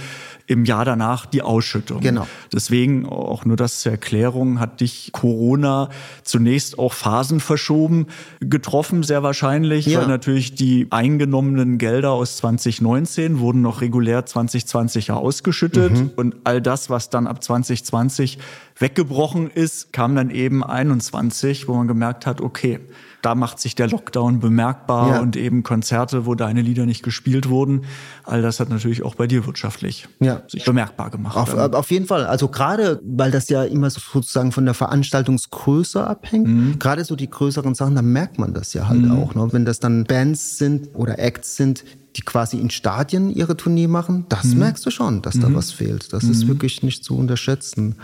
im 0.45 0.66
Jahr 0.66 0.86
danach 0.86 1.26
die 1.26 1.41
Ausschüttung. 1.41 2.01
Genau. 2.01 2.28
Deswegen 2.51 3.05
auch 3.05 3.45
nur 3.45 3.55
das 3.55 3.82
zur 3.82 3.93
Erklärung 3.93 4.60
hat 4.60 4.82
dich 4.82 5.12
Corona 5.12 5.89
zunächst 6.24 6.80
auch 6.80 6.93
Phasen 6.93 7.39
verschoben 7.39 8.08
getroffen, 8.39 9.03
sehr 9.03 9.24
wahrscheinlich, 9.24 9.86
ja. 9.86 9.99
weil 9.99 10.08
natürlich 10.08 10.55
die 10.55 10.88
eingenommenen 10.89 11.78
Gelder 11.78 12.12
aus 12.12 12.38
2019 12.38 13.39
wurden 13.39 13.62
noch 13.62 13.82
regulär 13.82 14.26
2020 14.26 15.08
ja 15.08 15.16
ausgeschüttet 15.16 15.91
mhm. 15.91 16.12
und 16.16 16.36
all 16.43 16.62
das, 16.62 16.89
was 16.89 17.10
dann 17.10 17.28
ab 17.28 17.43
2020 17.43 18.39
weggebrochen 18.80 19.49
ist, 19.49 19.93
kam 19.93 20.16
dann 20.16 20.30
eben 20.30 20.64
21, 20.64 21.68
wo 21.68 21.76
man 21.76 21.88
gemerkt 21.88 22.26
hat, 22.26 22.41
okay, 22.41 22.80
da 23.28 23.36
macht 23.36 23.59
sich 23.59 23.75
der 23.75 23.89
Lockdown 23.89 24.39
bemerkbar 24.39 25.15
ja. 25.15 25.19
und 25.19 25.36
eben 25.36 25.61
Konzerte, 25.61 26.25
wo 26.25 26.34
deine 26.34 26.61
Lieder 26.61 26.86
nicht 26.86 27.03
gespielt 27.03 27.49
wurden. 27.49 27.82
All 28.23 28.41
das 28.41 28.61
hat 28.61 28.69
natürlich 28.69 29.03
auch 29.03 29.15
bei 29.15 29.28
dir 29.28 29.45
wirtschaftlich 29.45 30.07
ja. 30.21 30.43
sich 30.47 30.63
bemerkbar 30.63 31.09
gemacht. 31.09 31.36
Auf, 31.36 31.53
auf, 31.53 31.91
jeden 31.91 32.05
Fall. 32.05 32.25
Also 32.25 32.47
gerade, 32.47 33.01
weil 33.03 33.30
das 33.30 33.49
ja 33.49 33.65
immer 33.65 33.89
sozusagen 33.89 34.53
von 34.53 34.63
der 34.63 34.73
Veranstaltungsgröße 34.73 36.07
abhängt, 36.07 36.47
mhm. 36.47 36.80
gerade 36.80 37.03
so 37.03 37.17
die 37.17 37.30
größeren 37.30 37.75
Sachen, 37.75 37.95
da 37.95 38.01
merkt 38.01 38.39
man 38.39 38.53
das 38.53 38.71
ja 38.73 38.88
halt 38.88 39.01
mhm. 39.01 39.11
auch. 39.11 39.36
Ne? 39.36 39.49
Wenn 39.51 39.65
das 39.65 39.82
dann 39.82 40.05
Bands 40.05 40.57
sind 40.57 40.91
oder 40.93 41.19
Acts 41.19 41.57
sind, 41.57 41.84
die 42.15 42.21
quasi 42.21 42.57
in 42.57 42.69
Stadien 42.69 43.30
ihre 43.30 43.57
Tournee 43.57 43.88
machen, 43.88 44.25
das 44.30 44.45
mhm. 44.45 44.59
merkst 44.59 44.86
du 44.86 44.89
schon, 44.89 45.21
dass 45.21 45.38
da 45.38 45.49
mhm. 45.49 45.55
was 45.55 45.73
fehlt. 45.73 46.13
Das 46.13 46.23
ist 46.23 46.45
mhm. 46.45 46.47
wirklich 46.47 46.82
nicht 46.82 47.03
zu 47.03 47.17
unterschätzen. 47.17 47.97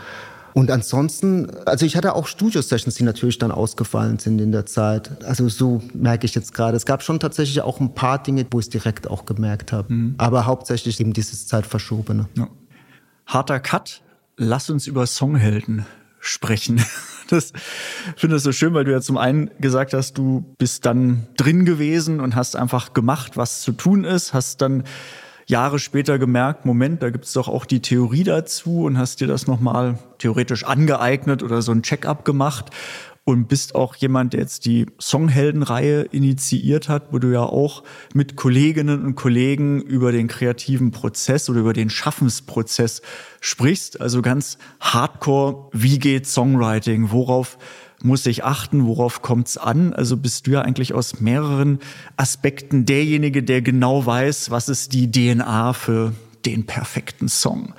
Und 0.54 0.70
ansonsten, 0.70 1.50
also 1.66 1.86
ich 1.86 1.96
hatte 1.96 2.16
auch 2.16 2.28
Studio-Sessions, 2.28 2.96
die 2.96 3.04
natürlich 3.04 3.40
dann 3.40 3.52
ausgefallen 3.52 4.20
sind 4.20 4.40
in 4.40 4.52
der 4.52 4.66
Zeit. 4.66 5.24
Also 5.24 5.50
so 5.50 5.82
merke 5.94 6.26
ich 6.26 6.36
jetzt 6.36 6.54
gerade. 6.54 6.78
Es 6.78 6.86
gab 6.86 7.02
schon 7.04 7.20
tatsächlich 7.20 7.62
auch 7.62 7.80
ein 7.80 7.96
paar 7.96 8.22
Dinge, 8.22 8.46
wo 8.52 8.60
ich 8.60 8.68
es 8.68 8.70
direkt 8.70 9.10
auch 9.10 9.26
gemerkt 9.26 9.72
habe. 9.72 9.92
Mhm. 9.92 10.16
Aber 10.18 10.46
hauptsächlich 10.46 11.00
eben 11.00 11.14
dieses 11.14 11.48
Zeitverschobene. 11.48 12.28
Ja. 12.36 12.48
Harter 13.26 13.60
Cut. 13.60 14.02
Lass 14.38 14.70
uns 14.70 14.88
über 14.88 15.06
Songhelden 15.08 15.86
sprechen. 16.20 16.84
Das 17.30 17.54
finde 18.18 18.36
ich 18.36 18.44
so 18.44 18.52
schön, 18.52 18.74
weil 18.74 18.84
du 18.84 18.92
ja 18.92 19.00
zum 19.00 19.18
einen 19.18 19.50
gesagt 19.60 19.94
hast, 19.94 20.18
du 20.18 20.46
bist 20.58 20.86
dann 20.86 21.26
drin 21.38 21.66
gewesen 21.66 22.20
und 22.20 22.36
hast 22.36 22.56
einfach 22.56 22.94
gemacht, 22.94 23.38
was 23.38 23.62
zu 23.62 23.72
tun 23.72 24.04
ist, 24.04 24.34
hast 24.34 24.62
dann 24.62 24.84
Jahre 25.46 25.80
später 25.80 26.20
gemerkt, 26.20 26.66
Moment, 26.66 27.04
da 27.04 27.10
gibt 27.10 27.26
es 27.26 27.34
doch 27.34 27.48
auch 27.48 27.66
die 27.66 27.82
Theorie 27.82 28.24
dazu 28.24 28.84
und 28.84 28.98
hast 28.98 29.22
dir 29.22 29.28
das 29.28 29.48
nochmal 29.48 29.98
theoretisch 30.18 30.64
angeeignet 30.64 31.44
oder 31.44 31.62
so 31.62 31.72
ein 31.72 31.84
Check-up 31.84 32.26
gemacht 32.26 32.72
und 33.26 33.48
bist 33.48 33.74
auch 33.74 33.96
jemand, 33.96 34.34
der 34.34 34.42
jetzt 34.42 34.66
die 34.66 34.86
Songheldenreihe 35.00 36.02
initiiert 36.02 36.90
hat, 36.90 37.14
wo 37.14 37.20
du 37.20 37.32
ja 37.32 37.44
auch 37.44 37.84
mit 38.14 38.36
Kolleginnen 38.36 39.06
und 39.06 39.16
Kollegen 39.16 39.82
über 39.82 40.12
den 40.12 40.28
kreativen 40.28 40.92
Prozess 40.92 41.50
oder 41.50 41.62
über 41.62 41.74
den 41.74 41.90
Schaffensprozess 41.90 43.02
sprichst. 43.40 44.02
Also 44.02 44.22
ganz 44.22 44.58
hardcore, 44.82 45.70
wie 45.72 46.00
geht 46.00 46.28
Songwriting? 46.28 47.12
Worauf 47.12 47.58
muss 48.04 48.26
ich 48.26 48.44
achten, 48.44 48.86
worauf 48.86 49.22
kommt 49.22 49.48
es 49.48 49.58
an? 49.58 49.94
Also 49.94 50.18
bist 50.18 50.48
du 50.48 50.52
ja 50.52 50.62
eigentlich 50.62 50.94
aus 50.94 51.20
mehreren 51.20 51.80
Aspekten 52.18 52.86
derjenige, 52.86 53.44
der 53.44 53.62
genau 53.62 54.06
weiß, 54.06 54.52
was 54.52 54.70
ist 54.70 54.94
die 54.94 55.10
DNA 55.10 55.74
für 55.74 56.14
den 56.46 56.66
perfekten 56.66 57.30
Song. 57.30 57.74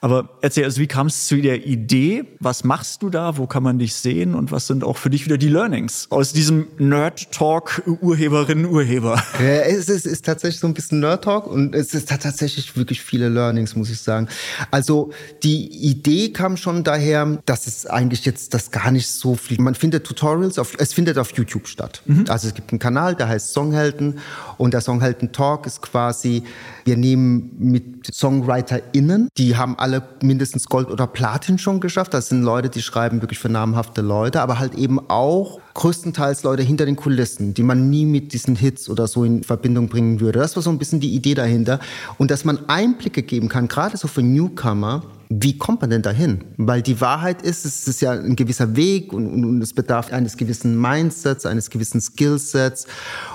Aber 0.00 0.30
erzähl, 0.42 0.64
also 0.64 0.80
wie 0.80 0.86
kam 0.86 1.06
es 1.06 1.26
zu 1.26 1.40
der 1.40 1.66
Idee? 1.66 2.24
Was 2.40 2.64
machst 2.64 3.02
du 3.02 3.10
da? 3.10 3.38
Wo 3.38 3.46
kann 3.46 3.62
man 3.62 3.78
dich 3.78 3.94
sehen? 3.94 4.34
Und 4.34 4.52
was 4.52 4.66
sind 4.66 4.84
auch 4.84 4.96
für 4.96 5.10
dich 5.10 5.24
wieder 5.24 5.38
die 5.38 5.48
Learnings 5.48 6.06
aus 6.10 6.32
diesem 6.32 6.66
Nerd-Talk 6.78 7.82
Urheberinnen, 8.00 8.66
Urheber? 8.66 9.22
Ja, 9.38 9.62
es 9.62 9.88
ist, 9.88 10.06
ist 10.06 10.24
tatsächlich 10.24 10.60
so 10.60 10.66
ein 10.66 10.74
bisschen 10.74 11.00
Nerd-Talk 11.00 11.46
und 11.46 11.74
es 11.74 11.94
ist 11.94 12.08
tatsächlich 12.08 12.76
wirklich 12.76 13.02
viele 13.02 13.28
Learnings, 13.28 13.76
muss 13.76 13.90
ich 13.90 14.00
sagen. 14.00 14.28
Also 14.70 15.10
die 15.42 15.66
Idee 15.66 16.32
kam 16.32 16.56
schon 16.56 16.82
daher, 16.84 17.38
dass 17.44 17.66
es 17.66 17.86
eigentlich 17.86 18.24
jetzt 18.24 18.54
das 18.54 18.70
gar 18.70 18.90
nicht 18.90 19.08
so 19.08 19.34
viel, 19.34 19.60
man 19.60 19.74
findet 19.74 20.04
Tutorials, 20.04 20.58
auf, 20.58 20.72
es 20.78 20.94
findet 20.94 21.18
auf 21.18 21.36
YouTube 21.36 21.68
statt. 21.68 22.02
Mhm. 22.06 22.24
Also 22.28 22.48
es 22.48 22.54
gibt 22.54 22.72
einen 22.72 22.78
Kanal, 22.78 23.14
der 23.14 23.28
heißt 23.28 23.52
Songhelden 23.52 24.18
und 24.56 24.74
der 24.74 24.80
Songhelden 24.80 25.32
Talk 25.32 25.66
ist 25.66 25.82
quasi, 25.82 26.42
wir 26.84 26.96
nehmen 26.96 27.50
mit 27.58 28.14
SongwriterInnen, 28.14 29.28
die 29.36 29.56
haben 29.56 29.78
alle 29.78 29.85
mindestens 30.22 30.66
Gold 30.66 30.90
oder 30.90 31.06
Platin 31.06 31.58
schon 31.58 31.80
geschafft. 31.80 32.14
Das 32.14 32.28
sind 32.28 32.42
Leute, 32.42 32.68
die 32.68 32.82
schreiben 32.82 33.22
wirklich 33.22 33.38
für 33.38 33.48
namhafte 33.48 34.02
Leute, 34.02 34.40
aber 34.40 34.58
halt 34.58 34.74
eben 34.74 34.98
auch 35.08 35.60
größtenteils 35.74 36.42
Leute 36.42 36.62
hinter 36.62 36.86
den 36.86 36.96
Kulissen, 36.96 37.54
die 37.54 37.62
man 37.62 37.90
nie 37.90 38.06
mit 38.06 38.32
diesen 38.32 38.56
Hits 38.56 38.88
oder 38.88 39.06
so 39.06 39.24
in 39.24 39.44
Verbindung 39.44 39.88
bringen 39.88 40.20
würde. 40.20 40.38
Das 40.38 40.56
war 40.56 40.62
so 40.62 40.70
ein 40.70 40.78
bisschen 40.78 41.00
die 41.00 41.14
Idee 41.14 41.34
dahinter. 41.34 41.80
Und 42.18 42.30
dass 42.30 42.44
man 42.44 42.68
Einblicke 42.68 43.22
geben 43.22 43.48
kann, 43.48 43.68
gerade 43.68 43.96
so 43.96 44.08
für 44.08 44.22
Newcomer, 44.22 45.02
wie 45.28 45.58
kommt 45.58 45.80
man 45.80 45.90
denn 45.90 46.02
dahin? 46.02 46.44
Weil 46.56 46.82
die 46.82 47.00
Wahrheit 47.00 47.42
ist, 47.42 47.64
es 47.64 47.88
ist 47.88 48.00
ja 48.00 48.12
ein 48.12 48.36
gewisser 48.36 48.76
Weg 48.76 49.12
und, 49.12 49.26
und, 49.26 49.44
und 49.44 49.62
es 49.62 49.72
bedarf 49.72 50.12
eines 50.12 50.36
gewissen 50.36 50.80
Mindsets, 50.80 51.46
eines 51.46 51.70
gewissen 51.70 52.00
Skillsets. 52.00 52.86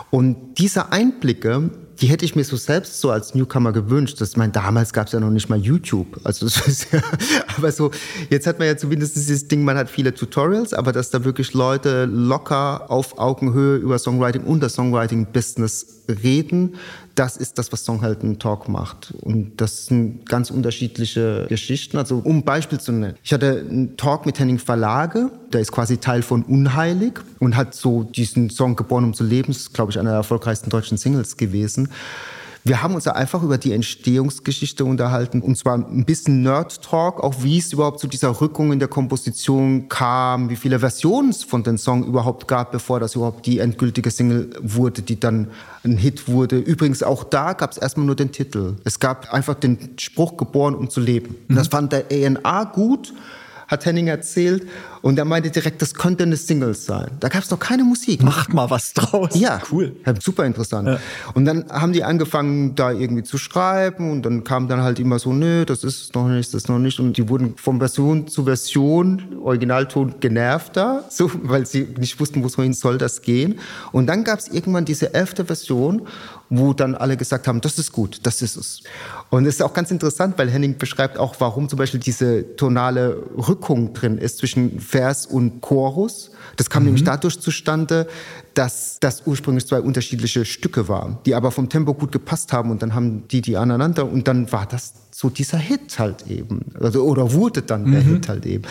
Und 0.09 0.57
diese 0.57 0.91
Einblicke, 0.91 1.69
die 2.01 2.07
hätte 2.07 2.25
ich 2.25 2.35
mir 2.35 2.43
so 2.43 2.55
selbst 2.55 2.99
so 2.99 3.11
als 3.11 3.35
Newcomer 3.35 3.71
gewünscht. 3.71 4.19
Das, 4.19 4.35
mein, 4.35 4.51
damals 4.51 4.91
gab 4.91 5.05
es 5.05 5.13
ja 5.13 5.19
noch 5.19 5.29
nicht 5.29 5.49
mal 5.49 5.59
YouTube. 5.59 6.19
Also 6.23 6.47
das 6.47 6.57
ist 6.67 6.91
ja, 6.91 7.01
aber 7.55 7.71
so, 7.71 7.91
jetzt 8.29 8.47
hat 8.47 8.57
man 8.57 8.67
ja 8.67 8.75
zumindest 8.75 9.15
dieses 9.15 9.47
Ding, 9.47 9.63
man 9.63 9.77
hat 9.77 9.89
viele 9.89 10.13
Tutorials, 10.13 10.73
aber 10.73 10.91
dass 10.91 11.11
da 11.11 11.23
wirklich 11.23 11.53
Leute 11.53 12.05
locker 12.05 12.89
auf 12.89 13.19
Augenhöhe 13.19 13.77
über 13.77 13.99
Songwriting 13.99 14.43
und 14.43 14.61
das 14.61 14.73
Songwriting-Business 14.73 16.01
reden, 16.23 16.75
das 17.15 17.37
ist 17.37 17.57
das, 17.57 17.71
was 17.71 17.85
Songhalten 17.85 18.39
Talk 18.39 18.69
macht. 18.69 19.13
Und 19.21 19.59
das 19.59 19.87
sind 19.87 20.27
ganz 20.27 20.51
unterschiedliche 20.51 21.45
Geschichten. 21.49 21.97
Also 21.97 22.21
um 22.23 22.37
ein 22.37 22.43
Beispiel 22.43 22.79
zu 22.79 22.91
nennen. 22.91 23.15
Ich 23.23 23.33
hatte 23.33 23.65
einen 23.69 23.97
Talk 23.97 24.25
mit 24.25 24.39
Henning 24.39 24.59
Verlage, 24.59 25.31
der 25.51 25.61
ist 25.61 25.71
quasi 25.71 25.97
Teil 25.97 26.21
von 26.21 26.43
Unheilig 26.43 27.19
und 27.39 27.55
hat 27.55 27.73
so 27.75 28.03
diesen 28.03 28.49
Song 28.49 28.75
Geboren 28.75 29.03
um 29.03 29.13
zu 29.13 29.23
leben, 29.23 29.47
das 29.49 29.57
ist, 29.57 29.73
glaube 29.73 29.91
ich, 29.91 29.99
einer 29.99 30.11
der 30.11 30.17
erfolgreichsten 30.17 30.69
deutschen 30.69 30.97
Singles 30.97 31.37
gewesen. 31.37 31.89
Wir 32.63 32.83
haben 32.83 32.93
uns 32.93 33.05
da 33.05 33.11
einfach 33.11 33.41
über 33.41 33.57
die 33.57 33.71
Entstehungsgeschichte 33.71 34.85
unterhalten 34.85 35.41
und 35.41 35.57
zwar 35.57 35.77
ein 35.77 36.05
bisschen 36.05 36.43
Nerd-Talk, 36.43 37.19
auch 37.19 37.41
wie 37.41 37.57
es 37.57 37.73
überhaupt 37.73 37.99
zu 37.99 38.07
dieser 38.07 38.39
Rückung 38.39 38.71
in 38.71 38.77
der 38.77 38.87
Komposition 38.87 39.89
kam, 39.89 40.49
wie 40.49 40.55
viele 40.55 40.79
Versionen 40.79 41.29
es 41.29 41.43
von 41.43 41.63
den 41.63 41.79
Song 41.79 42.05
überhaupt 42.05 42.47
gab, 42.47 42.71
bevor 42.71 42.99
das 42.99 43.15
überhaupt 43.15 43.47
die 43.47 43.59
endgültige 43.59 44.11
Single 44.11 44.51
wurde, 44.61 45.01
die 45.01 45.19
dann 45.19 45.47
ein 45.83 45.97
Hit 45.97 46.27
wurde. 46.27 46.59
Übrigens 46.59 47.01
auch 47.01 47.23
da 47.23 47.53
gab 47.53 47.71
es 47.71 47.77
erstmal 47.77 48.05
nur 48.05 48.15
den 48.15 48.31
Titel. 48.31 48.75
Es 48.83 48.99
gab 48.99 49.33
einfach 49.33 49.55
den 49.55 49.95
Spruch 49.97 50.37
geboren, 50.37 50.75
um 50.75 50.89
zu 50.89 50.99
leben. 50.99 51.35
Mhm. 51.47 51.55
Das 51.55 51.69
fand 51.69 51.91
der 51.91 52.11
ENA 52.11 52.65
gut 52.65 53.13
hat 53.71 53.85
Henning 53.85 54.07
erzählt. 54.07 54.67
Und 55.01 55.17
er 55.17 55.25
meinte 55.25 55.49
direkt, 55.49 55.81
das 55.81 55.95
könnte 55.95 56.23
eine 56.23 56.37
Single 56.37 56.75
sein. 56.75 57.09
Da 57.19 57.29
gab 57.29 57.41
es 57.41 57.49
noch 57.49 57.57
keine 57.57 57.83
Musik. 57.83 58.21
Macht 58.21 58.53
mal 58.53 58.69
was 58.69 58.93
draus. 58.93 59.29
Ja, 59.33 59.59
cool. 59.71 59.95
Super 60.19 60.45
interessant. 60.45 60.87
Ja. 60.87 60.99
Und 61.33 61.45
dann 61.45 61.65
haben 61.69 61.93
die 61.93 62.03
angefangen, 62.03 62.75
da 62.75 62.91
irgendwie 62.91 63.23
zu 63.23 63.37
schreiben. 63.37 64.11
Und 64.11 64.23
dann 64.23 64.43
kam 64.43 64.67
dann 64.67 64.81
halt 64.81 64.99
immer 64.99 65.17
so, 65.17 65.33
nö, 65.33 65.65
das 65.65 65.83
ist 65.83 66.13
noch 66.13 66.27
nicht, 66.27 66.53
das 66.53 66.63
ist 66.63 66.69
noch 66.69 66.77
nicht. 66.77 66.99
Und 66.99 67.17
die 67.17 67.29
wurden 67.29 67.55
von 67.57 67.79
Version 67.79 68.27
zu 68.27 68.43
Version, 68.43 69.37
Originalton, 69.41 70.15
genervter, 70.19 71.05
so, 71.09 71.31
weil 71.43 71.65
sie 71.65 71.87
nicht 71.97 72.19
wussten, 72.19 72.43
wohin 72.43 72.73
soll 72.73 72.97
das 72.97 73.21
gehen. 73.21 73.59
Und 73.91 74.07
dann 74.07 74.23
gab 74.23 74.39
es 74.39 74.49
irgendwann 74.49 74.85
diese 74.85 75.13
elfte 75.13 75.45
Version 75.45 76.07
wo 76.51 76.73
dann 76.73 76.95
alle 76.95 77.15
gesagt 77.15 77.47
haben, 77.47 77.61
das 77.61 77.79
ist 77.79 77.93
gut, 77.93 78.19
das 78.23 78.41
ist 78.41 78.57
es. 78.57 78.83
Und 79.29 79.45
es 79.45 79.55
ist 79.55 79.61
auch 79.61 79.73
ganz 79.73 79.89
interessant, 79.89 80.37
weil 80.37 80.49
Henning 80.49 80.77
beschreibt 80.77 81.17
auch, 81.17 81.35
warum 81.39 81.69
zum 81.69 81.79
Beispiel 81.79 82.01
diese 82.01 82.57
tonale 82.57 83.23
Rückung 83.37 83.93
drin 83.93 84.17
ist 84.17 84.39
zwischen 84.39 84.81
Vers 84.81 85.25
und 85.25 85.61
Chorus. 85.61 86.29
Das 86.57 86.69
kam 86.69 86.83
mhm. 86.83 86.87
nämlich 86.87 87.03
dadurch 87.03 87.39
zustande, 87.39 88.07
dass 88.53 88.97
das 88.99 89.23
ursprünglich 89.25 89.67
zwei 89.67 89.81
unterschiedliche 89.81 90.45
Stücke 90.45 90.87
waren, 90.87 91.17
die 91.25 91.35
aber 91.35 91.51
vom 91.51 91.69
Tempo 91.69 91.93
gut 91.93 92.11
gepasst 92.11 92.51
haben 92.51 92.71
und 92.71 92.81
dann 92.81 92.93
haben 92.93 93.27
die 93.29 93.41
die 93.41 93.57
aneinander 93.57 94.05
und 94.05 94.27
dann 94.27 94.51
war 94.51 94.65
das 94.65 94.93
so 95.13 95.29
dieser 95.29 95.57
Hit 95.57 95.99
halt 95.99 96.27
eben. 96.27 96.61
Also, 96.79 97.03
oder 97.03 97.33
wurde 97.33 97.61
dann 97.61 97.91
der 97.91 98.01
mhm. 98.01 98.15
Hit 98.15 98.29
halt 98.29 98.45
eben. 98.45 98.63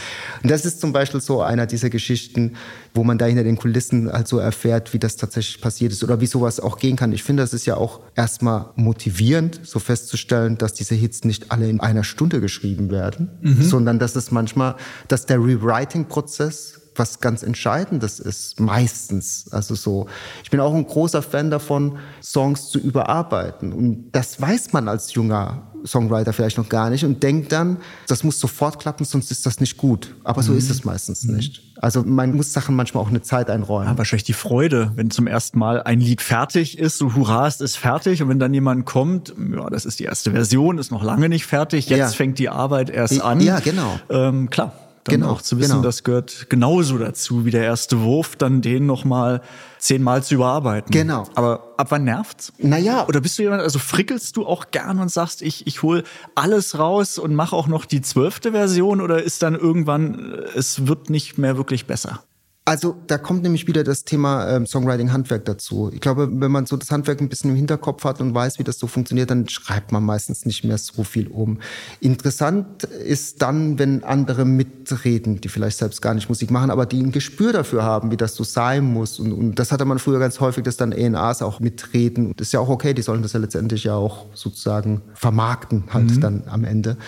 Und 0.43 0.51
das 0.51 0.65
ist 0.65 0.81
zum 0.81 0.93
Beispiel 0.93 1.21
so 1.21 1.43
einer 1.43 1.67
dieser 1.67 1.91
Geschichten, 1.91 2.55
wo 2.95 3.05
man 3.05 3.19
da 3.19 3.27
hinter 3.27 3.45
den 3.45 3.57
Kulissen 3.57 4.11
halt 4.11 4.27
so 4.27 4.39
erfährt, 4.39 4.93
wie 4.93 4.99
das 4.99 5.17
tatsächlich 5.17 5.61
passiert 5.61 5.93
ist 5.93 6.03
oder 6.03 6.21
wie 6.21 6.27
sowas 6.27 6.59
auch 6.59 6.79
gehen 6.79 6.97
kann. 6.97 7.13
Ich 7.13 7.23
finde, 7.23 7.43
das 7.43 7.53
ist 7.55 7.67
ja 7.67 7.77
auch 7.77 8.01
erstmal 8.17 8.71
motivierend, 8.75 9.61
so 9.63 9.79
festzustellen, 9.79 10.59
dass 10.59 10.75
diese 10.75 10.95
Hits 10.95 11.25
nicht 11.25 11.53
alle 11.53 11.69
in 11.69 11.81
einer 11.81 12.05
Stunde 12.05 12.41
geschrieben 12.41 12.91
werden, 12.91 13.31
mhm. 13.43 13.63
sondern 13.63 13.99
dass 13.99 14.17
es 14.17 14.31
manchmal, 14.31 14.77
dass 15.09 15.27
der 15.27 15.39
Rewriting-Prozess 15.39 16.80
was 17.01 17.19
ganz 17.19 17.43
Entscheidendes 17.43 18.21
ist, 18.21 18.61
meistens. 18.61 19.47
Also 19.51 19.75
so, 19.75 20.07
ich 20.45 20.51
bin 20.51 20.61
auch 20.61 20.75
ein 20.75 20.87
großer 20.87 21.23
Fan 21.23 21.51
davon, 21.51 21.99
Songs 22.23 22.69
zu 22.69 22.79
überarbeiten. 22.79 23.73
Und 23.73 24.11
das 24.13 24.41
weiß 24.41 24.75
man 24.75 24.87
als 24.87 25.15
junger 25.15 25.63
Songwriter 25.87 26.35
vielleicht 26.35 26.59
noch 26.59 26.69
gar 26.69 26.91
nicht 26.91 27.07
und 27.07 27.23
denkt 27.23 27.53
dann, 27.53 27.79
das 28.07 28.23
muss 28.23 28.39
sofort 28.39 28.79
klappen, 28.79 29.07
sonst 29.07 29.31
ist 29.31 29.47
das 29.47 29.61
nicht 29.61 29.79
gut. 29.79 30.15
Aber 30.25 30.43
so 30.43 30.53
mhm. 30.53 30.59
ist 30.59 30.69
es 30.69 30.85
meistens 30.85 31.25
mhm. 31.25 31.37
nicht. 31.37 31.63
Also 31.81 32.03
man 32.03 32.37
muss 32.37 32.53
Sachen 32.53 32.77
manchmal 32.77 33.03
auch 33.03 33.09
eine 33.09 33.23
Zeit 33.23 33.49
einräumen. 33.49 33.89
Ja, 33.89 33.97
wahrscheinlich 33.97 34.25
die 34.25 34.35
Freude, 34.35 34.93
wenn 34.97 35.11
zum 35.11 35.27
ersten 35.27 35.59
Mal 35.59 35.83
ein 35.83 36.01
Lied 36.01 36.21
fertig 36.21 36.79
ist, 36.79 36.99
so 36.99 37.15
hurra, 37.15 37.47
es 37.47 37.63
ist 37.63 37.77
fertig. 37.77 38.23
Und 38.23 38.29
wenn 38.29 38.39
dann 38.39 38.53
jemand 38.53 38.85
kommt, 38.85 39.35
ja, 39.39 39.71
das 39.71 39.87
ist 39.87 40.01
die 40.01 40.05
erste 40.05 40.33
Version, 40.33 40.77
ist 40.77 40.91
noch 40.91 41.03
lange 41.03 41.31
nicht 41.31 41.47
fertig, 41.47 41.89
jetzt 41.89 41.99
ja. 41.99 42.09
fängt 42.09 42.39
die 42.39 42.51
Arbeit 42.51 42.91
erst 42.91 43.23
an. 43.23 43.41
Ja, 43.41 43.61
genau. 43.61 43.99
Ähm, 44.11 44.51
klar 44.51 44.75
dann 45.11 45.21
genau, 45.21 45.33
auch 45.33 45.43
zu 45.43 45.59
wissen, 45.59 45.71
genau. 45.73 45.83
das 45.83 46.05
gehört 46.05 46.49
genauso 46.49 46.99
dazu 46.99 47.45
wie 47.45 47.51
der 47.51 47.65
erste 47.65 48.01
Wurf, 48.03 48.37
dann 48.37 48.63
den 48.63 48.87
nochmal 48.87 49.43
zehnmal 49.79 50.23
zu 50.23 50.35
überarbeiten. 50.35 50.91
Genau. 50.91 51.27
Aber 51.35 51.75
ab 51.77 51.89
wann 51.91 52.05
nervt's? 52.05 52.53
Naja. 52.59 53.07
Oder 53.09 53.21
bist 53.21 53.39
du 53.39 53.43
jemand, 53.43 53.63
also 53.63 53.79
frickelst 53.79 54.37
du 54.37 54.47
auch 54.47 54.71
gern 54.71 54.99
und 54.99 55.11
sagst, 55.11 55.43
ich, 55.43 55.67
ich 55.67 55.83
hol 55.83 56.05
alles 56.35 56.79
raus 56.79 57.19
und 57.19 57.35
mache 57.35 57.57
auch 57.57 57.67
noch 57.67 57.85
die 57.85 58.03
zwölfte 58.03 58.53
Version 58.53 59.01
oder 59.01 59.23
ist 59.23 59.43
dann 59.43 59.55
irgendwann, 59.55 60.35
es 60.55 60.87
wird 60.87 61.11
nicht 61.11 61.39
mehr 61.39 61.57
wirklich 61.57 61.87
besser? 61.87 62.23
Also 62.71 62.95
da 63.09 63.19
kommt 63.19 63.43
nämlich 63.43 63.67
wieder 63.67 63.83
das 63.83 64.05
Thema 64.05 64.49
ähm, 64.49 64.65
Songwriting-Handwerk 64.65 65.45
dazu. 65.45 65.91
Ich 65.93 66.01
glaube, 66.01 66.29
wenn 66.31 66.53
man 66.53 66.67
so 66.67 66.77
das 66.77 66.93
Handwerk 66.93 67.21
ein 67.21 67.29
bisschen 67.29 67.51
im 67.51 67.57
Hinterkopf 67.57 68.05
hat 68.05 68.21
und 68.21 68.33
weiß, 68.33 68.61
wie 68.61 68.63
das 68.63 68.79
so 68.79 68.87
funktioniert, 68.87 69.29
dann 69.29 69.49
schreibt 69.49 69.91
man 69.91 70.05
meistens 70.05 70.47
nicht 70.47 70.63
mehr 70.63 70.79
so 70.79 71.03
viel 71.03 71.27
um. 71.27 71.59
Interessant 71.99 72.85
ist 72.85 73.43
dann, 73.43 73.81
wenn 73.81 74.05
andere 74.05 74.45
mitreden, 74.45 75.41
die 75.41 75.49
vielleicht 75.49 75.79
selbst 75.79 76.01
gar 76.01 76.15
nicht 76.15 76.29
Musik 76.29 76.53
machen, 76.53 76.71
aber 76.71 76.87
die 76.87 77.01
ein 77.01 77.11
Gespür 77.11 77.53
dafür 77.53 77.83
haben, 77.83 78.13
wie 78.13 78.17
das 78.17 78.37
so 78.37 78.45
sein 78.45 78.85
muss. 78.85 79.19
Und, 79.19 79.33
und 79.33 79.57
das 79.57 79.73
hatte 79.73 79.85
man 79.85 79.99
früher 79.99 80.21
ganz 80.21 80.39
häufig, 80.39 80.63
dass 80.63 80.77
dann 80.77 80.93
ENAs 80.93 81.43
auch 81.43 81.59
mitreden. 81.59 82.29
Und 82.29 82.39
das 82.39 82.47
ist 82.47 82.53
ja 82.53 82.61
auch 82.61 82.69
okay, 82.69 82.95
die 82.95 83.03
sollen 83.03 83.23
das 83.23 83.33
ja 83.33 83.41
letztendlich 83.41 83.83
ja 83.83 83.97
auch 83.97 84.27
sozusagen 84.35 85.03
vermarkten 85.15 85.83
halt 85.93 86.13
mhm. 86.13 86.21
dann 86.21 86.43
am 86.47 86.63
Ende. 86.63 86.99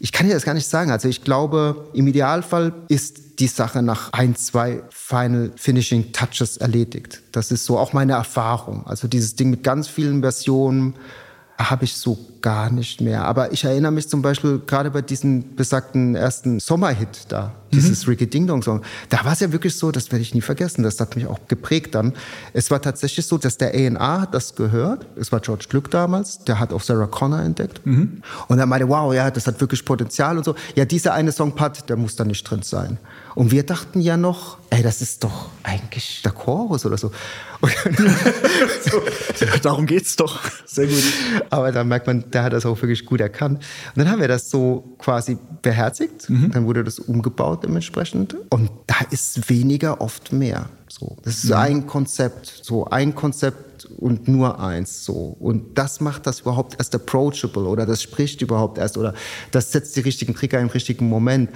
Ich 0.00 0.12
kann 0.12 0.26
dir 0.26 0.32
das 0.32 0.46
gar 0.46 0.54
nicht 0.54 0.66
sagen. 0.66 0.90
Also 0.90 1.08
ich 1.08 1.24
glaube, 1.24 1.90
im 1.92 2.06
Idealfall 2.06 2.72
ist 2.88 3.29
die 3.40 3.48
Sache 3.48 3.82
nach 3.82 4.12
ein, 4.12 4.36
zwei 4.36 4.82
Final 4.90 5.50
Finishing 5.56 6.12
Touches 6.12 6.58
erledigt. 6.58 7.22
Das 7.32 7.50
ist 7.50 7.64
so 7.64 7.78
auch 7.78 7.92
meine 7.92 8.12
Erfahrung. 8.12 8.86
Also 8.86 9.08
dieses 9.08 9.34
Ding 9.34 9.50
mit 9.50 9.64
ganz 9.64 9.88
vielen 9.88 10.20
Versionen 10.20 10.94
habe 11.58 11.84
ich 11.84 11.96
so 11.96 12.18
gar 12.40 12.70
nicht 12.70 13.00
mehr. 13.00 13.24
Aber 13.24 13.52
ich 13.52 13.64
erinnere 13.64 13.92
mich 13.92 14.08
zum 14.08 14.22
Beispiel 14.22 14.60
gerade 14.66 14.90
bei 14.90 15.02
diesem 15.02 15.56
besagten 15.56 16.14
ersten 16.14 16.58
Sommerhit 16.58 17.26
da, 17.28 17.52
dieses 17.72 18.06
mhm. 18.06 18.10
Ricky 18.10 18.26
Ding 18.28 18.46
Dong 18.46 18.62
Song. 18.62 18.82
Da 19.10 19.24
war 19.24 19.32
es 19.32 19.40
ja 19.40 19.52
wirklich 19.52 19.76
so, 19.76 19.90
das 19.90 20.10
werde 20.10 20.22
ich 20.22 20.34
nie 20.34 20.40
vergessen. 20.40 20.82
Das 20.82 20.98
hat 21.00 21.16
mich 21.16 21.26
auch 21.26 21.38
geprägt 21.48 21.94
dann. 21.94 22.14
Es 22.54 22.70
war 22.70 22.80
tatsächlich 22.80 23.26
so, 23.26 23.36
dass 23.36 23.58
der 23.58 23.74
A&R 23.74 24.20
hat 24.22 24.34
das 24.34 24.54
gehört. 24.54 25.06
Es 25.16 25.32
war 25.32 25.40
George 25.40 25.66
Glück 25.68 25.90
damals. 25.90 26.44
Der 26.44 26.58
hat 26.58 26.72
auch 26.72 26.80
Sarah 26.80 27.06
Connor 27.06 27.40
entdeckt. 27.40 27.84
Mhm. 27.84 28.22
Und 28.48 28.58
er 28.58 28.66
meinte, 28.66 28.88
wow, 28.88 29.12
ja, 29.12 29.30
das 29.30 29.46
hat 29.46 29.60
wirklich 29.60 29.84
Potenzial 29.84 30.38
und 30.38 30.44
so. 30.44 30.54
Ja, 30.76 30.86
dieser 30.86 31.12
eine 31.12 31.32
Songpart, 31.32 31.88
der 31.90 31.96
muss 31.96 32.16
da 32.16 32.24
nicht 32.24 32.42
drin 32.44 32.62
sein. 32.62 32.98
Und 33.34 33.50
wir 33.50 33.64
dachten 33.64 34.00
ja 34.00 34.16
noch, 34.16 34.58
ey, 34.70 34.82
das 34.82 35.02
ist 35.02 35.22
doch 35.24 35.50
eigentlich 35.62 36.22
der 36.22 36.32
Chorus 36.32 36.84
oder 36.84 36.98
so. 36.98 37.10
so 38.82 39.02
darum 39.62 39.86
geht's 39.86 40.16
doch. 40.16 40.40
Sehr 40.66 40.86
gut. 40.86 41.02
Aber 41.50 41.72
da 41.72 41.84
merkt 41.84 42.06
man, 42.06 42.30
der 42.30 42.44
hat 42.44 42.52
das 42.52 42.66
auch 42.66 42.80
wirklich 42.80 43.04
gut 43.06 43.20
erkannt. 43.20 43.58
Und 43.94 43.98
dann 43.98 44.10
haben 44.10 44.20
wir 44.20 44.28
das 44.28 44.50
so 44.50 44.96
quasi 44.98 45.38
beherzigt. 45.62 46.28
Mhm. 46.28 46.50
Dann 46.52 46.66
wurde 46.66 46.84
das 46.84 46.98
umgebaut 46.98 47.64
dementsprechend. 47.64 48.36
Und 48.50 48.70
da 48.86 48.96
ist 49.10 49.48
weniger 49.48 50.00
oft 50.00 50.32
mehr. 50.32 50.68
So, 50.88 51.16
das 51.22 51.44
ist 51.44 51.50
mhm. 51.50 51.56
ein 51.56 51.86
Konzept, 51.86 52.60
so 52.62 52.86
ein 52.86 53.14
Konzept 53.14 53.84
und 53.84 54.26
nur 54.26 54.60
eins 54.60 55.04
so. 55.04 55.36
Und 55.38 55.78
das 55.78 56.00
macht 56.00 56.26
das 56.26 56.40
überhaupt 56.40 56.76
erst 56.78 56.94
approachable 56.94 57.64
oder 57.64 57.86
das 57.86 58.02
spricht 58.02 58.42
überhaupt 58.42 58.78
erst 58.78 58.98
oder 58.98 59.14
das 59.52 59.70
setzt 59.70 59.96
die 59.96 60.00
richtigen 60.00 60.34
Trigger 60.34 60.58
im 60.58 60.68
richtigen 60.68 61.08
Moment. 61.08 61.50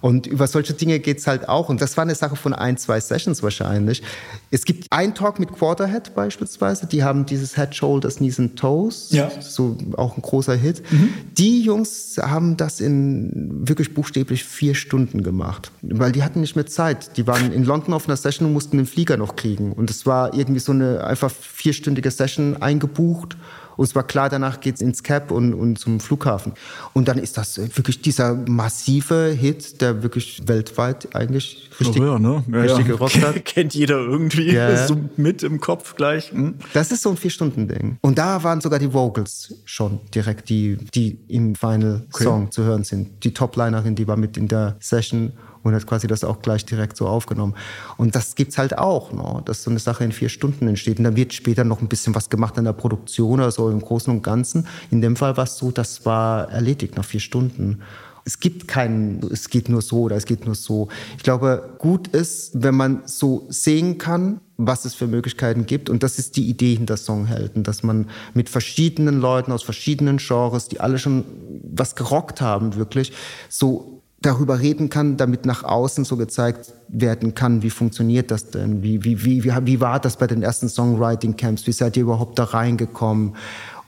Und 0.00 0.26
über 0.26 0.46
solche 0.46 0.72
Dinge 0.72 0.98
geht's 0.98 1.26
halt 1.26 1.48
auch. 1.48 1.68
Und 1.68 1.80
das 1.80 1.96
war 1.96 2.02
eine 2.02 2.14
Sache 2.14 2.36
von 2.36 2.52
ein, 2.52 2.76
zwei 2.76 3.00
Sessions 3.00 3.42
wahrscheinlich. 3.42 4.02
Es 4.50 4.64
gibt 4.64 4.86
einen 4.90 5.14
Talk 5.14 5.38
mit 5.38 5.52
Quarterhead 5.52 6.14
beispielsweise. 6.14 6.86
Die 6.86 7.04
haben 7.04 7.26
dieses 7.26 7.56
Head, 7.56 7.74
Shoulders, 7.74 8.16
Knees 8.16 8.38
and 8.38 8.58
Toes. 8.58 9.08
Ja. 9.10 9.30
So 9.40 9.76
auch 9.96 10.16
ein 10.16 10.22
großer 10.22 10.54
Hit. 10.54 10.82
Mhm. 10.90 11.12
Die 11.36 11.62
Jungs 11.62 12.18
haben 12.20 12.56
das 12.56 12.80
in 12.80 13.68
wirklich 13.68 13.94
buchstäblich 13.94 14.44
vier 14.44 14.74
Stunden 14.74 15.22
gemacht. 15.22 15.70
Weil 15.82 16.12
die 16.12 16.22
hatten 16.22 16.40
nicht 16.40 16.56
mehr 16.56 16.66
Zeit. 16.66 17.16
Die 17.16 17.26
waren 17.26 17.52
in 17.52 17.64
London 17.64 17.94
auf 17.94 18.08
einer 18.08 18.16
Session 18.16 18.48
und 18.48 18.54
mussten 18.54 18.76
den 18.78 18.86
Flieger 18.86 19.16
noch 19.16 19.36
kriegen. 19.36 19.72
Und 19.72 19.90
es 19.90 20.06
war 20.06 20.34
irgendwie 20.34 20.60
so 20.60 20.72
eine 20.72 21.04
einfach 21.04 21.30
vierstündige 21.30 22.10
Session 22.10 22.56
eingebucht. 22.62 23.36
Und 23.76 23.84
es 23.84 23.94
war 23.94 24.02
klar, 24.02 24.28
danach 24.28 24.60
geht 24.60 24.76
es 24.76 24.80
ins 24.80 25.02
Cap 25.02 25.30
und, 25.30 25.54
und 25.54 25.78
zum 25.78 26.00
Flughafen. 26.00 26.52
Und 26.92 27.08
dann 27.08 27.18
ist 27.18 27.36
das 27.36 27.58
wirklich 27.76 28.02
dieser 28.02 28.34
massive 28.34 29.30
Hit, 29.30 29.80
der 29.80 30.02
wirklich 30.02 30.42
weltweit 30.46 31.14
eigentlich 31.14 31.70
richtig, 31.80 32.02
oh 32.02 32.04
ja, 32.04 32.18
ne? 32.18 32.44
ja, 32.50 32.60
richtig 32.60 32.86
ja. 32.86 32.92
gerockt 32.94 33.22
hat. 33.22 33.44
Kennt 33.44 33.74
jeder 33.74 33.98
irgendwie 33.98 34.52
ja. 34.52 34.86
so 34.86 34.96
mit 35.16 35.42
im 35.42 35.60
Kopf 35.60 35.96
gleich. 35.96 36.32
Hm? 36.32 36.56
Das 36.72 36.92
ist 36.92 37.02
so 37.02 37.10
ein 37.10 37.16
Vier-Stunden-Ding. 37.16 37.98
Und 38.00 38.18
da 38.18 38.42
waren 38.42 38.60
sogar 38.60 38.78
die 38.78 38.92
Vocals 38.92 39.54
schon 39.64 40.00
direkt, 40.14 40.48
die, 40.48 40.76
die 40.94 41.18
im 41.28 41.54
Final 41.54 42.06
okay. 42.12 42.24
Song 42.24 42.50
zu 42.50 42.64
hören 42.64 42.84
sind. 42.84 43.24
Die 43.24 43.32
Toplinerin, 43.32 43.94
die 43.94 44.06
war 44.06 44.16
mit 44.16 44.36
in 44.36 44.48
der 44.48 44.76
Session 44.80 45.32
und 45.62 45.74
hat 45.74 45.86
quasi 45.86 46.06
das 46.06 46.24
auch 46.24 46.42
gleich 46.42 46.64
direkt 46.64 46.96
so 46.96 47.06
aufgenommen. 47.06 47.54
Und 47.96 48.14
das 48.14 48.34
gibt's 48.34 48.58
halt 48.58 48.78
auch, 48.78 49.12
ne? 49.12 49.42
dass 49.44 49.62
so 49.62 49.70
eine 49.70 49.78
Sache 49.78 50.04
in 50.04 50.12
vier 50.12 50.28
Stunden 50.28 50.68
entsteht. 50.68 50.98
Und 50.98 51.04
dann 51.04 51.16
wird 51.16 51.32
später 51.32 51.64
noch 51.64 51.80
ein 51.80 51.88
bisschen 51.88 52.14
was 52.14 52.30
gemacht 52.30 52.58
an 52.58 52.64
der 52.64 52.72
Produktion 52.72 53.40
oder 53.40 53.50
so 53.50 53.70
im 53.70 53.80
Großen 53.80 54.12
und 54.12 54.22
Ganzen. 54.22 54.66
In 54.90 55.00
dem 55.00 55.16
Fall 55.16 55.36
war 55.36 55.44
es 55.44 55.56
so, 55.56 55.70
das 55.70 56.06
war 56.06 56.50
erledigt 56.50 56.96
nach 56.96 57.04
vier 57.04 57.20
Stunden. 57.20 57.82
Es 58.24 58.38
gibt 58.38 58.68
keinen, 58.68 59.22
es 59.32 59.48
geht 59.48 59.68
nur 59.68 59.82
so 59.82 60.02
oder 60.02 60.16
es 60.16 60.26
geht 60.26 60.44
nur 60.44 60.54
so. 60.54 60.88
Ich 61.16 61.22
glaube, 61.22 61.70
gut 61.78 62.08
ist, 62.08 62.50
wenn 62.62 62.74
man 62.74 63.02
so 63.06 63.46
sehen 63.48 63.98
kann, 63.98 64.40
was 64.56 64.84
es 64.84 64.94
für 64.94 65.06
Möglichkeiten 65.06 65.66
gibt. 65.66 65.88
Und 65.88 66.02
das 66.02 66.18
ist 66.18 66.36
die 66.36 66.48
Idee 66.48 66.74
hinter 66.74 66.96
Songhelden, 66.96 67.62
dass 67.62 67.82
man 67.82 68.08
mit 68.34 68.48
verschiedenen 68.48 69.20
Leuten 69.20 69.52
aus 69.52 69.62
verschiedenen 69.62 70.18
Genres, 70.18 70.68
die 70.68 70.80
alle 70.80 70.98
schon 70.98 71.24
was 71.62 71.96
gerockt 71.96 72.40
haben, 72.40 72.76
wirklich, 72.76 73.12
so 73.48 73.99
darüber 74.22 74.60
reden 74.60 74.90
kann, 74.90 75.16
damit 75.16 75.46
nach 75.46 75.64
außen 75.64 76.04
so 76.04 76.16
gezeigt 76.16 76.74
werden 76.88 77.34
kann, 77.34 77.62
wie 77.62 77.70
funktioniert 77.70 78.30
das 78.30 78.50
denn? 78.50 78.82
Wie, 78.82 79.02
wie, 79.02 79.24
wie, 79.24 79.44
wie, 79.44 79.52
wie 79.64 79.80
war 79.80 79.98
das 79.98 80.16
bei 80.16 80.26
den 80.26 80.42
ersten 80.42 80.68
Songwriting 80.68 81.36
Camps? 81.36 81.66
Wie 81.66 81.72
seid 81.72 81.96
ihr 81.96 82.02
überhaupt 82.02 82.38
da 82.38 82.44
reingekommen? 82.44 83.36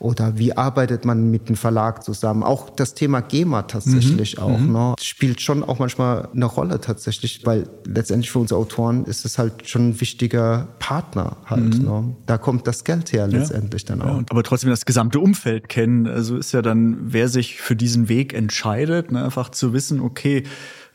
Oder 0.03 0.37
wie 0.37 0.51
arbeitet 0.51 1.05
man 1.05 1.31
mit 1.31 1.47
dem 1.47 1.55
Verlag 1.55 2.03
zusammen? 2.03 2.43
Auch 2.43 2.69
das 2.69 2.93
Thema 2.93 3.21
GEMA 3.21 3.61
tatsächlich 3.61 4.35
mhm. 4.35 4.43
auch, 4.43 4.59
mhm. 4.59 4.71
ne? 4.73 4.95
Spielt 5.01 5.39
schon 5.39 5.63
auch 5.63 5.79
manchmal 5.79 6.27
eine 6.35 6.43
Rolle 6.43 6.81
tatsächlich, 6.81 7.45
weil 7.45 7.69
letztendlich 7.85 8.29
für 8.29 8.39
unsere 8.39 8.59
Autoren 8.59 9.05
ist 9.05 9.23
es 9.23 9.37
halt 9.37 9.69
schon 9.69 9.91
ein 9.91 10.01
wichtiger 10.01 10.67
Partner 10.79 11.37
halt, 11.45 11.79
mhm. 11.79 11.85
ne? 11.85 12.15
Da 12.25 12.37
kommt 12.37 12.67
das 12.67 12.83
Geld 12.83 13.13
her 13.13 13.27
letztendlich 13.27 13.83
ja. 13.83 13.95
dann 13.95 14.01
auch. 14.01 14.17
Ja, 14.17 14.25
aber 14.29 14.43
trotzdem 14.43 14.71
das 14.71 14.83
gesamte 14.83 15.21
Umfeld 15.21 15.69
kennen. 15.69 16.05
Also 16.05 16.35
ist 16.35 16.51
ja 16.51 16.61
dann, 16.61 16.97
wer 17.13 17.29
sich 17.29 17.61
für 17.61 17.77
diesen 17.77 18.09
Weg 18.09 18.33
entscheidet, 18.33 19.09
ne? 19.13 19.23
einfach 19.23 19.51
zu 19.51 19.71
wissen, 19.71 20.01
okay, 20.01 20.43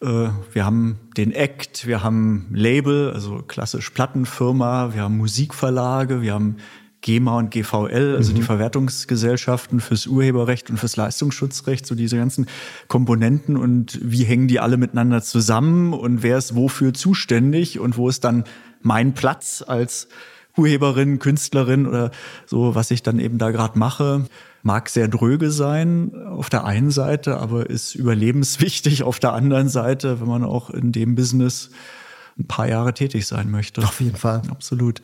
äh, 0.01 0.29
wir 0.53 0.65
haben 0.65 0.99
den 1.17 1.33
Act, 1.33 1.87
wir 1.87 2.03
haben 2.03 2.47
Label, 2.53 3.13
also 3.13 3.43
klassisch 3.47 3.91
Plattenfirma, 3.91 4.95
wir 4.95 5.03
haben 5.03 5.17
Musikverlage, 5.17 6.23
wir 6.23 6.35
haben 6.35 6.57
GEMA 7.01 7.39
und 7.39 7.51
GVL, 7.51 8.17
also 8.17 8.33
mhm. 8.33 8.37
die 8.37 8.43
Verwertungsgesellschaften 8.43 9.81
fürs 9.81 10.07
Urheberrecht 10.07 10.69
und 10.71 10.79
fürs 10.79 10.97
Leistungsschutzrecht, 10.97 11.87
so 11.87 11.95
diese 11.95 12.17
ganzen 12.17 12.47
Komponenten 12.89 13.57
und 13.57 13.99
wie 14.03 14.25
hängen 14.25 14.49
die 14.49 14.61
alle 14.61 14.77
miteinander 14.77 15.23
zusammen 15.23 15.93
und 15.93 16.23
wer 16.23 16.39
ist 16.39 16.55
wofür 16.55 16.93
zuständig 16.95 17.79
und 17.79 17.97
wo 17.97 18.09
ist 18.09 18.25
dann 18.25 18.45
mein 18.83 19.15
Platz 19.15 19.65
als 19.67 20.09
Urheberin, 20.57 21.21
Künstlerin 21.21 21.87
oder 21.87 22.11
so, 22.47 22.75
was 22.75 22.91
ich 22.91 23.03
dann 23.03 23.21
eben 23.21 23.39
da 23.39 23.53
gerade 23.53 23.79
mache. 23.79 24.27
Mag 24.65 24.89
sehr 24.89 25.07
dröge 25.07 25.53
sein 25.53 26.13
auf 26.27 26.51
der 26.51 26.65
einen 26.65 26.91
Seite, 26.91 27.39
aber 27.39 27.71
ist 27.71 27.95
überlebenswichtig 27.95 29.05
auf 29.05 29.21
der 29.21 29.33
anderen 29.33 29.69
Seite, 29.69 30.21
wenn 30.21 30.27
man 30.27 30.43
auch 30.43 30.71
in 30.71 30.91
dem 30.91 31.15
Business 31.15 31.71
ein 32.39 32.47
paar 32.47 32.69
Jahre 32.69 32.93
tätig 32.93 33.27
sein 33.27 33.51
möchte. 33.51 33.83
Auf 33.83 34.01
jeden 34.01 34.17
Fall. 34.17 34.43
Absolut. 34.51 35.01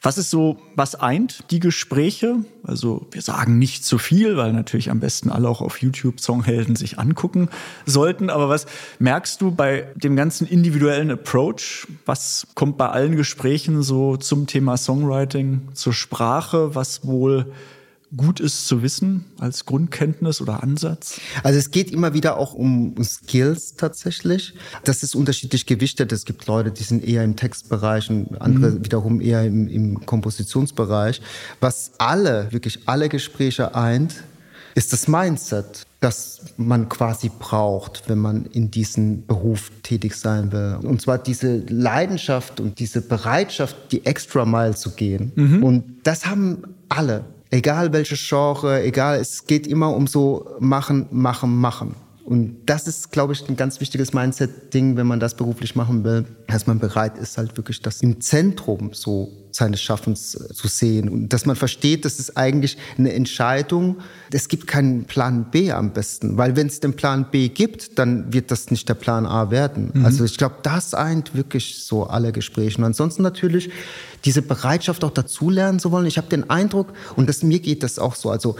Was 0.00 0.16
ist 0.16 0.30
so, 0.30 0.58
was 0.76 0.94
eint 0.94 1.44
die 1.50 1.58
Gespräche? 1.58 2.44
Also 2.62 3.06
wir 3.10 3.22
sagen 3.22 3.58
nicht 3.58 3.84
zu 3.84 3.98
viel, 3.98 4.36
weil 4.36 4.52
natürlich 4.52 4.90
am 4.90 5.00
besten 5.00 5.30
alle 5.30 5.48
auch 5.48 5.60
auf 5.60 5.82
YouTube 5.82 6.20
Songhelden 6.20 6.76
sich 6.76 6.98
angucken 6.98 7.48
sollten. 7.84 8.30
Aber 8.30 8.48
was 8.48 8.66
merkst 9.00 9.40
du 9.40 9.50
bei 9.50 9.88
dem 9.96 10.14
ganzen 10.14 10.46
individuellen 10.46 11.10
Approach? 11.10 11.86
Was 12.06 12.46
kommt 12.54 12.78
bei 12.78 12.88
allen 12.88 13.16
Gesprächen 13.16 13.82
so 13.82 14.16
zum 14.16 14.46
Thema 14.46 14.76
Songwriting 14.76 15.68
zur 15.74 15.92
Sprache, 15.92 16.74
was 16.74 17.04
wohl 17.04 17.52
gut 18.16 18.40
ist 18.40 18.66
zu 18.66 18.82
wissen 18.82 19.24
als 19.38 19.66
Grundkenntnis 19.66 20.40
oder 20.40 20.62
Ansatz? 20.62 21.20
Also 21.42 21.58
es 21.58 21.70
geht 21.70 21.90
immer 21.90 22.14
wieder 22.14 22.38
auch 22.38 22.54
um 22.54 22.94
Skills 23.02 23.74
tatsächlich. 23.74 24.54
Das 24.84 25.02
ist 25.02 25.14
unterschiedlich 25.14 25.66
gewichtet. 25.66 26.12
Es 26.12 26.24
gibt 26.24 26.46
Leute, 26.46 26.70
die 26.70 26.82
sind 26.82 27.04
eher 27.04 27.24
im 27.24 27.36
Textbereich 27.36 28.08
und 28.10 28.40
andere 28.40 28.72
mhm. 28.72 28.84
wiederum 28.84 29.20
eher 29.20 29.44
im, 29.44 29.68
im 29.68 30.06
Kompositionsbereich. 30.06 31.20
Was 31.60 31.92
alle, 31.98 32.50
wirklich 32.50 32.88
alle 32.88 33.08
Gespräche 33.08 33.74
eint, 33.74 34.24
ist 34.74 34.92
das 34.92 35.08
Mindset, 35.08 35.86
das 36.00 36.40
man 36.56 36.88
quasi 36.88 37.30
braucht, 37.36 38.08
wenn 38.08 38.18
man 38.18 38.46
in 38.46 38.70
diesem 38.70 39.26
Beruf 39.26 39.72
tätig 39.82 40.14
sein 40.14 40.52
will. 40.52 40.78
Und 40.82 41.02
zwar 41.02 41.18
diese 41.18 41.58
Leidenschaft 41.68 42.60
und 42.60 42.78
diese 42.78 43.00
Bereitschaft, 43.00 43.76
die 43.90 44.06
extra 44.06 44.44
Mile 44.44 44.76
zu 44.76 44.90
gehen. 44.92 45.32
Mhm. 45.34 45.64
Und 45.64 45.84
das 46.04 46.26
haben 46.26 46.62
alle. 46.88 47.24
Egal 47.50 47.92
welche 47.92 48.16
Genre, 48.16 48.82
egal, 48.82 49.18
es 49.18 49.46
geht 49.46 49.66
immer 49.66 49.94
um 49.94 50.06
so 50.06 50.46
machen, 50.60 51.06
machen, 51.10 51.56
machen. 51.56 51.94
Und 52.28 52.66
das 52.66 52.86
ist, 52.86 53.10
glaube 53.10 53.32
ich, 53.32 53.48
ein 53.48 53.56
ganz 53.56 53.80
wichtiges 53.80 54.12
Mindset-Ding, 54.12 54.98
wenn 54.98 55.06
man 55.06 55.18
das 55.18 55.34
beruflich 55.34 55.74
machen 55.74 56.04
will, 56.04 56.26
dass 56.46 56.66
man 56.66 56.78
bereit 56.78 57.16
ist, 57.16 57.38
halt 57.38 57.56
wirklich 57.56 57.80
das 57.80 58.02
im 58.02 58.20
Zentrum 58.20 58.90
so 58.92 59.32
seines 59.50 59.80
Schaffens 59.80 60.34
äh, 60.34 60.52
zu 60.52 60.68
sehen 60.68 61.08
und 61.08 61.32
dass 61.32 61.46
man 61.46 61.56
versteht, 61.56 62.04
das 62.04 62.18
ist 62.18 62.36
eigentlich 62.36 62.76
eine 62.98 63.14
Entscheidung. 63.14 63.96
Es 64.30 64.48
gibt 64.48 64.66
keinen 64.66 65.04
Plan 65.04 65.46
B 65.50 65.72
am 65.72 65.94
besten, 65.94 66.36
weil 66.36 66.54
wenn 66.54 66.66
es 66.66 66.80
den 66.80 66.96
Plan 66.96 67.30
B 67.30 67.48
gibt, 67.48 67.98
dann 67.98 68.30
wird 68.30 68.50
das 68.50 68.70
nicht 68.70 68.90
der 68.90 68.94
Plan 68.94 69.24
A 69.24 69.50
werden. 69.50 69.90
Mhm. 69.94 70.04
Also 70.04 70.24
ich 70.26 70.36
glaube, 70.36 70.56
das 70.62 70.92
eint 70.92 71.34
wirklich 71.34 71.82
so 71.82 72.04
alle 72.04 72.32
Gespräche. 72.32 72.76
Und 72.76 72.84
ansonsten 72.84 73.22
natürlich 73.22 73.70
diese 74.26 74.42
Bereitschaft 74.42 75.02
auch 75.02 75.12
dazulernen 75.12 75.78
zu 75.78 75.92
wollen. 75.92 76.04
Ich 76.04 76.18
habe 76.18 76.28
den 76.28 76.50
Eindruck, 76.50 76.92
und 77.16 77.26
das, 77.26 77.42
mir 77.42 77.60
geht 77.60 77.82
das 77.82 77.98
auch 77.98 78.16
so, 78.16 78.30
also 78.30 78.56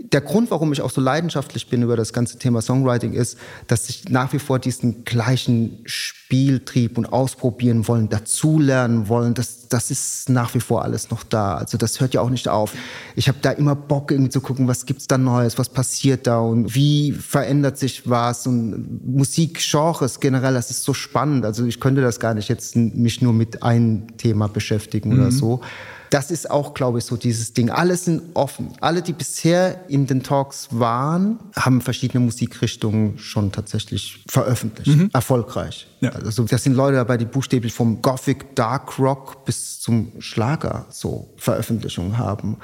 der 0.00 0.20
Grund, 0.20 0.50
warum 0.50 0.72
ich 0.72 0.80
auch 0.80 0.90
so 0.90 1.00
leidenschaftlich 1.00 1.68
bin 1.68 1.82
über 1.82 1.96
das 1.96 2.12
ganze 2.12 2.38
Thema 2.38 2.62
Songwriting, 2.62 3.12
ist, 3.12 3.36
dass 3.66 3.88
ich 3.88 4.08
nach 4.08 4.32
wie 4.32 4.38
vor 4.38 4.58
diesen 4.58 5.04
gleichen 5.04 5.80
Spieltrieb 5.84 6.96
und 6.96 7.06
ausprobieren 7.12 7.88
wollen, 7.88 8.08
dazulernen 8.08 9.08
wollen. 9.08 9.34
Das, 9.34 9.68
das 9.68 9.90
ist 9.90 10.30
nach 10.30 10.54
wie 10.54 10.60
vor 10.60 10.82
alles 10.82 11.10
noch 11.10 11.24
da. 11.24 11.56
Also 11.56 11.76
das 11.78 12.00
hört 12.00 12.14
ja 12.14 12.20
auch 12.20 12.30
nicht 12.30 12.48
auf. 12.48 12.74
Ich 13.16 13.28
habe 13.28 13.38
da 13.42 13.50
immer 13.50 13.74
Bock, 13.74 14.10
irgendwie 14.10 14.30
zu 14.30 14.40
gucken, 14.40 14.68
was 14.68 14.86
gibt's 14.86 15.08
da 15.08 15.18
Neues, 15.18 15.58
was 15.58 15.68
passiert 15.68 16.26
da 16.26 16.38
und 16.38 16.74
wie 16.74 17.12
verändert 17.12 17.76
sich 17.76 18.08
was 18.08 18.46
und 18.46 19.04
Musikgenres 19.04 20.20
generell. 20.20 20.54
Das 20.54 20.70
ist 20.70 20.84
so 20.84 20.94
spannend. 20.94 21.44
Also 21.44 21.66
ich 21.66 21.80
könnte 21.80 22.02
das 22.02 22.20
gar 22.20 22.34
nicht 22.34 22.48
jetzt 22.48 22.76
mich 22.76 23.20
nur 23.20 23.32
mit 23.32 23.62
einem 23.62 24.16
Thema 24.16 24.48
beschäftigen 24.48 25.10
mhm. 25.10 25.20
oder 25.20 25.32
so. 25.32 25.60
Das 26.10 26.30
ist 26.30 26.50
auch, 26.50 26.74
glaube 26.74 26.98
ich, 26.98 27.04
so 27.04 27.16
dieses 27.16 27.52
Ding. 27.52 27.70
Alle 27.70 27.96
sind 27.96 28.22
offen. 28.34 28.72
Alle, 28.80 29.02
die 29.02 29.12
bisher 29.12 29.88
in 29.88 30.06
den 30.06 30.22
Talks 30.22 30.68
waren, 30.70 31.38
haben 31.54 31.80
verschiedene 31.80 32.24
Musikrichtungen 32.24 33.18
schon 33.18 33.52
tatsächlich 33.52 34.24
veröffentlicht. 34.28 34.96
Mhm. 34.96 35.10
Erfolgreich. 35.12 35.86
Ja. 36.00 36.10
Also 36.10 36.44
das 36.44 36.62
sind 36.62 36.74
Leute 36.74 36.96
dabei, 36.96 37.16
die 37.16 37.24
buchstäblich 37.24 37.72
vom 37.72 38.00
Gothic 38.02 38.54
Dark 38.54 38.98
Rock 38.98 39.44
bis 39.44 39.80
zum 39.80 40.12
Schlager 40.20 40.86
so 40.90 41.28
Veröffentlichungen 41.36 42.18
haben. 42.18 42.58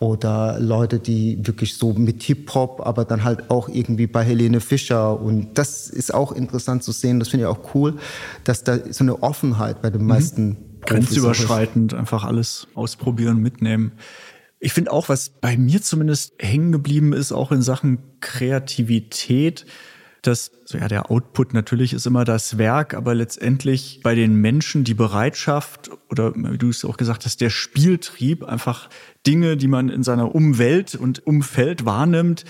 Oder 0.00 0.60
Leute, 0.60 1.00
die 1.00 1.44
wirklich 1.44 1.76
so 1.76 1.92
mit 1.92 2.22
Hip-Hop, 2.22 2.86
aber 2.86 3.04
dann 3.04 3.24
halt 3.24 3.50
auch 3.50 3.68
irgendwie 3.68 4.06
bei 4.06 4.22
Helene 4.22 4.60
Fischer. 4.60 5.20
Und 5.20 5.58
das 5.58 5.88
ist 5.88 6.14
auch 6.14 6.30
interessant 6.30 6.84
zu 6.84 6.92
sehen. 6.92 7.18
Das 7.18 7.28
finde 7.28 7.46
ich 7.46 7.50
auch 7.50 7.74
cool, 7.74 7.98
dass 8.44 8.62
da 8.62 8.78
so 8.90 9.02
eine 9.02 9.22
Offenheit 9.22 9.82
bei 9.82 9.90
den 9.90 10.02
mhm. 10.02 10.06
Grenzüberschreitend 10.88 11.94
einfach 11.94 12.24
alles 12.24 12.68
ausprobieren, 12.74 13.38
mitnehmen. 13.38 13.92
Ich 14.60 14.72
finde 14.72 14.92
auch, 14.92 15.08
was 15.08 15.28
bei 15.30 15.56
mir 15.56 15.82
zumindest 15.82 16.34
hängen 16.38 16.72
geblieben 16.72 17.12
ist, 17.12 17.32
auch 17.32 17.52
in 17.52 17.62
Sachen 17.62 17.98
Kreativität, 18.20 19.66
dass 20.22 20.50
so 20.64 20.78
ja, 20.78 20.88
der 20.88 21.10
Output 21.10 21.54
natürlich 21.54 21.92
ist 21.92 22.06
immer 22.06 22.24
das 22.24 22.58
Werk, 22.58 22.94
aber 22.94 23.14
letztendlich 23.14 24.00
bei 24.02 24.14
den 24.14 24.34
Menschen 24.34 24.82
die 24.82 24.94
Bereitschaft 24.94 25.90
oder 26.10 26.34
wie 26.34 26.58
du 26.58 26.70
es 26.70 26.84
auch 26.84 26.96
gesagt 26.96 27.24
hast, 27.24 27.40
der 27.40 27.50
Spieltrieb, 27.50 28.44
einfach 28.44 28.90
Dinge, 29.26 29.56
die 29.56 29.68
man 29.68 29.88
in 29.88 30.02
seiner 30.02 30.34
Umwelt 30.34 30.96
und 30.96 31.24
Umfeld 31.26 31.84
wahrnimmt, 31.84 32.44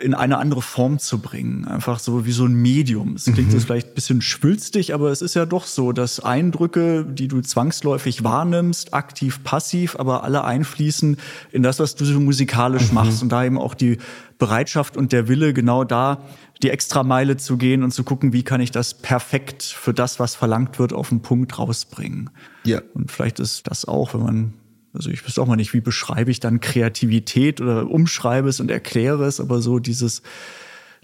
in 0.00 0.14
eine 0.14 0.38
andere 0.38 0.62
Form 0.62 0.98
zu 0.98 1.18
bringen. 1.18 1.66
Einfach 1.66 1.98
so 1.98 2.24
wie 2.24 2.32
so 2.32 2.46
ein 2.46 2.54
Medium. 2.54 3.14
Es 3.14 3.24
klingt 3.24 3.48
mhm. 3.48 3.54
jetzt 3.54 3.64
vielleicht 3.64 3.88
ein 3.88 3.94
bisschen 3.94 4.22
schwülstig, 4.22 4.94
aber 4.94 5.10
es 5.10 5.22
ist 5.22 5.34
ja 5.34 5.46
doch 5.46 5.66
so, 5.66 5.92
dass 5.92 6.20
Eindrücke, 6.20 7.04
die 7.04 7.28
du 7.28 7.42
zwangsläufig 7.42 8.24
wahrnimmst, 8.24 8.94
aktiv, 8.94 9.44
passiv, 9.44 9.96
aber 9.96 10.24
alle 10.24 10.44
einfließen 10.44 11.18
in 11.52 11.62
das, 11.62 11.78
was 11.78 11.94
du 11.96 12.04
so 12.04 12.18
musikalisch 12.18 12.88
mhm. 12.88 12.94
machst. 12.94 13.22
Und 13.22 13.30
da 13.30 13.44
eben 13.44 13.58
auch 13.58 13.74
die 13.74 13.98
Bereitschaft 14.38 14.96
und 14.96 15.12
der 15.12 15.28
Wille, 15.28 15.52
genau 15.52 15.84
da 15.84 16.22
die 16.62 16.70
extra 16.70 17.02
Meile 17.02 17.36
zu 17.36 17.56
gehen 17.56 17.82
und 17.82 17.90
zu 17.90 18.04
gucken, 18.04 18.32
wie 18.32 18.42
kann 18.42 18.60
ich 18.60 18.70
das 18.70 18.94
perfekt 18.94 19.62
für 19.62 19.94
das, 19.94 20.20
was 20.20 20.34
verlangt 20.34 20.78
wird, 20.78 20.92
auf 20.92 21.08
den 21.08 21.22
Punkt 21.22 21.58
rausbringen. 21.58 22.30
Ja. 22.64 22.82
Und 22.92 23.10
vielleicht 23.10 23.40
ist 23.40 23.66
das 23.66 23.86
auch, 23.86 24.12
wenn 24.12 24.22
man 24.22 24.54
also 24.92 25.10
ich 25.10 25.24
wüsste 25.24 25.40
auch 25.42 25.46
mal 25.46 25.56
nicht, 25.56 25.72
wie 25.72 25.80
beschreibe 25.80 26.30
ich 26.30 26.40
dann 26.40 26.60
Kreativität 26.60 27.60
oder 27.60 27.88
umschreibe 27.88 28.48
es 28.48 28.60
und 28.60 28.70
erkläre 28.70 29.24
es, 29.24 29.40
aber 29.40 29.60
so 29.60 29.78
dieses 29.78 30.22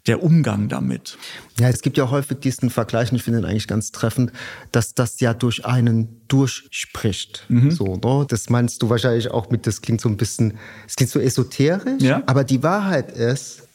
der 0.06 0.22
Umgang 0.22 0.68
damit. 0.68 1.18
Ja, 1.58 1.68
es 1.68 1.82
gibt 1.82 1.96
ja 1.96 2.10
häufig 2.10 2.38
diesen 2.38 2.70
Vergleich, 2.70 3.10
und 3.10 3.16
ich 3.16 3.22
finde 3.22 3.40
ihn 3.40 3.44
eigentlich 3.44 3.66
ganz 3.66 3.92
treffend, 3.92 4.32
dass 4.72 4.94
das 4.94 5.20
ja 5.20 5.34
durch 5.34 5.64
einen 5.64 6.20
durchspricht. 6.28 7.44
Mhm. 7.48 7.70
So, 7.70 7.96
ne? 7.96 8.26
Das 8.28 8.48
meinst 8.48 8.82
du 8.82 8.90
wahrscheinlich 8.90 9.30
auch 9.30 9.50
mit, 9.50 9.66
das 9.66 9.82
klingt 9.82 10.00
so 10.00 10.08
ein 10.08 10.16
bisschen, 10.16 10.58
es 10.86 10.96
klingt 10.96 11.10
so 11.10 11.18
esoterisch, 11.18 12.02
ja. 12.02 12.22
aber 12.26 12.44
die 12.44 12.62
Wahrheit 12.62 13.10
ist, 13.10 13.65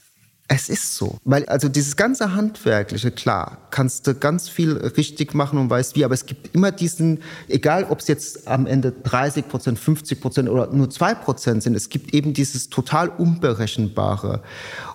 es 0.54 0.68
ist 0.68 0.98
so. 0.98 1.18
Weil 1.24 1.46
also 1.46 1.70
dieses 1.70 1.96
ganze 1.96 2.36
Handwerkliche, 2.36 3.10
klar, 3.10 3.58
kannst 3.72 4.06
du 4.06 4.14
ganz 4.14 4.50
viel 4.50 4.74
richtig 4.74 5.34
machen 5.34 5.58
und 5.58 5.70
weißt 5.70 5.96
wie, 5.96 6.04
aber 6.04 6.14
es 6.14 6.26
gibt 6.26 6.54
immer 6.54 6.74
diesen, 6.74 7.20
egal 7.48 7.86
ob 7.86 8.02
es 8.02 8.10
jetzt 8.10 8.50
am 8.50 8.68
Ende 8.68 8.92
30 8.92 9.48
Prozent, 9.48 9.80
50 9.80 10.20
Prozent 10.20 10.50
oder 10.50 10.68
nur 10.68 10.90
2 10.90 11.16
Prozent 11.16 11.64
sind, 11.64 11.74
es 11.74 11.88
gibt 11.88 12.14
eben 12.14 12.34
dieses 12.34 12.70
total 12.70 13.08
Unberechenbare. 13.08 14.42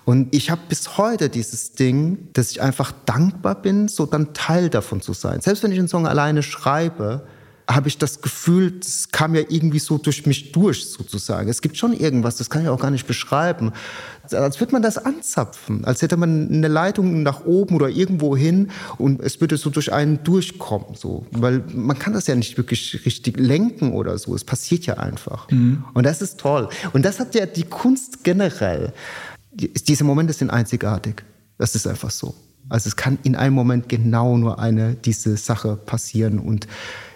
Und 0.04 0.34
ich 0.34 0.50
habe 0.50 0.60
bis 0.68 0.98
heute 0.98 1.30
dieses 1.30 1.72
Ding, 1.72 2.28
dass 2.34 2.50
ich 2.50 2.60
einfach 2.60 2.92
dankbar 3.06 3.54
bin, 3.54 3.88
so 3.88 4.04
dann 4.04 4.34
Teil 4.34 4.68
davon 4.68 5.00
zu 5.00 5.14
sein. 5.14 5.40
Selbst 5.40 5.62
wenn 5.62 5.72
ich 5.72 5.78
einen 5.78 5.88
Song 5.88 6.06
alleine 6.06 6.42
schreibe, 6.42 7.26
habe 7.68 7.88
ich 7.88 7.98
das 7.98 8.22
Gefühl, 8.22 8.72
das 8.78 9.08
kam 9.10 9.34
ja 9.34 9.42
irgendwie 9.48 9.80
so 9.80 9.98
durch 9.98 10.24
mich 10.24 10.52
durch 10.52 10.88
sozusagen. 10.88 11.48
Es 11.48 11.60
gibt 11.60 11.76
schon 11.76 11.92
irgendwas, 11.92 12.36
das 12.36 12.48
kann 12.48 12.62
ich 12.62 12.68
auch 12.68 12.80
gar 12.80 12.92
nicht 12.92 13.06
beschreiben. 13.06 13.72
Als 14.30 14.60
würde 14.60 14.72
man 14.72 14.82
das 14.82 14.98
anzapfen, 14.98 15.84
als 15.84 16.00
hätte 16.02 16.16
man 16.16 16.48
eine 16.48 16.68
Leitung 16.68 17.22
nach 17.22 17.44
oben 17.44 17.74
oder 17.74 17.88
irgendwo 17.88 18.36
hin 18.36 18.70
und 18.98 19.20
es 19.20 19.40
würde 19.40 19.56
so 19.56 19.70
durch 19.70 19.92
einen 19.92 20.22
durchkommen, 20.22 20.94
so. 20.94 21.26
Weil 21.32 21.64
man 21.74 21.98
kann 21.98 22.12
das 22.12 22.28
ja 22.28 22.36
nicht 22.36 22.56
wirklich 22.56 23.04
richtig 23.04 23.38
lenken 23.38 23.92
oder 23.92 24.16
so. 24.18 24.34
Es 24.34 24.44
passiert 24.44 24.86
ja 24.86 24.94
einfach. 24.94 25.50
Mhm. 25.50 25.84
Und 25.92 26.06
das 26.06 26.22
ist 26.22 26.38
toll. 26.38 26.68
Und 26.92 27.04
das 27.04 27.18
hat 27.18 27.34
ja 27.34 27.46
die 27.46 27.64
Kunst 27.64 28.22
generell. 28.22 28.92
Diese 29.52 30.04
Momente 30.04 30.32
sind 30.32 30.50
einzigartig. 30.50 31.24
Das 31.58 31.74
ist 31.74 31.86
einfach 31.86 32.10
so. 32.10 32.34
Also 32.68 32.88
es 32.88 32.96
kann 32.96 33.18
in 33.22 33.36
einem 33.36 33.54
Moment 33.54 33.88
genau 33.88 34.36
nur 34.36 34.58
eine 34.58 34.94
diese 34.94 35.36
Sache 35.36 35.76
passieren 35.76 36.38
und 36.38 36.66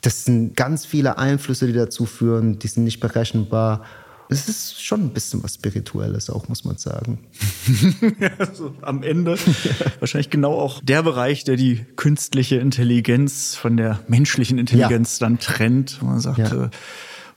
das 0.03 0.25
sind 0.25 0.57
ganz 0.57 0.87
viele 0.87 1.19
Einflüsse, 1.19 1.67
die 1.67 1.73
dazu 1.73 2.07
führen, 2.07 2.59
die 2.59 2.69
sind 2.69 2.85
nicht 2.85 3.01
berechenbar. 3.01 3.85
Es 4.29 4.49
ist 4.49 4.83
schon 4.83 5.01
ein 5.03 5.11
bisschen 5.11 5.43
was 5.43 5.55
Spirituelles 5.55 6.31
auch, 6.31 6.49
muss 6.49 6.65
man 6.65 6.79
sagen. 6.79 7.27
ja, 8.21 8.31
so 8.55 8.75
am 8.81 9.03
Ende 9.03 9.37
wahrscheinlich 9.99 10.31
genau 10.31 10.53
auch 10.53 10.81
der 10.85 11.03
Bereich, 11.03 11.43
der 11.43 11.57
die 11.57 11.85
künstliche 11.97 12.57
Intelligenz 12.57 13.57
von 13.57 13.77
der 13.77 13.99
menschlichen 14.07 14.59
Intelligenz 14.59 15.19
ja. 15.19 15.27
dann 15.27 15.41
trennt. 15.41 16.01
Man 16.01 16.21
sagt, 16.21 16.39
ja. 16.39 16.67
Äh, 16.67 16.71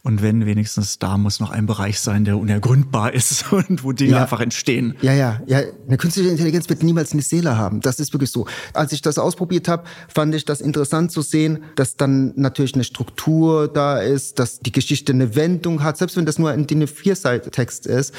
und 0.05 0.21
wenn 0.21 0.45
wenigstens 0.45 0.99
da 0.99 1.17
muss 1.17 1.39
noch 1.39 1.49
ein 1.49 1.65
Bereich 1.65 2.01
sein, 2.01 2.25
der 2.25 2.38
unergründbar 2.38 3.13
ist 3.13 3.45
und 3.53 3.85
wo 3.85 3.93
Dinge 3.93 4.11
ja. 4.11 4.21
einfach 4.21 4.41
entstehen. 4.41 4.95
Ja, 5.01 5.13
ja, 5.13 5.41
ja. 5.45 5.61
Eine 5.88 5.97
künstliche 5.97 6.30
Intelligenz 6.30 6.67
wird 6.67 6.84
niemals 6.84 7.13
eine 7.13 7.21
Seele 7.21 7.57
haben. 7.57 7.80
Das 7.80 8.01
ist 8.01 8.13
wirklich 8.13 8.30
so. 8.30 8.45
Als 8.73 8.91
ich 8.91 9.01
das 9.01 9.17
ausprobiert 9.17 9.69
habe, 9.69 9.84
fand 10.13 10.35
ich 10.35 10.43
das 10.43 10.59
interessant 10.59 11.13
zu 11.13 11.21
sehen, 11.21 11.63
dass 11.77 11.95
dann 11.95 12.34
natürlich 12.35 12.73
eine 12.73 12.84
Struktur 12.84 13.69
da 13.69 13.99
ist, 13.99 14.39
dass 14.39 14.59
die 14.59 14.73
Geschichte 14.73 15.13
eine 15.13 15.35
Wendung 15.35 15.84
hat. 15.84 15.97
Selbst 15.97 16.17
wenn 16.17 16.25
das 16.25 16.38
nur 16.38 16.49
ein 16.49 16.67
DIN 16.67 16.84
A4-Text 16.84 17.88
ist, 17.88 18.13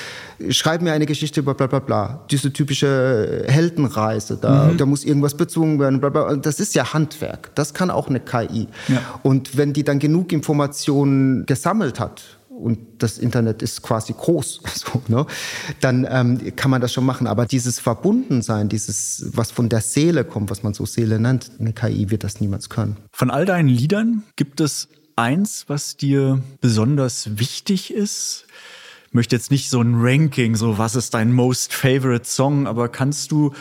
schreib 0.48 0.80
mir 0.80 0.94
eine 0.94 1.04
Geschichte 1.04 1.40
über 1.40 1.52
bla 1.52 1.66
bla 1.66 1.80
bla. 1.80 2.24
Diese 2.30 2.50
typische 2.50 3.44
Heldenreise, 3.46 4.38
da, 4.40 4.68
mhm. 4.68 4.78
da 4.78 4.86
muss 4.86 5.04
irgendwas 5.04 5.34
bezwungen 5.34 5.78
werden, 5.78 6.00
bla 6.00 6.08
bla. 6.08 6.34
Das 6.36 6.60
ist 6.60 6.74
ja 6.74 6.94
Handwerk. 6.94 7.54
Das 7.54 7.74
kann 7.74 7.90
auch 7.90 8.08
eine 8.08 8.20
KI. 8.20 8.68
Ja. 8.88 9.02
Und 9.22 9.58
wenn 9.58 9.74
die 9.74 9.84
dann 9.84 9.98
genug 9.98 10.32
Informationen 10.32 11.44
gesammelt 11.44 11.73
gesammelt 11.74 12.00
hat, 12.00 12.38
und 12.48 12.78
das 12.98 13.18
Internet 13.18 13.62
ist 13.62 13.82
quasi 13.82 14.12
groß, 14.12 14.60
so, 14.74 15.02
ne? 15.08 15.26
dann 15.80 16.06
ähm, 16.08 16.54
kann 16.54 16.70
man 16.70 16.80
das 16.80 16.92
schon 16.92 17.04
machen. 17.04 17.26
Aber 17.26 17.46
dieses 17.46 17.80
Verbundensein, 17.80 18.68
dieses, 18.68 19.26
was 19.32 19.50
von 19.50 19.68
der 19.68 19.80
Seele 19.80 20.24
kommt, 20.24 20.50
was 20.50 20.62
man 20.62 20.72
so 20.72 20.86
Seele 20.86 21.18
nennt, 21.18 21.50
eine 21.58 21.72
KI 21.72 22.10
wird 22.10 22.22
das 22.22 22.40
niemals 22.40 22.68
können. 22.68 22.96
Von 23.10 23.32
all 23.32 23.44
deinen 23.44 23.68
Liedern 23.68 24.22
gibt 24.36 24.60
es 24.60 24.88
eins, 25.16 25.64
was 25.66 25.96
dir 25.96 26.42
besonders 26.60 27.40
wichtig 27.40 27.92
ist? 27.92 28.46
Ich 29.08 29.14
möchte 29.14 29.34
jetzt 29.34 29.50
nicht 29.50 29.68
so 29.68 29.80
ein 29.80 29.96
Ranking, 29.96 30.54
so 30.54 30.78
was 30.78 30.94
ist 30.94 31.12
dein 31.14 31.32
most 31.32 31.74
favorite 31.74 32.24
Song, 32.24 32.68
aber 32.68 32.88
kannst 32.88 33.32
du 33.32 33.52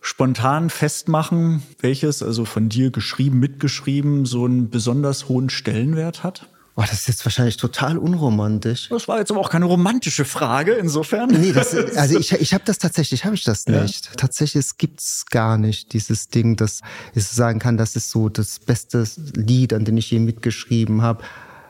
spontan 0.00 0.70
festmachen, 0.70 1.62
welches, 1.80 2.20
also 2.20 2.44
von 2.44 2.68
dir 2.68 2.90
geschrieben, 2.90 3.38
mitgeschrieben, 3.38 4.26
so 4.26 4.44
einen 4.44 4.70
besonders 4.70 5.28
hohen 5.28 5.50
Stellenwert 5.50 6.24
hat? 6.24 6.48
Oh, 6.76 6.82
das 6.82 6.92
ist 6.92 7.08
jetzt 7.08 7.24
wahrscheinlich 7.24 7.56
total 7.56 7.98
unromantisch. 7.98 8.88
Das 8.88 9.06
war 9.06 9.18
jetzt 9.20 9.30
aber 9.30 9.40
auch 9.40 9.50
keine 9.50 9.66
romantische 9.66 10.24
Frage, 10.24 10.72
insofern. 10.72 11.28
Nee, 11.30 11.52
das, 11.52 11.72
also 11.96 12.18
ich, 12.18 12.32
ich 12.32 12.52
habe 12.52 12.64
das 12.64 12.78
tatsächlich, 12.78 13.24
habe 13.24 13.36
ich 13.36 13.44
das 13.44 13.66
nicht. 13.66 14.06
Ja. 14.06 14.12
Tatsächlich 14.16 14.76
gibt's 14.76 15.26
gar 15.26 15.56
nicht 15.56 15.92
dieses 15.92 16.28
Ding, 16.28 16.56
dass 16.56 16.80
ich 17.14 17.24
sagen 17.24 17.60
kann, 17.60 17.76
das 17.76 17.94
ist 17.94 18.10
so 18.10 18.28
das 18.28 18.58
beste 18.58 19.04
Lied, 19.36 19.72
an 19.72 19.84
dem 19.84 19.96
ich 19.96 20.10
je 20.10 20.18
mitgeschrieben 20.18 21.02
habe. 21.02 21.22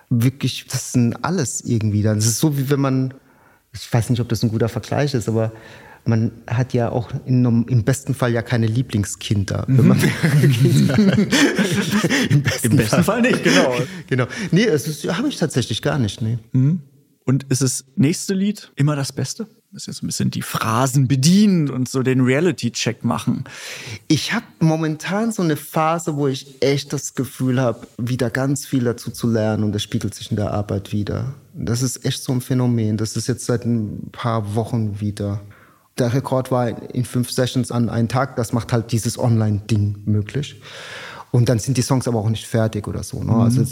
Wirklich, 0.09 0.67
das 0.71 0.93
sind 0.93 1.23
alles 1.23 1.61
irgendwie 1.61 2.03
dann. 2.03 2.17
Das 2.17 2.27
ist 2.27 2.39
so, 2.39 2.57
wie 2.57 2.71
wenn 2.71 2.81
man, 2.81 3.13
ich 3.75 3.93
weiß 3.93 4.09
nicht, 4.09 4.21
ob 4.21 4.31
das 4.31 4.43
ein 4.43 4.49
guter 4.49 4.71
Vergleich 4.71 5.13
ist, 5.13 5.29
aber 5.29 5.53
man 6.07 6.33
hat 6.47 6.75
ja 6.75 6.91
auch 6.91 7.11
in, 7.25 7.45
im 7.45 7.85
besten 7.85 8.15
Fall 8.15 8.33
ja 8.33 8.43
keine 8.43 8.67
Lieblingskinder. 8.67 9.65
Mhm. 9.67 9.97
Kinder 10.53 10.99
Im, 12.31 12.43
besten, 12.43 12.71
Im 12.71 12.77
besten 12.77 13.03
Fall. 13.03 13.05
Fall. 13.05 13.23
nicht, 13.23 13.43
genau. 13.43 13.75
genau. 14.09 14.27
Nee, 14.51 14.67
das 14.67 14.87
habe 15.09 15.29
ich 15.29 15.37
tatsächlich 15.37 15.83
gar 15.83 15.99
nicht. 15.99 16.21
Nee. 16.21 16.39
Mhm. 16.53 16.81
Und 17.25 17.45
ist 17.45 17.63
das 17.63 17.87
nächste 17.97 18.35
Lied 18.35 18.71
immer 18.77 18.97
das 18.97 19.13
Beste? 19.13 19.47
Das 19.73 19.83
ist 19.83 19.87
jetzt 19.87 20.03
ein 20.03 20.07
bisschen 20.07 20.31
die 20.31 20.43
Phrasen 20.43 21.09
bedienen 21.09 21.71
und 21.71 21.89
so 21.89 22.03
den 22.03 22.21
Reality-Check 22.21 23.03
machen. 23.03 23.45
Ich 24.07 24.33
habe 24.33 24.45
momentan 24.61 25.33
so 25.33 25.43
eine 25.43 25.57
Phase, 25.57 26.17
wo 26.17 26.29
ich 26.29 26.63
echt 26.63 26.93
das 26.93 27.15
Gefühl 27.15 27.61
habe, 27.61 27.87
wieder 27.99 28.31
ganz 28.31 28.67
viel 28.67 28.85
dazu 28.85 29.11
zu 29.11 29.29
lernen 29.29 29.65
und 29.65 29.73
das 29.73 29.83
spiegelt 29.83 30.15
sich 30.15 30.31
in 30.31 30.37
der 30.37 30.53
Arbeit 30.53 30.93
wieder. 30.93 31.35
Das 31.55 31.83
ist 31.83 32.05
echt 32.05 32.23
so 32.23 32.33
ein 32.33 32.41
Phänomen. 32.41 32.99
Das 32.99 33.17
ist 33.17 33.27
jetzt 33.27 33.47
seit 33.47 33.65
ein 33.65 34.11
paar 34.13 34.55
Wochen 34.55 35.01
wieder 35.01 35.41
der 35.99 36.13
Rekord 36.13 36.51
war 36.51 36.69
in 36.95 37.05
fünf 37.05 37.31
Sessions 37.31 37.71
an 37.71 37.89
einem 37.89 38.09
Tag. 38.09 38.37
Das 38.37 38.53
macht 38.53 38.73
halt 38.73 38.93
dieses 38.93 39.19
Online-Ding 39.19 40.03
möglich. 40.05 40.61
Und 41.31 41.49
dann 41.49 41.59
sind 41.59 41.77
die 41.77 41.83
Songs 41.83 42.07
aber 42.07 42.19
auch 42.19 42.29
nicht 42.29 42.47
fertig 42.47 42.87
oder 42.87 43.03
so. 43.03 43.23
Ne? 43.23 43.33
Mhm. 43.33 43.41
Also, 43.41 43.65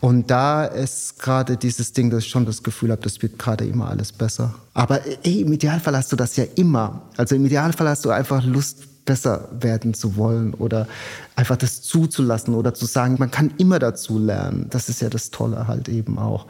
und 0.00 0.30
da 0.30 0.64
ist 0.66 1.18
gerade 1.18 1.56
dieses 1.56 1.94
Ding, 1.94 2.10
dass 2.10 2.24
ich 2.24 2.28
schon 2.28 2.44
das 2.44 2.62
Gefühl 2.62 2.90
habe, 2.90 3.00
das 3.00 3.22
wird 3.22 3.38
gerade 3.38 3.64
immer 3.64 3.88
alles 3.88 4.12
besser. 4.12 4.54
Aber 4.74 5.00
ey, 5.22 5.40
im 5.40 5.52
Idealfall 5.52 5.96
hast 5.96 6.12
du 6.12 6.16
das 6.16 6.36
ja 6.36 6.44
immer. 6.56 7.02
Also 7.16 7.34
im 7.34 7.46
Idealfall 7.46 7.88
hast 7.88 8.04
du 8.04 8.10
einfach 8.10 8.44
Lust, 8.44 8.88
besser 9.08 9.48
werden 9.58 9.94
zu 9.94 10.16
wollen 10.16 10.52
oder 10.52 10.86
einfach 11.34 11.56
das 11.56 11.80
zuzulassen 11.80 12.54
oder 12.54 12.74
zu 12.74 12.84
sagen, 12.84 13.16
man 13.18 13.30
kann 13.30 13.52
immer 13.56 13.78
dazu 13.78 14.18
lernen. 14.18 14.66
Das 14.68 14.90
ist 14.90 15.00
ja 15.00 15.08
das 15.08 15.30
Tolle 15.30 15.66
halt 15.66 15.88
eben 15.88 16.18
auch. 16.18 16.44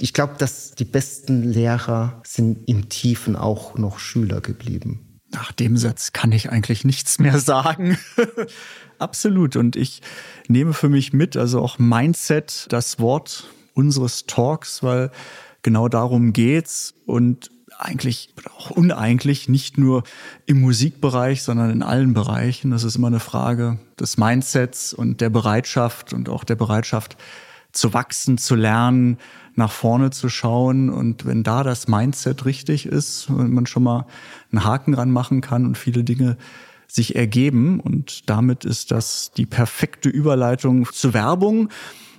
Ich 0.00 0.12
glaube, 0.12 0.34
dass 0.38 0.72
die 0.72 0.84
besten 0.84 1.42
Lehrer 1.42 2.20
sind 2.24 2.68
im 2.68 2.88
Tiefen 2.88 3.36
auch 3.36 3.78
noch 3.78 3.98
Schüler 3.98 4.40
geblieben. 4.40 5.20
Nach 5.30 5.52
dem 5.52 5.76
Satz 5.76 6.12
kann 6.12 6.32
ich 6.32 6.50
eigentlich 6.50 6.84
nichts 6.84 7.18
mehr 7.18 7.38
sagen. 7.38 7.98
Absolut. 8.98 9.56
Und 9.56 9.76
ich 9.76 10.02
nehme 10.48 10.72
für 10.72 10.88
mich 10.88 11.12
mit, 11.12 11.36
also 11.36 11.60
auch 11.60 11.78
Mindset, 11.78 12.66
das 12.70 12.98
Wort 12.98 13.48
unseres 13.74 14.26
Talks, 14.26 14.82
weil 14.82 15.10
genau 15.62 15.88
darum 15.88 16.32
geht's 16.32 16.94
und 17.06 17.50
eigentlich 17.78 18.32
auch 18.56 18.70
uneigentlich 18.70 19.48
nicht 19.48 19.78
nur 19.78 20.04
im 20.46 20.60
Musikbereich, 20.60 21.42
sondern 21.42 21.70
in 21.70 21.82
allen 21.82 22.14
Bereichen. 22.14 22.70
Das 22.70 22.84
ist 22.84 22.96
immer 22.96 23.08
eine 23.08 23.20
Frage 23.20 23.78
des 23.98 24.16
Mindsets 24.16 24.94
und 24.94 25.20
der 25.20 25.30
Bereitschaft 25.30 26.12
und 26.12 26.28
auch 26.28 26.44
der 26.44 26.56
Bereitschaft 26.56 27.16
zu 27.72 27.92
wachsen, 27.92 28.38
zu 28.38 28.54
lernen, 28.54 29.18
nach 29.56 29.72
vorne 29.72 30.10
zu 30.10 30.28
schauen. 30.28 30.90
Und 30.90 31.26
wenn 31.26 31.42
da 31.42 31.62
das 31.62 31.88
Mindset 31.88 32.44
richtig 32.44 32.86
ist, 32.86 33.26
wenn 33.28 33.52
man 33.52 33.66
schon 33.66 33.82
mal 33.82 34.06
einen 34.50 34.64
Haken 34.64 34.94
ran 34.94 35.10
machen 35.10 35.40
kann 35.40 35.66
und 35.66 35.78
viele 35.78 36.04
Dinge 36.04 36.36
sich 36.94 37.16
ergeben. 37.16 37.80
Und 37.80 38.28
damit 38.30 38.64
ist 38.64 38.90
das 38.90 39.32
die 39.36 39.46
perfekte 39.46 40.08
Überleitung 40.08 40.86
zur 40.92 41.12
Werbung. 41.12 41.68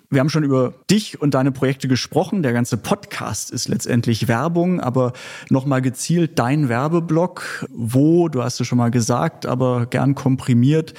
Wir 0.09 0.19
haben 0.19 0.29
schon 0.29 0.43
über 0.43 0.73
dich 0.89 1.21
und 1.21 1.33
deine 1.33 1.51
Projekte 1.51 1.87
gesprochen. 1.87 2.43
Der 2.43 2.53
ganze 2.53 2.77
Podcast 2.77 3.51
ist 3.51 3.67
letztendlich 3.67 4.27
Werbung, 4.27 4.79
aber 4.79 5.13
nochmal 5.49 5.81
gezielt 5.81 6.37
dein 6.37 6.69
Werbeblock. 6.69 7.65
Wo, 7.71 8.29
du 8.29 8.43
hast 8.43 8.59
es 8.59 8.67
schon 8.67 8.77
mal 8.77 8.91
gesagt, 8.91 9.45
aber 9.45 9.87
gern 9.87 10.13
komprimiert. 10.13 10.93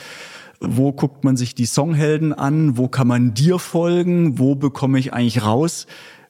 Wo 0.61 0.93
guckt 0.93 1.23
man 1.23 1.37
sich 1.37 1.55
die 1.55 1.67
Songhelden 1.67 2.33
an? 2.33 2.79
Wo 2.79 2.89
kann 2.89 3.07
man 3.07 3.35
dir 3.35 3.59
folgen? 3.59 4.39
Wo 4.39 4.55
bekomme 4.55 4.99
ich 4.99 5.13
eigentlich 5.13 5.45
raus, 5.45 5.87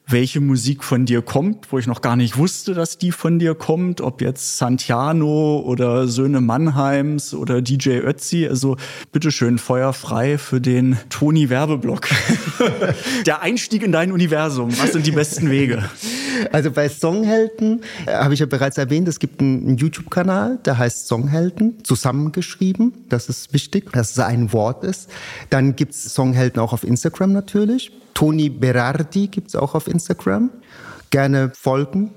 welche 0.08 0.40
Musik 0.40 0.84
von 0.84 1.04
dir 1.04 1.20
kommt, 1.20 1.72
wo 1.72 1.78
ich 1.78 1.88
noch 1.88 2.00
gar 2.00 2.14
nicht 2.14 2.36
wusste, 2.36 2.74
dass 2.74 2.96
die 2.96 3.10
von 3.10 3.40
dir 3.40 3.56
kommt, 3.56 4.00
ob 4.00 4.22
jetzt 4.22 4.56
Santiano 4.56 5.58
oder 5.58 6.06
Söhne 6.06 6.40
Mannheims 6.40 7.34
oder 7.34 7.60
DJ 7.60 7.98
Ötzi. 7.98 8.46
Also 8.46 8.76
bitteschön, 9.10 9.58
Feuer 9.58 9.92
frei 9.92 10.38
für 10.38 10.60
den 10.60 10.96
Toni 11.10 11.50
Werbeblock. 11.50 12.08
Der 13.26 13.42
Einstieg 13.42 13.82
in 13.82 13.90
dein 13.90 14.12
Universum. 14.12 14.70
Was 14.78 14.92
sind 14.92 15.06
die 15.06 15.10
besten 15.10 15.50
Wege? 15.50 15.84
Also 16.52 16.70
bei 16.70 16.88
Songhelden 16.88 17.82
äh, 18.06 18.12
habe 18.12 18.34
ich 18.34 18.40
ja 18.40 18.46
bereits 18.46 18.78
erwähnt, 18.78 19.08
es 19.08 19.18
gibt 19.18 19.40
einen, 19.40 19.66
einen 19.66 19.76
YouTube-Kanal, 19.76 20.60
der 20.64 20.78
heißt 20.78 21.08
Songhelden, 21.08 21.82
zusammengeschrieben. 21.82 22.92
Das 23.08 23.28
ist 23.28 23.52
wichtig, 23.52 23.90
dass 23.92 24.12
es 24.12 24.18
ein 24.20 24.52
Wort 24.52 24.84
ist. 24.84 25.10
Dann 25.50 25.74
gibt 25.74 25.94
es 25.94 26.14
Songhelden 26.14 26.60
auch 26.60 26.72
auf 26.72 26.84
Instagram 26.84 27.32
natürlich. 27.32 27.90
Toni 28.16 28.48
Berardi 28.48 29.28
gibt 29.28 29.48
es 29.48 29.56
auch 29.56 29.74
auf 29.74 29.86
Instagram. 29.88 30.48
Gerne 31.10 31.52
folgen. 31.54 32.14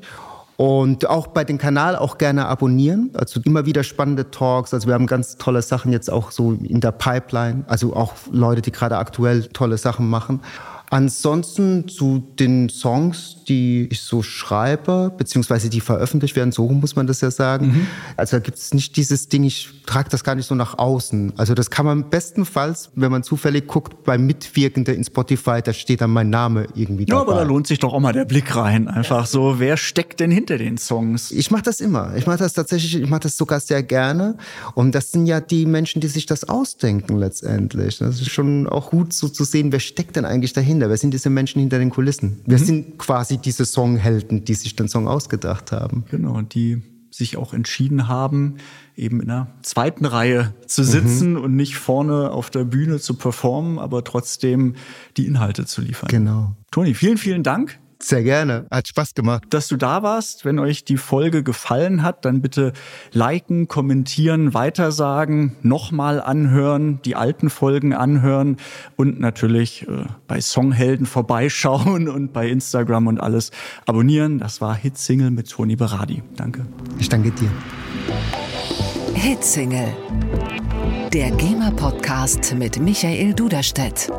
Und 0.56 1.10
auch 1.10 1.28
bei 1.28 1.44
dem 1.44 1.58
Kanal 1.58 1.98
auch 1.98 2.18
gerne 2.18 2.46
abonnieren. 2.48 3.12
Also 3.16 3.42
immer 3.44 3.66
wieder 3.66 3.84
spannende 3.84 4.32
Talks. 4.32 4.74
Also 4.74 4.88
wir 4.88 4.94
haben 4.94 5.08
ganz 5.08 5.36
tolle 5.36 5.62
Sachen 5.62 5.92
jetzt 5.92 6.10
auch 6.10 6.32
so 6.32 6.54
in 6.54 6.80
der 6.80 6.94
Pipeline. 6.94 7.66
Also 7.68 7.98
auch 7.98 8.14
Leute, 8.32 8.62
die 8.62 8.72
gerade 8.72 8.98
aktuell 8.98 9.48
tolle 9.48 9.78
Sachen 9.78 10.10
machen. 10.10 10.40
Ansonsten 10.90 11.88
zu 11.88 12.24
den 12.40 12.70
Songs, 12.70 13.38
die 13.48 13.88
ich 13.92 14.02
so 14.02 14.24
schreibe, 14.24 15.14
beziehungsweise 15.16 15.70
die 15.70 15.82
veröffentlicht 15.82 16.36
werden, 16.36 16.52
so 16.52 16.68
muss 16.68 16.96
man 16.96 17.06
das 17.06 17.22
ja 17.22 17.30
sagen. 17.30 17.68
Mhm. 17.68 17.88
Also 18.18 18.38
da 18.38 18.40
gibt 18.40 18.58
es 18.58 18.74
nicht 18.74 18.96
dieses 18.98 19.28
Ding, 19.28 19.44
ich 19.44 19.70
trage 19.86 20.10
das 20.10 20.24
gar 20.24 20.34
nicht 20.34 20.48
so 20.48 20.56
nach 20.56 20.78
außen. 20.80 21.34
Also 21.38 21.54
das 21.54 21.70
kann 21.70 21.86
man 21.86 22.10
bestenfalls, 22.10 22.90
wenn 22.96 23.12
man 23.12 23.22
zufällig 23.22 23.68
guckt, 23.68 24.04
bei 24.04 24.18
Mitwirkende 24.18 24.94
in 24.94 25.04
Spotify, 25.04 25.62
da 25.64 25.74
steht 25.74 26.02
dann 26.02 26.10
mein 26.10 26.32
Name 26.32 26.68
irgendwie 26.74 27.06
dabei. 27.06 27.20
Ja, 27.20 27.22
aber 27.22 27.36
da 27.36 27.44
lohnt 27.44 27.68
sich 27.68 27.78
doch 27.78 27.94
auch 27.94 28.00
mal 28.00 28.14
der 28.14 28.26
Blick 28.26 28.56
rein. 28.56 28.88
Einfach 28.88 29.28
so, 29.28 29.60
wer 29.60 29.78
steckt 29.78 30.20
denn 30.20 30.32
hinter 30.32 30.58
den 30.58 30.78
Songs? 30.78 31.32
Ich 31.32 31.52
mache 31.52 31.64
das 31.64 31.82
immer. 31.82 32.16
Ich 32.16 32.26
mache 32.26 32.40
das 32.40 32.54
tatsächlich, 32.54 33.00
ich 33.00 33.10
mache 33.10 33.22
das 33.22 33.38
sogar 33.38 33.60
sehr 33.60 33.84
gerne. 33.84 34.38
Und 34.74 34.96
das 34.96 35.12
sind 35.12 35.28
ja 35.28 35.40
die 35.40 35.68
Menschen, 35.68 36.02
die 36.02 36.08
sich 36.08 36.26
das 36.26 36.50
ausdenken 36.50 37.18
letztendlich. 37.18 38.00
Das 38.00 38.22
ist 38.22 38.32
schon 38.32 38.68
auch 38.68 38.90
gut 38.90 39.14
so 39.14 39.28
zu 39.28 39.44
sehen, 39.44 39.72
wer 39.72 39.80
steckt 39.80 40.16
denn 40.16 40.26
eigentlich 40.26 40.54
dahinter? 40.54 40.79
Wer 40.88 40.98
sind 40.98 41.14
diese 41.14 41.30
Menschen 41.30 41.60
hinter 41.60 41.80
den 41.80 41.90
Kulissen? 41.90 42.42
Wer 42.46 42.60
mhm. 42.60 42.64
sind 42.64 42.98
quasi 43.00 43.38
diese 43.38 43.66
Songhelden, 43.66 44.46
die 44.46 44.54
sich 44.54 44.76
den 44.76 44.88
Song 44.88 45.08
ausgedacht 45.08 45.72
haben. 45.74 46.06
Genau, 46.10 46.42
die 46.42 46.82
sich 47.12 47.36
auch 47.38 47.54
entschieden 47.54 48.08
haben, 48.08 48.58
eben 48.96 49.20
in 49.20 49.28
der 49.28 49.48
zweiten 49.64 50.06
Reihe 50.06 50.54
zu 50.68 50.84
sitzen 50.84 51.32
mhm. 51.32 51.42
und 51.42 51.56
nicht 51.56 51.76
vorne 51.76 52.32
auf 52.32 52.50
der 52.50 52.64
Bühne 52.64 53.00
zu 53.00 53.16
performen, 53.16 53.80
aber 53.80 54.04
trotzdem 54.04 54.76
die 55.18 55.26
Inhalte 55.26 55.66
zu 55.66 55.82
liefern. 55.82 56.08
Genau. 56.08 56.56
Toni, 56.72 56.94
vielen, 56.94 57.18
vielen 57.18 57.44
Dank 57.44 57.80
sehr 58.02 58.24
gerne. 58.24 58.66
Hat 58.72 58.88
Spaß 58.88 59.14
gemacht. 59.14 59.44
Dass 59.50 59.68
du 59.68 59.76
da 59.76 60.04
warst. 60.04 60.46
Wenn 60.46 60.58
euch 60.60 60.86
die 60.86 60.98
Folge 60.98 61.44
gefallen 61.44 62.02
hat, 62.02 62.24
dann 62.26 62.42
bitte 62.42 62.74
liken, 63.12 63.68
kommentieren, 63.68 64.54
weitersagen, 64.54 65.56
nochmal 65.62 66.22
anhören, 66.22 67.02
die 67.04 67.16
alten 67.16 67.50
Folgen 67.50 67.94
anhören 67.94 68.58
und 68.96 69.20
natürlich 69.20 69.88
äh, 69.88 70.06
bei 70.28 70.40
Songhelden 70.40 71.06
vorbeischauen 71.06 72.08
und 72.08 72.32
bei 72.32 72.48
Instagram 72.48 73.08
und 73.08 73.20
alles 73.20 73.52
abonnieren. 73.86 74.40
Das 74.40 74.62
war 74.62 74.76
Hitsingle 74.76 75.32
mit 75.32 75.50
Toni 75.50 75.76
Beradi. 75.76 76.24
Danke. 76.36 76.66
Ich 77.00 77.10
danke 77.10 77.32
dir. 77.32 77.52
Hitsingle. 79.14 79.94
Der 81.12 81.32
GEMA-Podcast 81.32 82.54
mit 82.56 82.80
Michael 82.80 83.34
Duderstedt. 83.34 84.10